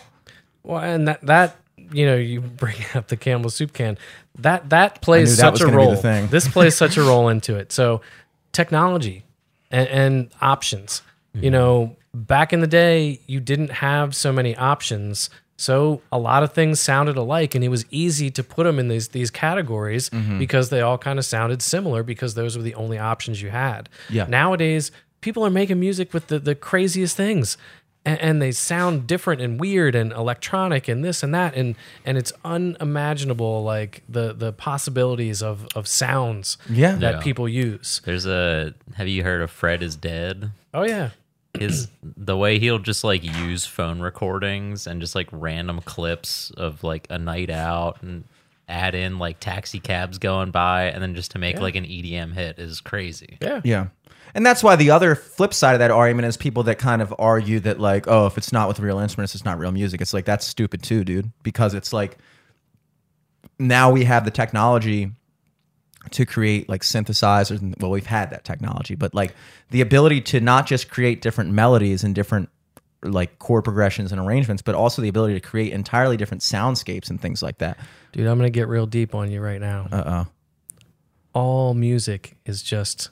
Well, 0.63 0.81
and 0.81 1.07
that 1.07 1.21
that 1.21 1.55
you 1.93 2.05
know, 2.05 2.15
you 2.15 2.41
bring 2.41 2.77
up 2.95 3.07
the 3.07 3.17
Campbell's 3.17 3.55
soup 3.55 3.73
can. 3.73 3.97
That 4.39 4.69
that 4.69 5.01
plays 5.01 5.37
that 5.37 5.57
such 5.57 5.61
a 5.61 5.65
gonna 5.65 5.77
be 5.77 5.95
the 5.95 6.01
role. 6.07 6.27
This 6.27 6.47
plays 6.47 6.75
such 6.75 6.97
a 6.97 7.01
role 7.11 7.27
into 7.29 7.55
it. 7.57 7.71
So, 7.71 8.01
technology 8.53 9.23
and, 9.69 9.87
and 9.89 10.29
options. 10.41 11.01
You 11.33 11.41
Mm-hmm. 11.43 11.51
know, 11.53 11.95
back 12.13 12.51
in 12.51 12.59
the 12.59 12.67
day, 12.67 13.19
you 13.25 13.39
didn't 13.39 13.71
have 13.71 14.13
so 14.15 14.33
many 14.33 14.53
options. 14.57 15.29
So 15.55 16.01
a 16.11 16.17
lot 16.19 16.43
of 16.43 16.51
things 16.53 16.79
sounded 16.81 17.15
alike, 17.17 17.55
and 17.55 17.63
it 17.63 17.69
was 17.69 17.85
easy 17.91 18.29
to 18.31 18.43
put 18.43 18.63
them 18.65 18.79
in 18.79 18.87
these 18.89 19.09
these 19.09 19.29
categories 19.31 20.09
Mm-hmm. 20.09 20.39
because 20.39 20.69
they 20.69 20.81
all 20.81 20.97
kind 20.97 21.19
of 21.19 21.25
sounded 21.25 21.61
similar 21.61 22.03
because 22.03 22.33
those 22.33 22.57
were 22.57 22.63
the 22.63 22.75
only 22.75 22.97
options 22.97 23.41
you 23.41 23.49
had. 23.49 23.87
Yeah. 24.09 24.25
Nowadays, 24.27 24.91
people 25.21 25.45
are 25.45 25.49
making 25.51 25.79
music 25.79 26.13
with 26.13 26.27
the, 26.27 26.39
the 26.39 26.55
craziest 26.55 27.15
things. 27.15 27.57
And, 28.03 28.19
and 28.19 28.41
they 28.41 28.51
sound 28.51 29.05
different 29.05 29.41
and 29.41 29.59
weird 29.59 29.93
and 29.93 30.11
electronic 30.11 30.87
and 30.87 31.05
this 31.05 31.21
and 31.21 31.35
that 31.35 31.53
and 31.55 31.75
and 32.03 32.17
it's 32.17 32.33
unimaginable 32.43 33.63
like 33.63 34.01
the 34.09 34.33
the 34.33 34.51
possibilities 34.51 35.41
of 35.43 35.67
of 35.75 35.87
sounds 35.87 36.57
Yeah. 36.69 36.95
that 36.95 37.15
Yeah. 37.15 37.21
people 37.21 37.47
use. 37.47 38.01
There's 38.03 38.25
a. 38.25 38.73
Have 38.95 39.07
you 39.07 39.23
heard 39.23 39.41
of 39.41 39.51
Fred 39.51 39.83
is 39.83 39.95
Dead? 39.95 40.51
Oh 40.73 40.83
yeah. 40.83 41.11
His 41.59 41.89
the 42.01 42.35
way 42.37 42.57
he'll 42.59 42.79
just 42.79 43.03
like 43.03 43.23
use 43.23 43.65
phone 43.65 43.99
recordings 43.99 44.87
and 44.87 44.99
just 45.01 45.13
like 45.15 45.27
random 45.31 45.81
clips 45.81 46.49
of 46.51 46.83
like 46.83 47.05
a 47.09 47.19
night 47.19 47.49
out 47.49 48.01
and 48.01 48.23
add 48.69 48.95
in 48.95 49.19
like 49.19 49.39
taxi 49.39 49.79
cabs 49.79 50.17
going 50.17 50.49
by 50.49 50.83
and 50.85 51.03
then 51.03 51.13
just 51.13 51.31
to 51.31 51.39
make 51.39 51.55
Yeah. 51.57 51.61
like 51.61 51.75
an 51.75 51.83
EDM 51.85 52.33
hit 52.33 52.57
is 52.57 52.79
crazy. 52.81 53.37
Yeah. 53.41 53.61
Yeah. 53.63 53.87
And 54.33 54.45
that's 54.45 54.63
why 54.63 54.75
the 54.75 54.91
other 54.91 55.15
flip 55.15 55.53
side 55.53 55.73
of 55.73 55.79
that 55.79 55.91
argument 55.91 56.27
is 56.27 56.37
people 56.37 56.63
that 56.63 56.79
kind 56.79 57.01
of 57.01 57.13
argue 57.19 57.59
that, 57.61 57.79
like, 57.79 58.07
oh, 58.07 58.25
if 58.27 58.37
it's 58.37 58.51
not 58.51 58.67
with 58.67 58.79
real 58.79 58.99
instruments, 58.99 59.35
it's 59.35 59.45
not 59.45 59.59
real 59.59 59.71
music. 59.71 60.01
It's 60.01 60.13
like, 60.13 60.25
that's 60.25 60.45
stupid 60.45 60.83
too, 60.83 61.03
dude. 61.03 61.31
Because 61.43 61.73
it's 61.73 61.91
like, 61.91 62.17
now 63.59 63.91
we 63.91 64.05
have 64.05 64.25
the 64.25 64.31
technology 64.31 65.11
to 66.11 66.25
create 66.25 66.67
like 66.67 66.81
synthesizers. 66.81 67.61
And, 67.61 67.75
well, 67.79 67.91
we've 67.91 68.05
had 68.05 68.31
that 68.31 68.43
technology, 68.43 68.95
but 68.95 69.13
like 69.13 69.35
the 69.69 69.81
ability 69.81 70.21
to 70.21 70.39
not 70.39 70.65
just 70.65 70.89
create 70.89 71.21
different 71.21 71.51
melodies 71.51 72.03
and 72.03 72.15
different 72.15 72.49
like 73.03 73.39
chord 73.39 73.63
progressions 73.63 74.11
and 74.11 74.21
arrangements, 74.21 74.61
but 74.61 74.75
also 74.75 75.01
the 75.01 75.09
ability 75.09 75.33
to 75.33 75.39
create 75.39 75.73
entirely 75.73 76.17
different 76.17 76.41
soundscapes 76.41 77.09
and 77.09 77.19
things 77.19 77.41
like 77.43 77.57
that. 77.57 77.77
Dude, 78.11 78.27
I'm 78.27 78.37
going 78.37 78.51
to 78.51 78.55
get 78.55 78.67
real 78.67 78.85
deep 78.85 79.15
on 79.15 79.31
you 79.31 79.41
right 79.41 79.59
now. 79.59 79.87
Uh 79.91 80.03
oh. 80.05 80.27
All 81.33 81.73
music 81.73 82.35
is 82.45 82.61
just 82.61 83.09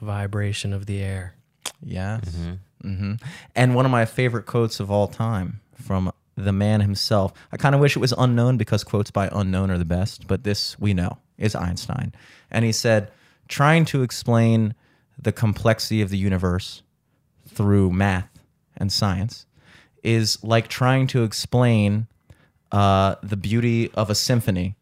vibration 0.00 0.72
of 0.72 0.86
the 0.86 1.00
air. 1.02 1.34
Yes. 1.82 2.36
hmm 2.82 3.14
And 3.54 3.74
one 3.74 3.84
of 3.84 3.90
my 3.90 4.04
favorite 4.04 4.46
quotes 4.46 4.80
of 4.80 4.90
all 4.90 5.08
time 5.08 5.60
from 5.74 6.12
the 6.36 6.52
man 6.52 6.80
himself. 6.80 7.32
I 7.52 7.56
kind 7.56 7.74
of 7.74 7.80
wish 7.80 7.96
it 7.96 8.00
was 8.00 8.14
unknown 8.16 8.56
because 8.56 8.84
quotes 8.84 9.10
by 9.10 9.28
unknown 9.32 9.70
are 9.70 9.78
the 9.78 9.84
best, 9.84 10.26
but 10.26 10.44
this 10.44 10.78
we 10.78 10.94
know 10.94 11.18
is 11.38 11.54
Einstein. 11.54 12.12
And 12.50 12.64
he 12.64 12.72
said, 12.72 13.10
trying 13.48 13.84
to 13.86 14.02
explain 14.02 14.74
the 15.20 15.32
complexity 15.32 16.00
of 16.00 16.08
the 16.08 16.16
universe 16.16 16.82
through 17.46 17.90
math 17.90 18.30
and 18.76 18.90
science 18.92 19.46
is 20.02 20.42
like 20.42 20.68
trying 20.68 21.06
to 21.08 21.24
explain 21.24 22.06
uh, 22.72 23.16
the 23.22 23.36
beauty 23.36 23.90
of 23.94 24.08
a 24.08 24.14
symphony 24.14 24.76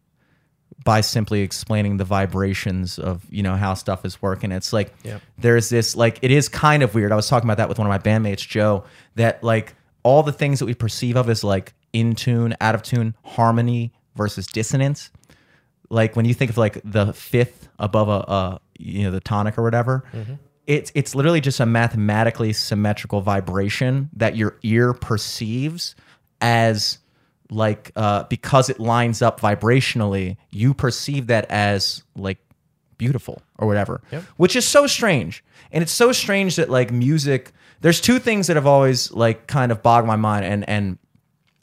by 0.84 1.00
simply 1.00 1.40
explaining 1.40 1.96
the 1.96 2.04
vibrations 2.04 2.98
of 2.98 3.24
you 3.30 3.42
know 3.42 3.56
how 3.56 3.74
stuff 3.74 4.04
is 4.04 4.20
working. 4.22 4.52
It's 4.52 4.72
like 4.72 4.94
Yep. 5.02 5.22
there's 5.38 5.68
this 5.68 5.96
like 5.96 6.18
it 6.22 6.30
is 6.30 6.48
kind 6.48 6.82
of 6.82 6.94
weird. 6.94 7.12
I 7.12 7.16
was 7.16 7.28
talking 7.28 7.46
about 7.48 7.58
that 7.58 7.68
with 7.68 7.78
one 7.78 7.86
of 7.86 7.90
my 7.90 7.98
bandmates, 7.98 8.46
Joe, 8.46 8.84
that 9.16 9.42
like 9.42 9.74
all 10.02 10.22
the 10.22 10.32
things 10.32 10.58
that 10.60 10.66
we 10.66 10.74
perceive 10.74 11.16
of 11.16 11.28
as 11.28 11.42
like 11.42 11.74
in 11.92 12.14
tune, 12.14 12.54
out 12.60 12.74
of 12.74 12.82
tune, 12.82 13.14
harmony 13.24 13.92
versus 14.14 14.46
dissonance. 14.46 15.10
Like 15.90 16.16
when 16.16 16.24
you 16.24 16.34
think 16.34 16.50
of 16.50 16.58
like 16.58 16.80
the 16.84 17.12
fifth 17.12 17.68
above 17.78 18.08
a, 18.08 18.32
a 18.32 18.60
you 18.78 19.04
know 19.04 19.10
the 19.10 19.20
tonic 19.20 19.58
or 19.58 19.62
whatever, 19.62 20.04
mm-hmm. 20.12 20.34
it's 20.66 20.92
it's 20.94 21.14
literally 21.14 21.40
just 21.40 21.60
a 21.60 21.66
mathematically 21.66 22.52
symmetrical 22.52 23.20
vibration 23.20 24.10
that 24.14 24.36
your 24.36 24.56
ear 24.62 24.92
perceives 24.92 25.94
as 26.40 26.98
like 27.50 27.92
uh, 27.96 28.24
because 28.24 28.68
it 28.68 28.78
lines 28.78 29.22
up 29.22 29.40
vibrationally, 29.40 30.36
you 30.50 30.74
perceive 30.74 31.28
that 31.28 31.46
as 31.50 32.02
like 32.16 32.38
beautiful 32.98 33.40
or 33.58 33.66
whatever, 33.66 34.00
Yep. 34.12 34.22
which 34.36 34.56
is 34.56 34.66
so 34.66 34.86
strange. 34.86 35.44
And 35.72 35.82
it's 35.82 35.92
so 35.92 36.12
strange 36.12 36.56
that 36.56 36.68
like 36.70 36.90
music. 36.90 37.52
There's 37.80 38.00
two 38.00 38.18
things 38.18 38.48
that 38.48 38.56
have 38.56 38.66
always 38.66 39.12
like 39.12 39.46
kind 39.46 39.70
of 39.70 39.82
bogged 39.82 40.06
my 40.06 40.16
mind, 40.16 40.44
and 40.44 40.68
and 40.68 40.98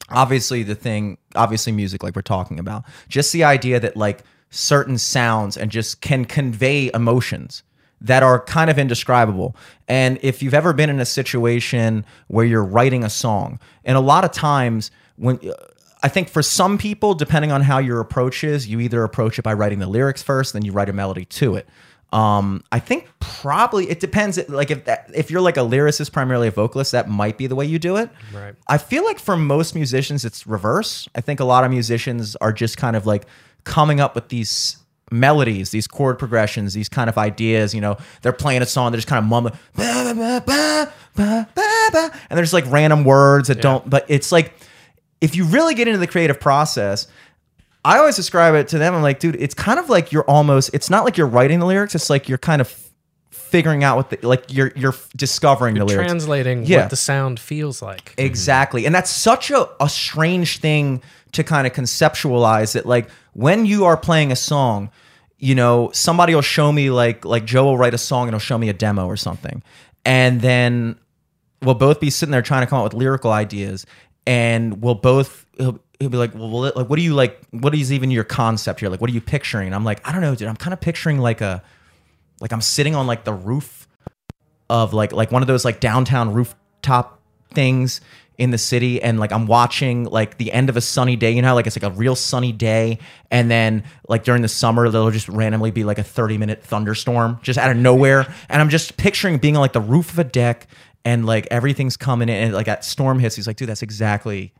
obviously 0.09 0.63
the 0.63 0.75
thing, 0.75 1.17
obviously 1.35 1.71
music, 1.71 2.03
like 2.03 2.15
we're 2.15 2.21
talking 2.21 2.59
about, 2.59 2.83
just 3.09 3.33
the 3.33 3.43
idea 3.43 3.79
that 3.79 3.97
like 3.97 4.23
certain 4.49 4.97
sounds 4.97 5.57
and 5.57 5.71
just 5.71 6.01
can 6.01 6.23
convey 6.25 6.89
emotions 6.93 7.63
that 8.01 8.23
are 8.23 8.39
kind 8.43 8.69
of 8.69 8.77
indescribable. 8.77 9.55
And 9.87 10.19
if 10.21 10.43
you've 10.43 10.53
ever 10.53 10.73
been 10.73 10.89
in 10.89 10.99
a 10.99 11.05
situation 11.05 12.05
where 12.27 12.45
you're 12.45 12.63
writing 12.63 13.03
a 13.03 13.09
song, 13.09 13.59
and 13.83 13.97
a 13.97 14.01
lot 14.01 14.23
of 14.23 14.31
times 14.31 14.91
when 15.17 15.39
I 16.05 16.07
think 16.07 16.29
for 16.29 16.43
some 16.43 16.77
people, 16.77 17.15
depending 17.15 17.51
on 17.51 17.61
how 17.61 17.79
your 17.79 17.99
approach 17.99 18.43
is, 18.43 18.67
you 18.67 18.79
either 18.79 19.03
approach 19.03 19.39
it 19.39 19.41
by 19.41 19.53
writing 19.53 19.79
the 19.79 19.87
lyrics 19.87 20.21
first, 20.21 20.53
then 20.53 20.63
you 20.63 20.71
write 20.71 20.87
a 20.87 20.93
melody 20.93 21.25
to 21.25 21.55
it. 21.55 21.67
Um, 22.13 22.63
I 22.71 22.77
think 22.77 23.09
probably 23.19 23.89
it 23.89 24.01
depends. 24.01 24.37
Like 24.47 24.69
if 24.69 24.85
that, 24.85 25.09
if 25.15 25.31
you're 25.31 25.41
like 25.41 25.57
a 25.57 25.61
lyricist, 25.61 26.11
primarily 26.11 26.47
a 26.47 26.51
vocalist, 26.51 26.91
that 26.91 27.09
might 27.09 27.39
be 27.39 27.47
the 27.47 27.55
way 27.55 27.65
you 27.65 27.79
do 27.79 27.97
it. 27.97 28.11
Right. 28.31 28.53
I 28.67 28.77
feel 28.77 29.03
like 29.03 29.17
for 29.17 29.35
most 29.35 29.73
musicians, 29.73 30.23
it's 30.25 30.45
reverse. 30.45 31.09
I 31.15 31.21
think 31.21 31.39
a 31.39 31.43
lot 31.43 31.63
of 31.63 31.71
musicians 31.71 32.35
are 32.35 32.53
just 32.53 32.77
kind 32.77 32.95
of 32.95 33.07
like 33.07 33.25
coming 33.63 33.99
up 33.99 34.13
with 34.13 34.27
these 34.27 34.77
melodies, 35.11 35.71
these 35.71 35.87
chord 35.87 36.19
progressions, 36.19 36.75
these 36.75 36.87
kind 36.87 37.09
of 37.09 37.17
ideas. 37.17 37.73
You 37.73 37.81
know, 37.81 37.97
they're 38.21 38.31
playing 38.31 38.61
a 38.61 38.67
song, 38.67 38.91
they're 38.91 38.99
just 38.99 39.07
kind 39.07 39.25
of 39.25 39.27
mumbling, 39.27 39.55
"Ba, 39.73 40.13
ba, 40.13 40.43
ba, 40.45 40.93
ba, 41.15 41.47
ba, 41.55 41.89
ba," 41.91 42.11
and 42.29 42.37
there's 42.37 42.53
like 42.53 42.65
random 42.67 43.05
words 43.05 43.47
that 43.47 43.59
don't. 43.59 43.89
But 43.89 44.05
it's 44.07 44.31
like 44.31 44.53
if 45.25 45.35
you 45.35 45.43
really 45.45 45.73
get 45.73 45.87
into 45.87 45.99
the 45.99 46.07
creative 46.07 46.39
process. 46.39 47.07
I 47.83 47.99
always 47.99 48.15
describe 48.15 48.55
it 48.55 48.67
to 48.69 48.79
them. 48.79 48.95
I'm 48.95 49.03
like, 49.03 49.19
dude, 49.19 49.35
it's 49.35 49.53
kind 49.53 49.77
of 49.77 49.89
like 49.91 50.11
you're 50.11 50.23
almost. 50.23 50.71
It's 50.73 50.89
not 50.89 51.05
like 51.05 51.17
you're 51.17 51.27
writing 51.27 51.59
the 51.59 51.67
lyrics. 51.67 51.93
It's 51.93 52.09
like 52.09 52.27
you're 52.27 52.39
kind 52.39 52.59
of 52.59 52.67
figuring 53.29 53.83
out 53.83 53.95
what 53.95 54.09
the 54.09 54.27
like 54.27 54.51
you're 54.51 54.71
you're 54.75 54.95
discovering 55.15 55.75
the 55.75 55.85
lyrics. 55.85 56.09
Translating 56.09 56.65
Yeah. 56.65 56.81
what 56.81 56.89
the 56.89 56.95
sound 56.95 57.39
feels 57.39 57.83
like. 57.83 58.05
Mm-hmm. 58.13 58.25
Exactly. 58.25 58.85
And 58.87 58.95
that's 58.95 59.11
such 59.11 59.51
a, 59.51 59.69
a 59.79 59.87
strange 59.87 60.57
thing 60.59 61.03
to 61.33 61.43
kind 61.43 61.67
of 61.67 61.73
conceptualize 61.73 62.73
that 62.73 62.87
like 62.87 63.07
when 63.33 63.67
you 63.67 63.85
are 63.85 63.97
playing 63.97 64.31
a 64.31 64.35
song, 64.35 64.89
you 65.37 65.53
know, 65.53 65.91
somebody 65.93 66.33
will 66.33 66.41
show 66.41 66.71
me 66.71 66.89
like 66.89 67.23
like 67.23 67.45
Joe 67.45 67.65
will 67.65 67.77
write 67.77 67.93
a 67.93 67.99
song 67.99 68.23
and 68.27 68.33
he'll 68.33 68.39
show 68.39 68.57
me 68.57 68.69
a 68.69 68.73
demo 68.73 69.05
or 69.05 69.15
something. 69.17 69.61
And 70.05 70.41
then 70.41 70.97
we'll 71.61 71.75
both 71.75 71.99
be 71.99 72.09
sitting 72.09 72.31
there 72.31 72.41
trying 72.41 72.61
to 72.61 72.67
come 72.67 72.79
up 72.79 72.83
with 72.85 72.93
lyrical 72.95 73.31
ideas 73.31 73.85
and 74.27 74.81
we'll 74.81 74.95
both 74.95 75.45
he'll, 75.57 75.79
he'll 75.99 76.09
be 76.09 76.17
like, 76.17 76.33
well, 76.33 76.71
like, 76.75 76.89
what 76.89 76.95
do 76.95 77.01
you 77.01 77.13
like? 77.13 77.39
What 77.51 77.75
is 77.75 77.91
even 77.91 78.11
your 78.11 78.23
concept 78.23 78.79
here? 78.79 78.89
Like, 78.89 79.01
what 79.01 79.09
are 79.09 79.13
you 79.13 79.21
picturing? 79.21 79.67
And 79.67 79.75
I'm 79.75 79.83
like, 79.83 80.07
I 80.07 80.11
don't 80.11 80.21
know, 80.21 80.35
dude. 80.35 80.47
I'm 80.47 80.55
kind 80.55 80.73
of 80.73 80.81
picturing 80.81 81.19
like 81.19 81.41
a, 81.41 81.63
like 82.39 82.51
I'm 82.51 82.61
sitting 82.61 82.95
on 82.95 83.07
like 83.07 83.23
the 83.23 83.33
roof 83.33 83.87
of 84.69 84.93
like 84.93 85.11
like 85.11 85.31
one 85.31 85.41
of 85.41 85.47
those 85.47 85.63
like 85.63 85.79
downtown 85.79 86.33
rooftop 86.33 87.19
things 87.53 88.01
in 88.37 88.51
the 88.51 88.57
city 88.57 89.01
and 89.01 89.19
like 89.19 89.31
I'm 89.31 89.47
watching 89.47 90.03
like 90.05 90.37
the 90.37 90.51
end 90.51 90.69
of 90.69 90.75
a 90.75 90.81
sunny 90.81 91.15
day. 91.15 91.31
You 91.31 91.41
know, 91.41 91.55
like 91.55 91.67
it's 91.67 91.77
like 91.77 91.89
a 91.89 91.95
real 91.95 92.15
sunny 92.15 92.51
day, 92.51 92.99
and 93.31 93.49
then 93.49 93.83
like 94.07 94.23
during 94.23 94.41
the 94.41 94.47
summer 94.47 94.89
there'll 94.89 95.11
just 95.11 95.29
randomly 95.29 95.71
be 95.71 95.83
like 95.83 95.97
a 95.97 96.03
30 96.03 96.37
minute 96.37 96.63
thunderstorm 96.63 97.39
just 97.41 97.57
out 97.57 97.71
of 97.71 97.77
nowhere, 97.77 98.33
and 98.49 98.61
I'm 98.61 98.69
just 98.69 98.97
picturing 98.97 99.37
being 99.37 99.55
on 99.55 99.61
like 99.61 99.73
the 99.73 99.81
roof 99.81 100.11
of 100.11 100.19
a 100.19 100.23
deck 100.23 100.67
and 101.05 101.25
like 101.25 101.47
everything's 101.51 101.95
coming 101.95 102.27
in 102.27 102.35
and 102.35 102.53
like 102.53 102.65
that 102.65 102.83
storm 102.83 103.19
hits. 103.19 103.35
He's 103.35 103.47
like, 103.47 103.55
dude, 103.55 103.69
that's 103.69 103.83
exactly 103.83 104.51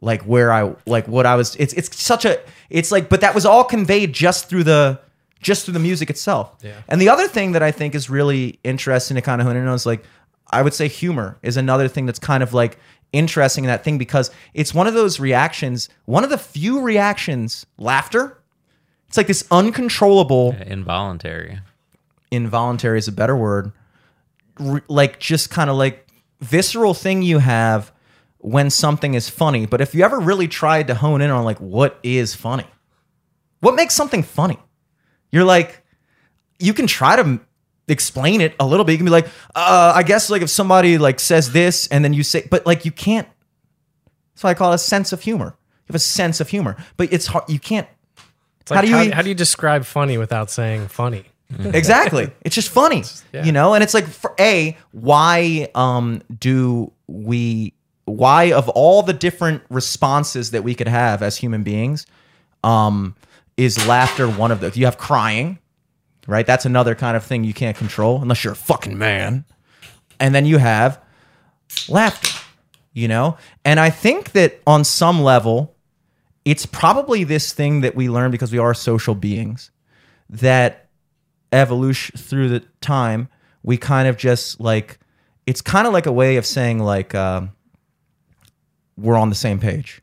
like 0.00 0.22
where 0.22 0.52
I 0.52 0.74
like 0.86 1.08
what 1.08 1.26
I 1.26 1.34
was. 1.34 1.56
It's 1.56 1.72
it's 1.72 2.00
such 2.00 2.24
a 2.24 2.38
it's 2.70 2.92
like, 2.92 3.08
but 3.08 3.22
that 3.22 3.34
was 3.34 3.44
all 3.44 3.64
conveyed 3.64 4.12
just 4.12 4.48
through 4.48 4.64
the 4.64 5.00
just 5.40 5.64
through 5.64 5.74
the 5.74 5.80
music 5.80 6.10
itself. 6.10 6.54
Yeah. 6.62 6.74
And 6.88 7.00
the 7.00 7.08
other 7.08 7.26
thing 7.26 7.52
that 7.52 7.62
I 7.62 7.70
think 7.72 7.94
is 7.94 8.10
really 8.10 8.58
interesting 8.62 9.14
to 9.16 9.22
kind 9.22 9.40
of 9.40 9.46
hone 9.46 9.56
in 9.56 9.66
on 9.66 9.74
is 9.74 9.86
like 9.86 10.04
I 10.50 10.62
would 10.62 10.74
say 10.74 10.86
humor 10.88 11.38
is 11.42 11.56
another 11.56 11.88
thing 11.88 12.06
that's 12.06 12.18
kind 12.18 12.42
of 12.42 12.54
like 12.54 12.78
interesting 13.12 13.64
in 13.64 13.68
that 13.68 13.82
thing 13.84 13.96
because 13.98 14.30
it's 14.52 14.74
one 14.74 14.86
of 14.86 14.94
those 14.94 15.18
reactions, 15.18 15.88
one 16.04 16.24
of 16.24 16.30
the 16.30 16.38
few 16.38 16.80
reactions, 16.82 17.64
laughter. 17.78 18.38
It's 19.08 19.16
like 19.16 19.26
this 19.26 19.46
uncontrollable 19.50 20.54
Involuntary. 20.66 21.60
involuntary 22.30 22.98
is 22.98 23.08
a 23.08 23.12
better 23.12 23.34
word 23.34 23.72
like 24.88 25.18
just 25.18 25.50
kind 25.50 25.70
of 25.70 25.76
like 25.76 26.06
visceral 26.40 26.94
thing 26.94 27.22
you 27.22 27.38
have 27.38 27.92
when 28.38 28.70
something 28.70 29.14
is 29.14 29.28
funny 29.28 29.66
but 29.66 29.80
if 29.80 29.94
you 29.94 30.04
ever 30.04 30.20
really 30.20 30.46
tried 30.46 30.86
to 30.86 30.94
hone 30.94 31.20
in 31.20 31.30
on 31.30 31.44
like 31.44 31.58
what 31.58 31.98
is 32.02 32.34
funny? 32.34 32.66
What 33.60 33.74
makes 33.74 33.94
something 33.94 34.22
funny? 34.22 34.58
You're 35.32 35.44
like 35.44 35.82
you 36.60 36.72
can 36.74 36.86
try 36.86 37.16
to 37.16 37.40
explain 37.88 38.40
it 38.40 38.54
a 38.60 38.66
little 38.66 38.84
bit. 38.84 38.92
You 38.92 38.98
can 38.98 39.06
be 39.06 39.10
like 39.10 39.26
uh 39.54 39.92
i 39.94 40.02
guess 40.02 40.30
like 40.30 40.42
if 40.42 40.50
somebody 40.50 40.98
like 40.98 41.18
says 41.20 41.52
this 41.52 41.86
and 41.88 42.04
then 42.04 42.12
you 42.12 42.22
say 42.22 42.46
but 42.50 42.66
like 42.66 42.84
you 42.84 42.92
can't 42.92 43.26
that's 44.34 44.44
why 44.44 44.50
i 44.50 44.54
call 44.54 44.72
it 44.72 44.76
a 44.76 44.78
sense 44.78 45.12
of 45.12 45.22
humor. 45.22 45.56
You 45.56 45.92
have 45.92 45.96
a 45.96 45.98
sense 46.00 46.40
of 46.40 46.48
humor 46.48 46.76
but 46.96 47.12
it's 47.12 47.26
hard 47.26 47.48
you 47.48 47.58
can't 47.58 47.88
It's 48.60 48.70
like, 48.70 48.76
How 48.76 48.82
do 48.82 48.88
you 48.88 48.96
how, 49.10 49.16
how 49.16 49.22
do 49.22 49.28
you 49.30 49.34
describe 49.34 49.84
funny 49.84 50.18
without 50.18 50.50
saying 50.50 50.88
funny? 50.88 51.24
exactly. 51.58 52.30
It's 52.42 52.54
just 52.54 52.68
funny 52.68 53.04
yeah. 53.32 53.44
you 53.44 53.52
know? 53.52 53.74
And 53.74 53.82
it's 53.82 53.94
like 53.94 54.06
for 54.06 54.34
a 54.38 54.76
why 54.92 55.68
um 55.74 56.22
do 56.38 56.92
we 57.06 57.74
why 58.04 58.52
of 58.52 58.68
all 58.70 59.02
the 59.02 59.12
different 59.12 59.62
responses 59.70 60.50
that 60.52 60.62
we 60.62 60.74
could 60.74 60.88
have 60.88 61.22
as 61.22 61.36
human 61.36 61.62
beings 61.62 62.06
um 62.64 63.14
is 63.56 63.86
laughter 63.86 64.28
one 64.28 64.50
of 64.50 64.60
those? 64.60 64.76
You 64.76 64.84
have 64.84 64.98
crying 64.98 65.58
right? 66.26 66.46
That's 66.46 66.66
another 66.66 66.94
kind 66.94 67.16
of 67.16 67.24
thing 67.24 67.42
you 67.42 67.54
can't 67.54 67.74
control 67.74 68.20
unless 68.20 68.44
you're 68.44 68.52
a 68.52 68.56
fucking 68.56 68.98
man. 68.98 69.46
And 70.20 70.34
then 70.34 70.44
you 70.44 70.58
have 70.58 71.00
laughter 71.88 72.38
you 72.98 73.06
know? 73.06 73.36
And 73.64 73.78
i 73.78 73.90
think 73.90 74.32
that 74.32 74.60
on 74.66 74.84
some 74.84 75.22
level 75.22 75.74
it's 76.44 76.66
probably 76.66 77.24
this 77.24 77.52
thing 77.52 77.82
that 77.82 77.94
we 77.94 78.08
learn 78.08 78.30
because 78.30 78.50
we 78.50 78.58
are 78.58 78.74
social 78.74 79.14
beings 79.14 79.70
that 80.30 80.87
evolution 81.52 82.16
through 82.18 82.48
the 82.48 82.60
time 82.80 83.28
we 83.62 83.76
kind 83.76 84.08
of 84.08 84.16
just 84.16 84.60
like 84.60 84.98
it's 85.46 85.60
kind 85.60 85.86
of 85.86 85.92
like 85.92 86.06
a 86.06 86.12
way 86.12 86.36
of 86.36 86.44
saying 86.46 86.78
like 86.78 87.14
um, 87.14 87.50
we're 88.96 89.16
on 89.16 89.28
the 89.28 89.34
same 89.34 89.58
page 89.58 90.02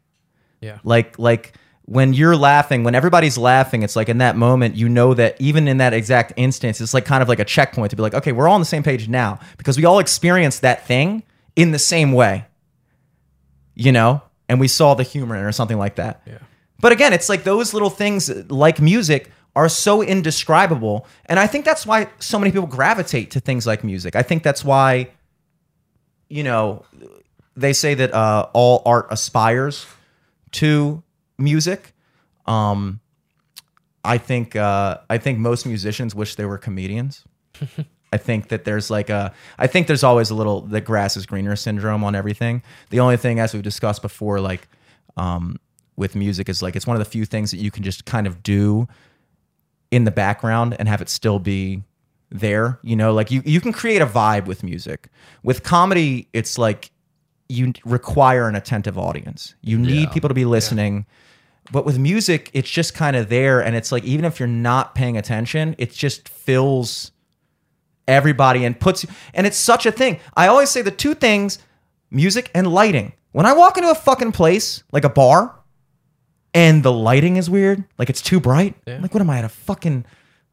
Yeah. 0.61 0.79
like 0.83 1.17
like 1.19 1.53
when 1.87 2.13
you're 2.13 2.35
laughing 2.35 2.83
when 2.83 2.95
everybody's 2.95 3.37
laughing 3.37 3.83
it's 3.83 3.95
like 3.95 4.09
in 4.09 4.17
that 4.17 4.35
moment 4.35 4.75
you 4.75 4.89
know 4.89 5.13
that 5.13 5.35
even 5.39 5.67
in 5.67 5.77
that 5.77 5.93
exact 5.93 6.33
instance 6.35 6.81
it's 6.81 6.93
like 6.95 7.05
kind 7.05 7.21
of 7.21 7.29
like 7.29 7.39
a 7.39 7.45
checkpoint 7.45 7.91
to 7.91 7.95
be 7.95 8.01
like 8.01 8.15
okay 8.15 8.31
we're 8.31 8.47
all 8.47 8.55
on 8.55 8.61
the 8.61 8.65
same 8.65 8.81
page 8.81 9.07
now 9.07 9.39
because 9.57 9.77
we 9.77 9.85
all 9.85 9.99
experienced 9.99 10.61
that 10.63 10.85
thing 10.87 11.21
in 11.55 11.69
the 11.71 11.77
same 11.79 12.11
way 12.11 12.45
you 13.75 13.91
know 13.91 14.21
and 14.49 14.59
we 14.59 14.67
saw 14.67 14.93
the 14.95 15.03
humor 15.03 15.35
in 15.35 15.41
it 15.43 15.45
or 15.47 15.51
something 15.51 15.77
like 15.77 15.95
that 15.95 16.21
Yeah. 16.25 16.37
but 16.79 16.91
again, 16.91 17.13
it's 17.13 17.29
like 17.29 17.43
those 17.43 17.73
little 17.73 17.89
things 17.89 18.29
like 18.49 18.79
music 18.81 19.29
are 19.55 19.69
so 19.69 20.01
indescribable. 20.01 21.07
And 21.27 21.39
I 21.39 21.47
think 21.47 21.65
that's 21.65 21.85
why 21.85 22.09
so 22.19 22.37
many 22.37 22.51
people 22.51 22.67
gravitate 22.67 23.31
to 23.31 23.39
things 23.39 23.65
like 23.65 23.83
music. 23.83 24.15
I 24.15 24.21
think 24.21 24.43
that's 24.43 24.65
why, 24.65 25.09
you 26.29 26.43
know, 26.43 26.85
they 27.55 27.73
say 27.73 27.93
that 27.93 28.13
uh, 28.13 28.47
all 28.53 28.81
art 28.85 29.07
aspires 29.09 29.85
to 30.53 31.03
music. 31.37 31.93
Um, 32.45 32.99
I 34.03 34.17
think 34.17 34.55
uh, 34.55 34.99
I 35.09 35.17
think 35.17 35.39
most 35.39 35.65
musicians 35.65 36.13
wish 36.13 36.35
they 36.35 36.45
were 36.45 36.57
comedians. 36.57 37.23
I 38.13 38.17
think 38.17 38.49
that 38.49 38.63
there's 38.65 38.89
like 38.89 39.09
a 39.09 39.33
I 39.57 39.67
think 39.67 39.87
there's 39.87 40.03
always 40.03 40.29
a 40.29 40.35
little 40.35 40.61
the 40.61 40.79
grass 40.79 41.17
is 41.17 41.25
greener 41.25 41.55
syndrome 41.55 42.03
on 42.03 42.15
everything. 42.15 42.61
The 42.89 42.99
only 42.99 43.17
thing 43.17 43.39
as 43.39 43.53
we've 43.53 43.63
discussed 43.63 44.01
before 44.01 44.39
like 44.39 44.67
um 45.17 45.59
with 45.97 46.15
music 46.15 46.49
is 46.49 46.61
like 46.61 46.75
it's 46.75 46.85
one 46.85 46.95
of 46.95 46.99
the 46.99 47.09
few 47.09 47.25
things 47.25 47.51
that 47.51 47.57
you 47.57 47.71
can 47.71 47.83
just 47.83 48.05
kind 48.05 48.27
of 48.27 48.43
do 48.43 48.87
in 49.95 50.03
the 50.03 50.11
background 50.11 50.75
and 50.77 50.87
have 50.89 51.01
it 51.01 51.09
still 51.09 51.39
be 51.39 51.83
there, 52.29 52.79
you 52.83 52.95
know, 52.95 53.13
like 53.13 53.31
you 53.31 53.41
you 53.45 53.61
can 53.61 53.71
create 53.71 54.01
a 54.01 54.05
vibe 54.05 54.45
with 54.45 54.63
music. 54.63 55.07
With 55.43 55.63
comedy 55.63 56.27
it's 56.33 56.57
like 56.57 56.91
you 57.47 57.71
require 57.85 58.47
an 58.49 58.55
attentive 58.55 58.97
audience. 58.97 59.55
You 59.61 59.77
need 59.77 60.07
Yeah. 60.07 60.13
people 60.13 60.27
to 60.29 60.33
be 60.35 60.45
listening. 60.45 61.05
But 61.71 61.85
with 61.85 61.97
music, 61.97 62.49
it's 62.53 62.69
just 62.69 62.93
kind 62.93 63.15
of 63.15 63.29
there. 63.29 63.59
And 63.63 63.75
it's 63.75 63.91
like, 63.91 64.03
even 64.03 64.25
if 64.25 64.39
you're 64.39 64.47
not 64.47 64.93
paying 64.95 65.17
attention, 65.17 65.75
it 65.79 65.91
just 65.91 66.27
fills 66.29 67.11
everybody 68.07 68.65
and 68.65 68.79
puts. 68.79 69.05
And 69.33 69.47
it's 69.47 69.57
such 69.57 69.85
a 69.85 69.91
thing. 69.91 70.19
I 70.35 70.47
always 70.47 70.69
say 70.69 70.81
the 70.81 70.91
two 70.91 71.13
things 71.15 71.59
music 72.11 72.51
and 72.53 72.67
lighting. 72.67 73.13
When 73.31 73.45
I 73.45 73.53
walk 73.53 73.77
into 73.77 73.89
a 73.89 73.95
fucking 73.95 74.31
place, 74.31 74.83
like 74.91 75.03
a 75.05 75.09
bar, 75.09 75.55
and 76.55 76.81
the 76.81 76.91
lighting 76.91 77.37
is 77.37 77.49
weird, 77.51 77.83
like 77.99 78.09
it's 78.09 78.21
too 78.21 78.39
bright, 78.39 78.73
I'm 78.87 79.03
like, 79.03 79.13
what 79.13 79.21
am 79.21 79.29
I 79.29 79.37
at 79.37 79.45
a 79.45 79.49
fucking 79.49 80.05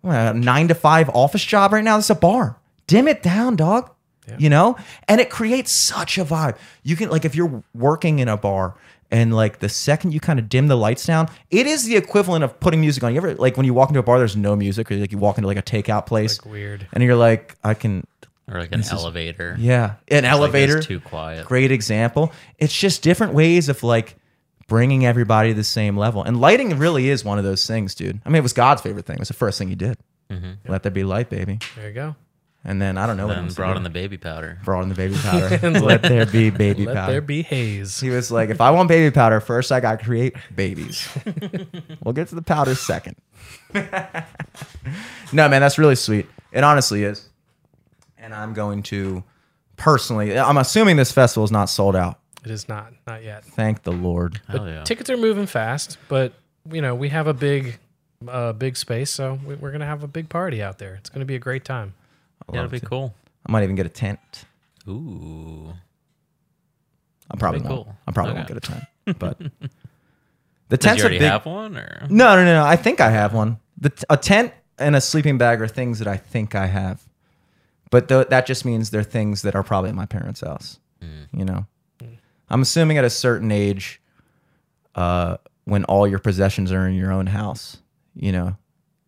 what, 0.03 0.15
a 0.15 0.35
nine 0.35 0.69
to 0.69 0.75
five 0.75 1.09
office 1.11 1.43
job 1.45 1.73
right 1.73 1.83
now? 1.85 1.97
This 1.97 2.07
is 2.07 2.11
a 2.11 2.15
bar. 2.17 2.59
Dim 2.87 3.09
it 3.09 3.23
down, 3.23 3.57
dog. 3.57 3.91
You 4.39 4.51
know? 4.51 4.77
And 5.09 5.21
it 5.21 5.31
creates 5.31 5.73
such 5.73 6.17
a 6.19 6.25
vibe. 6.25 6.57
You 6.85 6.97
can, 6.97 7.11
like, 7.11 7.25
if 7.25 7.35
you're 7.35 7.63
working 7.75 8.19
in 8.21 8.29
a 8.29 8.37
bar 8.37 8.75
and, 9.11 9.35
like, 9.35 9.59
the 9.59 9.69
second 9.69 10.13
you 10.15 10.21
kind 10.21 10.39
of 10.39 10.49
dim 10.49 10.69
the 10.69 10.77
lights 10.77 11.05
down, 11.05 11.29
it 11.51 11.67
is 11.67 11.85
the 11.85 11.97
equivalent 11.97 12.43
of 12.45 12.59
putting 12.61 12.81
music 12.81 13.03
on. 13.05 13.13
You 13.13 13.19
ever, 13.19 13.35
like, 13.35 13.57
when 13.57 13.67
you 13.67 13.75
walk 13.75 13.91
into 13.91 14.01
a 14.01 14.03
bar, 14.03 14.19
there's 14.19 14.37
no 14.37 14.57
music, 14.57 14.91
or 14.91 14.97
like 14.97 15.13
you 15.13 15.19
walk 15.19 15.39
into, 15.39 15.49
like, 15.49 15.59
a 15.59 15.63
takeout 15.63 16.07
place. 16.07 16.39
Like 16.45 16.51
weird. 16.53 16.87
And 16.93 17.03
you're 17.03 17.17
like, 17.17 17.57
I 17.63 17.75
can, 17.75 18.07
Or 18.51 18.59
like 18.61 18.73
an 18.73 18.83
elevator. 18.91 19.57
yeah, 19.59 19.85
an 19.85 19.95
It's 20.09 20.23
like 20.25 20.33
elevator. 20.33 20.79
it's 20.79 20.87
too 20.87 21.01
quiet. 21.01 21.45
Great 21.47 21.71
example. 21.73 22.33
It's 22.59 22.75
just 22.77 23.03
different 23.03 23.35
ways 23.35 23.69
of 23.69 23.83
like 23.83 24.17
bringing 24.73 25.05
everybody 25.05 25.51
to 25.51 25.55
the 25.55 25.63
same 25.65 25.99
level. 25.99 26.23
And 26.25 26.41
lighting 26.41 26.79
really 26.79 27.11
is 27.11 27.23
one 27.27 27.37
of 27.37 27.45
those 27.45 27.67
things, 27.67 27.95
dude. 27.95 28.23
I 28.25 28.31
mean, 28.31 28.37
it 28.37 28.43
was 28.43 28.55
God's 28.55 28.81
favorite 28.81 29.05
thing. 29.05 29.17
It 29.17 29.21
was 29.21 29.29
the 29.29 29.35
first 29.35 29.59
thing 29.59 29.69
he 29.69 29.75
did. 29.75 29.99
Mm-hmm. 30.31 30.71
Let 30.73 30.83
there 30.83 30.91
be 30.91 31.05
light, 31.05 31.29
baby. 31.29 31.59
There 31.77 31.89
you 31.89 31.93
go. 31.95 32.17
And 32.65 32.81
then 32.81 32.97
I 32.97 33.07
don't 33.07 33.19
know 33.19 33.27
what 33.27 33.35
Then 33.35 33.45
else 33.45 33.55
brought 33.55 33.75
did. 33.75 33.79
in 33.79 33.83
the 33.83 33.91
baby 33.91 34.17
powder. 34.17 34.59
brought 34.65 34.83
in 34.85 34.89
the 34.89 34.95
baby 34.95 35.15
powder. 35.23 35.59
Let 35.81 36.01
there 36.03 36.25
be 36.25 36.49
baby 36.65 36.87
Let 36.87 36.95
powder. 36.97 37.13
there 37.13 37.21
be 37.21 37.43
haze. 37.43 38.01
he 38.01 38.09
was 38.09 38.31
like, 38.31 38.49
if 38.49 38.63
I 38.63 38.71
want 38.71 38.89
baby 38.89 39.13
powder, 39.15 39.41
first 39.41 39.71
I 39.71 39.81
got 39.81 39.99
to 39.99 40.05
create 40.07 40.35
babies. 40.57 41.07
we'll 42.03 42.15
get 42.15 42.29
to 42.29 42.35
the 42.35 42.41
powder 42.41 42.75
second. 42.75 43.17
no, 43.75 45.49
man, 45.49 45.61
that's 45.61 45.77
really 45.79 45.97
sweet. 45.97 46.27
It 46.51 46.65
honestly 46.65 47.05
is. 47.05 47.29
And 48.17 48.33
I'm 48.35 48.55
going 48.55 48.83
to 48.85 49.23
personally, 49.77 50.39
I'm 50.39 50.57
assuming 50.57 50.97
this 50.97 51.13
festival 51.13 51.45
is 51.45 51.51
not 51.53 51.67
sold 51.69 51.95
out. 51.97 52.21
It 52.45 52.51
is 52.51 52.69
not, 52.69 52.93
not 53.07 53.23
yet. 53.23 53.45
Thank 53.45 53.83
the 53.83 53.93
Lord. 53.93 54.41
Hell 54.49 54.67
yeah. 54.69 54.83
Tickets 54.85 55.09
are 55.11 55.17
moving 55.17 55.47
fast, 55.47 55.99
but 56.09 56.33
you 56.71 56.83
know 56.83 56.95
we 56.95 57.09
have 57.11 57.27
a 57.29 57.35
big, 57.35 57.79
uh, 58.27 58.53
big 58.53 58.77
space, 58.77 59.11
so 59.11 59.39
we- 59.45 59.55
we're 59.55 59.71
gonna 59.73 59.87
have 59.87 60.03
a 60.03 60.09
big 60.09 60.29
party 60.29 60.63
out 60.63 60.79
there. 60.79 60.95
It's 60.95 61.09
gonna 61.11 61.25
be 61.25 61.35
a 61.37 61.39
great 61.41 61.65
time. 61.65 61.95
yeah, 62.53 62.63
that'd 62.63 62.71
be 62.71 62.81
cool. 62.81 63.15
I 63.47 63.53
might 63.53 63.63
even 63.63 63.77
get 63.77 63.87
a 63.87 63.91
tent. 63.91 64.19
Ooh. 64.89 65.75
I 67.31 67.37
probably 67.37 67.61
That'd 67.61 67.71
be 67.71 67.75
won't. 67.77 67.87
cool. 67.87 67.97
I 68.07 68.11
probably 68.13 68.35
won't 68.35 68.51
Okay. 68.51 68.55
get 68.61 68.69
a 68.69 68.73
tent. 68.73 68.85
But 69.19 69.39
the 69.39 70.77
Did 70.77 70.81
tent's 70.81 70.99
you 70.99 71.05
a 71.05 71.07
already 71.07 71.19
big. 71.19 71.31
have 71.31 71.45
one 71.47 71.77
or 71.77 72.07
No, 72.09 72.37
no, 72.37 72.45
no, 72.45 72.55
no. 72.61 72.65
I 72.65 72.77
think 72.77 73.01
I 73.01 73.11
have 73.11 73.33
one. 73.35 73.59
The 73.79 73.91
t- 73.91 74.05
a 74.11 74.17
tent 74.17 74.53
and 74.79 74.95
a 74.97 75.01
sleeping 75.01 75.39
bag 75.39 75.61
are 75.61 75.67
things 75.69 75.99
that 75.99 76.07
I 76.09 76.17
think 76.17 76.55
I 76.55 76.67
have, 76.67 77.03
but 77.91 78.09
th- 78.09 78.29
that 78.29 78.47
just 78.47 78.65
means 78.65 78.91
they're 78.91 79.03
things 79.03 79.43
that 79.43 79.55
are 79.57 79.63
probably 79.63 79.91
at 79.91 79.97
my 79.97 80.07
parents' 80.07 80.41
house. 80.41 80.79
You 81.33 81.45
know, 81.45 81.67
I'm 82.53 82.63
assuming 82.63 82.99
at 82.99 83.05
a 83.05 83.11
certain 83.11 83.51
age, 83.51 84.01
uh, 84.95 85.39
when 85.65 85.85
all 85.85 86.07
your 86.07 86.19
possessions 86.19 86.73
are 86.73 86.87
in 86.87 86.95
your 86.95 87.13
own 87.13 87.27
house. 87.27 87.79
You 88.15 88.33
know, 88.33 88.57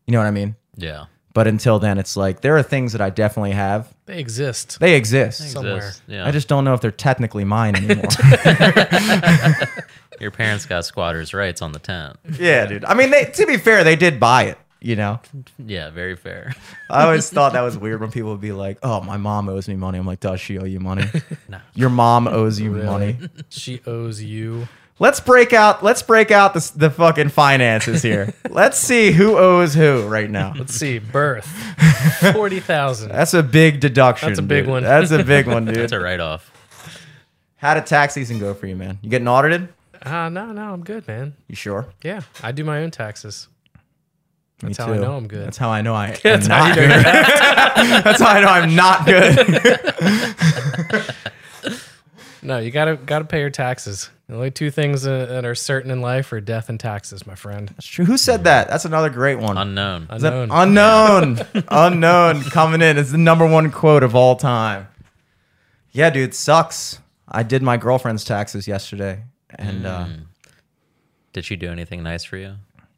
you 0.07 0.13
know 0.13 0.19
what 0.19 0.27
I 0.27 0.31
mean. 0.31 0.57
Yeah. 0.77 1.07
But 1.35 1.47
until 1.49 1.79
then, 1.81 1.99
it's 1.99 2.17
like 2.17 2.41
there 2.43 2.57
are 2.57 2.63
things 2.63 2.93
that 2.93 3.01
I 3.01 3.11
definitely 3.11 3.51
have. 3.53 3.93
They 4.07 4.19
exist. 4.19 4.79
They 4.79 4.95
exist. 4.95 5.51
Somewhere. 5.53 5.77
Exist. 5.79 6.03
Yeah. 6.07 6.27
I 6.27 6.31
just 6.31 6.47
don't 6.49 6.65
know 6.65 6.75
if 6.75 6.81
they're 6.81 6.93
technically 6.93 7.45
mine 7.45 7.75
anymore. 7.77 8.05
Your 10.21 10.31
parents 10.31 10.65
got 10.65 10.85
squatters' 10.85 11.35
rights 11.35 11.61
on 11.61 11.73
the 11.73 11.81
tent. 11.81 12.17
yeah, 12.39 12.67
dude. 12.67 12.85
I 12.85 12.95
mean, 12.95 13.11
they, 13.11 13.25
to 13.25 13.47
be 13.47 13.57
fair, 13.57 13.83
they 13.83 13.97
did 13.97 14.21
buy 14.21 14.45
it. 14.45 14.59
You 14.85 14.97
know, 14.97 15.19
Yeah, 15.59 15.89
very 15.89 16.15
fair. 16.15 16.53
I 16.91 17.05
always 17.05 17.31
thought 17.31 17.55
that 17.55 17.63
was 17.63 17.79
weird 17.85 18.03
when 18.03 18.11
people 18.11 18.33
would 18.33 18.43
be 18.43 18.53
like, 18.53 18.77
"Oh, 18.83 19.01
my 19.01 19.17
mom 19.17 19.49
owes 19.49 19.67
me 19.67 19.77
money." 19.77 19.99
I'm 19.99 20.07
like, 20.07 20.21
"Does 20.21 20.41
she 20.41 20.59
owe 20.59 20.65
you 20.65 20.79
money? 20.79 21.07
No. 21.49 21.59
Your 21.73 21.89
mom 21.89 22.29
owes 22.29 22.61
you 22.61 22.71
money." 22.71 23.17
She 23.49 23.81
owes 23.87 24.23
you. 24.23 24.69
Let's 24.99 25.21
break 25.21 25.55
out. 25.55 25.83
Let's 25.83 26.03
break 26.03 26.31
out 26.31 26.53
the, 26.53 26.71
the 26.77 26.91
fucking 26.91 27.31
finances 27.31 28.03
here. 28.03 28.35
let's 28.51 28.77
see 28.79 29.11
who 29.11 29.39
owes 29.39 29.73
who 29.73 30.07
right 30.07 30.29
now. 30.31 30.53
Let's 30.55 30.75
see. 30.75 30.99
Birth. 30.99 31.47
Forty 32.35 32.61
thousand. 32.61 33.09
That's 33.11 33.33
a 33.33 33.43
big 33.43 33.81
deduction. 33.81 34.29
That's 34.29 34.39
a 34.39 34.43
big 34.43 34.65
dude. 34.65 34.71
one. 34.71 34.83
That's 34.83 35.11
a 35.13 35.25
big 35.25 35.47
one, 35.47 35.65
dude. 35.65 35.77
That's 35.77 35.93
a 35.93 35.99
write 35.99 36.21
off. 36.21 36.51
How 37.57 37.73
did 37.73 37.87
tax 37.87 38.13
season 38.13 38.39
go 38.39 38.53
for 38.53 38.67
you, 38.67 38.77
man? 38.77 38.99
You 39.01 39.09
getting 39.09 39.29
audited? 39.29 39.69
Ah, 40.05 40.29
no, 40.29 40.53
no, 40.53 40.75
I'm 40.75 40.85
good, 40.85 41.09
man. 41.09 41.35
You 41.49 41.57
sure? 41.57 41.87
Yeah, 42.03 42.21
I 42.43 42.53
do 42.53 42.63
my 42.65 42.83
own 42.83 42.91
taxes. 42.91 43.49
Me 44.63 44.69
That's 44.69 44.79
how 44.79 44.93
I 44.93 44.99
know 44.99 45.17
I'm 45.17 45.27
good. 45.29 45.47
That's 45.47 45.57
how 45.59 45.71
I 45.71 45.83
know 45.83 45.95
I 45.95 46.09
am 46.11 46.17
That's 46.23 46.47
how 46.47 46.59
not 46.59 46.69
you 46.77 46.83
good. 46.83 46.89
know 46.89 47.03
That's 48.03 48.21
how 48.23 48.29
I 48.29 48.41
know 48.41 48.49
I'm 48.49 48.75
not 48.75 49.05
good. 49.07 49.35
No, 52.43 52.59
you 52.59 52.71
gotta 52.71 52.97
gotta 52.97 53.25
pay 53.25 53.41
your 53.41 53.49
taxes. 53.51 54.11
The 54.29 54.35
only 54.35 54.51
two 54.51 54.71
things 54.71 55.07
uh, 55.07 55.27
that 55.27 55.45
are 55.47 55.55
certain 55.55 55.91
in 55.91 56.01
life 56.03 56.31
are 56.33 56.41
death 56.43 56.69
and 56.69 56.79
taxes, 56.79 57.27
my 57.27 57.35
friend. 57.35 57.69
That's 57.71 57.87
true. 57.87 58.05
Who 58.05 58.17
said 58.19 58.45
that? 58.45 58.69
That's 58.69 58.85
another 58.85 59.09
great 59.11 59.39
one. 59.39 59.57
Unknown. 59.57 60.09
Is 60.13 60.23
that- 60.23 60.33
Unknown. 60.51 61.39
unknown, 61.41 61.65
unknown, 61.69 62.43
coming 62.45 62.83
in. 62.83 62.99
It's 62.99 63.13
the 63.13 63.19
number 63.19 63.47
one 63.47 63.71
quote 63.71 64.03
of 64.03 64.15
all 64.15 64.37
time. 64.37 64.89
Yeah, 65.93 66.11
dude, 66.11 66.35
sucks. 66.35 66.99
I 67.29 67.43
did 67.45 67.63
my 67.63 67.77
girlfriend's 67.79 68.25
taxes 68.25 68.69
yesterday, 68.69 69.25
and 69.51 69.87
uh, 69.87 70.05
Mm. 70.07 70.21
Did 71.33 71.45
she 71.47 71.57
do 71.57 71.69
anything 71.71 72.03
nice 72.03 72.23
for 72.25 72.37
you? 72.37 72.55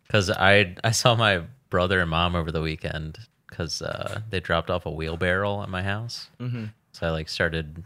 Because 0.07 0.31
I 0.31 0.75
I 0.85 0.91
saw 0.93 1.15
my 1.15 1.43
brother 1.71 2.01
and 2.01 2.11
mom 2.11 2.35
over 2.37 2.53
the 2.53 2.61
weekend 2.63 3.19
because 3.49 3.83
uh, 3.83 4.21
they 4.31 4.41
dropped 4.41 4.71
off 4.71 4.87
a 4.87 4.91
wheelbarrow 4.91 5.63
at 5.63 5.69
my 5.69 5.83
house. 5.83 6.29
Mm-hmm. 6.41 6.67
So 6.93 7.07
I 7.07 7.11
like 7.11 7.29
started. 7.29 7.83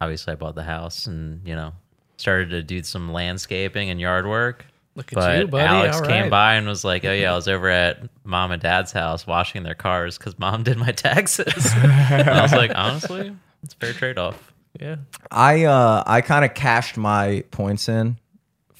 Obviously, 0.00 0.32
I 0.32 0.36
bought 0.36 0.54
the 0.54 0.62
house 0.62 1.06
and 1.06 1.46
you 1.46 1.54
know 1.54 1.72
started 2.16 2.50
to 2.50 2.62
do 2.62 2.82
some 2.82 3.12
landscaping 3.12 3.90
and 3.90 4.00
yard 4.00 4.26
work. 4.26 4.64
Look 4.96 5.12
at 5.12 5.16
But 5.16 5.38
you, 5.38 5.46
buddy. 5.46 5.64
Alex 5.64 5.96
All 5.96 6.06
came 6.06 6.22
right. 6.22 6.30
by 6.30 6.54
and 6.54 6.66
was 6.66 6.84
like, 6.84 7.04
"Oh 7.04 7.12
yeah, 7.12 7.32
I 7.32 7.36
was 7.36 7.48
over 7.48 7.68
at 7.68 8.02
mom 8.24 8.50
and 8.50 8.60
dad's 8.60 8.92
house 8.92 9.26
washing 9.26 9.62
their 9.62 9.74
cars 9.74 10.18
because 10.18 10.38
mom 10.38 10.62
did 10.62 10.78
my 10.78 10.92
taxes." 10.92 11.72
and 11.76 12.28
I 12.28 12.42
was 12.42 12.52
like, 12.52 12.72
honestly, 12.74 13.34
it's 13.62 13.74
a 13.74 13.76
fair 13.76 13.92
trade 13.92 14.18
off. 14.18 14.52
Yeah, 14.80 14.96
I 15.30 15.64
uh, 15.64 16.02
I 16.06 16.20
kind 16.20 16.44
of 16.44 16.54
cashed 16.54 16.96
my 16.96 17.44
points 17.50 17.88
in 17.88 18.18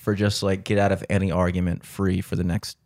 for 0.01 0.14
just 0.14 0.43
like 0.43 0.64
get 0.64 0.78
out 0.78 0.93
of 0.93 1.05
any 1.10 1.31
argument 1.31 1.85
free 1.85 2.22
for 2.22 2.35
the 2.35 2.43
next 2.44 2.78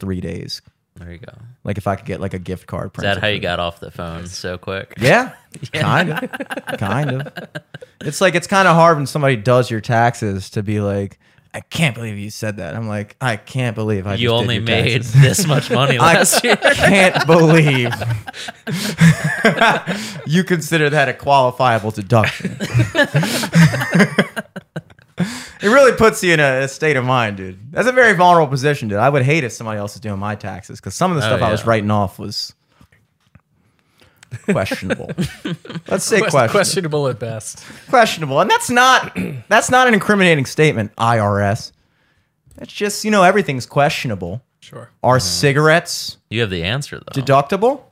three 0.00 0.22
days. 0.22 0.62
There 0.96 1.12
you 1.12 1.18
go. 1.18 1.32
Like 1.64 1.76
if 1.78 1.86
I 1.86 1.96
could 1.96 2.06
get 2.06 2.20
like 2.20 2.32
a 2.34 2.38
gift 2.38 2.66
card. 2.66 2.92
Is 2.96 3.02
that 3.02 3.18
how 3.18 3.26
you 3.28 3.40
got 3.40 3.60
off 3.60 3.78
the 3.78 3.90
phone 3.90 4.26
so 4.26 4.56
quick? 4.58 4.94
Yeah, 5.00 5.32
kind 5.74 6.10
of, 6.10 6.78
kind 6.78 7.10
of. 7.22 7.32
It's 8.00 8.20
like 8.22 8.34
it's 8.34 8.46
kind 8.46 8.66
of 8.66 8.74
hard 8.74 8.96
when 8.96 9.06
somebody 9.06 9.36
does 9.36 9.70
your 9.70 9.82
taxes 9.82 10.48
to 10.50 10.62
be 10.62 10.80
like, 10.80 11.18
"I 11.52 11.60
can't 11.60 11.94
believe 11.94 12.16
you 12.16 12.30
said 12.30 12.56
that." 12.56 12.74
I'm 12.74 12.88
like, 12.88 13.16
I 13.20 13.36
can't 13.36 13.74
believe 13.74 14.06
I 14.06 14.14
you 14.14 14.30
only 14.30 14.58
made 14.58 15.02
taxes." 15.02 15.12
this 15.20 15.46
much 15.46 15.70
money 15.70 15.98
last 16.08 16.42
year. 16.42 16.58
I 16.62 16.74
can't 16.74 17.26
believe 17.26 17.92
you 20.26 20.42
consider 20.44 20.88
that 20.90 21.08
a 21.08 21.12
qualifiable 21.12 21.94
deduction. 21.94 22.56
It 25.18 25.28
really 25.62 25.92
puts 25.92 26.22
you 26.22 26.34
in 26.34 26.40
a, 26.40 26.62
a 26.62 26.68
state 26.68 26.96
of 26.96 27.04
mind, 27.04 27.36
dude. 27.36 27.72
That's 27.72 27.88
a 27.88 27.92
very 27.92 28.14
vulnerable 28.14 28.50
position, 28.50 28.88
dude. 28.88 28.98
I 28.98 29.08
would 29.08 29.22
hate 29.22 29.44
if 29.44 29.52
somebody 29.52 29.78
else 29.78 29.94
is 29.94 30.00
doing 30.00 30.18
my 30.18 30.34
taxes 30.34 30.80
because 30.80 30.94
some 30.94 31.10
of 31.10 31.16
the 31.16 31.22
Oh, 31.24 31.28
stuff 31.28 31.42
I 31.42 31.50
was 31.50 31.66
writing 31.66 31.90
off 31.90 32.18
was 32.18 32.54
questionable. 34.44 35.10
Let's 35.88 36.04
say 36.04 36.20
questionable. 36.20 36.48
questionable 36.50 37.08
at 37.08 37.18
best. 37.18 37.64
questionable, 37.88 38.40
and 38.40 38.50
that's 38.50 38.70
not 38.70 39.16
that's 39.48 39.70
not 39.70 39.88
an 39.88 39.94
incriminating 39.94 40.46
statement. 40.46 40.94
IRS. 40.96 41.72
It's 42.58 42.72
just 42.72 43.04
you 43.04 43.10
know 43.10 43.22
everything's 43.22 43.66
questionable. 43.66 44.42
Sure. 44.60 44.90
Are 45.02 45.16
mm-hmm. 45.16 45.26
cigarettes 45.26 46.18
You 46.30 46.40
have 46.40 46.50
the 46.50 46.62
answer 46.62 46.98
though. 46.98 47.20
deductible? 47.20 47.82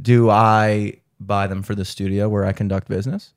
Do 0.00 0.28
I 0.30 0.98
buy 1.20 1.46
them 1.46 1.62
for 1.62 1.74
the 1.74 1.84
studio 1.84 2.28
where 2.28 2.44
I 2.44 2.52
conduct 2.52 2.88
business? 2.88 3.32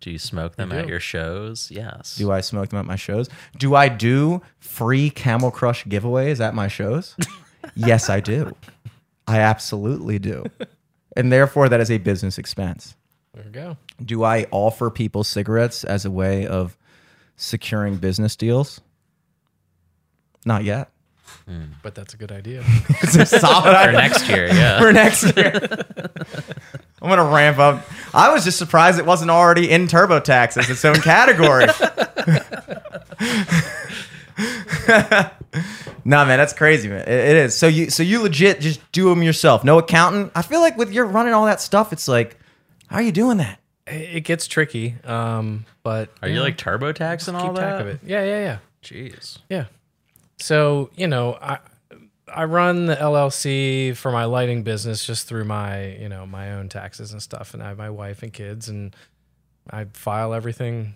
Do 0.00 0.10
you 0.10 0.18
smoke 0.18 0.56
them 0.56 0.70
You 0.70 0.78
at 0.78 0.88
your 0.88 1.00
shows? 1.00 1.70
Yes. 1.70 2.16
Do 2.16 2.30
I 2.30 2.40
smoke 2.40 2.68
them 2.68 2.78
at 2.78 2.84
my 2.86 2.96
shows? 2.96 3.28
Do 3.58 3.74
I 3.74 3.88
do 3.88 4.42
free 4.60 5.10
Camel 5.10 5.50
Crush 5.50 5.84
giveaways 5.84 6.40
at 6.40 6.54
my 6.54 6.68
shows? 6.68 7.16
yes, 7.74 8.08
I 8.08 8.20
do. 8.20 8.54
I 9.26 9.40
absolutely 9.40 10.18
do. 10.18 10.44
And 11.16 11.32
therefore, 11.32 11.68
that 11.68 11.80
is 11.80 11.90
a 11.90 11.98
business 11.98 12.38
expense. 12.38 12.96
There 13.34 13.44
we 13.44 13.50
go. 13.50 13.76
Do 14.04 14.24
I 14.24 14.46
offer 14.50 14.90
people 14.90 15.24
cigarettes 15.24 15.84
as 15.84 16.04
a 16.04 16.10
way 16.10 16.46
of 16.46 16.76
securing 17.36 17.96
business 17.96 18.36
deals? 18.36 18.80
Not 20.46 20.64
yet. 20.64 20.90
Hmm. 21.46 21.64
But 21.82 21.94
that's 21.94 22.14
a 22.14 22.16
good 22.16 22.32
idea. 22.32 22.64
It's 23.02 23.16
a 23.16 23.26
solid 23.26 23.62
For 23.64 23.68
idea. 23.76 23.92
next 24.00 24.28
year, 24.28 24.46
yeah. 24.48 24.78
for 24.80 24.92
next 24.92 25.36
year. 25.36 25.84
I'm 27.00 27.08
gonna 27.08 27.24
ramp 27.24 27.58
up. 27.58 27.84
I 28.14 28.32
was 28.32 28.44
just 28.44 28.58
surprised 28.58 28.98
it 28.98 29.06
wasn't 29.06 29.30
already 29.30 29.70
in 29.70 29.86
TurboTax 29.86 30.56
as 30.56 30.68
its 30.70 30.84
own 30.84 30.96
category. 30.96 31.66
nah, 36.04 36.24
man, 36.24 36.38
that's 36.38 36.52
crazy, 36.52 36.88
man. 36.88 37.00
It- 37.02 37.08
it 37.08 37.36
is. 37.36 37.56
So 37.56 37.66
you, 37.66 37.90
so 37.90 38.02
you 38.02 38.22
legit 38.22 38.60
just 38.60 38.80
do 38.92 39.08
them 39.08 39.22
yourself. 39.22 39.64
No 39.64 39.78
accountant. 39.78 40.32
I 40.34 40.42
feel 40.42 40.60
like 40.60 40.76
with 40.76 40.92
you're 40.92 41.06
running 41.06 41.34
all 41.34 41.46
that 41.46 41.60
stuff, 41.60 41.92
it's 41.92 42.08
like, 42.08 42.36
how 42.88 42.96
are 42.96 43.02
you 43.02 43.12
doing 43.12 43.38
that? 43.38 43.58
it 43.86 44.16
it 44.16 44.20
gets 44.24 44.46
tricky, 44.46 44.96
um, 45.04 45.64
but 45.82 46.10
Are 46.22 46.28
you 46.28 46.40
like 46.40 46.56
TurboTax 46.58 47.28
and 47.28 47.36
all 47.36 47.46
keep 47.48 47.56
that? 47.56 47.68
track 47.70 47.80
of 47.80 47.86
it? 47.88 48.00
Yeah, 48.04 48.22
yeah, 48.24 48.38
yeah. 48.40 48.58
Jeez. 48.82 49.38
Yeah. 49.48 49.64
So, 50.38 50.90
you 50.94 51.06
know, 51.08 51.34
I 51.40 51.58
I 52.34 52.44
run 52.44 52.86
the 52.86 52.96
LLC 52.96 53.96
for 53.96 54.10
my 54.12 54.24
lighting 54.24 54.62
business 54.62 55.04
just 55.04 55.26
through 55.28 55.44
my, 55.44 55.94
you 55.96 56.08
know, 56.08 56.26
my 56.26 56.52
own 56.52 56.68
taxes 56.68 57.12
and 57.12 57.22
stuff 57.22 57.54
and 57.54 57.62
I 57.62 57.68
have 57.68 57.78
my 57.78 57.90
wife 57.90 58.22
and 58.22 58.32
kids 58.32 58.68
and 58.68 58.94
I 59.70 59.86
file 59.92 60.34
everything 60.34 60.94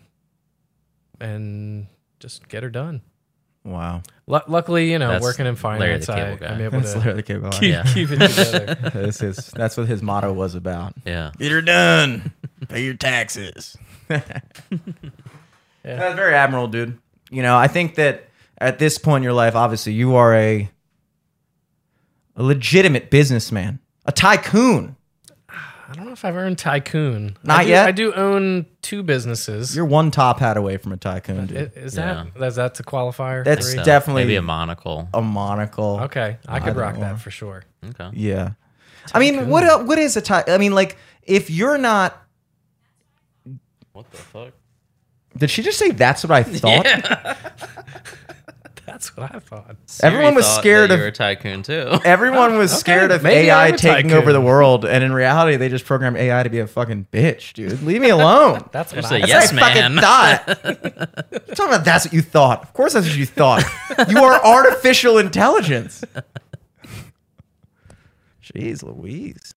and 1.21 1.87
just 2.21 2.49
get 2.49 2.63
her 2.63 2.71
done. 2.71 3.03
Wow, 3.65 4.03
Lu 4.27 4.41
luckily, 4.49 4.91
you 4.91 4.99
know, 4.99 5.07
That's 5.09 5.23
working 5.23 5.47
in 5.47 5.55
finance, 5.55 6.09
I, 6.09 6.33
I'm 6.33 6.61
able 6.61 6.81
that's 6.81 6.93
to 6.95 6.99
literally 6.99 7.17
the 7.19 7.23
cable. 7.23 7.51
keep, 7.51 7.63
Yeah. 7.71 7.85
keep 7.85 8.11
it 8.11 8.19
together. 8.19 8.91
This 8.93 9.23
is 9.23 9.37
that's 9.55 9.77
what 9.77 9.87
his 9.87 10.03
motto 10.03 10.33
was 10.33 10.57
about. 10.57 10.95
Yeah. 11.07 11.31
Get 11.39 11.53
her 11.53 11.63
done. 11.63 12.33
Pay 12.69 12.85
your 12.85 12.95
taxes. 12.95 13.77
That's 14.09 14.31
very 16.17 16.35
admirable, 16.35 16.69
dude. 16.69 16.99
You 17.31 17.43
know, 17.43 17.57
I 17.57 17.67
think 17.69 17.95
that 17.97 18.29
at 18.59 18.79
this 18.79 18.99
point 18.99 19.23
in 19.23 19.25
your 19.25 19.33
life, 19.33 19.55
obviously, 19.57 19.93
you 19.95 20.15
are 20.17 20.35
a 20.35 20.69
a 22.37 22.43
legitimate 22.43 23.11
businessman, 23.11 23.79
a 24.07 24.13
tycoon. 24.13 24.97
I 25.49 25.95
don't 25.95 26.07
know 26.07 26.13
if 26.13 26.25
I've 26.25 26.37
earned 26.37 26.57
tycoon. 26.59 27.37
Not 27.45 27.61
I 27.61 27.65
do, 27.65 27.69
yet? 27.71 27.87
I 27.87 27.93
do 27.93 28.15
own 28.15 28.65
two 28.81 29.03
businesses. 29.03 29.77
You're 29.77 29.85
one 29.85 30.11
top 30.11 30.41
hat 30.41 30.57
away 30.57 30.79
from 30.79 30.93
a 30.93 30.97
tycoon, 30.97 31.47
dude. 31.47 31.57
I- 31.77 31.79
is 31.81 31.97
Yeah. 31.97 32.25
that 32.39 32.47
is 32.47 32.57
that 32.57 32.81
a 32.81 32.83
qualifier? 32.83 33.45
That's 33.45 33.67
Three? 33.69 33.77
So, 33.79 33.85
definitely 33.85 34.23
maybe 34.25 34.37
a 34.37 34.43
monocle. 34.43 35.09
a 35.13 35.21
monocle. 35.21 36.01
okay. 36.05 36.39
I 36.49 36.57
I 36.57 36.61
could 36.61 36.69
don't 36.69 36.77
rock 36.77 36.95
know. 36.95 37.01
that 37.01 37.21
for 37.21 37.31
sure. 37.31 37.65
Okay. 37.91 38.09
Yeah. 38.15 38.53
I 39.13 39.19
mean, 39.19 39.49
what 39.51 39.65
el- 39.65 39.85
what 39.85 39.99
is 39.99 40.17
a 40.17 40.23
ty? 40.23 40.45
I 40.49 40.57
mean, 40.57 40.75
like, 40.75 40.97
if 41.25 41.51
you're 41.51 41.77
not, 41.77 42.17
What 43.93 44.11
the 44.11 44.17
fuck? 44.17 44.53
did 45.37 45.51
she 45.51 45.63
just 45.63 45.79
say 45.79 45.91
that's 45.91 46.25
what 46.25 46.31
I 46.31 46.43
thought? 46.45 46.87
That's 48.87 49.17
what 49.17 49.35
I 49.35 49.39
thought. 49.39 49.77
Everyone 50.03 50.35
was 50.35 50.45
thought 50.45 50.61
scared 50.61 50.91
that 50.91 50.95
of- 50.95 50.99
you 50.99 51.05
were 51.05 51.09
a 51.09 51.13
tycoon 51.13 51.63
too. 51.63 51.99
Everyone 52.05 52.59
was 52.59 52.73
scared 52.79 53.11
of 53.13 53.23
maybe 53.23 53.49
AI 53.49 53.69
I'm 53.69 53.75
a 53.75 53.79
taking 53.79 54.09
tycoon. 54.11 54.13
over 54.23 54.33
the 54.33 54.41
world, 54.41 54.85
and 54.85 55.05
in 55.05 55.13
reality, 55.13 55.57
they 55.57 55.69
just 55.69 55.85
programmed 55.85 56.17
AI 56.17 56.43
to 56.43 56.51
be 56.51 56.59
a 56.59 56.67
fucking 56.67 57.07
bitch, 57.13 57.53
dude. 57.53 57.81
Leave 57.83 58.01
me 58.01 58.09
alone. 58.11 58.69
That's 58.73 58.93
what 58.93 59.03
Just 59.03 59.13
I 59.13 59.17
a 59.19 59.21
thought. 59.21 59.29
yes 59.29 59.51
That's 59.51 59.53
what 59.53 59.63
I 59.63 59.75
man. 59.75 59.97
fucking 59.97 61.23
thought. 61.23 61.31
You're 61.47 61.55
talking 61.57 61.75
about 61.75 61.85
that's 61.85 62.05
what 62.07 62.13
you 62.13 62.23
thought. 62.23 62.63
Of 62.63 62.73
course, 62.73 62.93
that's 62.95 63.07
what 63.07 63.17
you 63.17 63.27
thought. 63.27 63.63
You 64.09 64.19
are 64.25 64.45
artificial 64.45 65.19
intelligence. 65.19 66.03
Jeez 68.43 68.83
Louise. 68.83 69.55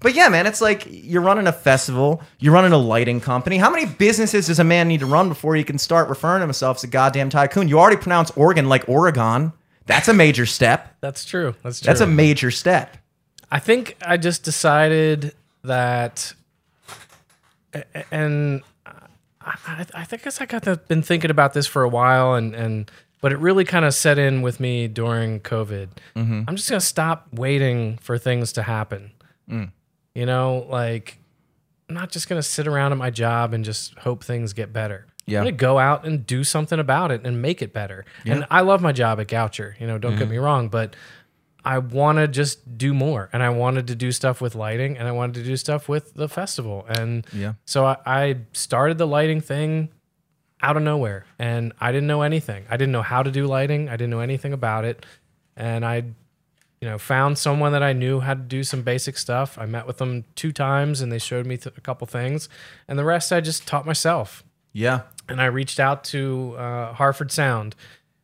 But 0.00 0.14
yeah, 0.14 0.28
man, 0.28 0.46
it's 0.46 0.60
like 0.60 0.86
you're 0.88 1.22
running 1.22 1.46
a 1.46 1.52
festival, 1.52 2.22
you're 2.38 2.52
running 2.52 2.72
a 2.72 2.78
lighting 2.78 3.20
company. 3.20 3.58
How 3.58 3.70
many 3.70 3.86
businesses 3.86 4.46
does 4.46 4.60
a 4.60 4.64
man 4.64 4.86
need 4.86 5.00
to 5.00 5.06
run 5.06 5.28
before 5.28 5.56
he 5.56 5.64
can 5.64 5.78
start 5.78 6.08
referring 6.08 6.40
to 6.40 6.46
himself 6.46 6.78
as 6.78 6.84
a 6.84 6.86
goddamn 6.86 7.30
tycoon? 7.30 7.68
You 7.68 7.80
already 7.80 7.96
pronounce 7.96 8.30
Oregon 8.32 8.68
like 8.68 8.88
Oregon. 8.88 9.52
That's 9.86 10.06
a 10.06 10.14
major 10.14 10.46
step. 10.46 10.94
That's 11.00 11.24
true. 11.24 11.54
That's 11.62 11.80
true. 11.80 11.86
That's 11.86 12.00
a 12.00 12.06
major 12.06 12.50
step. 12.50 12.96
I 13.50 13.58
think 13.58 13.96
I 14.02 14.18
just 14.18 14.44
decided 14.44 15.34
that, 15.64 16.34
and 18.12 18.62
I, 18.84 19.56
I, 19.66 19.86
I 19.94 20.16
guess 20.16 20.40
I 20.40 20.46
got 20.46 20.64
to, 20.64 20.76
been 20.76 21.02
thinking 21.02 21.30
about 21.30 21.54
this 21.54 21.66
for 21.66 21.82
a 21.82 21.88
while, 21.88 22.34
and 22.34 22.54
and 22.54 22.90
but 23.20 23.32
it 23.32 23.38
really 23.38 23.64
kind 23.64 23.84
of 23.84 23.94
set 23.94 24.18
in 24.18 24.42
with 24.42 24.60
me 24.60 24.86
during 24.86 25.40
COVID. 25.40 25.88
Mm-hmm. 26.14 26.42
I'm 26.46 26.56
just 26.56 26.68
gonna 26.68 26.80
stop 26.80 27.26
waiting 27.32 27.96
for 27.98 28.18
things 28.18 28.52
to 28.52 28.62
happen. 28.62 29.12
Mm. 29.50 29.72
You 30.18 30.26
know, 30.26 30.66
like 30.68 31.18
I'm 31.88 31.94
not 31.94 32.10
just 32.10 32.28
gonna 32.28 32.42
sit 32.42 32.66
around 32.66 32.92
at 32.92 32.98
my 32.98 33.10
job 33.10 33.54
and 33.54 33.64
just 33.64 33.94
hope 33.98 34.24
things 34.24 34.52
get 34.52 34.72
better. 34.72 35.06
Yeah. 35.26 35.38
I'm 35.38 35.44
gonna 35.44 35.56
go 35.56 35.78
out 35.78 36.04
and 36.06 36.26
do 36.26 36.42
something 36.44 36.78
about 36.80 37.12
it 37.12 37.24
and 37.24 37.40
make 37.40 37.62
it 37.62 37.72
better. 37.72 38.04
Yeah. 38.24 38.34
And 38.34 38.46
I 38.50 38.62
love 38.62 38.80
my 38.82 38.92
job 38.92 39.20
at 39.20 39.28
Goucher. 39.28 39.78
You 39.80 39.86
know, 39.86 39.96
don't 39.98 40.12
Mm-hmm. 40.12 40.18
get 40.18 40.28
me 40.28 40.38
wrong, 40.38 40.68
but 40.70 40.96
I 41.64 41.78
want 41.78 42.18
to 42.18 42.26
just 42.28 42.78
do 42.78 42.94
more, 42.94 43.28
and 43.32 43.42
I 43.42 43.50
wanted 43.50 43.88
to 43.88 43.94
do 43.94 44.10
stuff 44.10 44.40
with 44.40 44.54
lighting, 44.54 44.96
and 44.96 45.06
I 45.06 45.12
wanted 45.12 45.34
to 45.34 45.44
do 45.44 45.56
stuff 45.56 45.88
with 45.88 46.14
the 46.14 46.28
festival, 46.28 46.86
and 46.88 47.26
Yeah. 47.32 47.54
so 47.66 47.84
I, 47.84 47.96
I 48.06 48.36
started 48.52 48.96
the 48.96 49.06
lighting 49.06 49.40
thing 49.40 49.90
out 50.62 50.76
of 50.76 50.82
nowhere, 50.82 51.26
and 51.38 51.72
I 51.80 51.92
didn't 51.92 52.06
know 52.06 52.22
anything. 52.22 52.64
I 52.70 52.76
didn't 52.76 52.92
know 52.92 53.02
how 53.02 53.22
to 53.22 53.30
do 53.30 53.46
lighting. 53.46 53.88
I 53.88 53.92
didn't 53.92 54.10
know 54.10 54.20
anything 54.20 54.52
about 54.52 54.84
it, 54.84 55.04
and 55.56 55.84
I, 55.84 56.04
you 56.80 56.88
know, 56.88 56.98
found 56.98 57.38
someone 57.38 57.72
that 57.72 57.82
I 57.82 57.92
knew 57.92 58.20
how 58.20 58.34
to 58.34 58.40
do 58.40 58.62
some 58.62 58.82
basic 58.82 59.18
stuff. 59.18 59.58
I 59.58 59.66
met 59.66 59.86
with 59.86 59.98
them 59.98 60.24
two 60.36 60.52
times, 60.52 61.00
and 61.00 61.10
they 61.10 61.18
showed 61.18 61.46
me 61.46 61.56
th- 61.56 61.76
a 61.76 61.80
couple 61.80 62.06
things, 62.06 62.48
and 62.86 62.98
the 62.98 63.04
rest 63.04 63.32
I 63.32 63.40
just 63.40 63.66
taught 63.66 63.84
myself 63.86 64.44
Yeah. 64.72 65.02
and 65.28 65.40
I 65.40 65.46
reached 65.46 65.80
out 65.80 66.04
to 66.04 66.54
uh, 66.56 66.92
Harford 66.92 67.32
Sound, 67.32 67.74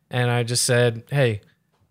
and 0.09 0.29
I 0.31 0.43
just 0.43 0.63
said, 0.63 1.03
"Hey, 1.09 1.41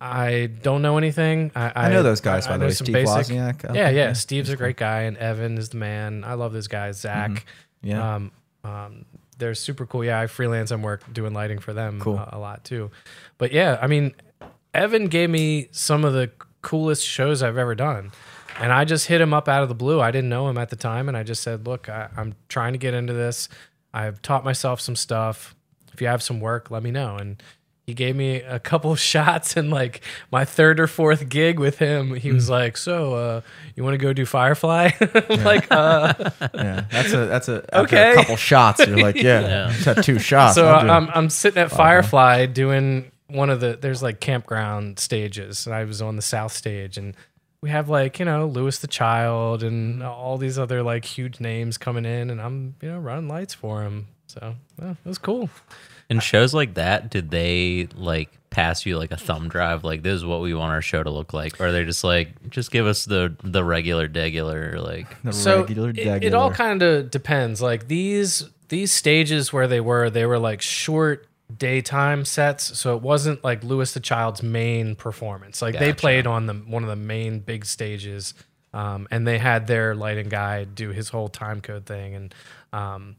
I 0.00 0.50
don't 0.62 0.82
know 0.82 0.98
anything. 0.98 1.50
I, 1.54 1.72
I 1.86 1.88
know 1.90 2.02
those 2.02 2.20
guys, 2.20 2.46
by 2.46 2.56
the 2.58 2.66
way. 2.66 2.70
Steve 2.72 2.94
Wozniak. 2.94 3.64
Okay, 3.64 3.74
Yeah, 3.78 3.90
yeah. 3.90 4.12
Steve's 4.12 4.50
a 4.50 4.56
great 4.56 4.76
guy, 4.76 5.02
and 5.02 5.16
Evan 5.16 5.56
is 5.58 5.70
the 5.70 5.76
man. 5.78 6.24
I 6.24 6.34
love 6.34 6.52
those 6.52 6.68
guys. 6.68 6.98
Zach, 7.00 7.30
Mm-hmm. 7.30 7.88
Yeah. 7.88 8.14
um, 8.14 8.30
um, 8.64 9.04
they're 9.38 9.54
super 9.54 9.84
cool. 9.86 10.04
Yeah, 10.04 10.20
I 10.20 10.26
freelance 10.26 10.70
and 10.70 10.82
work 10.82 11.02
doing 11.12 11.34
lighting 11.34 11.58
for 11.58 11.72
them 11.74 12.00
Cool. 12.00 12.16
a, 12.18 12.30
a 12.32 12.38
lot 12.38 12.64
too. 12.64 12.90
But 13.36 13.52
yeah, 13.52 13.78
I 13.82 13.86
mean, 13.88 14.14
Evan 14.72 15.08
gave 15.08 15.28
me 15.30 15.68
some 15.70 16.04
of 16.04 16.12
the 16.14 16.30
coolest 16.64 17.06
shows 17.06 17.42
I've 17.42 17.56
ever 17.58 17.74
done. 17.76 18.10
And 18.58 18.72
I 18.72 18.84
just 18.84 19.06
hit 19.06 19.20
him 19.20 19.32
up 19.34 19.48
out 19.48 19.62
of 19.62 19.68
the 19.68 19.74
blue. 19.74 20.00
I 20.00 20.10
didn't 20.10 20.30
know 20.30 20.48
him 20.48 20.58
at 20.58 20.70
the 20.70 20.76
time. 20.76 21.08
And 21.08 21.16
I 21.16 21.22
just 21.24 21.42
said, 21.42 21.66
Look, 21.66 21.88
I, 21.88 22.08
I'm 22.16 22.34
trying 22.48 22.72
to 22.72 22.78
get 22.78 22.94
into 22.94 23.12
this. 23.12 23.48
I've 23.92 24.22
taught 24.22 24.44
myself 24.44 24.80
some 24.80 24.96
stuff. 24.96 25.54
If 25.92 26.00
you 26.00 26.06
have 26.08 26.22
some 26.22 26.40
work, 26.40 26.70
let 26.70 26.82
me 26.82 26.90
know. 26.90 27.16
And 27.16 27.42
he 27.86 27.94
gave 27.94 28.14
me 28.16 28.36
a 28.42 28.58
couple 28.60 28.94
shots 29.12 29.56
and 29.56 29.70
like 29.70 30.00
my 30.32 30.44
third 30.44 30.78
or 30.80 30.86
fourth 30.86 31.28
gig 31.28 31.58
with 31.58 31.78
him, 31.78 32.14
he 32.14 32.30
was 32.32 32.48
like, 32.48 32.76
So, 32.76 33.14
uh, 33.14 33.40
you 33.74 33.82
want 33.84 33.94
to 33.94 33.98
go 33.98 34.12
do 34.12 34.24
Firefly? 34.24 34.90
I'm 35.00 35.44
like, 35.44 35.66
uh, 35.72 36.14
yeah. 36.54 36.84
That's 36.90 37.12
a 37.12 37.26
that's 37.26 37.48
a 37.48 37.78
Okay. 37.80 38.12
a 38.12 38.14
couple 38.14 38.36
shots. 38.36 38.86
You're 38.86 38.98
like, 38.98 39.16
yeah, 39.16 39.74
Yeah. 39.84 39.94
two 39.94 40.18
shots. 40.20 40.54
so 40.54 40.68
it. 40.68 40.88
I'm 40.88 41.10
I'm 41.12 41.28
sitting 41.28 41.60
at 41.60 41.70
Firefly 41.72 42.46
doing 42.46 43.10
one 43.28 43.50
of 43.50 43.60
the 43.60 43.78
there's 43.80 44.02
like 44.02 44.20
campground 44.20 44.98
stages, 44.98 45.66
and 45.66 45.74
I 45.74 45.84
was 45.84 46.02
on 46.02 46.16
the 46.16 46.22
south 46.22 46.52
stage, 46.52 46.98
and 46.98 47.16
we 47.60 47.70
have 47.70 47.88
like 47.88 48.18
you 48.18 48.24
know 48.24 48.46
Louis 48.46 48.78
the 48.78 48.86
Child 48.86 49.62
and 49.62 50.02
all 50.02 50.36
these 50.36 50.58
other 50.58 50.82
like 50.82 51.04
huge 51.04 51.40
names 51.40 51.78
coming 51.78 52.04
in, 52.04 52.30
and 52.30 52.40
I'm 52.40 52.74
you 52.80 52.90
know 52.90 52.98
running 52.98 53.28
lights 53.28 53.54
for 53.54 53.82
him. 53.82 54.08
So 54.26 54.54
yeah, 54.80 54.90
it 54.90 55.08
was 55.08 55.18
cool. 55.18 55.48
In 56.10 56.20
shows 56.20 56.52
like 56.52 56.74
that, 56.74 57.10
did 57.10 57.30
they 57.30 57.88
like 57.94 58.30
pass 58.50 58.84
you 58.84 58.98
like 58.98 59.10
a 59.10 59.16
thumb 59.16 59.48
drive? 59.48 59.84
Like 59.84 60.02
this 60.02 60.14
is 60.14 60.24
what 60.24 60.42
we 60.42 60.52
want 60.52 60.72
our 60.72 60.82
show 60.82 61.02
to 61.02 61.10
look 61.10 61.32
like, 61.32 61.58
or 61.60 61.68
are 61.68 61.72
they 61.72 61.84
just 61.84 62.04
like 62.04 62.50
just 62.50 62.70
give 62.70 62.86
us 62.86 63.04
the 63.04 63.34
the 63.42 63.64
regular 63.64 64.08
degular 64.08 64.78
like? 64.82 65.22
the 65.22 65.32
so 65.32 65.60
regular 65.60 65.90
it, 65.90 66.24
it 66.24 66.34
all 66.34 66.50
kind 66.50 66.82
of 66.82 67.10
depends 67.10 67.62
like 67.62 67.88
these 67.88 68.48
these 68.68 68.92
stages 68.92 69.52
where 69.52 69.66
they 69.66 69.80
were 69.80 70.10
they 70.10 70.26
were 70.26 70.38
like 70.38 70.60
short 70.60 71.26
daytime 71.54 72.24
sets 72.24 72.78
so 72.78 72.96
it 72.96 73.02
wasn't 73.02 73.44
like 73.44 73.62
louis 73.62 73.92
the 73.92 74.00
child's 74.00 74.42
main 74.42 74.96
performance. 74.96 75.60
Like 75.60 75.78
they 75.78 75.92
played 75.92 76.26
on 76.26 76.46
the 76.46 76.54
one 76.54 76.82
of 76.82 76.88
the 76.88 76.96
main 76.96 77.40
big 77.40 77.64
stages 77.64 78.34
um, 78.72 79.06
and 79.10 79.26
they 79.26 79.38
had 79.38 79.66
their 79.66 79.94
lighting 79.94 80.28
guy 80.28 80.64
do 80.64 80.90
his 80.90 81.08
whole 81.10 81.28
time 81.28 81.60
code 81.60 81.86
thing 81.86 82.14
and 82.14 82.34
um, 82.72 83.16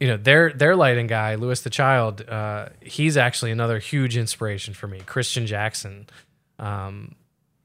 you 0.00 0.06
know 0.06 0.16
their 0.16 0.52
their 0.52 0.76
lighting 0.76 1.06
guy 1.06 1.34
louis 1.34 1.60
the 1.62 1.70
child 1.70 2.26
uh, 2.28 2.68
he's 2.80 3.16
actually 3.16 3.50
another 3.50 3.78
huge 3.78 4.16
inspiration 4.16 4.72
for 4.72 4.86
me. 4.86 5.00
Christian 5.00 5.46
jackson 5.46 6.06
um, 6.58 7.16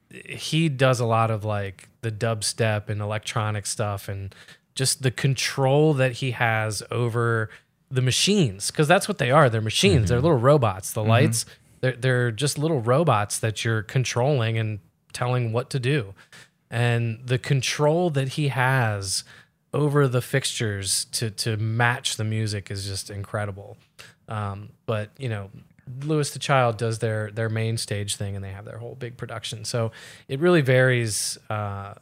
he 0.10 0.70
does 0.70 1.00
a 1.00 1.06
lot 1.06 1.30
of 1.30 1.46
like 1.46 1.88
the 2.02 2.12
dubstep 2.12 2.90
and 2.90 3.02
electronic 3.02 3.66
stuff 3.66 4.10
and 4.10 4.34
just 4.74 5.04
the 5.04 5.12
control 5.12 5.94
that 5.94 6.14
he 6.14 6.32
has 6.32 6.82
over 6.90 7.50
the 7.92 8.02
machines 8.02 8.70
because 8.70 8.88
that's 8.88 9.08
what 9.08 9.18
they 9.18 9.32
are 9.32 9.50
they're 9.50 9.62
machines 9.62 10.10
they're 10.10 10.22
little 10.22 10.38
robots 10.38 10.94
the 10.94 11.04
lights 11.04 11.46
they're, 11.82 11.94
they're 11.94 12.32
just 12.32 12.58
little 12.58 12.82
robots 12.82 13.40
that 13.40 13.64
you're 13.64 13.84
controlling 13.84 14.58
and 14.58 14.80
telling 15.14 15.52
what 15.52 15.70
to 15.72 15.80
do. 15.80 16.14
And 16.70 17.20
the 17.26 17.40
control 17.40 18.10
that 18.12 18.30
he 18.30 18.50
has 18.50 19.24
over 19.74 20.08
the 20.08 20.22
fixtures 20.22 21.06
to 21.06 21.30
to 21.30 21.58
match 21.58 22.18
the 22.18 22.24
music 22.24 22.70
is 22.72 22.86
just 22.86 23.10
incredible. 23.10 23.78
Um, 24.28 24.70
but 24.86 25.10
you 25.18 25.30
know 25.30 25.50
Louis 26.04 26.30
the 26.32 26.40
Child 26.40 26.78
does 26.78 27.00
their 27.00 27.32
their 27.32 27.50
main 27.50 27.78
stage 27.78 28.16
thing 28.16 28.36
and 28.36 28.44
they 28.44 28.52
have 28.52 28.66
their 28.66 28.78
whole 28.78 28.96
big 28.96 29.18
production. 29.18 29.66
So 29.66 29.92
it 30.28 30.40
really 30.40 30.62
varies 30.62 31.38
uh, 31.50 31.96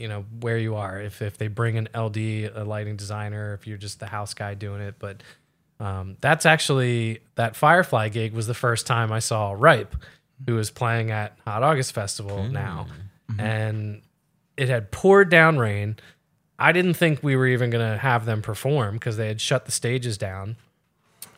you 0.00 0.08
know 0.08 0.24
where 0.40 0.58
you 0.58 0.76
are. 0.76 1.00
If 1.00 1.20
if 1.20 1.36
they 1.36 1.48
bring 1.48 1.76
an 1.76 1.88
LD, 1.94 2.16
a 2.54 2.64
lighting 2.64 2.96
designer, 2.96 3.54
if 3.54 3.66
you're 3.66 3.76
just 3.78 4.00
the 4.00 4.06
house 4.06 4.32
guy 4.34 4.54
doing 4.54 4.80
it, 4.80 4.94
but 4.98 5.22
um, 5.78 6.16
that's 6.20 6.46
actually 6.46 7.20
that 7.34 7.54
Firefly 7.54 8.08
gig 8.08 8.32
was 8.32 8.46
the 8.46 8.54
first 8.54 8.86
time 8.86 9.12
I 9.12 9.18
saw 9.18 9.54
Ripe, 9.56 9.94
who 10.46 10.54
was 10.54 10.70
playing 10.70 11.10
at 11.10 11.36
Hot 11.46 11.62
August 11.62 11.92
Festival 11.92 12.44
now, 12.44 12.86
and 13.38 14.02
it 14.56 14.68
had 14.68 14.90
poured 14.90 15.30
down 15.30 15.58
rain. 15.58 15.96
I 16.58 16.72
didn't 16.72 16.94
think 16.94 17.22
we 17.22 17.36
were 17.36 17.46
even 17.46 17.70
gonna 17.70 17.98
have 17.98 18.24
them 18.24 18.42
perform 18.42 18.94
because 18.94 19.16
they 19.16 19.28
had 19.28 19.40
shut 19.40 19.66
the 19.66 19.72
stages 19.72 20.18
down. 20.18 20.56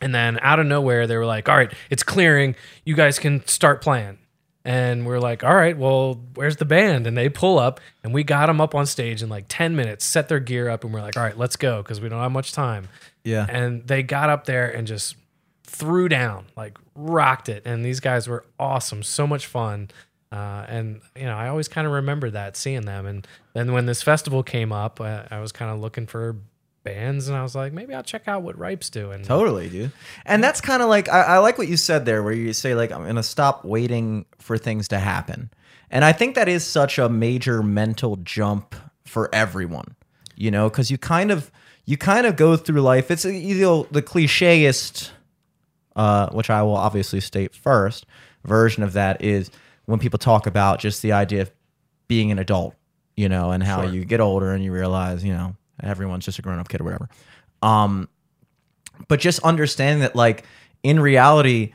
And 0.00 0.12
then 0.12 0.38
out 0.42 0.58
of 0.58 0.66
nowhere, 0.66 1.06
they 1.06 1.16
were 1.16 1.26
like, 1.26 1.48
all 1.48 1.56
right, 1.56 1.72
it's 1.88 2.02
clearing. 2.02 2.56
You 2.84 2.96
guys 2.96 3.20
can 3.20 3.46
start 3.46 3.82
playing. 3.82 4.18
And 4.64 5.04
we're 5.06 5.18
like, 5.18 5.42
all 5.42 5.54
right, 5.54 5.76
well, 5.76 6.20
where's 6.34 6.56
the 6.56 6.64
band? 6.64 7.06
And 7.06 7.16
they 7.16 7.28
pull 7.28 7.58
up 7.58 7.80
and 8.04 8.14
we 8.14 8.22
got 8.22 8.46
them 8.46 8.60
up 8.60 8.74
on 8.74 8.86
stage 8.86 9.22
in 9.22 9.28
like 9.28 9.46
10 9.48 9.74
minutes, 9.74 10.04
set 10.04 10.28
their 10.28 10.38
gear 10.38 10.68
up, 10.68 10.84
and 10.84 10.94
we're 10.94 11.00
like, 11.00 11.16
all 11.16 11.22
right, 11.22 11.36
let's 11.36 11.56
go 11.56 11.82
because 11.82 12.00
we 12.00 12.08
don't 12.08 12.20
have 12.20 12.30
much 12.30 12.52
time. 12.52 12.88
Yeah. 13.24 13.44
And 13.48 13.86
they 13.86 14.02
got 14.02 14.30
up 14.30 14.44
there 14.44 14.70
and 14.70 14.86
just 14.86 15.16
threw 15.64 16.08
down, 16.08 16.46
like 16.56 16.78
rocked 16.94 17.48
it. 17.48 17.62
And 17.66 17.84
these 17.84 17.98
guys 17.98 18.28
were 18.28 18.44
awesome, 18.58 19.02
so 19.02 19.26
much 19.26 19.46
fun. 19.46 19.90
Uh, 20.30 20.64
and 20.68 21.00
you 21.16 21.24
know, 21.24 21.34
I 21.34 21.48
always 21.48 21.68
kind 21.68 21.86
of 21.86 21.92
remember 21.92 22.30
that 22.30 22.56
seeing 22.56 22.82
them. 22.82 23.06
And 23.06 23.26
then 23.54 23.72
when 23.72 23.86
this 23.86 24.02
festival 24.02 24.42
came 24.42 24.72
up, 24.72 25.00
uh, 25.00 25.24
I 25.30 25.40
was 25.40 25.52
kind 25.52 25.70
of 25.70 25.80
looking 25.80 26.06
for 26.06 26.36
bands, 26.84 27.28
and 27.28 27.36
I 27.36 27.42
was 27.42 27.54
like, 27.54 27.72
maybe 27.72 27.94
I'll 27.94 28.02
check 28.02 28.28
out 28.28 28.42
what 28.42 28.58
Ripe's 28.58 28.90
doing. 28.90 29.22
Totally, 29.22 29.68
dude. 29.68 29.92
And 30.24 30.42
that's 30.42 30.60
kind 30.60 30.82
of 30.82 30.88
like 30.88 31.08
I, 31.08 31.22
I 31.22 31.38
like 31.38 31.58
what 31.58 31.68
you 31.68 31.76
said 31.76 32.04
there, 32.04 32.22
where 32.22 32.32
you 32.32 32.52
say 32.52 32.74
like 32.74 32.92
I'm 32.92 33.04
gonna 33.06 33.22
stop 33.22 33.64
waiting 33.64 34.26
for 34.38 34.58
things 34.58 34.88
to 34.88 34.98
happen. 34.98 35.50
And 35.90 36.04
I 36.04 36.12
think 36.12 36.34
that 36.34 36.48
is 36.48 36.64
such 36.64 36.98
a 36.98 37.08
major 37.08 37.62
mental 37.62 38.16
jump 38.16 38.74
for 39.04 39.28
everyone, 39.34 39.94
you 40.36 40.50
know, 40.50 40.68
because 40.68 40.90
you 40.90 40.98
kind 40.98 41.30
of 41.30 41.50
you 41.84 41.96
kind 41.96 42.26
of 42.26 42.36
go 42.36 42.56
through 42.56 42.80
life. 42.80 43.10
It's 43.10 43.26
either 43.26 43.88
the 43.90 44.02
clicheist, 44.02 45.10
uh, 45.96 46.30
which 46.30 46.50
I 46.50 46.62
will 46.62 46.76
obviously 46.76 47.20
state 47.20 47.54
first, 47.54 48.06
version 48.44 48.82
of 48.82 48.94
that 48.94 49.22
is 49.22 49.50
when 49.86 49.98
people 49.98 50.18
talk 50.18 50.46
about 50.46 50.80
just 50.80 51.02
the 51.02 51.12
idea 51.12 51.42
of 51.42 51.52
being 52.08 52.30
an 52.30 52.38
adult, 52.38 52.74
you 53.16 53.28
know, 53.28 53.50
and 53.50 53.62
how 53.62 53.82
you 53.82 54.04
get 54.04 54.20
older 54.20 54.52
and 54.52 54.64
you 54.64 54.72
realize, 54.72 55.24
you 55.24 55.32
know, 55.32 55.56
everyone's 55.82 56.24
just 56.24 56.38
a 56.38 56.42
grown 56.42 56.58
up 56.58 56.68
kid 56.68 56.80
or 56.80 56.84
whatever. 56.84 57.08
Um, 57.62 58.08
but 59.08 59.20
just 59.20 59.40
understanding 59.40 60.00
that 60.00 60.14
like 60.16 60.44
in 60.82 60.98
reality 61.00 61.72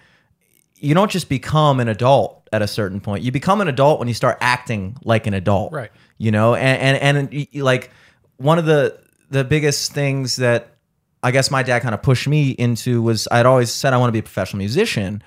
you 0.76 0.94
don't 0.94 1.10
just 1.10 1.30
become 1.30 1.80
an 1.80 1.88
adult 1.88 2.48
at 2.53 2.61
a 2.61 2.68
certain 2.68 2.99
point 3.02 3.24
you 3.24 3.32
become 3.32 3.61
an 3.61 3.68
adult 3.68 3.99
when 3.99 4.07
you 4.07 4.14
start 4.14 4.38
acting 4.41 4.95
like 5.03 5.28
an 5.28 5.34
adult 5.34 5.74
Right. 5.74 5.91
you 6.18 6.32
know 6.32 6.56
and 6.56 6.98
and, 7.02 7.34
and 7.34 7.48
like 7.64 7.90
one 8.38 8.60
of 8.60 8.65
the 8.65 8.98
the 9.30 9.44
biggest 9.44 9.91
things 9.94 10.36
that 10.38 10.76
i 11.24 11.32
guess 11.32 11.49
my 11.49 11.64
dad 11.64 11.82
kind 11.82 11.95
of 11.95 12.02
pushed 12.03 12.28
me 12.28 12.52
into 12.52 13.02
was 13.02 13.28
i'd 13.32 13.45
always 13.45 13.72
said 13.72 13.94
i 13.94 13.98
want 13.98 14.10
to 14.10 14.14
be 14.14 14.19
a 14.19 14.24
professional 14.24 14.60
musician 14.60 15.24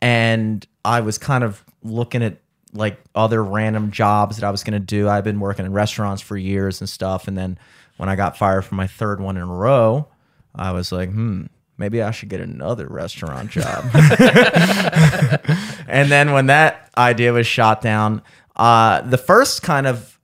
and 0.00 0.66
i 0.84 1.00
was 1.00 1.18
kind 1.18 1.44
of 1.44 1.62
looking 1.82 2.22
at 2.22 2.38
like 2.72 2.98
other 3.14 3.44
random 3.44 3.90
jobs 3.90 4.36
that 4.38 4.46
i 4.46 4.50
was 4.50 4.64
going 4.64 4.72
to 4.72 4.80
do 4.84 5.08
i've 5.08 5.24
been 5.24 5.38
working 5.40 5.66
in 5.66 5.72
restaurants 5.72 6.22
for 6.22 6.36
years 6.36 6.80
and 6.80 6.88
stuff 6.88 7.28
and 7.28 7.36
then 7.36 7.58
when 7.96 8.08
i 8.08 8.16
got 8.16 8.36
fired 8.36 8.64
for 8.64 8.74
my 8.74 8.86
third 8.86 9.20
one 9.20 9.36
in 9.36 9.42
a 9.42 9.46
row 9.46 10.08
I 10.54 10.72
was 10.72 10.92
like, 10.92 11.10
hmm, 11.10 11.46
maybe 11.76 12.00
I 12.02 12.10
should 12.12 12.28
get 12.28 12.40
another 12.40 12.86
restaurant 12.86 13.50
job. 13.50 13.84
and 15.88 16.10
then 16.10 16.32
when 16.32 16.46
that 16.46 16.90
idea 16.96 17.32
was 17.32 17.46
shot 17.46 17.80
down, 17.80 18.22
uh, 18.56 19.00
the 19.00 19.18
first 19.18 19.62
kind 19.62 19.86
of 19.86 20.18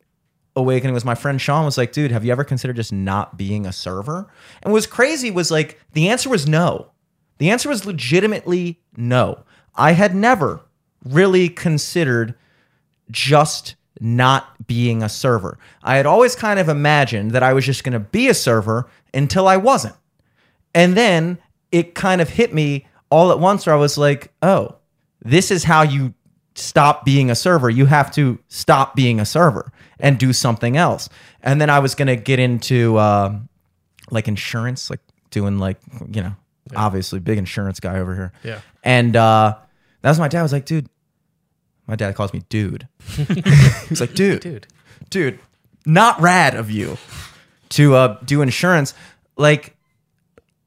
awakening 0.55 0.94
was 0.94 1.05
my 1.05 1.14
friend 1.14 1.40
Sean 1.40 1.64
was 1.64 1.76
like, 1.76 1.92
dude, 1.92 2.12
have 2.12 2.24
you 2.24 2.32
ever 2.32 2.44
considered 2.44 2.76
just 2.76 2.92
not 2.92 3.36
being 3.36 3.66
a 3.66 3.72
server? 3.72 4.30
And 4.62 4.72
what 4.72 4.76
was 4.76 4.86
crazy 4.86 5.30
was 5.30 5.51
like, 5.51 5.80
the 5.92 6.09
answer 6.09 6.28
was 6.28 6.47
no. 6.47 6.90
The 7.38 7.51
answer 7.51 7.68
was 7.68 7.86
legitimately 7.86 8.80
no. 8.97 9.44
I 9.74 9.92
had 9.92 10.14
never 10.14 10.60
really 11.05 11.48
considered 11.48 12.34
just 13.10 13.74
not 14.00 14.66
being 14.66 15.02
a 15.02 15.08
server. 15.08 15.58
I 15.82 15.96
had 15.96 16.06
always 16.06 16.36
kind 16.36 16.58
of 16.60 16.68
imagined 16.68 17.32
that 17.32 17.42
I 17.42 17.52
was 17.52 17.66
just 17.66 17.84
going 17.84 17.92
to 17.92 18.00
be 18.00 18.28
a 18.28 18.34
server 18.34 18.88
until 19.12 19.48
I 19.48 19.56
wasn't. 19.56 19.96
And 20.74 20.96
then 20.96 21.38
it 21.72 21.94
kind 21.94 22.20
of 22.20 22.28
hit 22.28 22.54
me 22.54 22.86
all 23.10 23.32
at 23.32 23.40
once 23.40 23.66
where 23.66 23.74
I 23.74 23.78
was 23.78 23.98
like, 23.98 24.32
oh, 24.42 24.76
this 25.22 25.50
is 25.50 25.64
how 25.64 25.82
you 25.82 26.14
stop 26.54 27.04
being 27.04 27.30
a 27.30 27.34
server. 27.34 27.68
You 27.68 27.86
have 27.86 28.10
to 28.12 28.38
stop 28.48 28.94
being 28.94 29.20
a 29.20 29.24
server 29.24 29.72
and 29.98 30.18
do 30.18 30.32
something 30.32 30.76
else. 30.76 31.08
And 31.42 31.60
then 31.60 31.70
I 31.70 31.78
was 31.80 31.94
going 31.94 32.08
to 32.08 32.16
get 32.16 32.38
into 32.38 32.98
um 32.98 33.48
like 34.10 34.28
insurance, 34.28 34.90
like 34.90 35.00
doing 35.30 35.58
like, 35.58 35.78
you 36.12 36.22
know, 36.22 36.34
obviously 36.74 37.20
big 37.20 37.38
insurance 37.38 37.80
guy 37.80 37.98
over 37.98 38.14
here. 38.14 38.32
Yeah. 38.42 38.60
And 38.82 39.14
uh, 39.16 39.56
that 40.02 40.08
was 40.08 40.18
my 40.18 40.28
dad 40.28 40.42
was 40.42 40.52
like, 40.52 40.64
dude, 40.64 40.88
my 41.90 41.96
dad 41.96 42.14
calls 42.14 42.32
me 42.32 42.42
dude. 42.48 42.86
He's 43.88 44.00
like, 44.00 44.14
dude, 44.14 44.40
Dude. 44.40 44.66
dude, 45.10 45.40
not 45.84 46.20
rad 46.20 46.54
of 46.54 46.70
you 46.70 46.96
to 47.70 47.94
uh, 47.96 48.18
do 48.24 48.42
insurance. 48.42 48.94
Like, 49.36 49.76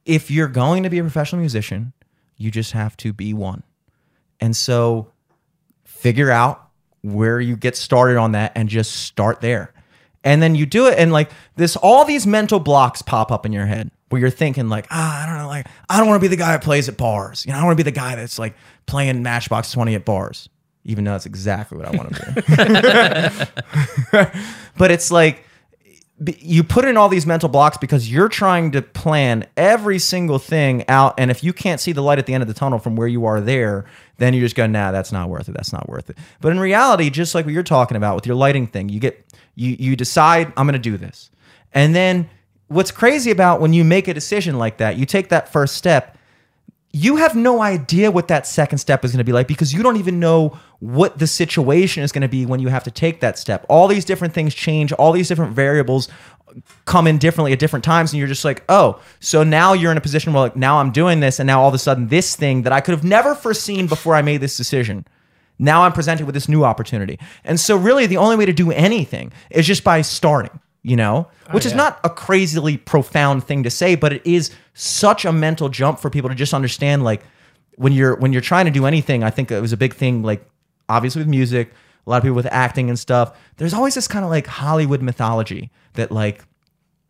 if 0.05 0.29
you're 0.29 0.49
going 0.49 0.83
to 0.83 0.89
be 0.89 0.99
a 0.99 1.01
professional 1.01 1.39
musician, 1.39 1.93
you 2.35 2.51
just 2.51 2.73
have 2.73 2.97
to 2.97 3.13
be 3.13 3.33
one. 3.33 3.63
And 4.41 4.53
so 4.55 5.07
figure 5.85 6.29
out 6.29 6.67
where 7.01 7.39
you 7.39 7.55
get 7.55 7.77
started 7.77 8.17
on 8.17 8.33
that 8.33 8.51
and 8.55 8.67
just 8.67 8.91
start 8.91 9.39
there. 9.39 9.71
And 10.25 10.41
then 10.41 10.55
you 10.55 10.65
do 10.65 10.87
it 10.87 10.97
and 10.99 11.11
like 11.13 11.31
this 11.55 11.75
all 11.77 12.03
these 12.05 12.25
mental 12.27 12.59
blocks 12.59 13.01
pop 13.01 13.31
up 13.31 13.45
in 13.45 13.51
your 13.53 13.65
head 13.65 13.91
where 14.09 14.19
you're 14.19 14.29
thinking 14.29 14.67
like, 14.69 14.87
ah, 14.89 15.23
I 15.23 15.25
don't 15.25 15.37
know, 15.37 15.47
like 15.47 15.67
I 15.89 15.97
don't 15.99 16.07
want 16.07 16.21
to 16.21 16.23
be 16.23 16.29
the 16.29 16.37
guy 16.37 16.51
that 16.51 16.63
plays 16.63 16.89
at 16.89 16.97
bars. 16.97 17.45
You 17.45 17.53
know, 17.53 17.59
I 17.59 17.63
want 17.63 17.77
to 17.77 17.83
be 17.83 17.89
the 17.89 17.95
guy 17.95 18.15
that's 18.15 18.39
like 18.39 18.55
playing 18.85 19.23
Matchbox 19.23 19.71
20 19.71 19.95
at 19.95 20.03
bars. 20.05 20.49
Even 20.85 21.03
though 21.05 21.11
that's 21.11 21.25
exactly 21.25 21.77
what 21.77 21.87
I 21.87 21.91
want 21.91 22.15
to 22.15 22.33
do. 24.11 24.39
but 24.77 24.91
it's 24.91 25.11
like 25.11 25.45
you 26.39 26.63
put 26.63 26.85
in 26.85 26.95
all 26.95 27.09
these 27.09 27.25
mental 27.25 27.49
blocks 27.49 27.77
because 27.77 28.09
you're 28.11 28.29
trying 28.29 28.71
to 28.71 28.81
plan 28.81 29.45
every 29.57 29.99
single 29.99 30.39
thing 30.39 30.87
out 30.87 31.13
and 31.17 31.31
if 31.31 31.43
you 31.43 31.51
can't 31.51 31.81
see 31.81 31.91
the 31.91 32.01
light 32.01 32.19
at 32.19 32.25
the 32.25 32.33
end 32.33 32.41
of 32.41 32.47
the 32.47 32.53
tunnel 32.53 32.79
from 32.79 32.95
where 32.95 33.07
you 33.07 33.25
are 33.25 33.41
there 33.41 33.85
then 34.17 34.33
you 34.33 34.39
just 34.39 34.55
go 34.55 34.67
nah 34.67 34.91
that's 34.91 35.11
not 35.11 35.29
worth 35.29 35.49
it 35.49 35.53
that's 35.53 35.73
not 35.73 35.89
worth 35.89 36.09
it 36.09 36.17
but 36.39 36.51
in 36.51 36.59
reality 36.59 37.09
just 37.09 37.33
like 37.33 37.45
what 37.45 37.53
you're 37.53 37.63
talking 37.63 37.97
about 37.97 38.15
with 38.15 38.25
your 38.25 38.35
lighting 38.35 38.67
thing 38.67 38.89
you 38.89 38.99
get 38.99 39.25
you 39.55 39.75
you 39.79 39.95
decide 39.95 40.53
i'm 40.55 40.67
to 40.67 40.77
do 40.77 40.97
this 40.97 41.29
and 41.73 41.95
then 41.95 42.29
what's 42.67 42.91
crazy 42.91 43.31
about 43.31 43.59
when 43.59 43.73
you 43.73 43.83
make 43.83 44.07
a 44.07 44.13
decision 44.13 44.57
like 44.57 44.77
that 44.77 44.97
you 44.97 45.05
take 45.05 45.29
that 45.29 45.51
first 45.51 45.75
step 45.75 46.17
you 46.95 47.15
have 47.15 47.35
no 47.35 47.59
idea 47.61 48.11
what 48.11 48.27
that 48.27 48.45
second 48.45 48.77
step 48.77 49.03
is 49.03 49.11
going 49.11 49.17
to 49.17 49.23
be 49.23 49.31
like 49.31 49.47
because 49.47 49.73
you 49.73 49.81
don't 49.81 49.97
even 49.97 50.19
know 50.19 50.57
what 50.79 51.17
the 51.17 51.25
situation 51.25 52.03
is 52.03 52.11
going 52.11 52.21
to 52.21 52.27
be 52.27 52.45
when 52.45 52.59
you 52.59 52.67
have 52.67 52.83
to 52.83 52.91
take 52.91 53.19
that 53.19 53.39
step. 53.39 53.65
All 53.67 53.87
these 53.87 54.05
different 54.05 54.35
things 54.35 54.53
change, 54.53 54.93
all 54.93 55.11
these 55.11 55.27
different 55.27 55.53
variables 55.53 56.07
come 56.85 57.07
in 57.07 57.17
differently 57.17 57.51
at 57.51 57.57
different 57.57 57.83
times 57.83 58.13
and 58.13 58.19
you're 58.19 58.27
just 58.27 58.45
like, 58.45 58.63
"Oh, 58.69 59.01
so 59.19 59.43
now 59.43 59.73
you're 59.73 59.91
in 59.91 59.97
a 59.97 60.01
position 60.01 60.33
where 60.33 60.43
like 60.43 60.55
now 60.55 60.77
I'm 60.77 60.91
doing 60.91 61.19
this 61.19 61.39
and 61.39 61.47
now 61.47 61.61
all 61.61 61.67
of 61.67 61.73
a 61.73 61.79
sudden 61.79 62.09
this 62.09 62.35
thing 62.35 62.61
that 62.61 62.71
I 62.71 62.79
could 62.79 62.93
have 62.93 63.03
never 63.03 63.33
foreseen 63.33 63.87
before 63.87 64.13
I 64.13 64.21
made 64.21 64.39
this 64.39 64.55
decision. 64.55 65.05
Now 65.57 65.83
I'm 65.83 65.93
presented 65.93 66.27
with 66.27 66.35
this 66.35 66.47
new 66.47 66.63
opportunity." 66.63 67.17
And 67.43 67.59
so 67.59 67.75
really 67.75 68.05
the 68.05 68.17
only 68.17 68.35
way 68.35 68.45
to 68.45 68.53
do 68.53 68.71
anything 68.71 69.33
is 69.49 69.65
just 69.65 69.83
by 69.83 70.01
starting, 70.03 70.59
you 70.83 70.95
know? 70.95 71.27
Oh, 71.47 71.53
which 71.53 71.65
is 71.65 71.71
yeah. 71.71 71.77
not 71.77 71.99
a 72.03 72.09
crazily 72.09 72.77
profound 72.77 73.43
thing 73.43 73.63
to 73.63 73.69
say, 73.69 73.95
but 73.95 74.13
it 74.13 74.25
is 74.25 74.51
such 74.73 75.25
a 75.25 75.31
mental 75.31 75.69
jump 75.69 75.99
for 75.99 76.09
people 76.09 76.29
to 76.29 76.35
just 76.35 76.53
understand 76.53 77.03
like 77.03 77.23
when 77.77 77.93
you're 77.93 78.15
when 78.17 78.33
you're 78.33 78.41
trying 78.41 78.65
to 78.65 78.71
do 78.71 78.85
anything, 78.85 79.23
I 79.23 79.29
think 79.29 79.49
it 79.51 79.61
was 79.61 79.73
a 79.73 79.77
big 79.77 79.93
thing 79.93 80.21
like 80.21 80.45
obviously 80.89 81.21
with 81.21 81.27
music, 81.27 81.71
a 82.05 82.09
lot 82.09 82.17
of 82.17 82.23
people 82.23 82.35
with 82.35 82.47
acting 82.51 82.89
and 82.89 82.99
stuff. 82.99 83.37
There's 83.57 83.73
always 83.73 83.95
this 83.95 84.07
kind 84.07 84.23
of 84.23 84.29
like 84.29 84.45
Hollywood 84.45 85.01
mythology 85.01 85.71
that 85.93 86.11
like 86.11 86.43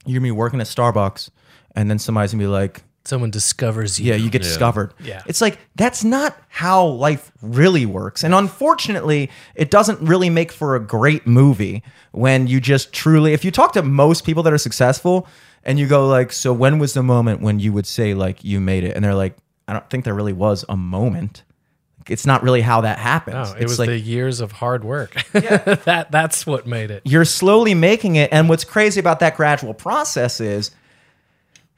you're 0.06 0.20
gonna 0.20 0.28
be 0.28 0.32
working 0.32 0.62
at 0.62 0.68
Starbucks 0.68 1.30
and 1.76 1.90
then 1.90 2.00
somebody's 2.00 2.32
gonna 2.32 2.44
be 2.44 2.48
like, 2.48 2.84
Someone 3.06 3.32
discovers 3.32 4.00
you. 4.00 4.12
yeah, 4.12 4.16
you 4.16 4.30
get 4.30 4.42
discovered. 4.42 4.94
Yeah. 5.04 5.22
It's 5.28 5.42
like 5.42 5.60
that's 5.76 6.04
not 6.06 6.38
how 6.48 6.86
life 6.86 7.32
really 7.42 7.86
works. 7.86 8.24
And 8.24 8.34
unfortunately, 8.34 9.30
it 9.56 9.70
doesn't 9.70 10.00
really 10.00 10.30
make 10.30 10.52
for 10.54 10.76
a 10.76 10.80
great 10.80 11.28
movie 11.28 11.84
when 12.12 12.48
you 12.48 12.62
just 12.62 12.94
truly 12.94 13.34
if 13.34 13.44
you 13.44 13.52
talk 13.52 13.74
to 13.74 13.82
most 13.84 14.24
people 14.26 14.44
that 14.44 14.54
are 14.54 14.58
successful 14.58 15.28
and 15.66 15.78
you 15.80 15.88
go 15.88 16.08
like, 16.08 16.32
"So 16.32 16.54
when 16.54 16.80
was 16.80 16.94
the 16.94 17.04
moment 17.04 17.42
when 17.42 17.60
you 17.60 17.74
would 17.74 17.86
say 17.86 18.14
like 18.14 18.44
you 18.44 18.62
made 18.62 18.84
it?" 18.86 18.96
And 18.96 19.04
they're 19.04 19.16
like, 19.16 19.36
"I 19.68 19.74
don't 19.74 19.90
think 19.90 20.06
there 20.06 20.14
really 20.14 20.34
was 20.34 20.64
a 20.70 20.78
moment." 20.78 21.44
It's 22.10 22.26
not 22.26 22.44
really 22.44 22.60
how 22.62 22.82
that 22.82 23.00
happens. 23.00 23.50
No, 23.50 23.56
it 23.56 23.62
it's 23.64 23.72
was 23.72 23.80
like 23.80 23.88
the 23.88 23.98
years 23.98 24.42
of 24.42 24.52
hard 24.52 24.84
work. 24.84 25.16
Yeah. 25.34 25.58
that 25.86 26.12
that's 26.12 26.46
what 26.46 26.68
made 26.68 26.92
it. 26.92 27.02
you're 27.06 27.24
slowly 27.26 27.74
making 27.74 28.16
it. 28.18 28.30
And 28.32 28.50
what's 28.50 28.64
crazy 28.66 29.00
about 29.00 29.20
that 29.22 29.36
gradual 29.38 29.74
process 29.74 30.40
is 30.42 30.72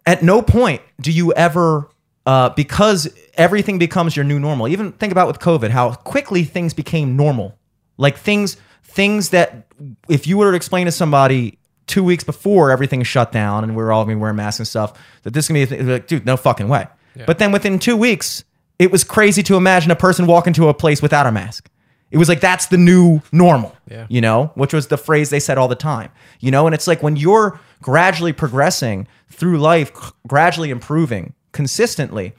at 0.06 0.24
no 0.24 0.42
point 0.42 0.82
do 1.02 1.12
you 1.12 1.34
ever, 1.34 1.90
uh, 2.26 2.50
because 2.50 3.08
everything 3.36 3.78
becomes 3.80 4.16
your 4.16 4.26
new 4.26 4.40
normal. 4.40 4.68
Even 4.68 4.92
think 4.94 5.12
about 5.12 5.28
with 5.28 5.40
COVID, 5.40 5.70
how 5.70 5.94
quickly 5.94 6.44
things 6.44 6.74
became 6.74 7.16
normal. 7.16 7.58
Like 7.98 8.18
things, 8.18 8.58
things 8.84 9.30
that 9.30 9.68
if 10.10 10.28
you 10.28 10.38
were 10.38 10.52
to 10.52 10.56
explain 10.56 10.86
to 10.86 10.92
somebody 10.92 11.58
two 11.88 12.04
weeks 12.04 12.24
before 12.24 12.72
everything 12.72 13.04
shut 13.04 13.32
down 13.32 13.64
and 13.64 13.76
we 13.76 13.84
were 13.84 13.92
all 13.92 14.04
gonna 14.06 14.16
be 14.16 14.20
wearing 14.22 14.36
masks 14.38 14.60
and 14.60 14.68
stuff, 14.68 14.94
that 15.24 15.34
this 15.34 15.46
is 15.46 15.50
gonna 15.50 15.60
be 15.60 15.64
a 15.64 15.66
thing, 15.68 15.86
they're 15.86 15.96
like, 15.98 16.08
dude, 16.08 16.26
no 16.26 16.38
fucking 16.38 16.68
way. 16.68 16.88
But 17.26 17.38
then 17.40 17.52
within 17.52 17.80
two 17.80 17.96
weeks, 17.96 18.44
it 18.80 18.92
was 18.92 19.04
crazy 19.04 19.42
to 19.44 19.56
imagine 19.56 19.92
a 19.92 19.96
person 19.96 20.28
walk 20.28 20.48
into 20.48 20.68
a 20.68 20.74
place 20.74 21.02
without 21.02 21.26
a 21.26 21.32
mask. 21.32 21.70
It 22.12 22.18
was 22.18 22.30
like 22.30 22.40
that's 22.40 22.68
the 22.68 22.78
new 22.78 23.22
normal, 23.32 23.76
Yeah. 23.90 24.06
you 24.10 24.22
know, 24.22 24.52
which 24.56 24.74
was 24.74 24.88
the 24.88 24.98
phrase 24.98 25.30
they 25.32 25.40
said 25.40 25.58
all 25.58 25.68
the 25.68 25.76
time, 25.76 26.12
you 26.40 26.52
know. 26.52 26.66
And 26.68 26.74
it's 26.76 26.88
like 26.88 27.02
when 27.04 27.16
you're 27.16 27.60
gradually 27.82 28.32
progressing 28.34 29.08
through 29.30 29.58
life, 29.58 29.92
gradually 30.28 30.70
improving 30.70 31.34
consistently, 31.52 32.34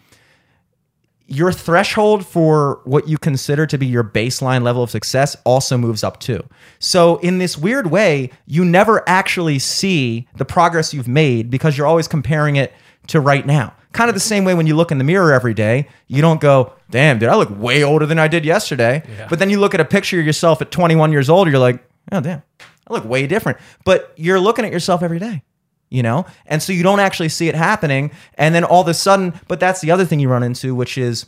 your 1.29 1.51
threshold 1.51 2.25
for 2.25 2.81
what 2.85 3.09
you 3.09 3.19
consider 3.19 3.67
to 3.67 3.77
be 3.77 3.87
your 3.87 4.05
baseline 4.05 4.63
level 4.63 4.83
of 4.85 4.91
success 4.91 5.37
also 5.45 5.77
moves 5.77 6.05
up 6.05 6.21
too. 6.21 6.41
So, 6.79 7.17
in 7.17 7.39
this 7.39 7.59
weird 7.59 7.91
way, 7.91 8.31
you 8.47 8.65
never 8.65 9.03
actually 9.09 9.59
see 9.59 10.29
the 10.37 10.45
progress 10.45 10.95
you've 10.95 11.09
made 11.09 11.51
because 11.51 11.77
you're 11.77 11.87
always 11.89 12.07
comparing 12.07 12.55
it 12.55 12.73
to 13.09 13.19
right 13.21 13.45
now. 13.45 13.75
Kind 13.97 14.11
of 14.11 14.15
the 14.15 14.21
same 14.21 14.45
way 14.45 14.55
when 14.55 14.67
you 14.67 14.77
look 14.77 14.93
in 14.93 14.99
the 14.99 15.05
mirror 15.05 15.33
every 15.33 15.55
day, 15.55 15.89
you 16.07 16.21
don't 16.21 16.41
go, 16.41 16.75
damn, 16.91 17.19
dude, 17.19 17.31
I 17.31 17.35
look 17.37 17.49
way 17.51 17.83
older 17.83 18.05
than 18.05 18.19
I 18.19 18.29
did 18.29 18.45
yesterday. 18.45 19.03
Yeah. 19.17 19.27
But 19.29 19.39
then 19.39 19.49
you 19.49 19.59
look 19.59 19.75
at 19.75 19.81
a 19.81 19.87
picture 19.87 20.21
of 20.21 20.27
yourself 20.27 20.61
at 20.61 20.71
21 20.71 21.13
years 21.13 21.31
old, 21.31 21.49
you're 21.49 21.59
like, 21.59 21.83
oh, 22.13 22.21
damn, 22.21 22.43
I 22.61 22.93
look 22.93 23.07
way 23.07 23.27
different. 23.27 23.59
But 23.85 24.13
you're 24.17 24.39
looking 24.39 24.67
at 24.67 24.73
yourself 24.73 25.03
every 25.03 25.19
day 25.19 25.43
you 25.89 26.03
know 26.03 26.27
and 26.47 26.63
so 26.63 26.73
you 26.73 26.83
don't 26.83 27.01
actually 27.01 27.29
see 27.29 27.49
it 27.49 27.55
happening 27.55 28.11
and 28.35 28.55
then 28.55 28.65
all 28.65 28.83
of 28.83 28.89
a 28.89 28.95
sudden 28.95 29.33
but 29.49 29.61
that's 29.61 29.81
the 29.81 29.91
other 29.91 30.05
thing 30.05 30.19
you 30.19 30.29
run 30.29 30.43
into 30.43 30.75
which 30.75 30.99
is 30.99 31.27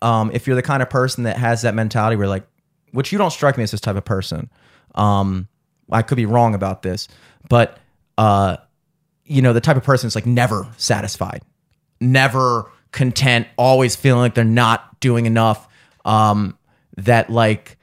um, 0.00 0.30
if 0.32 0.46
you're 0.46 0.56
the 0.56 0.62
kind 0.62 0.82
of 0.82 0.88
person 0.88 1.24
that 1.24 1.36
has 1.36 1.62
that 1.62 1.74
mentality 1.74 2.16
where 2.16 2.28
like 2.28 2.46
which 2.92 3.12
you 3.12 3.18
don't 3.18 3.30
strike 3.30 3.58
me 3.58 3.64
as 3.64 3.70
this 3.70 3.80
type 3.80 3.96
of 3.96 4.04
person 4.04 4.48
um, 4.94 5.48
i 5.90 6.02
could 6.02 6.16
be 6.16 6.26
wrong 6.26 6.54
about 6.54 6.82
this 6.82 7.08
but 7.48 7.78
uh, 8.16 8.56
you 9.24 9.42
know 9.42 9.52
the 9.52 9.60
type 9.60 9.76
of 9.76 9.84
person 9.84 10.06
that's 10.06 10.14
like 10.14 10.26
never 10.26 10.66
satisfied 10.76 11.42
never 12.00 12.70
content 12.92 13.46
always 13.56 13.96
feeling 13.96 14.20
like 14.20 14.34
they're 14.34 14.44
not 14.44 14.98
doing 15.00 15.26
enough 15.26 15.68
um, 16.04 16.56
that 16.96 17.28
like 17.30 17.76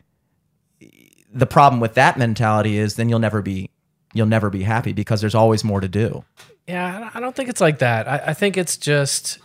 the 1.34 1.46
problem 1.46 1.80
with 1.82 1.94
that 1.96 2.18
mentality 2.18 2.78
is 2.78 2.96
then 2.96 3.10
you'll 3.10 3.20
never 3.20 3.42
be 3.42 3.70
you'll 4.14 4.26
never 4.26 4.50
be 4.50 4.64
happy 4.64 4.94
because 4.94 5.20
there's 5.22 5.36
always 5.36 5.64
more 5.64 5.82
to 5.82 5.88
do 5.88 6.24
Yeah, 6.68 7.10
I 7.14 7.20
don't 7.20 7.36
think 7.36 7.50
it's 7.50 7.62
like 7.62 7.80
that. 7.80 8.08
I, 8.08 8.22
I 8.28 8.34
think 8.34 8.56
it's 8.58 8.78
just, 8.78 9.40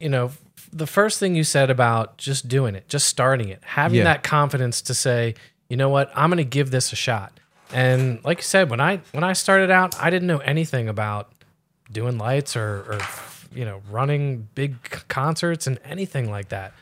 you 0.00 0.08
know, 0.08 0.32
the 0.72 0.86
first 0.86 1.18
thing 1.18 1.34
you 1.34 1.44
said 1.44 1.70
about 1.70 2.18
just 2.18 2.46
doing 2.48 2.74
it, 2.74 2.88
just 2.88 3.06
starting 3.06 3.48
it, 3.48 3.60
having 3.64 3.98
Yeah. 3.98 4.04
that 4.04 4.22
confidence 4.22 4.82
to 4.82 4.94
say, 4.94 5.34
you 5.68 5.76
know 5.76 5.88
what, 5.88 6.10
I'm 6.14 6.28
going 6.30 6.38
to 6.38 6.44
give 6.44 6.70
this 6.70 6.92
a 6.92 6.96
shot. 6.96 7.38
And 7.72 8.22
like 8.24 8.38
you 8.38 8.42
said, 8.42 8.68
when 8.70 8.80
I 8.80 9.00
when 9.12 9.22
I 9.24 9.32
started 9.32 9.70
out, 9.70 9.94
I 10.00 10.10
didn't 10.10 10.26
know 10.28 10.38
anything 10.38 10.88
about 10.88 11.32
doing 11.92 12.18
lights 12.18 12.56
or, 12.56 12.84
or 12.92 12.98
you 13.52 13.64
know 13.64 13.82
running 13.90 14.48
big 14.54 14.80
concerts 15.08 15.66
and 15.66 15.78
anything 15.84 16.30
like 16.30 16.48
that. 16.50 16.72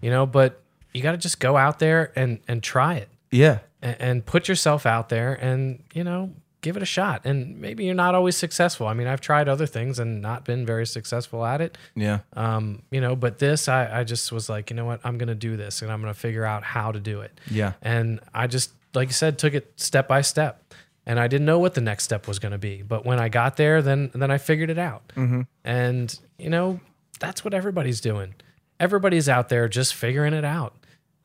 You 0.00 0.10
know, 0.10 0.26
but 0.26 0.62
you 0.92 1.02
got 1.02 1.12
to 1.12 1.18
just 1.18 1.40
go 1.40 1.56
out 1.56 1.78
there 1.78 2.12
and 2.16 2.40
and 2.48 2.62
try 2.62 2.94
it. 2.94 3.08
Yeah. 3.30 3.58
And, 3.82 3.96
and 4.00 4.26
put 4.26 4.48
yourself 4.48 4.86
out 4.86 5.08
there 5.08 5.34
and 5.34 5.82
you 5.92 6.04
know 6.04 6.32
give 6.62 6.76
it 6.76 6.82
a 6.82 6.86
shot. 6.86 7.24
And 7.24 7.60
maybe 7.60 7.84
you're 7.84 7.94
not 7.94 8.14
always 8.14 8.36
successful. 8.36 8.86
I 8.86 8.94
mean 8.94 9.06
i've 9.06 9.20
tried 9.20 9.48
other 9.48 9.66
things 9.66 9.98
and 9.98 10.20
not 10.22 10.44
been 10.44 10.64
very 10.66 10.86
successful 10.86 11.44
at 11.44 11.60
it. 11.60 11.76
Yeah. 11.94 12.20
Um, 12.34 12.82
you 12.90 13.00
know 13.00 13.14
but 13.14 13.38
this 13.38 13.68
I, 13.68 14.00
I 14.00 14.04
just 14.04 14.32
was 14.32 14.48
like 14.48 14.70
you 14.70 14.76
know 14.76 14.84
what? 14.84 15.00
I'm 15.04 15.18
gonna 15.18 15.34
do 15.34 15.56
this 15.56 15.82
and 15.82 15.92
i'm 15.92 16.00
gonna 16.00 16.14
figure 16.14 16.44
out 16.44 16.62
how 16.64 16.92
to 16.92 17.00
do 17.00 17.20
it. 17.20 17.38
Yeah. 17.50 17.74
and 17.82 18.20
i 18.34 18.46
just 18.46 18.72
like 18.94 19.08
you 19.08 19.14
said 19.14 19.38
took 19.38 19.54
it 19.54 19.72
step 19.76 20.08
by 20.08 20.22
step 20.22 20.65
and 21.06 21.18
i 21.20 21.26
didn't 21.28 21.46
know 21.46 21.58
what 21.58 21.74
the 21.74 21.80
next 21.80 22.04
step 22.04 22.26
was 22.28 22.38
gonna 22.38 22.58
be 22.58 22.82
but 22.82 23.04
when 23.06 23.18
i 23.20 23.28
got 23.28 23.56
there 23.56 23.80
then 23.82 24.10
then 24.14 24.30
i 24.30 24.38
figured 24.38 24.70
it 24.70 24.78
out 24.78 25.12
Mm-hmm. 25.16 25.42
and 25.64 26.18
you 26.38 26.50
know 26.50 26.80
that's 27.20 27.44
what 27.44 27.54
everybody's 27.54 28.00
doing 28.00 28.34
everybody's 28.78 29.26
out 29.28 29.48
there 29.48 29.68
just 29.68 29.94
figuring 29.94 30.34
it 30.34 30.44
out. 30.44 30.74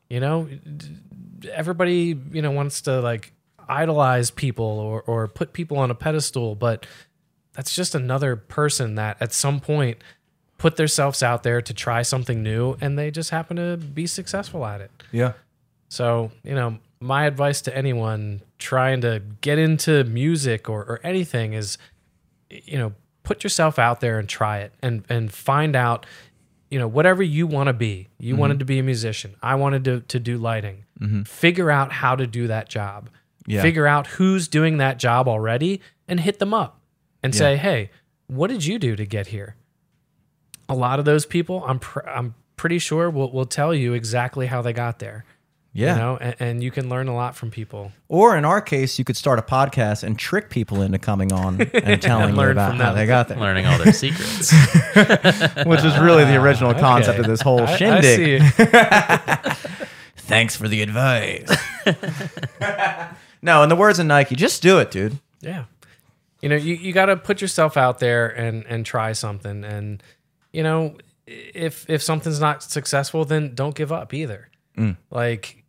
You 0.08 0.20
know, 0.20 0.48
everybody, 1.52 2.18
you 2.32 2.42
know, 2.42 2.50
wants 2.50 2.82
to 2.82 3.00
like 3.00 3.32
idolize 3.68 4.30
people 4.30 4.64
or, 4.64 5.02
or 5.02 5.28
put 5.28 5.52
people 5.52 5.78
on 5.78 5.90
a 5.90 5.94
pedestal, 5.94 6.54
but 6.54 6.86
that's 7.52 7.74
just 7.74 7.94
another 7.94 8.36
person 8.36 8.94
that 8.96 9.16
at 9.20 9.32
some 9.32 9.60
point 9.60 9.98
put 10.58 10.76
themselves 10.76 11.22
out 11.22 11.42
there 11.42 11.60
to 11.60 11.74
try 11.74 12.02
something 12.02 12.42
new 12.42 12.76
and 12.80 12.98
they 12.98 13.10
just 13.10 13.30
happen 13.30 13.56
to 13.56 13.76
be 13.76 14.06
successful 14.06 14.64
at 14.64 14.80
it. 14.80 14.90
Yeah. 15.10 15.32
So, 15.88 16.30
you 16.44 16.54
know, 16.54 16.78
my 17.02 17.26
advice 17.26 17.60
to 17.62 17.76
anyone 17.76 18.42
trying 18.58 19.00
to 19.02 19.22
get 19.40 19.58
into 19.58 20.04
music 20.04 20.68
or, 20.68 20.80
or 20.82 21.00
anything 21.02 21.52
is, 21.52 21.78
you 22.48 22.78
know, 22.78 22.92
put 23.22 23.42
yourself 23.44 23.78
out 23.78 24.00
there 24.00 24.18
and 24.18 24.28
try 24.28 24.58
it 24.58 24.72
and, 24.82 25.04
and 25.08 25.32
find 25.32 25.76
out, 25.76 26.06
you 26.70 26.78
know, 26.78 26.88
whatever 26.88 27.22
you 27.22 27.46
want 27.46 27.66
to 27.66 27.72
be. 27.72 28.08
You 28.18 28.36
wanted 28.36 28.56
mhm. 28.56 28.60
to 28.60 28.64
be 28.64 28.78
a 28.78 28.82
musician. 28.82 29.34
I 29.42 29.56
wanted 29.56 29.84
to, 29.84 30.00
to 30.00 30.20
do 30.20 30.38
lighting. 30.38 30.84
Mm-hmm. 31.00 31.22
Figure 31.22 31.70
out 31.70 31.92
how 31.92 32.16
to 32.16 32.26
do 32.26 32.46
that 32.46 32.68
job. 32.68 33.10
Yeah. 33.46 33.62
Figure 33.62 33.86
out 33.86 34.06
who's 34.06 34.48
doing 34.48 34.78
that 34.78 34.98
job 34.98 35.28
already 35.28 35.80
and 36.06 36.20
hit 36.20 36.38
them 36.38 36.54
up 36.54 36.80
and 37.22 37.34
say, 37.34 37.56
hey, 37.56 37.90
what 38.28 38.48
did 38.48 38.64
you 38.64 38.78
do 38.78 38.96
to 38.96 39.04
get 39.04 39.28
here? 39.28 39.56
A 40.68 40.74
lot 40.74 40.98
of 40.98 41.04
those 41.04 41.26
people, 41.26 41.64
I'm, 41.66 41.80
pr- 41.80 42.08
I'm 42.08 42.34
pretty 42.56 42.78
sure, 42.78 43.10
will, 43.10 43.32
will 43.32 43.46
tell 43.46 43.74
you 43.74 43.92
exactly 43.92 44.46
how 44.46 44.62
they 44.62 44.72
got 44.72 45.00
there 45.00 45.24
Yeah. 45.74 45.94
you 45.94 46.00
know 46.00 46.18
and, 46.20 46.36
and 46.38 46.62
you 46.62 46.70
can 46.70 46.90
learn 46.90 47.08
a 47.08 47.14
lot 47.14 47.34
from 47.34 47.50
people 47.50 47.92
Or 48.08 48.36
in 48.36 48.44
our 48.44 48.60
case, 48.60 48.98
you 48.98 49.04
could 49.06 49.16
start 49.16 49.38
a 49.38 49.42
podcast 49.42 50.02
and 50.02 50.18
trick 50.18 50.50
people 50.50 50.82
into 50.82 50.98
coming 50.98 51.32
on 51.32 51.62
and 51.72 52.02
telling 52.02 52.36
you 52.36 52.42
about 52.42 52.76
how 52.76 52.92
they 52.92 53.06
got 53.06 53.28
there, 53.28 53.38
learning 53.38 53.66
all 53.66 53.78
their 53.78 53.92
secrets. 53.92 54.52
which 55.66 55.82
is 55.84 55.98
really 55.98 56.24
the 56.24 56.36
original 56.36 56.74
concept 56.88 57.18
of 57.18 57.26
this 57.26 57.40
whole 57.40 57.60
I, 57.60 57.72
I 57.72 57.76
shindig. 57.76 58.42
see. 58.42 58.62
Thanks 60.16 60.56
for 60.56 60.68
the 60.68 60.82
advice. 60.82 61.50
no, 63.42 63.62
in 63.62 63.68
the 63.68 63.76
words 63.76 63.98
of 63.98 64.06
Nike, 64.06 64.36
just 64.36 64.62
do 64.62 64.78
it, 64.78 64.90
dude. 64.90 65.18
yeah 65.40 65.64
you 66.42 66.48
know 66.48 66.56
you, 66.56 66.74
you 66.74 66.92
got 66.92 67.06
to 67.06 67.16
put 67.16 67.40
yourself 67.40 67.76
out 67.76 68.00
there 68.00 68.28
and 68.28 68.66
and 68.66 68.84
try 68.84 69.12
something 69.12 69.64
and 69.64 70.02
you 70.52 70.62
know 70.62 70.96
if 71.26 71.88
if 71.88 72.02
something's 72.02 72.40
not 72.40 72.62
successful 72.62 73.24
then 73.24 73.54
don't 73.54 73.74
give 73.74 73.92
up 73.92 74.12
either 74.12 74.50
mm. 74.76 74.96
like 75.10 75.61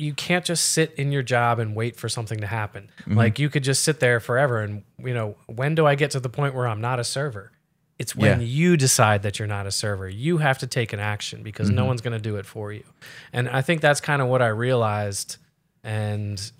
you 0.00 0.14
can't 0.14 0.44
just 0.44 0.66
sit 0.66 0.94
in 0.94 1.12
your 1.12 1.22
job 1.22 1.58
and 1.58 1.76
wait 1.76 1.94
for 1.94 2.08
something 2.08 2.38
to 2.40 2.46
happen. 2.46 2.90
Mm-hmm. 3.02 3.18
Like 3.18 3.38
you 3.38 3.50
could 3.50 3.62
just 3.62 3.82
sit 3.82 4.00
there 4.00 4.18
forever 4.18 4.60
and 4.60 4.82
you 4.98 5.14
know 5.14 5.36
when 5.46 5.74
do 5.74 5.86
i 5.86 5.94
get 5.94 6.10
to 6.12 6.20
the 6.20 6.28
point 6.28 6.54
where 6.54 6.66
i'm 6.66 6.80
not 6.80 6.98
a 6.98 7.04
server? 7.04 7.52
It's 7.98 8.16
when 8.16 8.40
Yeah. 8.40 8.46
you 8.46 8.76
decide 8.78 9.22
that 9.24 9.38
you're 9.38 9.46
not 9.46 9.66
a 9.66 9.70
server. 9.70 10.08
You 10.08 10.38
have 10.38 10.56
to 10.58 10.66
take 10.66 10.94
an 10.94 11.00
action 11.00 11.42
because 11.42 11.68
no 11.68 11.82
mm-hmm. 11.82 11.88
one's 11.88 12.00
going 12.00 12.16
to 12.16 12.22
do 12.30 12.36
it 12.36 12.46
for 12.46 12.72
you. 12.72 12.84
And 13.32 13.48
i 13.48 13.60
think 13.62 13.80
that's 13.82 14.00
kind 14.00 14.22
of 14.22 14.28
what 14.28 14.40
i 14.42 14.48
realized 14.48 15.36
and 15.84 16.50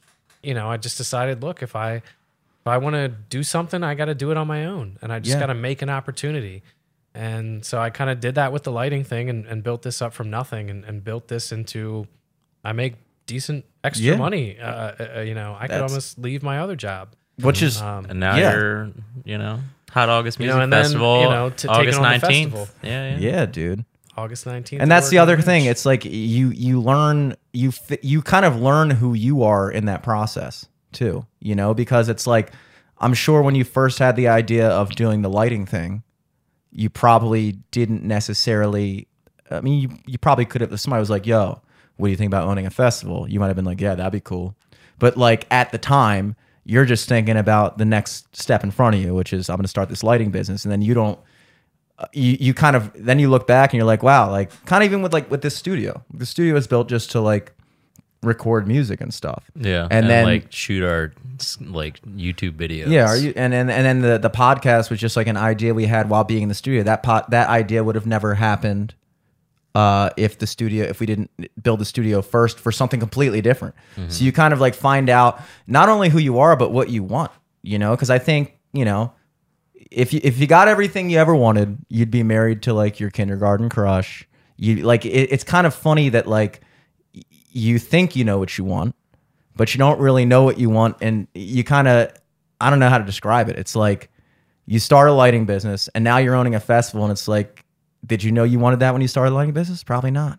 you 0.42 0.54
know 0.54 0.70
i 0.70 0.76
just 0.76 0.96
decided 0.98 1.42
look 1.42 1.62
if 1.62 1.74
i 1.76 1.94
if 1.96 2.66
i 2.66 2.78
want 2.78 2.94
to 2.94 3.08
do 3.08 3.42
something 3.42 3.82
i 3.82 3.94
got 3.94 4.06
to 4.06 4.14
do 4.14 4.30
it 4.30 4.36
on 4.36 4.46
my 4.46 4.64
own 4.66 4.98
and 5.02 5.12
i 5.12 5.18
just 5.18 5.34
Yeah. 5.34 5.40
got 5.40 5.46
to 5.46 5.54
make 5.54 5.82
an 5.82 5.90
opportunity. 5.90 6.62
And 7.14 7.64
so 7.64 7.78
i 7.80 7.90
kind 7.90 8.10
of 8.10 8.20
did 8.20 8.34
that 8.36 8.52
with 8.52 8.62
the 8.62 8.72
lighting 8.72 9.04
thing 9.04 9.28
and, 9.30 9.46
and 9.46 9.62
built 9.62 9.82
this 9.82 10.00
up 10.02 10.12
from 10.12 10.30
nothing 10.30 10.70
and, 10.70 10.84
and 10.84 11.02
built 11.02 11.28
this 11.28 11.52
into 11.52 12.06
i 12.64 12.72
make 12.72 12.94
decent 13.34 13.64
extra 13.84 14.06
Yeah. 14.12 14.16
money 14.26 14.58
uh, 14.58 14.66
uh, 14.66 14.94
uh, 15.16 15.20
you 15.28 15.34
know 15.40 15.50
i 15.62 15.66
could 15.68 15.80
almost 15.88 16.18
leave 16.18 16.42
my 16.50 16.56
other 16.64 16.76
job 16.76 17.04
Which 17.48 17.62
is 17.68 17.80
um, 17.80 18.04
And 18.10 18.18
now 18.20 18.34
Yeah. 18.36 18.52
you're, 18.54 18.90
you 19.24 19.38
know, 19.42 19.54
Hot 19.96 20.08
August 20.16 20.38
You 20.38 20.44
Music 20.44 20.56
know, 20.58 20.62
and 20.64 20.72
then, 20.72 20.82
Festival, 20.84 21.14
you 21.24 21.28
know, 21.36 21.46
to- 21.50 21.66
taking 21.66 21.80
August 21.80 21.98
on 21.98 22.04
nineteenth. 22.12 22.54
Yeah, 22.82 23.16
yeah. 23.16 23.18
yeah, 23.28 23.46
dude. 23.58 23.80
august 24.22 24.44
19th 24.44 24.80
And 24.82 24.90
that's 24.92 25.08
the 25.14 25.18
other 25.24 25.38
thing. 25.48 25.62
It's 25.72 25.84
like 25.90 26.02
you 26.04 26.44
you 26.66 26.74
learn 26.92 27.18
you 27.62 27.68
you 28.12 28.18
kind 28.34 28.44
of 28.44 28.54
learn 28.68 28.88
who 29.00 29.10
you 29.26 29.34
are 29.52 29.66
in 29.78 29.84
that 29.90 30.02
process 30.10 30.54
too. 30.92 31.14
You 31.48 31.54
know, 31.60 31.70
because 31.82 32.06
it's 32.12 32.26
like 32.34 32.52
I'm 33.04 33.14
sure 33.24 33.40
when 33.46 33.54
you 33.60 33.64
first 33.64 33.96
had 33.98 34.14
the 34.16 34.28
idea 34.40 34.68
of 34.80 34.90
doing 35.02 35.22
the 35.26 35.30
lighting 35.40 35.64
thing, 35.74 36.02
you 36.82 36.88
probably 36.90 37.44
didn't 37.78 38.02
necessarily. 38.16 39.06
I 39.50 39.60
mean, 39.66 39.76
you 39.82 39.88
you 40.12 40.18
probably 40.18 40.44
could 40.44 40.60
have. 40.60 40.78
Somebody 40.78 41.00
was 41.00 41.10
like, 41.16 41.26
"Yo, 41.26 41.62
what 42.00 42.08
do 42.08 42.10
you 42.10 42.16
think 42.16 42.28
about 42.28 42.48
owning 42.48 42.66
a 42.66 42.70
festival?" 42.70 43.28
You 43.28 43.38
might 43.40 43.48
have 43.48 43.56
been 43.56 43.64
like, 43.64 43.80
"Yeah, 43.80 43.94
that'd 43.94 44.12
be 44.12 44.20
cool." 44.20 44.54
But 44.98 45.16
like 45.16 45.46
at 45.50 45.70
the 45.72 45.78
time, 45.78 46.36
you're 46.64 46.84
just 46.84 47.08
thinking 47.08 47.36
about 47.36 47.78
the 47.78 47.84
next 47.84 48.34
step 48.36 48.62
in 48.64 48.70
front 48.70 48.96
of 48.96 49.02
you, 49.02 49.14
which 49.14 49.32
is 49.32 49.48
I'm 49.48 49.56
going 49.56 49.64
to 49.64 49.68
start 49.68 49.88
this 49.88 50.02
lighting 50.02 50.30
business, 50.30 50.64
and 50.64 50.72
then 50.72 50.82
you 50.82 50.94
don't 50.94 51.18
uh, 51.98 52.06
you, 52.12 52.36
you 52.40 52.54
kind 52.54 52.76
of 52.76 52.90
then 52.94 53.18
you 53.18 53.28
look 53.30 53.46
back 53.46 53.72
and 53.72 53.78
you're 53.78 53.86
like, 53.86 54.02
wow, 54.02 54.30
like 54.30 54.50
kind 54.66 54.82
of 54.82 54.88
even 54.90 55.02
with 55.02 55.12
like 55.12 55.30
with 55.30 55.42
this 55.42 55.56
studio. 55.56 56.02
The 56.12 56.26
studio 56.26 56.56
is 56.56 56.66
built 56.66 56.88
just 56.88 57.10
to 57.12 57.20
like 57.20 57.52
record 58.22 58.68
music 58.68 59.00
and 59.00 59.12
stuff. 59.14 59.50
Yeah, 59.54 59.88
And 59.90 60.08
then- 60.08 60.24
like 60.24 60.52
shoot 60.52 60.82
our 60.82 61.12
like 61.60 62.00
YouTube 62.02 62.52
videos. 62.52 62.88
Yeah, 62.88 63.06
are 63.06 63.16
you 63.16 63.32
and 63.34 63.54
and 63.54 63.70
and 63.70 63.84
then 63.86 64.00
the 64.02 64.18
the 64.18 64.28
podcast 64.30 64.90
was 64.90 65.00
just 65.00 65.16
like 65.16 65.26
an 65.26 65.38
idea 65.38 65.72
we 65.72 65.86
had 65.86 66.10
while 66.10 66.24
being 66.24 66.42
in 66.42 66.48
the 66.50 66.54
studio. 66.54 66.82
That 66.82 67.02
pot 67.02 67.30
that 67.30 67.48
idea 67.48 67.82
would 67.82 67.94
have 67.94 68.06
never 68.06 68.34
happened 68.34 68.94
uh 69.74 70.10
if 70.16 70.38
the 70.38 70.46
studio 70.46 70.84
if 70.84 70.98
we 71.00 71.06
didn't 71.06 71.30
build 71.62 71.78
the 71.80 71.84
studio 71.84 72.22
first 72.22 72.58
for 72.58 72.72
something 72.72 72.98
completely 73.00 73.40
different. 73.40 73.74
So 74.08 74.24
you 74.24 74.32
kind 74.32 74.52
of 74.52 74.60
like 74.60 74.74
find 74.74 75.08
out 75.08 75.40
not 75.66 75.88
only 75.88 76.08
who 76.08 76.18
you 76.18 76.38
are 76.40 76.56
but 76.56 76.72
what 76.72 76.88
you 76.90 77.02
want, 77.04 77.30
you 77.62 77.78
know, 77.78 77.96
cuz 77.96 78.10
I 78.10 78.18
think, 78.18 78.56
you 78.72 78.84
know, 78.84 79.12
if 79.90 80.12
you 80.12 80.20
if 80.24 80.38
you 80.38 80.46
got 80.46 80.68
everything 80.68 81.10
you 81.10 81.18
ever 81.18 81.34
wanted, 81.34 81.78
you'd 81.88 82.10
be 82.10 82.22
married 82.22 82.62
to 82.62 82.72
like 82.74 82.98
your 83.00 83.10
kindergarten 83.10 83.68
crush. 83.68 84.26
You 84.56 84.76
like 84.82 85.04
it, 85.06 85.10
it's 85.32 85.44
kind 85.44 85.66
of 85.66 85.74
funny 85.74 86.08
that 86.10 86.26
like 86.26 86.60
y- 87.14 87.22
you 87.50 87.78
think 87.78 88.14
you 88.16 88.24
know 88.24 88.38
what 88.38 88.56
you 88.58 88.64
want, 88.64 88.94
but 89.56 89.72
you 89.74 89.78
don't 89.78 89.98
really 90.00 90.24
know 90.24 90.42
what 90.42 90.58
you 90.58 90.68
want, 90.70 90.96
and 91.00 91.26
you 91.34 91.64
kind 91.64 91.88
of 91.88 92.12
I 92.60 92.70
don't 92.70 92.78
know 92.78 92.88
how 92.90 92.98
to 92.98 93.04
describe 93.04 93.48
it. 93.48 93.56
It's 93.58 93.74
like 93.74 94.10
you 94.66 94.78
start 94.78 95.08
a 95.08 95.12
lighting 95.12 95.46
business, 95.46 95.88
and 95.94 96.04
now 96.04 96.18
you're 96.18 96.34
owning 96.34 96.54
a 96.54 96.60
festival, 96.60 97.04
and 97.04 97.10
it's 97.12 97.26
like, 97.26 97.64
did 98.04 98.22
you 98.22 98.32
know 98.32 98.44
you 98.44 98.58
wanted 98.58 98.80
that 98.80 98.92
when 98.92 99.02
you 99.02 99.08
started 99.08 99.32
lighting 99.34 99.52
business? 99.54 99.82
Probably 99.84 100.10
not. 100.10 100.38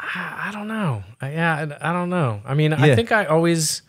I, 0.00 0.48
I 0.48 0.52
don't 0.52 0.68
know. 0.68 1.04
I, 1.20 1.32
yeah, 1.32 1.76
I, 1.80 1.90
I 1.90 1.92
don't 1.92 2.10
know. 2.10 2.40
I 2.44 2.54
mean, 2.54 2.72
Yeah. 2.72 2.82
I 2.84 2.94
think 2.96 3.12
I 3.12 3.26
always, 3.26 3.82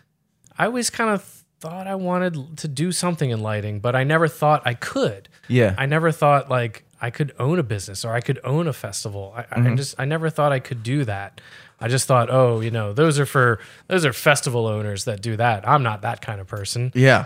I 0.57 0.65
always 0.65 0.89
kind 0.89 1.09
of 1.09 1.23
thought 1.59 1.87
I 1.87 1.95
wanted 1.95 2.57
to 2.57 2.67
do 2.67 2.91
something 2.91 3.29
in 3.29 3.41
lighting, 3.41 3.79
but 3.79 3.95
I 3.95 4.03
never 4.03 4.27
thought 4.27 4.61
I 4.65 4.73
could. 4.75 5.29
Yeah. 5.47 5.75
I 5.77 5.85
never 5.85 6.11
thought 6.11 6.49
like 6.49 6.83
I 7.01 7.09
could 7.09 7.33
own 7.39 7.57
a 7.57 7.63
business 7.63 8.05
or 8.05 8.13
I 8.13 8.21
could 8.21 8.39
own 8.43 8.67
a 8.67 8.73
festival. 8.73 9.33
I, 9.35 9.43
Mm-hmm. 9.43 9.67
I 9.67 9.75
just, 9.75 9.95
I 9.99 10.05
never 10.05 10.29
thought 10.29 10.51
I 10.51 10.59
could 10.59 10.83
do 10.83 11.03
that. 11.05 11.41
I 11.79 11.87
just 11.87 12.07
thought, 12.07 12.29
oh, 12.29 12.59
you 12.61 12.71
know, 12.71 12.93
those 12.93 13.19
are 13.19 13.25
for 13.25 13.59
those 13.87 14.05
are 14.05 14.13
festival 14.13 14.67
owners 14.67 15.03
that 15.05 15.21
do 15.21 15.35
that. 15.37 15.67
I'm 15.67 15.83
not 15.83 16.01
that 16.03 16.21
kind 16.21 16.39
of 16.39 16.47
person. 16.47 16.91
Yeah. 16.95 17.25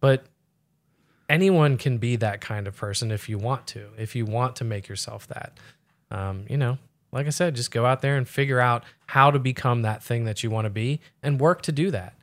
But 0.00 0.26
anyone 1.28 1.76
can 1.78 1.98
be 1.98 2.16
that 2.16 2.40
kind 2.40 2.66
of 2.66 2.76
person 2.76 3.10
if 3.10 3.28
you 3.28 3.38
want 3.38 3.66
to, 3.68 3.88
if 3.98 4.14
you 4.14 4.24
want 4.24 4.56
to 4.56 4.64
make 4.64 4.88
yourself 4.88 5.26
that. 5.28 5.58
Um, 6.10 6.44
you 6.48 6.56
know, 6.56 6.78
like 7.12 7.26
I 7.26 7.30
said, 7.30 7.54
just 7.56 7.70
go 7.70 7.86
out 7.86 8.02
there 8.02 8.16
and 8.16 8.28
figure 8.28 8.60
out 8.60 8.84
how 9.06 9.30
to 9.30 9.38
become 9.38 9.82
that 9.82 10.02
thing 10.02 10.24
that 10.24 10.42
you 10.42 10.50
want 10.50 10.66
to 10.66 10.70
be 10.70 11.00
and 11.22 11.40
work 11.40 11.62
to 11.62 11.72
do 11.72 11.90
that. 11.90 12.14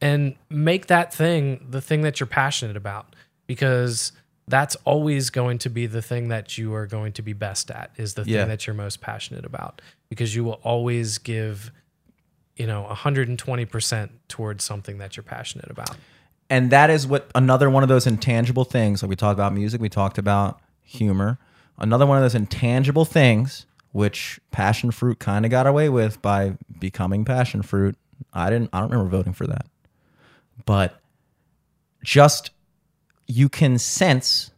And 0.00 0.34
make 0.48 0.86
that 0.86 1.12
thing 1.12 1.66
the 1.68 1.80
thing 1.82 2.02
that 2.02 2.20
you're 2.20 2.26
passionate 2.26 2.76
about 2.76 3.14
because 3.46 4.12
that's 4.48 4.74
always 4.84 5.30
going 5.30 5.58
to 5.58 5.68
be 5.70 5.86
the 5.86 6.00
thing 6.02 6.28
that 6.28 6.56
you 6.58 6.74
are 6.74 6.86
going 6.86 7.12
to 7.12 7.22
be 7.22 7.32
best 7.34 7.70
at 7.70 7.90
is 7.96 8.14
the 8.14 8.22
Yeah. 8.22 8.40
thing 8.40 8.48
that 8.48 8.66
you're 8.66 8.74
most 8.74 9.00
passionate 9.00 9.44
about 9.44 9.82
because 10.08 10.34
you 10.34 10.42
will 10.42 10.60
always 10.62 11.18
give 11.18 11.70
you 12.56 12.66
know 12.66 12.86
120% 12.90 14.10
towards 14.28 14.64
something 14.64 14.98
that 14.98 15.16
you're 15.16 15.24
passionate 15.24 15.70
about. 15.70 15.96
And 16.50 16.70
that 16.70 16.90
is 16.90 17.06
what 17.06 17.30
another 17.34 17.70
one 17.70 17.84
of 17.84 17.88
those 17.88 18.08
intangible 18.08 18.64
things 18.64 19.02
like 19.02 19.08
we 19.08 19.16
talked 19.16 19.38
about 19.38 19.54
music 19.54 19.80
we 19.80 19.88
talked 19.88 20.18
about 20.18 20.60
humor. 20.82 21.38
Another 21.78 22.04
one 22.04 22.18
of 22.18 22.22
those 22.22 22.34
intangible 22.34 23.04
things 23.04 23.66
which 23.92 24.40
passion 24.50 24.90
fruit 24.90 25.18
kind 25.18 25.44
of 25.44 25.50
got 25.50 25.66
away 25.66 25.88
with 25.88 26.20
by 26.20 26.56
becoming 26.78 27.24
passion 27.24 27.62
fruit. 27.62 27.96
I 28.32 28.50
didn't 28.50 28.70
i 28.72 28.80
don't 28.80 28.90
remember 28.90 29.10
voting 29.10 29.32
for 29.32 29.46
that. 29.46 29.66
But 30.66 31.00
just 32.02 32.50
you 33.28 33.48
can 33.48 33.78
sense 33.78 34.50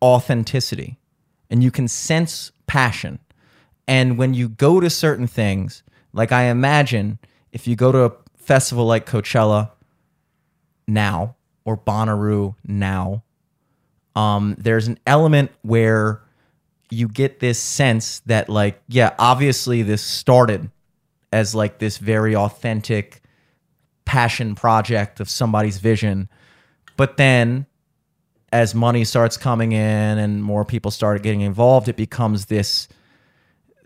authenticity 0.00 0.98
and 1.50 1.64
you 1.64 1.72
can 1.72 1.88
sense 1.88 2.52
passion. 2.68 3.18
And 3.88 4.16
when 4.16 4.34
you 4.34 4.48
go 4.48 4.78
to 4.78 4.88
certain 4.88 5.26
things 5.26 5.82
like 6.12 6.30
i 6.30 6.44
imagine 6.44 7.18
if 7.50 7.66
you 7.66 7.74
go 7.74 7.90
to 7.90 8.04
a 8.04 8.12
festival 8.36 8.86
like 8.86 9.06
coachella 9.06 9.70
now 10.92 11.36
or 11.64 11.76
Bonnaroo 11.76 12.54
now, 12.66 13.22
um, 14.16 14.56
there's 14.58 14.88
an 14.88 14.98
element 15.06 15.50
where 15.62 16.20
you 16.90 17.08
get 17.08 17.40
this 17.40 17.58
sense 17.58 18.20
that 18.26 18.48
like, 18.48 18.82
yeah, 18.88 19.14
obviously 19.18 19.82
this 19.82 20.02
started 20.02 20.70
as 21.32 21.54
like 21.54 21.78
this 21.78 21.98
very 21.98 22.34
authentic 22.34 23.22
passion 24.04 24.54
project 24.54 25.20
of 25.20 25.30
somebody's 25.30 25.78
vision, 25.78 26.28
but 26.96 27.16
then 27.16 27.66
as 28.52 28.74
money 28.74 29.04
starts 29.04 29.36
coming 29.36 29.72
in 29.72 30.18
and 30.18 30.42
more 30.42 30.64
people 30.64 30.90
start 30.90 31.22
getting 31.22 31.42
involved, 31.42 31.88
it 31.88 31.96
becomes 31.96 32.46
this 32.46 32.88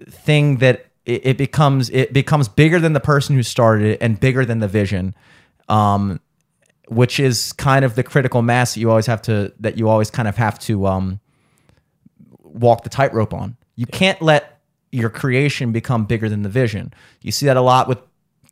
thing 0.08 0.56
that 0.58 0.86
it, 1.04 1.36
becomes 1.36 1.90
it 1.90 2.14
becomes 2.14 2.48
bigger 2.48 2.80
than 2.80 2.94
the 2.94 3.00
person 3.00 3.36
who 3.36 3.42
started 3.42 3.86
it 3.86 3.98
and 4.00 4.18
bigger 4.18 4.44
than 4.46 4.60
the 4.60 4.68
vision. 4.68 5.14
Um, 5.68 6.20
which 6.88 7.18
is 7.18 7.52
kind 7.54 7.84
of 7.84 7.94
the 7.94 8.02
critical 8.02 8.42
mass 8.42 8.74
that 8.74 8.80
you 8.80 8.90
always 8.90 9.06
have 9.06 9.22
to 9.22 9.52
that 9.60 9.78
you 9.78 9.88
always 9.88 10.10
kind 10.10 10.28
of 10.28 10.36
have 10.36 10.58
to 10.60 10.86
um, 10.86 11.20
walk 12.42 12.82
the 12.84 12.90
tightrope 12.90 13.34
on. 13.34 13.56
You 13.76 13.86
can't 13.86 14.20
let 14.22 14.60
your 14.92 15.10
creation 15.10 15.72
become 15.72 16.04
bigger 16.04 16.28
than 16.28 16.42
the 16.42 16.48
vision. 16.48 16.92
You 17.20 17.32
see 17.32 17.46
that 17.46 17.56
a 17.56 17.60
lot 17.60 17.88
with 17.88 17.98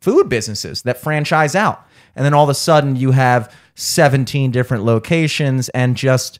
food 0.01 0.27
businesses 0.27 0.81
that 0.81 0.97
franchise 0.97 1.55
out. 1.55 1.87
And 2.15 2.25
then 2.25 2.33
all 2.33 2.43
of 2.43 2.49
a 2.49 2.55
sudden 2.55 2.95
you 2.95 3.11
have 3.11 3.53
17 3.75 4.51
different 4.51 4.83
locations 4.83 5.69
and 5.69 5.95
just 5.95 6.39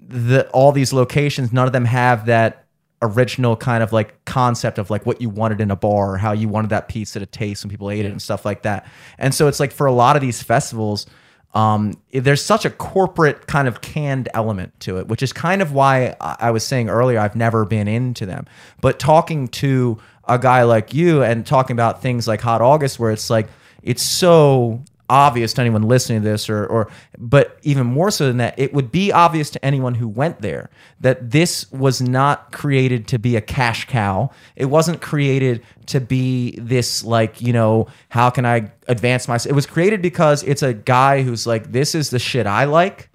the 0.00 0.48
all 0.50 0.72
these 0.72 0.92
locations 0.92 1.52
none 1.52 1.66
of 1.66 1.72
them 1.72 1.84
have 1.84 2.26
that 2.26 2.64
original 3.02 3.56
kind 3.56 3.82
of 3.82 3.92
like 3.92 4.24
concept 4.24 4.78
of 4.78 4.90
like 4.90 5.06
what 5.06 5.20
you 5.20 5.28
wanted 5.28 5.60
in 5.60 5.70
a 5.70 5.76
bar 5.76 6.12
or 6.12 6.18
how 6.18 6.32
you 6.32 6.48
wanted 6.48 6.70
that 6.70 6.88
pizza 6.88 7.18
to 7.18 7.26
taste 7.26 7.64
when 7.64 7.70
people 7.70 7.90
ate 7.90 8.04
it 8.04 8.10
and 8.10 8.20
stuff 8.20 8.44
like 8.44 8.62
that. 8.62 8.86
And 9.18 9.34
so 9.34 9.48
it's 9.48 9.58
like 9.58 9.72
for 9.72 9.86
a 9.86 9.92
lot 9.92 10.16
of 10.16 10.22
these 10.22 10.42
festivals 10.42 11.06
um, 11.52 11.94
there's 12.12 12.42
such 12.42 12.64
a 12.64 12.70
corporate 12.70 13.46
kind 13.46 13.66
of 13.66 13.80
canned 13.80 14.28
element 14.34 14.78
to 14.80 14.98
it, 14.98 15.08
which 15.08 15.22
is 15.22 15.32
kind 15.32 15.62
of 15.62 15.72
why 15.72 16.14
I 16.20 16.36
I 16.40 16.50
was 16.52 16.64
saying 16.64 16.88
earlier 16.88 17.18
I've 17.18 17.36
never 17.36 17.64
been 17.64 17.88
into 17.88 18.26
them. 18.26 18.46
But 18.80 18.98
talking 18.98 19.48
to 19.48 19.98
a 20.28 20.38
guy 20.38 20.62
like 20.62 20.94
you 20.94 21.22
and 21.22 21.44
talking 21.44 21.74
about 21.74 22.02
things 22.02 22.28
like 22.28 22.40
Hot 22.42 22.62
August, 22.62 22.98
where 23.00 23.10
it's 23.10 23.30
like 23.30 23.48
it's 23.82 24.02
so 24.02 24.82
obvious 25.10 25.52
to 25.54 25.60
anyone 25.60 25.82
listening 25.82 26.22
to 26.22 26.28
this, 26.28 26.48
or 26.48 26.64
or 26.66 26.90
but 27.18 27.58
even 27.62 27.86
more 27.86 28.10
so 28.10 28.26
than 28.26 28.38
that, 28.38 28.58
it 28.58 28.72
would 28.72 28.90
be 28.90 29.12
obvious 29.12 29.50
to 29.50 29.64
anyone 29.64 29.96
who 29.96 30.08
went 30.08 30.40
there 30.40 30.70
that 31.00 31.30
this 31.30 31.70
was 31.72 32.00
not 32.00 32.52
created 32.52 33.06
to 33.08 33.18
be 33.18 33.36
a 33.36 33.40
cash 33.42 33.86
cow. 33.86 34.30
It 34.56 34.66
wasn't 34.66 35.02
created 35.02 35.62
to 35.86 36.00
be 36.00 36.52
this 36.52 37.04
like 37.04 37.42
you 37.42 37.52
know 37.52 37.88
how 38.08 38.30
can 38.30 38.46
I 38.46 38.72
advance 38.88 39.28
myself. 39.28 39.50
It 39.50 39.56
was 39.56 39.66
created 39.66 40.00
because 40.00 40.42
it's 40.44 40.62
a 40.62 40.72
guy 40.72 41.22
who's 41.22 41.46
like 41.46 41.72
this 41.72 41.94
is 41.94 42.10
the 42.10 42.18
shit 42.18 42.46
I 42.46 42.64
like 42.64 43.10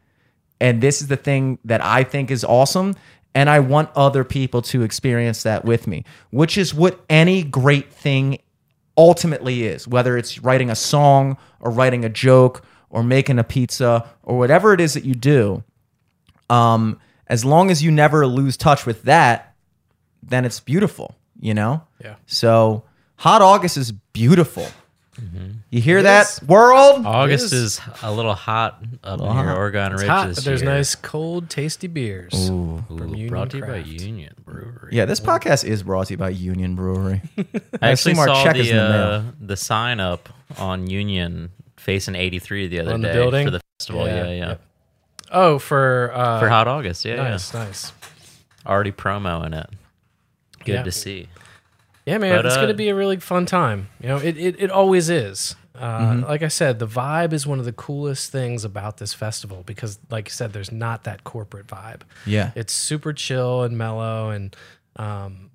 and 0.60 0.82
this 0.82 1.02
is 1.02 1.08
the 1.08 1.18
thing 1.18 1.60
that 1.66 1.84
I 1.84 2.04
think 2.04 2.32
is 2.32 2.44
awesome 2.44 2.96
and 3.36 3.50
I 3.50 3.60
want 3.60 3.90
other 3.96 4.24
people 4.24 4.62
to 4.64 4.82
experience 4.82 5.44
that 5.44 5.66
with 5.66 5.88
me, 5.88 6.06
which 6.32 6.58
is 6.58 6.74
what 6.74 7.02
any 7.10 7.44
great 7.44 7.92
thing 7.92 8.40
ultimately 8.98 9.66
is, 9.66 9.88
whether 9.88 10.18
it's 10.18 10.40
writing 10.40 10.70
a 10.70 10.76
song 10.76 11.38
or 11.60 11.72
writing 11.72 12.06
a 12.06 12.10
joke 12.10 12.66
or 12.90 13.04
making 13.04 13.40
a 13.40 13.44
pizza 13.44 14.10
or 14.24 14.38
whatever 14.38 14.74
it 14.74 14.82
is 14.82 14.94
that 14.94 15.06
you 15.06 15.14
do. 15.14 15.64
Um, 16.50 17.00
as 17.28 17.44
long 17.44 17.72
as 17.72 17.84
you 17.84 17.92
never 17.92 18.26
lose 18.28 18.56
touch 18.56 18.86
with 18.86 19.04
that, 19.04 19.56
then 20.22 20.46
it's 20.46 20.60
beautiful, 20.60 21.16
you 21.40 21.54
know? 21.54 21.84
Yeah. 22.04 22.16
So 22.26 22.84
Hot 23.18 23.42
August 23.42 23.78
is 23.78 23.92
beautiful. 23.92 24.68
You 25.70 25.82
hear 25.82 26.00
It 26.00 26.04
that, 26.04 26.26
is. 26.26 26.42
world? 26.44 27.06
August 27.06 27.46
is. 27.46 27.54
is 27.54 27.82
a 28.04 28.12
little 28.12 28.34
hot 28.34 28.82
up 29.04 29.20
little 29.20 29.34
near 29.34 29.46
hot. 29.46 29.58
Oregon 29.58 29.94
It's 29.94 30.02
Ridge 30.02 30.10
hot, 30.10 30.28
this 30.28 30.38
but 30.40 30.46
there's 30.46 30.62
year. 30.62 30.72
nice, 30.72 30.96
cold, 30.96 31.50
tasty 31.50 31.88
beers. 31.88 32.34
Ooh, 32.50 32.84
Union 32.90 33.30
brought 33.30 33.50
to 33.52 33.58
you 33.58 33.64
by 33.64 33.82
Craft. 33.82 33.88
Union 33.88 34.34
Brewery. 34.44 34.90
Yeah, 34.92 35.06
this 35.06 35.20
podcast 35.22 35.64
is 35.64 35.84
brought 35.84 36.08
to 36.08 36.14
you 36.14 36.18
by 36.18 36.30
Union 36.30 36.76
Brewery. 36.76 37.22
I 37.82 37.92
actually 37.92 38.14
assume 38.14 38.20
our 38.20 38.28
saw 38.28 38.44
check 38.44 38.56
is 38.58 38.68
the 38.68 38.72
in 38.72 38.78
the 38.78 38.98
uh, 38.98 39.24
the 39.40 39.58
sign 39.58 40.00
up 40.02 40.28
on 40.58 40.88
Union 40.88 41.52
facing 41.78 42.16
83 42.16 42.68
the 42.68 42.80
other 42.82 42.94
On 42.94 43.02
the 43.02 43.08
day 43.08 43.14
building? 43.14 43.48
for 43.48 43.52
the 43.52 43.62
festival. 43.80 44.06
Yeah, 44.08 44.16
Yeah, 44.16 44.30
yeah. 44.32 44.48
yep. 44.50 44.62
Oh, 45.32 45.60
for 45.60 46.12
uh, 46.14 46.40
For 46.40 46.50
Hot 46.50 46.68
August, 46.68 47.06
yeah, 47.06 47.16
nice, 47.16 47.54
nice. 47.54 47.92
yeah. 48.02 48.72
Already 48.72 48.92
promoing 48.92 49.58
it. 49.60 49.70
Good 50.66 50.74
Yeah. 50.74 50.84
to 50.84 50.92
see. 50.92 51.28
Yeah, 52.06 52.20
man, 52.20 52.38
But, 52.38 52.46
it's 52.46 52.56
uh, 52.56 52.60
going 52.60 52.68
to 52.70 52.76
be 52.76 52.90
a 52.90 52.96
really 52.96 53.18
fun 53.18 53.46
time. 53.46 53.90
You 54.00 54.10
know, 54.10 54.18
it 54.18 54.38
it, 54.38 54.56
it 54.60 54.72
always 54.72 55.10
is. 55.10 55.56
Uh, 55.74 56.00
Mm-hmm. 56.00 56.24
Like 56.26 56.42
I 56.42 56.48
said, 56.48 56.80
the 56.80 56.88
vibe 56.88 57.34
is 57.34 57.46
one 57.46 57.60
of 57.60 57.66
the 57.66 57.74
coolest 57.74 58.32
things 58.32 58.64
about 58.64 58.98
this 58.98 59.14
festival 59.14 59.64
because, 59.66 60.00
like 60.10 60.28
you 60.30 60.32
said, 60.32 60.54
there's 60.54 60.72
not 60.72 61.04
that 61.04 61.26
corporate 61.26 61.68
vibe. 61.68 62.04
Yeah. 62.26 62.52
It's 62.56 62.72
super 62.72 63.12
chill 63.12 63.64
and 63.64 63.78
mellow, 63.78 64.30
and 64.30 64.56
um, 64.96 65.50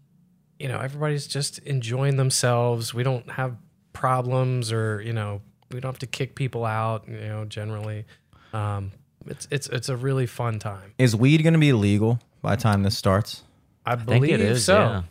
you 0.59 0.69
know, 0.69 0.79
everybody's 0.79 1.27
just 1.27 1.59
enjoying 1.61 2.17
themselves. 2.17 2.93
We 2.93 3.03
don't 3.03 3.31
have 3.31 3.57
problems, 3.95 4.73
or 4.73 5.01
you 5.01 5.15
know, 5.15 5.41
we 5.71 5.81
don't 5.81 5.91
have 5.91 5.99
to 6.01 6.07
kick 6.07 6.35
people 6.35 6.67
out. 6.67 7.09
You 7.09 7.17
know, 7.21 7.45
generally, 7.47 8.05
um, 8.53 8.93
it's 9.27 9.49
it's 9.51 9.69
it's 9.69 9.89
a 9.89 9.97
really 9.97 10.27
fun 10.27 10.59
time. 10.59 10.93
Is 10.99 11.17
weed 11.17 11.43
going 11.43 11.55
to 11.55 11.59
be 11.61 11.73
legal 11.73 12.19
by 12.43 12.57
the 12.57 12.63
time 12.63 12.83
this 12.83 12.99
starts? 12.99 13.43
I 13.87 13.93
I 13.93 13.97
think 13.97 14.07
believe 14.07 14.35
it 14.35 14.41
is. 14.41 14.65
so. 14.65 14.79
Yeah. 14.79 15.03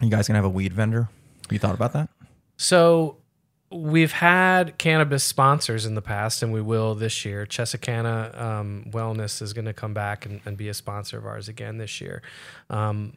You 0.00 0.10
guys 0.10 0.26
to 0.26 0.34
have 0.34 0.44
a 0.44 0.48
weed 0.48 0.72
vendor? 0.72 1.08
You 1.50 1.58
thought 1.58 1.74
about 1.74 1.92
that? 1.94 2.08
So 2.56 3.16
we've 3.70 4.12
had 4.12 4.78
cannabis 4.78 5.24
sponsors 5.24 5.84
in 5.86 5.94
the 5.94 6.02
past, 6.02 6.42
and 6.42 6.52
we 6.52 6.60
will 6.62 6.94
this 6.94 7.24
year. 7.24 7.46
Chesicana 7.46 8.40
um, 8.40 8.84
Wellness 8.90 9.42
is 9.42 9.52
going 9.52 9.64
to 9.64 9.72
come 9.72 9.94
back 9.94 10.24
and, 10.26 10.40
and 10.44 10.56
be 10.56 10.68
a 10.68 10.74
sponsor 10.74 11.18
of 11.18 11.26
ours 11.26 11.48
again 11.48 11.78
this 11.78 12.00
year. 12.00 12.22
Um, 12.70 13.14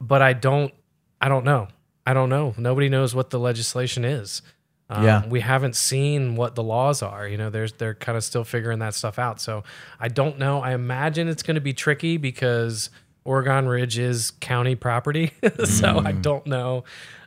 but 0.00 0.22
I 0.22 0.32
don't, 0.32 0.72
I 1.20 1.28
don't 1.28 1.44
know. 1.44 1.68
I 2.06 2.14
don't 2.14 2.28
know. 2.28 2.54
Nobody 2.56 2.88
knows 2.88 3.14
what 3.14 3.30
the 3.30 3.38
legislation 3.38 4.04
is. 4.04 4.42
Um, 4.88 5.04
Yeah. 5.04 5.26
we 5.26 5.40
haven't 5.40 5.76
seen 5.76 6.34
what 6.36 6.54
the 6.54 6.62
laws 6.62 7.02
are. 7.02 7.28
You 7.28 7.36
know, 7.36 7.50
there's 7.50 7.72
they're 7.74 7.94
kind 7.94 8.16
of 8.18 8.24
still 8.24 8.42
figuring 8.44 8.78
that 8.80 8.94
stuff 8.94 9.18
out. 9.18 9.40
So 9.40 9.62
I 10.00 10.08
don't 10.08 10.38
know. 10.38 10.60
I 10.60 10.72
imagine 10.72 11.28
it's 11.28 11.42
going 11.42 11.54
to 11.56 11.60
be 11.60 11.72
tricky 11.74 12.16
because 12.16 12.90
Oregon 13.24 13.66
Ridge 13.68 13.98
is 13.98 14.32
county 14.40 14.74
property. 14.74 15.32
so 15.64 15.98
I 16.04 16.12
don't 16.12 16.46
know, 16.46 16.84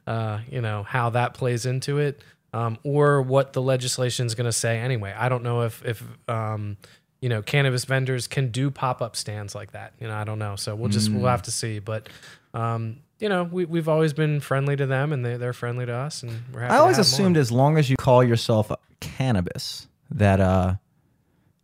uh, 0.08 0.40
you 0.50 0.62
know, 0.62 0.84
how 0.84 1.10
that 1.12 1.34
plays 1.34 1.66
into 1.66 2.00
it, 2.00 2.22
um, 2.54 2.78
or 2.84 3.22
what 3.22 3.54
the 3.54 3.62
legislation 3.62 4.26
is 4.26 4.36
going 4.36 4.46
to 4.46 4.52
say 4.52 4.80
anyway. 4.80 5.14
I 5.18 5.30
don't 5.30 5.44
know 5.44 5.62
if 5.62 5.84
if 5.86 6.04
um, 6.28 6.78
you 7.22 7.30
know 7.30 7.42
cannabis 7.42 7.86
vendors 7.86 8.28
can 8.28 8.50
do 8.50 8.70
pop 8.72 9.02
up 9.02 9.16
stands 9.16 9.56
like 9.56 9.72
that. 9.72 9.94
You 10.00 10.08
know, 10.08 10.16
I 10.16 10.24
don't 10.24 10.40
know. 10.40 10.56
So 10.56 10.76
we'll 10.76 10.90
just 10.90 11.12
we'll 11.12 11.26
have 11.28 11.44
to 11.44 11.52
see. 11.52 11.80
But 11.80 12.10
um, 12.54 12.98
you 13.20 13.30
know, 13.30 13.44
we 13.44 13.66
we've 13.66 13.88
always 13.88 14.14
been 14.14 14.40
friendly 14.40 14.76
to 14.76 14.86
them, 14.86 15.14
and 15.14 15.24
they 15.26 15.38
they're 15.38 15.54
friendly 15.54 15.86
to 15.86 15.94
us, 15.94 16.24
and 16.24 16.32
we're 16.52 16.62
happy. 16.62 16.74
I 16.74 16.78
always 16.80 16.98
to 16.98 17.02
have 17.04 17.08
'em 17.08 17.14
assumed 17.14 17.38
on. 17.38 17.42
as 17.42 17.52
long 17.52 17.78
as 17.78 17.90
you 17.90 17.96
call 17.98 18.24
yourself 18.24 18.72
cannabis 19.00 19.88
that 20.12 20.40
uh 20.40 20.76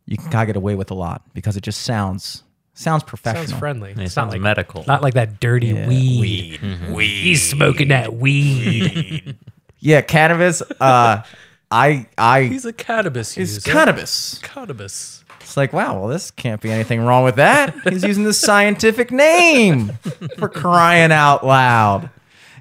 you 0.06 0.16
can 0.16 0.30
kind 0.30 0.42
of 0.42 0.46
get 0.48 0.56
away 0.56 0.74
with 0.74 0.90
a 0.90 0.94
lot 0.94 1.22
because 1.32 1.56
it 1.56 1.62
just 1.62 1.82
sounds 1.82 2.42
sounds 2.74 3.02
professional. 3.02 3.46
sounds 3.46 3.58
friendly. 3.58 3.90
It 3.90 3.98
It's 3.98 4.16
not 4.16 4.22
sounds 4.24 4.32
like 4.32 4.40
medical. 4.40 4.84
not 4.86 5.02
like 5.02 5.14
that 5.14 5.40
dirty 5.40 5.68
Yeah, 5.68 5.86
weed. 5.88 6.58
He's 6.98 7.48
smoking 7.48 7.88
that 7.88 8.14
weed. 8.14 9.36
Yeah, 9.82 10.02
cannabis. 10.02 10.60
Uh, 10.78 11.22
I 11.70 12.06
I 12.18 12.42
He's 12.42 12.66
a 12.66 12.72
cannabis 12.72 13.38
is 13.38 13.54
user. 13.54 13.70
cannabis. 13.72 14.38
cannabis. 14.42 15.24
It's 15.40 15.56
like 15.56 15.72
wow, 15.72 15.98
well 15.98 16.08
this 16.08 16.30
can't 16.30 16.60
be 16.60 16.70
anything 16.70 17.00
wrong 17.00 17.24
with 17.24 17.36
that. 17.36 17.74
He's 17.88 18.04
using 18.04 18.24
the 18.24 18.34
scientific 18.34 19.10
name 19.10 19.92
for 20.38 20.50
crying 20.50 21.12
out 21.12 21.46
loud. 21.46 22.10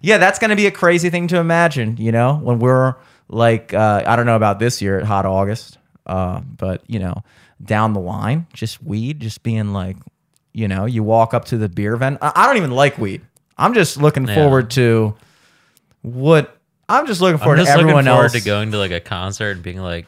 Yeah, 0.02 0.18
that's 0.18 0.40
going 0.40 0.52
to 0.52 0.56
be 0.56 0.65
a 0.65 0.72
crazy 0.72 1.10
thing 1.10 1.27
to 1.27 1.38
imagine. 1.40 1.98
You 1.98 2.14
know, 2.14 2.36
when 2.36 2.60
we're 2.60 2.95
like, 3.27 3.73
uh, 3.73 4.02
I 4.07 4.15
don't 4.15 4.26
know 4.26 4.38
about 4.38 4.60
this 4.60 4.81
year 4.81 4.98
at 4.98 5.06
Hot 5.06 5.26
August, 5.26 5.77
uh, 6.06 6.40
but 6.40 6.84
you 6.88 6.99
know, 6.99 7.22
down 7.64 7.94
the 7.94 7.99
line, 7.99 8.48
just 8.53 8.81
weed, 8.84 9.19
just 9.19 9.44
being 9.44 9.73
like, 9.73 9.98
you 10.53 10.68
know, 10.68 10.86
you 10.86 11.03
walk 11.03 11.34
up 11.34 11.45
to 11.45 11.57
the 11.57 11.69
beer 11.69 11.95
vent. 11.98 12.18
I, 12.22 12.31
I 12.36 12.48
don't 12.48 12.57
even 12.57 12.72
like 12.72 12.98
weed. 12.98 13.22
I'm 13.57 13.73
just 13.73 13.98
looking 13.98 14.27
Yeah. 14.27 14.36
forward 14.36 14.72
to 14.72 15.15
what. 16.02 16.56
I'm 16.88 17.06
just 17.06 17.22
looking 17.22 17.36
I'm 17.40 17.44
forward 17.44 17.57
just 17.57 17.68
to 17.68 17.73
everyone 17.73 18.06
looking 18.06 18.07
forward 18.15 18.23
else 18.23 18.34
to 18.34 18.41
going 18.41 18.72
to 18.72 18.77
like 18.80 18.91
a 18.91 18.99
concert 18.99 19.52
and 19.52 19.61
being 19.64 19.77
like, 19.80 20.07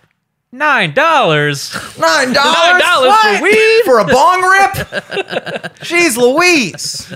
nine 0.51 0.93
dollars. 0.93 1.71
Nine 1.99 2.33
dollars 2.33 2.81
$9 2.81 3.37
for 3.37 3.43
weed 3.43 3.81
for 3.85 3.99
a 3.99 4.05
bong 4.05 4.41
rip. 4.41 4.71
Jeez 5.81 6.17
Louise. 6.17 7.13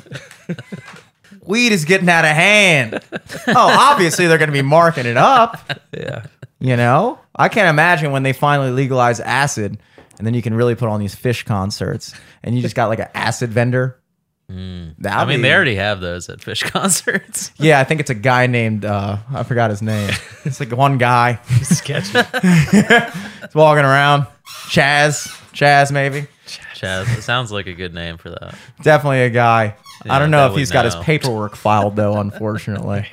Weed 1.44 1.72
is 1.72 1.86
getting 1.86 2.10
out 2.10 2.26
of 2.26 2.32
hand. 2.32 3.00
Oh, 3.48 3.54
obviously 3.56 4.28
they're 4.28 4.38
going 4.38 4.50
to 4.50 4.54
be 4.54 4.62
marking 4.62 5.06
it 5.06 5.18
up. 5.18 5.60
Yeah. 5.98 6.26
You 6.60 6.76
know, 6.76 7.20
I 7.36 7.48
can't 7.48 7.70
imagine 7.70 8.12
when 8.12 8.24
they 8.24 8.34
finally 8.34 8.70
legalize 8.72 9.20
acid, 9.22 9.78
and 10.18 10.26
then 10.28 10.34
you 10.34 10.42
can 10.42 10.54
really 10.54 10.76
put 10.76 10.90
on 10.90 11.00
these 11.00 11.16
Phish 11.16 11.46
concerts, 11.46 12.14
and 12.44 12.56
you 12.56 12.62
just 12.62 12.76
got 12.76 12.88
like 12.88 13.00
an 13.00 13.10
acid 13.14 13.52
vendor. 13.52 14.00
That'd 14.48 15.02
I 15.04 15.26
mean, 15.26 15.40
be- 15.40 15.42
they 15.44 15.54
already 15.56 15.76
have 15.76 16.02
those 16.02 16.30
at 16.30 16.38
Phish 16.40 16.62
concerts. 16.72 17.52
Yeah, 17.58 17.80
I 17.80 17.84
think 17.84 18.00
it's 18.00 18.12
a 18.12 18.16
guy 18.16 18.46
named 18.48 18.86
uh, 18.86 19.18
I 19.34 19.44
forgot 19.44 19.70
his 19.72 19.82
name. 19.82 20.12
It's 20.46 20.60
like 20.60 20.72
one 20.72 21.00
guy. 21.00 21.40
Sketchy. 21.64 22.20
He's 22.22 23.56
walking 23.56 23.84
around. 23.84 24.28
Chaz, 24.68 25.28
Chaz, 25.54 25.92
maybe. 25.92 26.28
Chaz, 26.76 27.18
it 27.18 27.24
sounds 27.24 27.52
like 27.52 27.66
a 27.66 27.74
good 27.74 27.96
name 27.96 28.18
for 28.18 28.30
that. 28.30 28.56
Definitely 28.84 29.22
a 29.24 29.32
guy. 29.32 29.76
I 30.08 30.20
don't 30.20 30.30
know 30.30 30.46
if 30.46 30.52
would 30.52 30.60
he's 30.60 30.70
got 30.70 30.86
his 30.86 30.96
paperwork 30.98 31.56
filed 31.56 31.96
though, 31.96 32.18
unfortunately. 32.20 33.08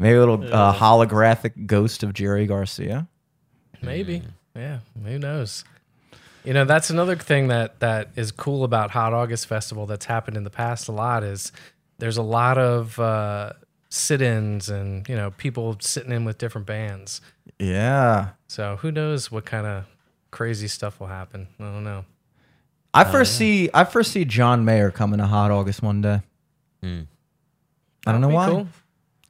Maybe 0.00 0.16
a 0.16 0.18
little 0.20 0.42
uh, 0.52 0.74
holographic 0.74 1.66
ghost 1.66 2.02
of 2.02 2.12
Jerry 2.14 2.46
Garcia. 2.46 3.06
Maybe. 3.80 4.22
Yeah. 4.56 4.80
Who 5.04 5.18
knows? 5.20 5.64
You 6.48 6.54
know, 6.54 6.64
that's 6.64 6.88
another 6.88 7.14
thing 7.14 7.48
that 7.48 7.80
that 7.80 8.08
is 8.16 8.32
cool 8.32 8.64
about 8.64 8.92
Hot 8.92 9.12
August 9.12 9.46
Festival 9.46 9.84
that's 9.84 10.06
happened 10.06 10.34
in 10.34 10.44
the 10.44 10.50
past 10.50 10.88
a 10.88 10.92
lot 10.92 11.22
is 11.22 11.52
there's 11.98 12.16
a 12.16 12.22
lot 12.22 12.56
of 12.56 12.98
uh, 12.98 13.52
sit-ins 13.90 14.70
and 14.70 15.06
you 15.10 15.14
know 15.14 15.30
people 15.32 15.76
sitting 15.78 16.10
in 16.10 16.24
with 16.24 16.38
different 16.38 16.66
bands. 16.66 17.20
Yeah. 17.58 18.30
So 18.46 18.76
who 18.76 18.90
knows 18.90 19.30
what 19.30 19.44
kind 19.44 19.66
of 19.66 19.84
crazy 20.30 20.68
stuff 20.68 21.00
will 21.00 21.08
happen? 21.08 21.48
I 21.60 21.64
don't 21.64 21.84
know. 21.84 22.06
I 22.94 23.04
first 23.04 23.36
see 23.36 23.68
I 23.74 23.84
first 23.84 24.10
see 24.12 24.24
John 24.24 24.64
Mayer 24.64 24.90
coming 24.90 25.18
to 25.18 25.26
Hot 25.26 25.50
August 25.50 25.82
one 25.82 26.00
day. 26.00 26.22
Hmm. 26.82 27.02
I 28.06 28.12
don't 28.12 28.22
know 28.22 28.30
why. 28.30 28.48
cool. 28.48 28.68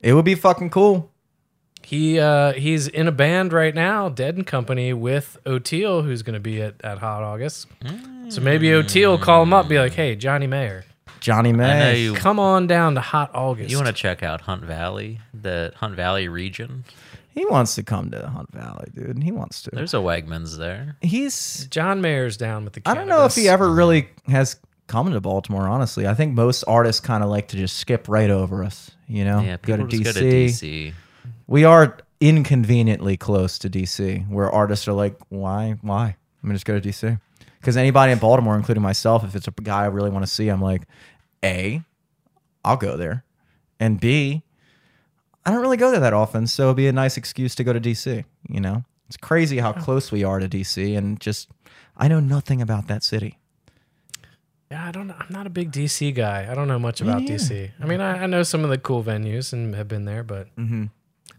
It 0.01 0.13
would 0.13 0.25
be 0.25 0.37
fucking 0.37 0.71
cool. 0.71 1.11
He 1.89 2.21
uh, 2.21 2.53
he's 2.53 2.87
in 2.87 3.09
a 3.09 3.13
band 3.13 3.55
right 3.55 3.75
now, 3.75 4.11
Dead 4.11 4.37
and 4.37 4.47
Company, 4.47 4.93
with 4.93 5.39
Oteil, 5.47 6.05
who's 6.05 6.23
going 6.23 6.35
to 6.35 6.41
be 6.41 6.61
at, 6.61 6.75
at 6.85 6.99
Hot 6.99 7.23
August. 7.23 7.67
So 8.29 8.43
maybe 8.43 8.67
Oteil 8.67 9.09
will 9.09 9.19
call 9.19 9.43
him 9.43 9.55
up, 9.55 9.69
be 9.69 9.79
like, 9.79 9.95
"Hey, 9.95 10.15
Johnny 10.15 10.47
Mayer, 10.47 10.85
Johnny 11.21 11.51
Mayer, 11.51 11.95
you. 11.95 12.13
come 12.13 12.39
on 12.39 12.67
down 12.67 12.95
to 12.97 13.01
Hot 13.01 13.35
August." 13.35 13.71
You 13.71 13.79
want 13.79 13.87
to 13.87 13.95
check 13.95 14.23
out 14.23 14.43
Hunt 14.43 14.65
Valley, 14.65 15.21
the 15.33 15.73
Hunt 15.77 15.97
Valley 15.97 16.29
region. 16.29 16.85
He 17.31 17.47
wants 17.47 17.75
to 17.77 17.83
come 17.83 18.11
to 18.11 18.29
Hunt 18.29 18.53
Valley, 18.53 18.91
dude. 18.95 19.23
He 19.23 19.33
wants 19.33 19.63
to. 19.63 19.71
There's 19.73 19.95
a 19.95 19.99
Wegmans 19.99 20.59
there. 20.59 20.99
He's 21.01 21.67
John 21.71 22.03
Mayer's 22.03 22.37
down 22.37 22.65
with 22.65 22.75
the. 22.75 22.83
I 22.85 22.93
don't 22.93 23.09
know 23.09 23.25
if 23.25 23.35
he 23.35 23.49
ever 23.49 23.73
really 23.73 24.11
has 24.27 24.57
come 24.89 25.11
to 25.11 25.21
Baltimore, 25.23 25.67
honestly. 25.67 26.07
I 26.07 26.13
think 26.13 26.35
most 26.35 26.65
artists 26.65 27.01
kind 27.01 27.25
of 27.25 27.31
like 27.31 27.49
to 27.49 27.57
just 27.57 27.79
skip 27.79 28.09
right 28.09 28.29
over 28.29 28.63
us, 28.63 28.91
you 29.07 29.25
know? 29.25 29.41
Yeah, 29.41 29.57
go 29.63 29.79
to 29.79 29.87
just 29.87 30.03
DC. 30.03 30.05
go 30.05 30.13
to 30.13 30.21
DC. 30.21 30.93
We 31.49 31.65
are 31.65 31.97
inconveniently 32.21 33.17
close 33.17 33.59
to 33.61 33.71
DC, 33.71 34.29
where 34.29 34.51
artists 34.51 34.87
are 34.87 34.93
like, 34.93 35.17
why? 35.31 35.77
Why? 35.81 36.05
I'm 36.43 36.49
gonna 36.49 36.55
just 36.55 36.67
go 36.67 36.79
to 36.79 36.89
DC. 36.89 37.19
Because 37.59 37.77
anybody 37.77 38.13
in 38.13 38.19
Baltimore, 38.19 38.55
including 38.55 38.83
myself, 38.83 39.25
if 39.25 39.35
it's 39.35 39.49
a 39.49 39.51
guy 39.51 39.83
I 39.83 39.87
really 39.87 40.11
want 40.11 40.25
to 40.25 40.31
see, 40.31 40.49
I'm 40.49 40.61
like, 40.63 40.83
A, 41.45 41.83
I'll 42.65 42.77
go 42.77 42.97
there. 42.97 43.25
And 43.81 43.99
B, 43.99 44.43
I 45.45 45.51
don't 45.51 45.63
really 45.63 45.77
go 45.79 45.91
there 45.91 46.01
that 46.01 46.13
often, 46.13 46.47
so 46.47 46.65
it'd 46.65 46.77
be 46.77 46.87
a 46.87 46.93
nice 46.93 47.17
excuse 47.17 47.55
to 47.57 47.65
go 47.65 47.73
to 47.73 47.81
DC, 47.81 48.25
you 48.49 48.61
know? 48.61 48.85
It's 49.09 49.17
crazy 49.17 49.59
how 49.59 49.73
close 49.73 50.13
we 50.13 50.23
are 50.23 50.39
to 50.39 50.49
DC 50.49 50.97
and 50.97 51.19
just 51.19 51.49
I 51.97 52.09
know 52.09 52.21
nothing 52.21 52.61
about 52.61 52.89
that 52.89 53.03
city. 53.03 53.39
Yeah, 54.71 54.85
I 54.85 54.93
don't. 54.93 55.07
know. 55.07 55.15
I'm 55.19 55.29
not 55.31 55.47
a 55.47 55.51
big 55.51 55.73
DC 55.73 56.15
guy. 56.15 56.47
I 56.49 56.55
don't 56.55 56.69
know 56.69 56.79
much 56.79 57.01
about 57.01 57.23
neither. 57.23 57.35
DC. 57.37 57.71
I 57.81 57.87
mean, 57.87 58.03
I, 58.03 58.25
I 58.25 58.27
know 58.27 58.43
some 58.43 58.65
of 58.65 58.71
the 58.71 58.77
cool 58.77 59.03
venues 59.03 59.55
and 59.55 59.75
have 59.75 59.89
been 59.89 60.05
there, 60.05 60.23
but 60.23 60.55
Mm-hmm. 60.57 60.85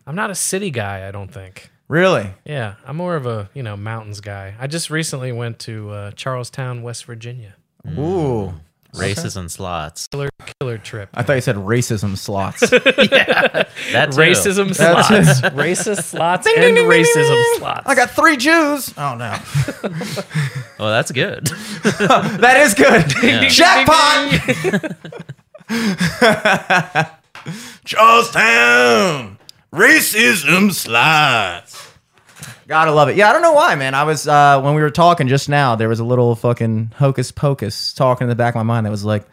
I'm 0.10 0.16
not 0.16 0.32
a 0.32 0.36
city 0.36 0.72
guy. 0.72 1.08
I 1.08 1.12
don't 1.12 1.32
think. 1.32 1.70
Really? 1.88 2.28
Yeah, 2.44 2.76
I'm 2.84 2.98
more 2.98 3.16
of 3.16 3.28
a 3.28 3.48
you 3.54 3.62
know 3.62 3.78
mountains 3.78 4.22
guy. 4.22 4.56
I 4.60 4.66
just 4.66 4.90
recently 4.90 5.32
went 5.32 5.60
to 5.60 5.92
uh, 5.92 6.12
Charles 6.14 6.50
Town, 6.50 6.82
West 6.82 7.06
Virginia. 7.06 7.56
Ooh. 7.96 8.56
Races 8.96 9.38
and 9.38 9.52
slots. 9.52 10.08
Killer 10.08 10.30
killer 10.60 10.80
trip. 10.80 11.10
I 11.14 11.22
thought 11.22 11.34
you 11.34 11.42
said 11.42 11.58
racism 11.58 12.18
slots. 12.18 12.64
yeah, 12.72 13.66
That 13.92 14.12
too. 14.14 14.18
racism 14.18 14.76
That's 14.76 15.08
slots, 15.08 15.42
racist 15.56 16.06
slots, 16.06 16.48
and 16.48 16.56
ding, 16.56 16.74
ding, 16.74 16.90
ding, 16.90 16.90
racism 16.90 17.36
ding. 17.36 17.56
slots. 17.60 17.84
I 17.86 17.94
got 17.94 18.10
three 18.10 18.36
Jews. 18.36 18.92
Oh 18.98 19.14
no. 19.14 19.38
Well, 20.80 20.90
that's 20.92 21.12
good. 21.12 21.46
That 22.00 22.56
is 22.62 22.74
good. 22.74 23.10
Jackpot. 23.52 24.40
Charles 27.84 28.32
Town. 28.32 29.39
Racism 29.74 30.74
slides. 30.74 31.88
Gotta 32.68 32.92
love 32.92 33.10
it. 33.10 33.16
Yeah, 33.16 33.30
I 33.30 33.34
don't 33.34 33.42
know 33.42 33.54
why, 33.54 33.76
man. 33.76 33.94
I 33.96 34.04
was 34.04 34.28
uh 34.28 34.62
when 34.62 34.76
we 34.76 34.82
were 34.82 34.90
talking 34.90 35.28
just 35.28 35.50
now, 35.50 35.76
there 35.76 35.90
was 35.90 36.00
a 36.00 36.04
little 36.04 36.36
fucking 36.36 36.94
hocus 36.96 37.32
pocus 37.32 37.94
talking 37.94 38.26
in 38.26 38.30
the 38.30 38.36
back 38.36 38.54
of 38.56 38.60
my 38.60 38.64
mind 38.64 38.86
that 38.86 38.92
was 38.92 39.06
like, 39.06 39.26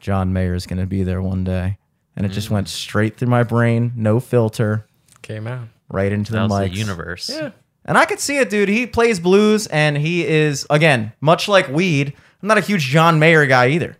John 0.00 0.32
Mayer's 0.32 0.66
gonna 0.66 0.86
be 0.86 1.02
there 1.04 1.22
one 1.22 1.44
day. 1.44 1.78
And 2.16 2.26
it 2.26 2.30
just 2.30 2.50
went 2.50 2.68
straight 2.68 3.16
through 3.16 3.28
my 3.28 3.44
brain, 3.44 3.92
no 3.94 4.18
filter, 4.20 4.86
Came 5.22 5.46
out. 5.46 5.68
right 5.88 6.10
into 6.12 6.32
the 6.32 6.38
That 6.38 6.50
was 6.50 6.60
mic. 6.60 6.72
the 6.72 6.78
universe. 6.78 7.30
Yeah. 7.32 7.50
And 7.84 7.96
I 7.96 8.04
could 8.06 8.18
see 8.20 8.38
it, 8.38 8.50
dude. 8.50 8.68
He 8.68 8.86
plays 8.86 9.20
blues 9.20 9.66
and 9.68 9.96
he 9.96 10.26
is, 10.26 10.66
again, 10.68 11.12
much 11.20 11.48
like 11.48 11.68
weed, 11.68 12.12
I'm 12.42 12.48
not 12.48 12.58
a 12.58 12.62
huge 12.62 12.82
John 12.86 13.18
Mayer 13.18 13.46
guy 13.46 13.68
either. 13.68 13.96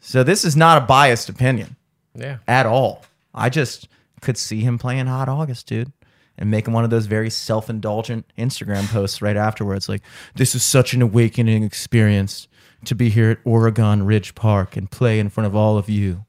So 0.00 0.22
this 0.22 0.44
is 0.44 0.56
not 0.56 0.78
a 0.82 0.86
biased 0.86 1.28
opinion 1.28 1.76
Yeah. 2.14 2.36
at 2.46 2.66
all. 2.66 3.04
I 3.34 3.48
just 3.48 3.88
could 4.20 4.36
see 4.36 4.60
him 4.60 4.78
playing 4.78 5.06
Hot 5.06 5.28
August, 5.28 5.66
dude, 5.66 5.92
and 6.36 6.50
making 6.50 6.72
one 6.74 6.84
of 6.84 6.90
those 6.90 7.06
very 7.06 7.30
self 7.30 7.68
indulgent 7.70 8.26
Instagram 8.38 8.88
posts 8.88 9.22
right 9.22 9.36
afterwards. 9.36 9.88
Like, 9.88 10.02
this 10.34 10.54
is 10.54 10.62
such 10.62 10.94
an 10.94 11.02
awakening 11.02 11.62
experience 11.62 12.48
to 12.84 12.94
be 12.94 13.08
here 13.10 13.30
at 13.30 13.38
Oregon 13.44 14.04
Ridge 14.04 14.34
Park 14.34 14.76
and 14.76 14.90
play 14.90 15.18
in 15.18 15.28
front 15.28 15.46
of 15.46 15.56
all 15.56 15.78
of 15.78 15.88
you. 15.88 16.24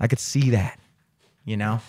I 0.00 0.06
could 0.06 0.20
see 0.20 0.50
that, 0.50 0.78
you 1.44 1.56
know? 1.56 1.80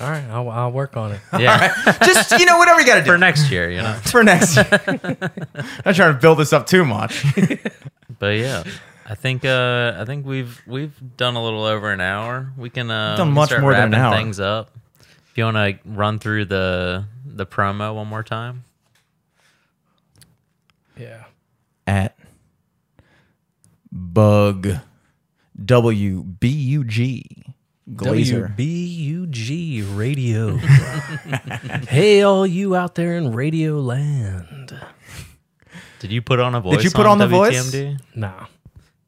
All 0.00 0.10
right. 0.10 0.24
I'll, 0.24 0.48
I'll 0.50 0.72
work 0.72 0.96
on 0.96 1.12
it. 1.12 1.20
Yeah. 1.38 1.72
Just, 2.04 2.32
you 2.32 2.46
know, 2.46 2.58
whatever 2.58 2.80
you 2.80 2.86
got 2.86 2.96
to 2.96 3.00
do. 3.02 3.06
For 3.12 3.18
next 3.18 3.48
year, 3.50 3.70
you 3.70 3.80
know. 3.80 3.92
for 4.02 4.24
next 4.24 4.56
year. 4.56 4.66
Not 5.84 5.94
trying 5.94 6.14
to 6.14 6.18
build 6.20 6.38
this 6.38 6.52
up 6.52 6.66
too 6.66 6.84
much. 6.84 7.24
But 8.18 8.36
yeah, 8.38 8.64
I 9.06 9.14
think 9.14 9.44
uh, 9.44 9.96
I 9.98 10.04
think 10.04 10.24
we've 10.26 10.62
we've 10.66 10.94
done 11.16 11.34
a 11.36 11.42
little 11.44 11.64
over 11.64 11.90
an 11.92 12.00
hour. 12.00 12.52
We 12.56 12.70
can 12.70 12.90
uh, 12.90 13.16
Done 13.16 13.28
we 13.28 13.30
can 13.30 13.34
much 13.34 13.48
start 13.50 13.62
more 13.62 13.72
than 13.72 13.84
an 13.84 13.90
wrapping 13.92 14.04
hour. 14.04 14.16
things 14.16 14.40
up. 14.40 14.70
If 15.30 15.36
you 15.38 15.44
want 15.44 15.56
to 15.56 15.78
run 15.84 16.18
through 16.18 16.46
the 16.46 17.04
the 17.26 17.44
promo 17.46 17.94
one 17.94 18.06
more 18.06 18.22
time, 18.22 18.64
Yeah. 20.98 21.24
At 21.86 22.16
Bug 23.92 24.68
W 25.64 26.22
B 26.22 26.48
U 26.48 26.84
G 26.84 27.44
Glaeser. 27.94 28.54
WBUG 28.56 29.96
Radio. 29.96 30.56
hey, 31.88 32.22
all 32.22 32.46
you 32.46 32.74
out 32.74 32.94
there 32.94 33.16
in 33.16 33.34
Radio 33.34 33.78
Land. 33.80 34.74
did 35.98 36.10
you 36.10 36.22
put 36.22 36.40
on 36.40 36.54
a 36.54 36.60
voice? 36.60 36.76
Did 36.76 36.84
you 36.84 36.90
put 36.90 37.04
on 37.04 37.18
the 37.18 37.26
voice? 37.28 37.70
WTMD? 37.74 38.00
No. 38.14 38.46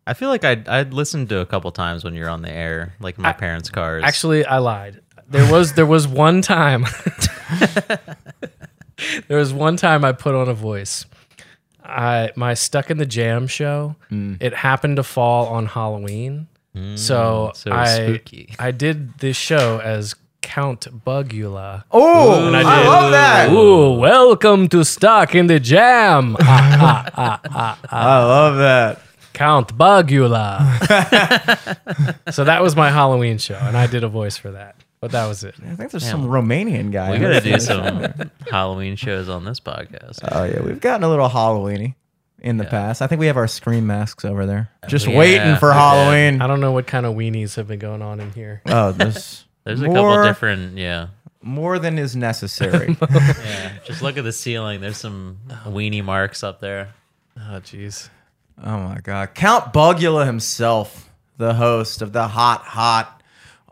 I 0.06 0.14
feel 0.14 0.28
like 0.28 0.44
I 0.44 0.62
I 0.66 0.82
listened 0.82 1.28
to 1.30 1.40
a 1.40 1.46
couple 1.46 1.70
times 1.72 2.04
when 2.04 2.14
you're 2.14 2.28
on 2.28 2.42
the 2.42 2.50
air, 2.50 2.94
like 3.00 3.16
in 3.16 3.22
my 3.22 3.32
parents' 3.32 3.70
cars. 3.70 4.02
Actually, 4.04 4.44
I 4.44 4.58
lied. 4.58 5.00
There 5.28 5.50
was 5.50 5.72
there 5.72 5.86
was 5.86 6.06
one 6.06 6.42
time. 6.42 6.86
there 9.28 9.38
was 9.38 9.52
one 9.52 9.76
time 9.76 10.04
I 10.04 10.12
put 10.12 10.34
on 10.34 10.48
a 10.48 10.54
voice. 10.54 11.06
I 11.84 12.30
my 12.36 12.54
stuck 12.54 12.90
in 12.90 12.98
the 12.98 13.06
jam 13.06 13.46
show. 13.46 13.96
Mm. 14.10 14.40
It 14.40 14.54
happened 14.54 14.96
to 14.96 15.02
fall 15.02 15.46
on 15.48 15.66
Halloween, 15.66 16.48
so, 16.94 17.52
so 17.54 17.72
I 17.72 17.86
spooky. 17.86 18.54
I 18.58 18.70
did 18.70 19.18
this 19.18 19.36
show 19.36 19.80
as 19.82 20.14
Count 20.42 20.86
Bugula. 21.04 21.84
Oh, 21.90 22.46
And 22.46 22.56
I, 22.56 22.60
I 22.60 22.86
love 22.86 23.10
that. 23.12 23.52
Ooh, 23.52 23.98
welcome 23.98 24.68
to 24.68 24.84
Stuck 24.84 25.34
in 25.34 25.46
the 25.48 25.58
Jam. 25.58 26.36
Ah, 26.40 27.40
I 27.90 28.24
love 28.24 28.56
that. 28.58 29.00
Count 29.36 29.76
Bugula. 29.76 30.58
so 32.32 32.44
that 32.44 32.62
was 32.62 32.74
my 32.74 32.90
Halloween 32.90 33.38
show, 33.38 33.58
and 33.60 33.76
I 33.76 33.86
did 33.86 34.02
a 34.02 34.08
voice 34.08 34.36
for 34.36 34.52
that. 34.52 34.76
But 34.98 35.12
that 35.12 35.26
was 35.26 35.44
it. 35.44 35.54
I 35.62 35.74
think 35.74 35.90
there's 35.90 36.08
some 36.08 36.24
Romanian 36.26 36.90
guy. 36.90 37.10
we 37.12 37.18
gotta 37.18 37.40
do 37.42 37.60
some 37.60 38.30
Halloween 38.50 38.96
shows 38.96 39.28
on 39.28 39.44
this 39.44 39.60
podcast. 39.60 40.20
Oh 40.30 40.44
yeah, 40.44 40.62
we've 40.62 40.80
gotten 40.80 41.04
a 41.04 41.08
little 41.08 41.28
Halloweeny 41.28 41.94
in 42.40 42.56
the 42.56 42.64
past. 42.64 43.02
I 43.02 43.06
think 43.06 43.20
we 43.20 43.26
have 43.26 43.36
our 43.36 43.46
scream 43.46 43.86
masks 43.86 44.24
over 44.24 44.46
there, 44.46 44.70
just 44.88 45.06
Yeah, 45.06 45.18
waiting 45.18 45.56
for 45.56 45.68
we 45.68 45.74
did. 45.74 45.78
Halloween. 45.78 46.42
I 46.42 46.46
don't 46.46 46.60
know 46.60 46.72
what 46.72 46.86
kind 46.86 47.04
of 47.04 47.14
weenies 47.14 47.56
have 47.56 47.68
been 47.68 47.78
going 47.78 48.00
on 48.02 48.20
in 48.20 48.32
here. 48.32 48.62
Oh, 48.66 48.92
there's 48.92 49.44
There's 49.64 49.82
a 49.82 49.86
couple 49.86 50.22
different, 50.22 50.78
yeah. 50.78 51.08
more 51.42 51.78
than 51.78 51.98
is 51.98 52.14
necessary. 52.16 52.96
Yeah, 53.10 53.72
just 53.84 54.00
look 54.00 54.16
at 54.16 54.24
the 54.24 54.32
ceiling. 54.32 54.80
There's 54.80 54.96
some 54.96 55.38
weenie 55.66 56.04
marks 56.04 56.42
up 56.44 56.60
there. 56.60 56.94
Oh, 57.36 57.60
jeez. 57.60 58.08
Oh 58.62 58.78
my 58.78 59.00
god. 59.02 59.34
Count 59.34 59.72
Bugula 59.72 60.26
himself, 60.26 61.10
the 61.36 61.54
host 61.54 62.02
of 62.02 62.12
the 62.12 62.28
Hot 62.28 62.62
Hot 62.62 63.22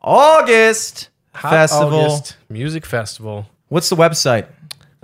August 0.03 1.11
Hot 1.35 1.51
Festival. 1.51 2.01
August 2.01 2.37
Music 2.49 2.85
Festival. 2.87 3.47
What's 3.69 3.89
the 3.89 3.97
website? 3.97 4.47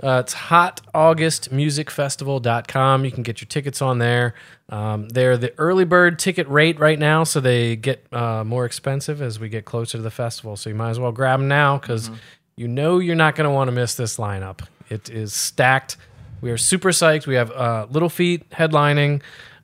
Uh, 0.03 0.23
it's 0.25 0.33
hotaugustmusicfestival.com. 0.33 3.05
You 3.05 3.11
can 3.11 3.21
get 3.23 3.39
your 3.41 3.47
tickets 3.47 3.81
on 3.83 3.99
there. 3.99 4.33
Um, 4.69 5.09
they're 5.09 5.37
the 5.37 5.53
early 5.59 5.85
bird 5.85 6.17
ticket 6.17 6.47
rate 6.47 6.79
right 6.79 6.97
now, 6.97 7.23
so 7.23 7.39
they 7.39 7.75
get 7.75 8.03
uh, 8.11 8.43
more 8.43 8.65
expensive 8.65 9.21
as 9.21 9.39
we 9.39 9.47
get 9.49 9.65
closer 9.65 9.99
to 9.99 10.01
the 10.01 10.09
festival. 10.09 10.55
So 10.55 10.71
you 10.71 10.75
might 10.75 10.89
as 10.91 10.99
well 10.99 11.11
grab 11.11 11.39
them 11.39 11.47
now 11.47 11.77
because 11.77 12.09
you 12.55 12.67
know 12.67 12.97
you're 12.99 13.15
not 13.15 13.35
going 13.35 13.47
to 13.47 13.51
want 13.51 13.67
to 13.67 13.71
miss 13.71 13.93
this 13.95 14.17
lineup. 14.17 14.61
It 14.89 15.09
is 15.09 15.33
stacked. 15.33 15.97
We 16.41 16.49
are 16.49 16.57
super 16.57 16.89
psyched. 16.89 17.27
We 17.27 17.35
have 17.35 17.51
uh, 17.51 17.85
Little 17.91 18.09
Feat 18.09 18.49
headlining, 18.49 19.21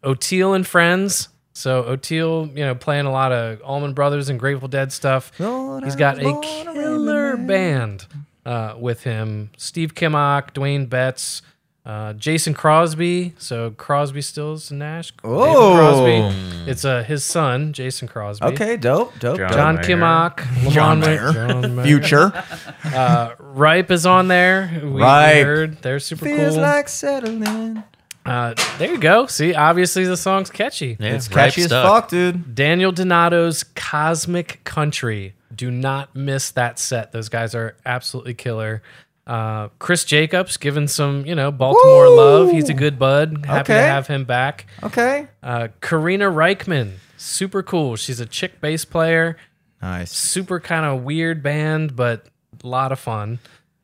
Oteil 0.08 0.54
and 0.56 0.66
Friends. 0.66 1.30
So 1.54 1.84
Oteil, 1.84 2.56
you 2.56 2.64
know, 2.66 2.76
playing 2.76 3.06
a 3.08 3.12
lot 3.12 3.32
of 3.32 3.62
Allman 3.64 3.94
Brothers 3.94 4.30
and 4.30 4.40
Grateful 4.40 4.68
Dead 4.68 4.92
stuff. 4.92 5.32
Lord, 5.40 5.84
He's 5.84 5.96
got 5.96 6.20
a 6.22 6.26
wanna 6.32 6.42
killer 6.74 7.36
band 7.38 8.06
uh, 8.46 8.76
with 8.80 9.04
him. 9.04 9.50
Steve 9.58 9.96
Kimock, 9.96 10.54
Duane 10.54 10.86
Betts, 10.86 11.42
Uh, 11.86 12.12
Jason 12.14 12.54
Crosby, 12.54 13.34
so 13.40 13.72
Crosby, 13.72 14.22
Stills, 14.22 14.70
and 14.72 14.80
Nash. 14.80 15.12
David 15.24 15.36
Oh. 15.38 15.76
Crosby. 15.78 16.70
It's 16.70 16.84
uh, 16.86 17.02
his 17.02 17.24
son, 17.24 17.72
Jason 17.74 18.08
Crosby. 18.10 18.46
Okay, 18.48 18.76
dope, 18.78 19.18
dope. 19.20 19.38
John 19.38 19.48
dope. 19.48 19.56
John 19.58 19.76
Mayer. 19.76 19.84
Kimock, 19.86 20.72
John 20.74 21.00
Mayer. 21.00 21.32
John 21.34 21.76
Mayer. 21.78 21.86
Future 21.86 22.44
Uh, 22.84 23.36
Ripe 23.40 23.90
is 23.90 24.06
on 24.06 24.28
there. 24.28 24.70
We, 24.84 24.90
we 24.92 25.02
Ripe. 25.02 25.46
heard 25.46 25.82
they're 25.82 26.00
super 26.02 26.26
feels 26.26 26.54
cool. 26.56 26.62
like 26.62 26.90
settling. 26.90 27.84
Uh, 28.28 28.54
there 28.78 28.92
you 28.92 28.98
go. 28.98 29.26
See, 29.28 29.54
obviously 29.56 30.06
the 30.06 30.18
song's 30.18 30.50
catchy. 30.50 30.98
Yeah, 31.00 31.14
It's 31.14 31.28
catchy 31.28 31.62
as 31.62 31.68
stuff. 31.68 31.86
fuck, 32.04 32.10
dude. 32.10 32.54
Daniel 32.56 32.92
Donato's 32.92 33.64
Cosmic 33.64 34.64
Country. 34.64 35.34
Do 35.56 35.72
not 35.72 36.16
miss 36.16 36.52
that 36.52 36.78
set. 36.78 37.12
Those 37.12 37.30
guys 37.30 37.56
are 37.56 37.76
absolutely 37.86 38.34
killer. 38.34 38.82
Uh, 39.26 39.70
Chris 39.80 40.04
Jacobs 40.06 40.58
giving 40.58 40.88
some, 40.88 41.26
you 41.26 41.36
know, 41.36 41.52
Baltimore 41.52 42.08
Woo! 42.10 42.16
love. 42.18 42.52
He's 42.52 42.70
a 42.70 42.74
good 42.74 42.98
bud. 43.00 43.46
Happy 43.46 43.68
to 43.74 43.80
have 43.80 44.08
him 44.08 44.24
back. 44.26 44.68
Okay. 44.84 45.28
Uh, 45.44 45.70
Karina 45.82 46.26
Rykman, 46.26 46.94
super 47.18 47.64
cool. 47.64 47.96
She's 47.96 48.20
a 48.20 48.26
chick 48.26 48.62
bass 48.62 48.86
player. 48.86 49.38
Nice. 49.82 50.12
Super 50.12 50.60
kind 50.60 50.86
of 50.86 51.04
weird 51.04 51.44
band, 51.44 51.96
but 51.96 52.26
a 52.64 52.68
lot 52.68 52.92
of 52.92 53.00
fun. 53.00 53.40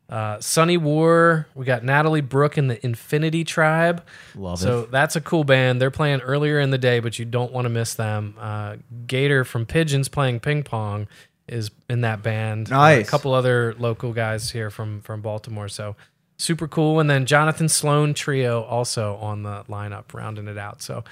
Uh, 0.09 0.39
Sunny 0.39 0.77
War. 0.77 1.47
We 1.55 1.65
got 1.65 1.83
Natalie 1.83 2.21
Brooke 2.21 2.57
in 2.57 2.67
the 2.67 2.83
Infinity 2.85 3.43
Tribe. 3.43 4.03
Love 4.35 4.59
so 4.59 4.81
it. 4.81 4.83
So 4.83 4.91
that's 4.91 5.15
a 5.15 5.21
cool 5.21 5.43
band. 5.43 5.81
They're 5.81 5.91
playing 5.91 6.21
earlier 6.21 6.59
in 6.59 6.69
the 6.71 6.77
day, 6.77 6.99
but 6.99 7.17
you 7.17 7.25
don't 7.25 7.51
want 7.51 7.65
to 7.65 7.69
miss 7.69 7.95
them. 7.95 8.35
Uh, 8.39 8.75
Gator 9.07 9.43
from 9.43 9.65
Pigeons 9.65 10.09
playing 10.09 10.41
ping 10.41 10.63
pong 10.63 11.07
is 11.47 11.71
in 11.89 12.01
that 12.01 12.21
band. 12.21 12.71
Uh, 12.71 12.77
Nice. 12.77 13.07
a 13.07 13.09
couple 13.09 13.33
other 13.33 13.75
local 13.79 14.13
guys 14.13 14.51
here 14.51 14.69
from 14.69 15.01
from 15.01 15.21
Baltimore. 15.21 15.67
So 15.67 15.95
super 16.37 16.67
cool. 16.67 16.99
And 16.99 17.09
then 17.09 17.25
Jonathan 17.25 17.69
Sloan 17.69 18.13
Trio 18.13 18.63
also 18.63 19.15
on 19.15 19.43
the 19.43 19.63
lineup, 19.69 20.13
rounding 20.13 20.47
it 20.47 20.57
out. 20.57 20.81
So 20.81 21.03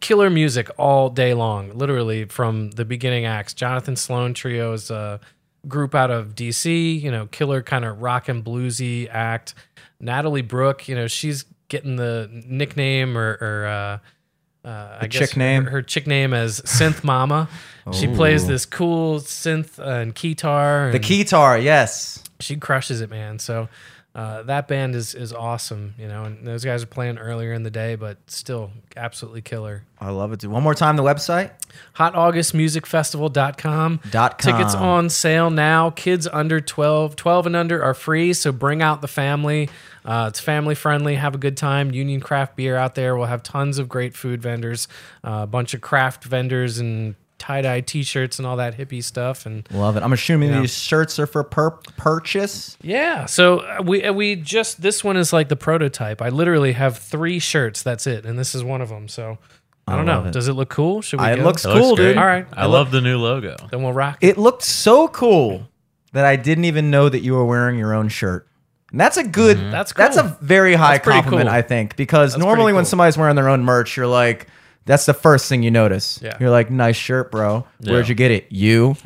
killer 0.00 0.30
music 0.30 0.70
all 0.76 1.08
day 1.08 1.34
long, 1.34 1.76
literally 1.76 2.24
from 2.24 2.70
the 2.72 2.84
beginning 2.84 3.26
acts. 3.26 3.54
Jonathan 3.54 3.96
Sloan 3.96 4.34
Trio 4.34 4.72
is 4.72 4.90
a 4.90 5.20
group 5.68 5.94
out 5.94 6.10
of 6.10 6.34
DC, 6.34 7.00
you 7.00 7.10
know, 7.10 7.26
killer 7.26 7.62
kind 7.62 7.84
of 7.84 8.00
rock 8.00 8.28
and 8.28 8.44
bluesy 8.44 9.08
act. 9.10 9.54
Natalie 10.00 10.42
Brooke, 10.42 10.88
you 10.88 10.94
know, 10.94 11.06
she's 11.06 11.44
getting 11.68 11.96
the 11.96 12.28
nickname 12.46 13.16
or, 13.16 13.38
or 13.40 13.66
uh, 13.66 14.68
uh, 14.68 14.98
I 15.00 15.06
guess 15.06 15.30
chick 15.30 15.36
name? 15.36 15.64
Her, 15.64 15.70
her 15.70 15.82
chick 15.82 16.06
name 16.06 16.32
as 16.32 16.60
Synth 16.62 17.04
Mama. 17.04 17.48
She 17.92 18.06
plays 18.06 18.46
this 18.46 18.64
cool 18.64 19.20
synth 19.20 19.78
and 19.78 20.14
guitar. 20.14 20.90
The 20.90 20.96
and 20.96 21.04
keytar, 21.04 21.62
yes. 21.62 22.24
she 22.40 22.56
crushes 22.56 23.02
it, 23.02 23.10
man. 23.10 23.38
So 23.38 23.68
uh, 24.14 24.44
that 24.44 24.68
band 24.68 24.94
is 24.94 25.12
is 25.14 25.32
awesome, 25.32 25.94
you 25.98 26.06
know. 26.06 26.22
And 26.24 26.46
those 26.46 26.64
guys 26.64 26.84
are 26.84 26.86
playing 26.86 27.18
earlier 27.18 27.52
in 27.52 27.64
the 27.64 27.70
day, 27.70 27.96
but 27.96 28.18
still 28.28 28.70
absolutely 28.96 29.42
killer. 29.42 29.82
I 30.00 30.10
love 30.10 30.32
it, 30.32 30.38
dude. 30.38 30.52
One 30.52 30.62
more 30.62 30.74
time, 30.74 30.94
the 30.96 31.02
website. 31.02 31.50
hotaugustmusicfestival.com. 31.96 34.00
Dot 34.10 34.38
com. 34.38 34.52
Tickets 34.52 34.74
on 34.76 35.10
sale 35.10 35.50
now. 35.50 35.90
Kids 35.90 36.28
under 36.28 36.60
12, 36.60 37.16
12 37.16 37.46
and 37.46 37.56
under 37.56 37.82
are 37.82 37.94
free, 37.94 38.32
so 38.32 38.52
bring 38.52 38.82
out 38.82 39.00
the 39.00 39.08
family. 39.08 39.68
Uh, 40.04 40.26
it's 40.28 40.38
family 40.38 40.76
friendly. 40.76 41.16
Have 41.16 41.34
a 41.34 41.38
good 41.38 41.56
time. 41.56 41.90
Union 41.90 42.20
Craft 42.20 42.54
Beer 42.56 42.76
out 42.76 42.94
there. 42.94 43.16
We'll 43.16 43.26
have 43.26 43.42
tons 43.42 43.78
of 43.78 43.88
great 43.88 44.14
food 44.14 44.40
vendors, 44.42 44.86
uh, 45.24 45.40
a 45.42 45.46
bunch 45.46 45.74
of 45.74 45.80
craft 45.80 46.22
vendors 46.24 46.78
and 46.78 47.16
tie-dye 47.44 47.80
t-shirts 47.82 48.38
and 48.38 48.46
all 48.46 48.56
that 48.56 48.76
hippie 48.76 49.02
stuff 49.04 49.44
and 49.46 49.68
Love 49.70 49.96
it. 49.96 50.02
I'm 50.02 50.12
assuming 50.12 50.50
Yeah. 50.50 50.60
these 50.62 50.76
shirts 50.78 51.18
are 51.18 51.26
for 51.26 51.44
per- 51.44 51.78
purchase. 51.96 52.76
Yeah. 52.82 53.26
So 53.26 53.58
uh, 53.60 53.82
we 53.84 54.04
uh, 54.04 54.12
we 54.12 54.36
just 54.36 54.80
this 54.80 55.02
one 55.04 55.16
is 55.16 55.32
like 55.32 55.48
the 55.48 55.56
prototype. 55.56 56.22
I 56.22 56.28
literally 56.28 56.72
have 56.72 56.96
three 56.98 57.38
shirts. 57.38 57.82
That's 57.82 58.06
it, 58.06 58.24
and 58.24 58.38
this 58.38 58.54
is 58.54 58.62
one 58.64 58.80
of 58.80 58.88
them. 58.88 59.08
So 59.08 59.38
I 59.86 59.96
don't 59.96 60.06
love 60.06 60.24
know. 60.24 60.28
it. 60.30 60.32
Does 60.32 60.48
it 60.48 60.52
look 60.54 60.70
cool? 60.70 61.02
Should 61.02 61.20
we? 61.20 61.26
It 61.26 61.36
go? 61.36 61.42
looks 61.42 61.64
It 61.64 61.72
cool, 61.72 61.96
great. 61.96 62.08
dude. 62.10 62.18
All 62.18 62.24
right. 62.26 62.46
I 62.52 62.66
love 62.66 62.90
the 62.90 63.00
new 63.00 63.18
logo. 63.18 63.56
Then 63.70 63.82
we'll 63.82 63.92
rock. 63.92 64.18
it. 64.20 64.30
It 64.30 64.38
looked 64.38 64.62
so 64.62 65.08
cool 65.08 65.68
that 66.12 66.24
I 66.24 66.36
didn't 66.36 66.64
even 66.64 66.90
know 66.90 67.08
that 67.08 67.20
you 67.20 67.34
were 67.34 67.44
wearing 67.44 67.78
your 67.78 67.92
own 67.94 68.08
shirt. 68.08 68.46
And 68.92 69.00
that's 69.00 69.16
a 69.16 69.24
good. 69.24 69.58
That's 69.58 69.92
That's 69.92 70.16
a 70.16 70.36
very 70.40 70.74
high 70.74 70.98
compliment, 70.98 71.48
cool. 71.48 71.56
I 71.58 71.62
think, 71.62 71.96
because 71.96 72.32
That's 72.32 72.40
normally 72.44 72.66
pretty 72.66 72.76
when 72.76 72.84
somebody's 72.84 73.18
wearing 73.18 73.34
their 73.36 73.48
own 73.48 73.64
merch, 73.64 73.96
you're 73.96 74.06
like, 74.06 74.46
that's 74.86 75.06
the 75.06 75.14
first 75.14 75.48
thing 75.48 75.62
you 75.62 75.70
notice. 75.70 76.18
Yeah. 76.22 76.36
You're 76.40 76.50
like, 76.50 76.70
nice 76.70 76.96
shirt, 76.96 77.30
bro. 77.30 77.66
Where'd 77.80 78.04
Yeah. 78.06 78.08
you 78.08 78.14
get 78.14 78.30
it? 78.30 78.46
You. 78.50 78.96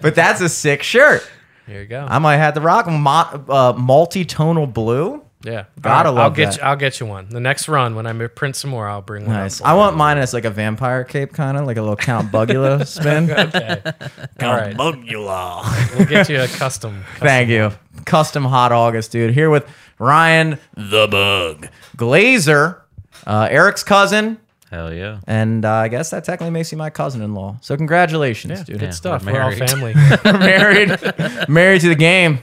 but 0.00 0.14
that's 0.14 0.40
a 0.40 0.48
sick 0.48 0.82
shirt. 0.82 1.28
Here 1.66 1.80
you 1.82 1.86
go. 1.86 2.06
I 2.08 2.18
might 2.18 2.36
have 2.38 2.54
to 2.54 2.60
rock 2.60 2.86
mo- 2.88 3.44
uh, 3.48 3.72
multi-tonal 3.76 4.66
blue. 4.66 5.22
yeah. 5.42 5.64
Gotta 5.80 6.08
All 6.08 6.14
right, 6.14 6.20
I'll 6.20 6.24
love 6.28 6.34
get 6.36 6.50
that. 6.52 6.56
you, 6.58 6.62
I'll 6.64 6.76
get 6.76 6.98
you 7.00 7.06
one. 7.06 7.28
The 7.28 7.38
next 7.40 7.68
run 7.68 7.94
when 7.94 8.06
I 8.06 8.26
print 8.26 8.56
some 8.56 8.70
more, 8.70 8.88
I'll 8.88 9.02
bring 9.02 9.26
one. 9.26 9.36
up 9.36 9.42
Nice. 9.42 9.58
for 9.60 9.66
I 9.68 9.72
you. 9.72 9.78
want 9.78 9.96
mine 9.96 10.18
as 10.18 10.34
like 10.34 10.44
a 10.44 10.50
vampire 10.50 11.04
cape, 11.04 11.32
kind 11.32 11.56
of 11.56 11.66
like 11.66 11.76
a 11.76 11.80
little 11.80 11.96
Count 11.96 12.32
Bugula 12.32 12.86
spin. 12.86 13.30
Okay. 13.30 13.80
All 14.46 14.54
right. 14.56 14.76
Bugula. 14.76 15.96
We'll 15.96 16.06
get 16.08 16.28
you 16.28 16.40
a 16.40 16.48
custom. 16.48 17.04
Thank 17.18 17.48
you. 17.50 17.70
Custom 18.04 18.44
Hot 18.44 18.72
August, 18.72 19.12
dude. 19.12 19.32
Here 19.34 19.48
with 19.50 19.66
Ryan 19.98 20.58
the 20.76 21.06
Bug 21.08 21.68
Glaeser, 21.96 22.82
uh, 23.26 23.48
Eric's 23.50 23.82
cousin, 23.82 24.38
Hell 24.70 24.92
yeah. 24.92 25.18
and 25.26 25.64
uh, 25.64 25.72
I 25.72 25.88
guess 25.88 26.10
that 26.10 26.24
technically 26.24 26.50
makes 26.52 26.70
you 26.72 26.78
my 26.78 26.90
cousin-in-law. 26.90 27.58
So 27.60 27.76
congratulations, 27.76 28.58
Yeah, 28.60 28.64
dude. 28.64 28.78
good 28.78 28.86
Yeah, 28.86 28.90
stuff. 28.90 29.24
we're 29.24 29.32
We're, 29.32 29.42
all 29.42 29.50
married. 29.50 29.70
family. 29.70 29.94
married, 30.24 31.48
married 31.48 31.80
to 31.82 31.88
the 31.88 31.94
game. 31.96 32.38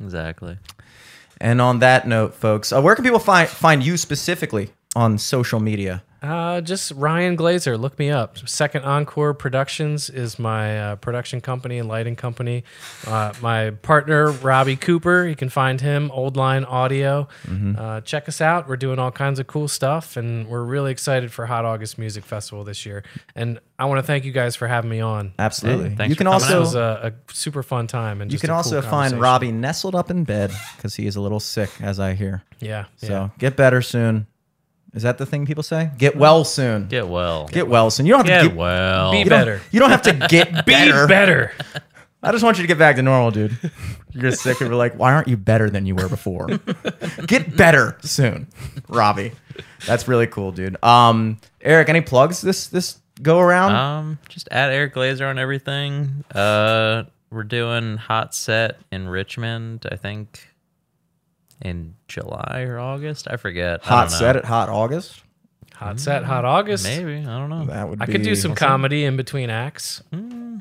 Exactly. 0.00 0.58
And 1.40 1.60
on 1.60 1.78
that 1.78 2.06
note, 2.06 2.34
folks, 2.34 2.72
uh, 2.72 2.80
where 2.82 2.94
can 2.94 3.04
people 3.04 3.18
find 3.18 3.48
find 3.48 3.82
you 3.82 3.96
specifically 3.96 4.70
on 4.94 5.16
social 5.18 5.60
media? 5.60 6.02
Uh, 6.22 6.60
just 6.60 6.92
Ryan 6.92 7.34
Glaeser. 7.36 7.78
Look 7.78 7.98
me 7.98 8.10
up. 8.10 8.36
Second 8.46 8.84
Encore 8.84 9.32
Productions 9.32 10.10
is 10.10 10.38
my 10.38 10.78
uh, 10.78 10.96
production 10.96 11.40
company 11.40 11.78
and 11.78 11.88
lighting 11.88 12.14
company. 12.16 12.64
Uh, 13.06 13.32
my 13.40 13.70
partner 13.70 14.30
Robbie 14.30 14.76
Cooper. 14.76 15.26
You 15.26 15.34
can 15.34 15.48
find 15.48 15.80
him 15.80 16.10
Old 16.10 16.36
Line 16.36 16.64
Audio. 16.64 17.26
Uh, 17.76 18.00
check 18.02 18.28
us 18.28 18.40
out. 18.40 18.68
We're 18.68 18.76
doing 18.76 18.98
all 18.98 19.10
kinds 19.10 19.38
of 19.38 19.46
cool 19.46 19.66
stuff, 19.68 20.16
and 20.16 20.46
we're 20.48 20.64
really 20.64 20.92
excited 20.92 21.32
for 21.32 21.46
Hot 21.46 21.64
August 21.64 21.96
Music 21.98 22.24
Festival 22.24 22.64
this 22.64 22.84
year. 22.84 23.02
And 23.34 23.58
I 23.78 23.86
want 23.86 23.98
to 23.98 24.02
thank 24.02 24.24
you 24.26 24.32
guys 24.32 24.56
for 24.56 24.68
having 24.68 24.90
me 24.90 25.00
on. 25.00 25.32
Absolutely. 25.38 25.90
Hey, 25.90 25.94
thanks 25.96 26.08
you 26.10 26.14
for 26.16 26.18
can 26.18 26.26
coming 26.26 26.40
This 26.40 26.50
also 26.50 26.60
was 26.60 26.74
a, 26.74 27.12
a 27.28 27.32
super 27.32 27.62
fun 27.62 27.86
time, 27.86 28.20
and 28.20 28.30
you 28.30 28.38
can 28.38 28.50
also 28.50 28.82
cool 28.82 28.90
find. 28.90 29.18
Robbie 29.18 29.52
nestled 29.52 29.94
up 29.94 30.10
in 30.10 30.24
bed 30.24 30.52
because 30.76 30.94
he 30.96 31.06
is 31.06 31.16
a 31.16 31.20
little 31.22 31.40
sick, 31.40 31.70
as 31.80 31.98
I 31.98 32.12
hear. 32.12 32.42
Yeah, 32.60 32.84
So 32.96 33.06
yeah. 33.08 33.28
get 33.38 33.56
better 33.56 33.80
soon. 33.80 34.26
Is 34.92 35.02
that 35.04 35.18
the 35.18 35.26
thing 35.26 35.46
people 35.46 35.62
say? 35.62 35.90
Get 35.98 36.16
well 36.16 36.44
soon. 36.44 36.88
Get 36.88 37.06
well. 37.08 37.46
Get 37.46 37.68
well 37.68 37.90
soon. 37.90 38.06
You 38.06 38.12
don't 38.12 38.26
have 38.26 38.26
Get 38.26 38.42
to 38.42 38.48
get 38.48 38.56
well. 38.56 39.12
Be 39.12 39.18
You 39.18 39.24
don't- 39.24 39.30
better. 39.38 39.60
You 39.70 39.80
don't 39.80 39.90
have 39.90 40.02
to 40.02 40.12
get 40.28 40.52
Be 40.66 40.72
better. 40.72 41.06
better. 41.06 41.52
I 42.22 42.32
just 42.32 42.44
want 42.44 42.58
you 42.58 42.64
to 42.64 42.68
get 42.68 42.76
back 42.78 42.96
to 42.96 43.02
normal, 43.02 43.30
dude. 43.30 43.56
You're 44.12 44.32
sick 44.32 44.60
and 44.60 44.68
we're 44.68 44.76
like, 44.76 44.94
why 44.98 45.14
aren't 45.14 45.28
you 45.28 45.38
better 45.38 45.70
than 45.70 45.86
you 45.86 45.94
were 45.94 46.08
before? 46.08 46.48
get 47.26 47.56
better 47.56 47.96
soon, 48.02 48.46
Robbie. 48.88 49.32
That's 49.86 50.06
really 50.06 50.26
cool, 50.26 50.52
dude. 50.52 50.76
Um, 50.84 51.38
Eric, 51.62 51.88
any 51.88 52.02
plugs 52.02 52.42
this 52.42 52.66
this 52.66 52.98
go 53.22 53.38
around? 53.38 53.74
Um, 53.74 54.18
just 54.28 54.48
add 54.50 54.70
Eric 54.70 54.94
Glaeser 54.94 55.26
on 55.30 55.38
everything. 55.38 56.24
Uh, 56.34 57.04
we're 57.30 57.42
doing 57.44 57.96
hot 57.96 58.34
set 58.34 58.78
in 58.92 59.08
Richmond. 59.08 59.86
I 59.90 59.96
think 59.96 60.46
in 61.62 61.94
July 62.08 62.64
or 62.66 62.78
August. 62.78 63.28
I 63.30 63.36
forget. 63.36 63.80
I 63.84 63.88
hot 63.88 64.02
don't 64.04 64.12
know. 64.12 64.18
set 64.18 64.36
at 64.36 64.44
Hot 64.44 64.68
August. 64.68 65.22
Hot 65.80 65.98
set, 65.98 66.24
hot 66.24 66.44
August. 66.44 66.84
Maybe 66.84 67.20
I 67.20 67.38
don't 67.38 67.48
know. 67.48 67.64
That 67.64 67.88
would 67.88 68.02
I 68.02 68.04
be, 68.04 68.12
could 68.12 68.22
do 68.22 68.34
some 68.34 68.54
comedy 68.54 69.06
in 69.06 69.16
between 69.16 69.48
acts. 69.48 70.02
Mm. 70.12 70.60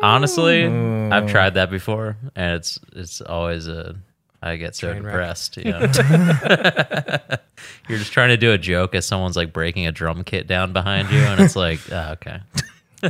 Honestly, 0.00 0.64
I've 0.64 1.30
tried 1.30 1.54
that 1.54 1.70
before, 1.70 2.16
and 2.34 2.54
it's 2.54 2.80
it's 2.96 3.20
always 3.20 3.68
a. 3.68 3.94
I 4.42 4.56
get 4.56 4.74
so 4.74 4.90
Train 4.90 5.02
wreck. 5.02 5.12
depressed. 5.12 5.56
Yeah. 5.58 7.36
You're 7.90 7.98
just 7.98 8.12
trying 8.12 8.30
to 8.30 8.38
do 8.38 8.52
a 8.52 8.58
joke 8.58 8.94
as 8.94 9.04
someone's 9.04 9.36
like 9.36 9.52
breaking 9.52 9.86
a 9.86 9.92
drum 9.92 10.24
kit 10.24 10.46
down 10.46 10.72
behind 10.72 11.10
you, 11.10 11.18
and 11.18 11.40
it's 11.40 11.56
like, 11.56 11.80
oh, 11.92 12.12
okay. 12.12 12.40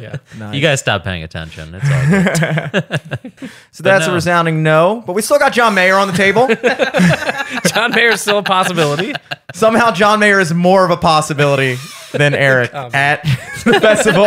Yeah. 0.02 0.16
Nice. 0.38 0.54
You 0.54 0.60
guys 0.60 0.80
stop 0.80 1.04
paying 1.04 1.22
attention. 1.22 1.74
It's 1.74 1.90
all 1.90 2.80
good. 2.80 3.50
So 3.72 3.82
that's 3.82 4.06
a 4.06 4.12
resounding 4.12 4.62
no. 4.62 5.02
But 5.06 5.14
we 5.14 5.22
still 5.22 5.38
got 5.38 5.52
John 5.52 5.74
Mayer 5.74 5.96
on 5.96 6.06
the 6.08 6.12
table. 6.14 6.46
John 7.72 7.90
Mayer 7.92 8.10
is 8.10 8.20
still 8.20 8.38
a 8.38 8.42
possibility. 8.42 9.12
Somehow 9.52 9.90
John 9.90 10.20
Mayer 10.20 10.38
is 10.40 10.52
more 10.54 10.84
of 10.84 10.90
a 10.90 10.96
possibility 10.96 11.76
than 12.12 12.34
Eric 12.34 12.72
at 12.74 13.22
the 13.64 13.78
festival, 13.80 14.26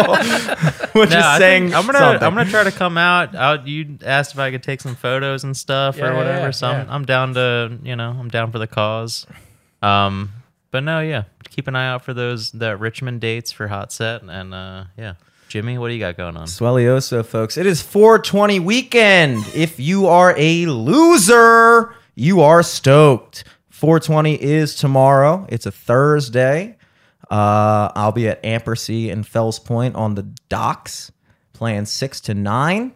which 0.99 1.09
No, 1.11 1.17
is 1.19 1.23
I 1.25 1.37
saying 1.39 1.63
think 1.63 1.75
I'm 1.75 1.85
gonna 1.85 1.97
something. 1.99 2.23
I'm 2.27 2.35
gonna 2.35 2.49
try 2.49 2.63
to 2.65 2.71
come 2.71 2.97
out. 2.97 3.33
out. 3.35 3.67
You 3.67 3.97
asked 4.05 4.33
if 4.33 4.39
I 4.39 4.51
could 4.51 4.63
take 4.63 4.81
some 4.81 4.95
photos 4.95 5.43
and 5.43 5.55
stuff 5.55 5.97
Yeah, 5.97 6.05
or 6.05 6.11
yeah, 6.11 6.17
whatever. 6.17 6.45
yeah, 6.45 6.51
so 6.51 6.67
I'm. 6.67 6.89
I'm 6.89 7.05
down 7.05 7.33
to 7.35 7.77
you 7.83 7.95
know 7.95 8.09
I'm 8.19 8.29
down 8.29 8.51
for 8.51 8.59
the 8.59 8.67
cause. 8.67 9.25
Um, 9.81 10.31
but 10.71 10.83
no, 10.83 10.99
yeah, 10.99 11.23
keep 11.49 11.67
an 11.67 11.75
eye 11.75 11.87
out 11.87 12.03
for 12.03 12.13
those 12.13 12.51
that 12.53 12.79
Richmond 12.79 13.21
dates 13.21 13.51
for 13.51 13.67
Hot 13.67 13.91
Set 13.93 14.21
and 14.23 14.53
uh, 14.53 14.85
yeah, 14.97 15.13
Jimmy, 15.47 15.77
what 15.77 15.87
do 15.87 15.93
you 15.93 15.99
got 15.99 16.17
going 16.17 16.35
on? 16.35 16.45
Swellioso, 16.47 17.25
folks. 17.25 17.57
It 17.57 17.65
is 17.65 17.81
420 17.81 18.59
weekend. 18.59 19.45
If 19.55 19.79
you 19.79 20.07
are 20.07 20.33
a 20.37 20.65
loser, 20.65 21.93
you 22.15 22.41
are 22.41 22.61
stoked. 22.63 23.45
420 23.69 24.41
is 24.41 24.75
tomorrow. 24.75 25.45
It's 25.49 25.65
a 25.65 25.71
Thursday. 25.71 26.77
Uh, 27.31 27.91
I'll 27.95 28.11
be 28.11 28.27
at 28.27 28.41
Ampersea 28.43 29.11
and 29.11 29.25
Fells 29.25 29.59
Point 29.59 29.95
on 29.95 30.15
the 30.15 30.23
docks 30.49 31.11
playing 31.53 31.85
6 31.85 32.21
to 32.21 32.33
9. 32.33 32.93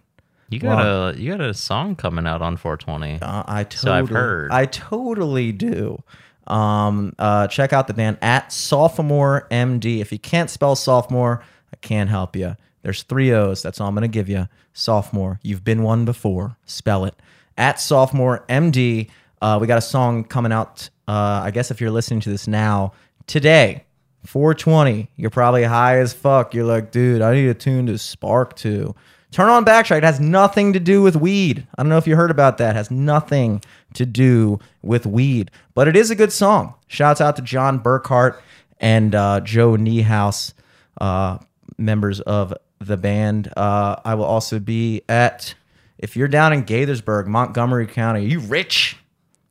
You 0.49 0.60
got 0.60 0.86
a 0.86 1.18
you 1.18 1.32
got 1.38 1.40
a 1.40 1.53
song 1.53 1.95
coming 1.95 2.28
out 2.28 2.41
on 2.41 2.57
420. 2.57 3.22
Uh, 3.22 3.44
I 3.48 3.64
totally, 3.64 3.78
So 3.80 3.94
I've 3.94 4.10
heard. 4.10 4.52
I 4.52 4.65
totally 4.65 5.53
do. 5.53 6.03
Um, 6.45 7.14
uh, 7.18 7.48
check 7.48 7.72
out 7.72 7.88
the 7.88 7.94
band 7.94 8.18
at 8.22 8.52
Sophomore 8.52 9.48
MD. 9.49 10.02
If 10.02 10.11
you 10.11 10.19
can't 10.19 10.49
spell 10.49 10.76
sophomore, 10.76 11.41
I 11.73 11.77
can't 11.77 12.10
help 12.10 12.35
you. 12.35 12.56
There's 12.81 13.03
three 13.03 13.31
O's. 13.31 13.61
That's 13.61 13.80
all 13.80 13.88
I'm 13.88 13.95
going 13.95 14.03
to 14.03 14.07
give 14.07 14.30
you. 14.30 14.48
Sophomore. 14.73 15.39
You've 15.43 15.64
been 15.64 15.84
one 15.84 16.06
before. 16.06 16.57
Spell 16.65 17.06
it. 17.06 17.15
At 17.57 17.80
Sophomore 17.80 18.45
MD. 18.49 19.10
Uh, 19.41 19.57
we 19.61 19.68
got 19.68 19.77
a 19.77 19.81
song 19.81 20.23
coming 20.23 20.52
out. 20.52 20.89
Uh, 21.07 21.41
I 21.43 21.52
guess 21.52 21.72
if 21.72 21.81
you're 21.81 21.91
listening 21.91 22.22
to 22.22 22.30
this 22.30 22.48
now, 22.48 22.93
today, 23.27 23.85
420. 24.26 25.10
You're 25.15 25.30
probably 25.30 25.64
high 25.64 25.98
as 25.98 26.14
fuck. 26.14 26.53
You're 26.53 26.65
like, 26.65 26.91
dude, 26.91 27.22
I 27.22 27.34
need 27.34 27.48
a 27.48 27.53
tune 27.53 27.88
to 27.88 27.98
spark 27.98 28.56
to. 28.57 28.95
Turn 29.31 29.48
on 29.48 29.64
Backtrack. 29.64 29.99
It 29.99 30.03
has 30.03 30.19
nothing 30.19 30.73
to 30.73 30.80
do 30.80 31.02
with 31.02 31.15
weed. 31.15 31.65
I 31.77 31.84
don't 31.84 31.89
know 31.89 31.98
if 31.98 32.06
you 32.06 32.18
heard 32.18 32.31
about 32.31 32.57
that. 32.57 32.72
It 32.72 32.76
has 32.76 32.91
nothing 32.91 33.64
to 33.93 34.06
do 34.06 34.60
with 34.81 35.06
weed, 35.06 35.52
but 35.73 35.88
it 35.88 35.95
is 35.95 36.11
a 36.11 36.15
good 36.15 36.34
song. 36.34 36.73
Shouts 36.88 37.22
out 37.22 37.38
to 37.38 37.41
John 37.41 37.80
Burkhart 37.80 38.38
and 38.81 39.15
uh, 39.15 39.39
Joe 39.39 39.72
Niehaus, 39.72 40.53
uh, 40.99 41.38
members 41.77 42.19
of 42.22 42.53
the 42.80 42.98
band. 42.98 43.52
Uh, 43.56 43.98
I 44.03 44.15
will 44.15 44.26
also 44.26 44.60
be 44.60 45.02
at, 45.07 45.53
if 45.98 46.15
you're 46.15 46.27
down 46.27 46.53
in 46.53 46.64
Gaithersburg, 46.64 47.27
Montgomery 47.27 47.88
County, 47.88 48.26
you 48.26 48.39
rich? 48.39 48.98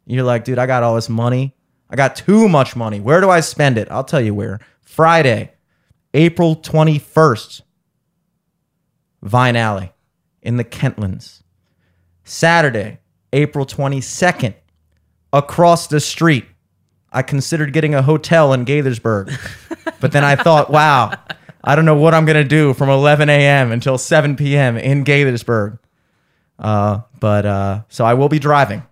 You're 0.07 0.25
like, 0.25 0.45
dude, 0.45 0.59
I 0.59 0.67
got 0.67 0.83
all 0.83 0.95
this 0.95 1.09
money. 1.09 1.55
I 1.89 1.97
got 1.97 2.17
too 2.17 2.49
much 2.49 2.77
money. 2.77 3.01
Where 3.01 3.21
do 3.21 3.31
I 3.31 3.41
spend 3.41 3.79
it? 3.79 3.89
I'll 3.91 4.05
tell 4.05 4.21
you 4.21 4.35
where. 4.35 4.61
Friday, 4.81 5.53
April 6.15 6.57
21st, 6.57 7.63
Vine 9.23 9.57
Alley 9.57 9.93
in 10.43 10.57
the 10.57 10.65
Kentlands. 10.65 11.43
Saturday, 12.25 12.99
April 13.33 13.67
22nd, 13.67 14.55
across 15.33 15.87
the 15.87 16.01
street. 16.01 16.47
I 17.13 17.23
considered 17.23 17.73
getting 17.73 17.95
a 17.95 18.03
hotel 18.03 18.53
in 18.53 18.65
Gaithersburg, 18.65 19.37
but 20.01 20.13
then 20.13 20.25
I 20.25 20.37
thought, 20.37 20.71
wow, 20.71 21.13
I 21.63 21.77
don't 21.77 21.85
know 21.85 21.97
what 21.97 22.15
I'm 22.15 22.27
to 22.27 22.45
do 22.45 22.73
from 22.75 22.89
11 22.89 23.29
a.m. 23.29 23.73
until 23.73 23.99
7 23.99 24.37
p.m. 24.37 24.77
in 24.77 25.05
Gaithersburg. 25.05 25.79
Uh, 26.59 27.01
but 27.19 27.47
uh, 27.47 27.83
so 27.89 28.05
I 28.05 28.15
will 28.15 28.29
be 28.29 28.39
driving 28.39 28.83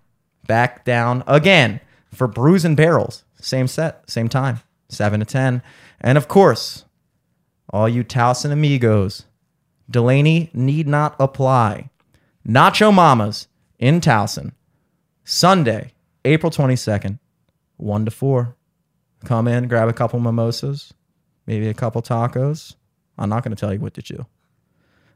back 0.46 0.84
down 0.84 1.22
again 1.26 1.80
for 2.12 2.26
Brews 2.26 2.64
and 2.64 2.76
Barrels. 2.76 3.24
Same 3.40 3.68
set, 3.68 4.08
same 4.10 4.28
time, 4.28 4.60
7 4.88 5.20
to 5.20 5.26
10. 5.26 5.62
And 6.00 6.18
of 6.18 6.28
course, 6.28 6.84
all 7.70 7.88
you 7.88 8.04
Towson 8.04 8.50
amigos, 8.50 9.24
Dulaney 9.90 10.52
need 10.54 10.88
not 10.88 11.14
apply. 11.18 11.90
Nacho 12.46 12.92
Mamas 12.92 13.46
in 13.78 14.00
Towson, 14.00 14.52
Sunday, 15.24 15.92
April 16.24 16.50
22nd, 16.50 17.18
1 17.76 18.04
to 18.04 18.10
4. 18.10 18.56
Come 19.24 19.48
in, 19.48 19.68
grab 19.68 19.88
a 19.88 19.92
couple 19.92 20.20
mimosas, 20.20 20.94
maybe 21.48 21.66
a 21.68 21.74
couple 21.74 22.02
tacos. 22.02 22.74
I'm 23.16 23.30
not 23.30 23.42
going 23.42 23.56
to 23.56 23.58
tell 23.58 23.72
you 23.72 23.80
what 23.80 23.94
to 23.94 24.02
do. 24.02 24.26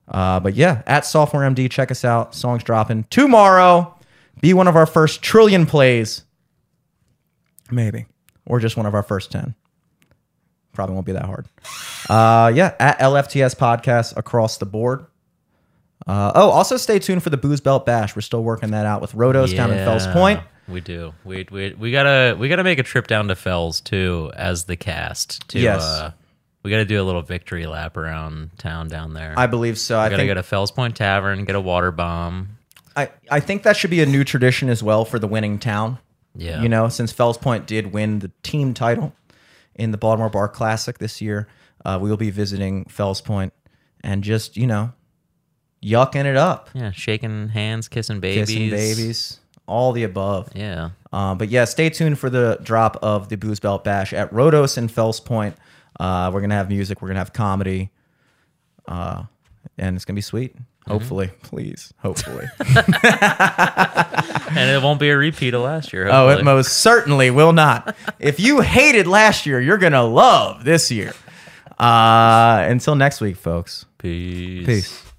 Uh, 0.09 0.40
but 0.40 0.54
yeah, 0.54 0.82
at 0.86 1.04
Sophomore 1.04 1.42
MD, 1.42 1.70
check 1.70 1.90
us 1.92 2.04
out. 2.04 2.34
Songs 2.34 2.64
dropping 2.64 3.04
tomorrow. 3.04 3.96
Be 4.40 4.54
one 4.54 4.66
of 4.66 4.74
our 4.74 4.86
first 4.86 5.22
trillion 5.22 5.66
plays. 5.66 6.24
Maybe. 7.70 8.06
Or 8.46 8.59
just 8.59 8.76
one 8.76 8.86
of 8.86 8.94
our 8.94 9.02
first 9.02 9.30
10. 9.30 9.54
Probably 10.72 10.94
won't 10.94 11.06
be 11.06 11.12
that 11.12 11.26
hard. 11.26 11.46
Uh, 12.09 12.50
yeah, 12.52 12.74
at 12.80 12.98
LFTS 12.98 13.54
podcast 13.54 14.16
across 14.16 14.56
the 14.56 14.66
board. 14.66 15.04
Uh, 16.06 16.32
oh, 16.34 16.48
also 16.48 16.78
stay 16.78 16.98
tuned 16.98 17.22
for 17.22 17.30
the 17.30 17.36
Booze 17.36 17.60
Belt 17.60 17.84
Bash. 17.86 18.16
We're 18.16 18.22
still 18.22 18.42
working 18.42 18.70
that 18.70 18.86
out 18.86 19.02
with 19.02 19.12
Rodos 19.12 19.54
down 19.54 19.70
in 19.70 19.84
Fells 19.84 20.06
Point. 20.09 20.40
We 20.66 20.80
do. 20.80 21.12
We, 21.24 21.46
we 21.50 21.74
we 21.74 21.92
gotta 21.92 22.36
we 22.38 22.48
gotta 22.48 22.64
make 22.64 22.78
a 22.78 22.82
trip 22.82 23.06
down 23.06 23.28
to 23.28 23.36
Fells 23.36 23.80
too 23.80 24.32
as 24.34 24.64
the 24.64 24.76
cast. 24.76 25.46
To, 25.50 25.60
Yes. 25.60 25.82
Uh, 25.82 26.12
we 26.62 26.70
gotta 26.70 26.84
do 26.84 27.01
a 27.01 27.05
little 27.05 27.22
victory 27.22 27.66
lap 27.66 27.97
around 27.97 28.51
town 28.59 28.89
down 28.89 29.14
there. 29.14 29.34
I 29.36 29.47
believe 29.47 29.78
so. 29.78 29.98
I 29.98 30.09
gotta 30.09 30.26
go 30.26 30.34
to 30.34 30.43
Fells 30.43 30.70
Point 30.70 30.97
Tavern, 30.97 31.44
get 31.44 31.55
a 31.56 31.60
water 31.60 31.90
bomb. 31.90 32.59
I, 32.97 33.10
I 33.30 33.40
think 33.40 33.62
that 33.62 33.76
should 33.76 33.90
be 33.90 34.02
a 34.02 34.06
new 34.06 34.22
tradition 34.22 34.68
as 34.68 34.82
well 34.82 35.05
for 35.05 35.18
the 35.18 35.26
winning 35.26 35.59
town. 35.59 35.98
Yeah. 36.36 36.60
You 36.62 36.68
know, 36.68 36.89
since 36.89 37.10
Fells 37.12 37.39
Point 37.39 37.66
did 37.66 37.93
win 37.93 38.18
the 38.18 38.30
team 38.43 38.74
title 38.74 39.14
in 39.74 39.90
the 39.93 39.98
Baltimore 39.98 40.28
Bar 40.30 40.48
Classic 40.48 40.98
this 40.98 41.20
year, 41.22 41.48
uh, 41.84 41.98
we 42.01 42.10
will 42.10 42.16
be 42.18 42.30
visiting 42.30 42.84
Fells 42.86 43.20
Point 43.22 43.52
and 44.05 44.22
just, 44.22 44.56
you 44.59 44.66
know, 44.66 44.93
yucking 45.82 46.24
it 46.26 46.36
up, 46.36 46.70
Yeah, 46.74 46.90
shaking 46.93 47.48
hands, 47.48 47.89
kissing 47.89 48.20
babies. 48.20 48.48
kissing 48.48 48.70
babies, 48.70 49.40
all 49.66 49.93
the 49.93 50.05
above. 50.05 50.51
Yeah. 50.55 50.90
Uh, 51.12 51.34
but 51.34 51.48
yeah, 51.48 51.64
stay 51.64 51.90
tuned 51.90 52.18
for 52.18 52.30
the 52.30 52.59
drop 52.62 52.97
of 53.02 53.28
the 53.28 53.36
Booze 53.36 53.60
Belt 53.60 53.84
Bash 53.84 54.12
at 54.12 54.30
Rhodos 54.32 54.76
and 54.76 54.90
Fells 54.90 55.20
Point. 55.20 55.56
Uh, 55.98 56.31
we're 56.32 56.40
gonna 56.40 56.55
have 56.55 56.69
music. 56.69 57.02
We're 57.02 57.09
gonna 57.09 57.20
have 57.20 57.32
comedy, 57.32 57.90
uh, 58.86 59.24
and 59.78 59.97
it's 59.97 60.05
gonna 60.05 60.16
be 60.16 60.23
sweet. 60.23 60.55
Hopefully, 60.89 61.31
please, 61.43 61.93
hopefully. 61.98 62.47
And 64.55 64.69
it 64.69 64.82
won't 64.82 65.01
be 65.01 65.09
a 65.09 65.16
repeat 65.16 65.55
of 65.55 65.62
last 65.62 65.93
year. 65.94 66.09
oh, 66.09 66.27
it 66.27 66.32
hopefully. 66.32 66.44
most 66.44 66.73
certainly 66.78 67.31
will 67.31 67.52
not. 67.55 67.97
If 68.19 68.39
you 68.39 68.60
hated 68.60 69.06
last 69.06 69.47
year, 69.47 69.60
you're 69.60 69.78
gonna 69.78 70.02
love 70.05 70.64
this 70.64 70.90
year. 70.90 71.14
Uh, 71.78 72.66
until 72.69 72.94
next 72.94 73.20
week, 73.23 73.36
folks. 73.36 73.86
Peace. 73.98 74.66
Peace. 74.66 75.11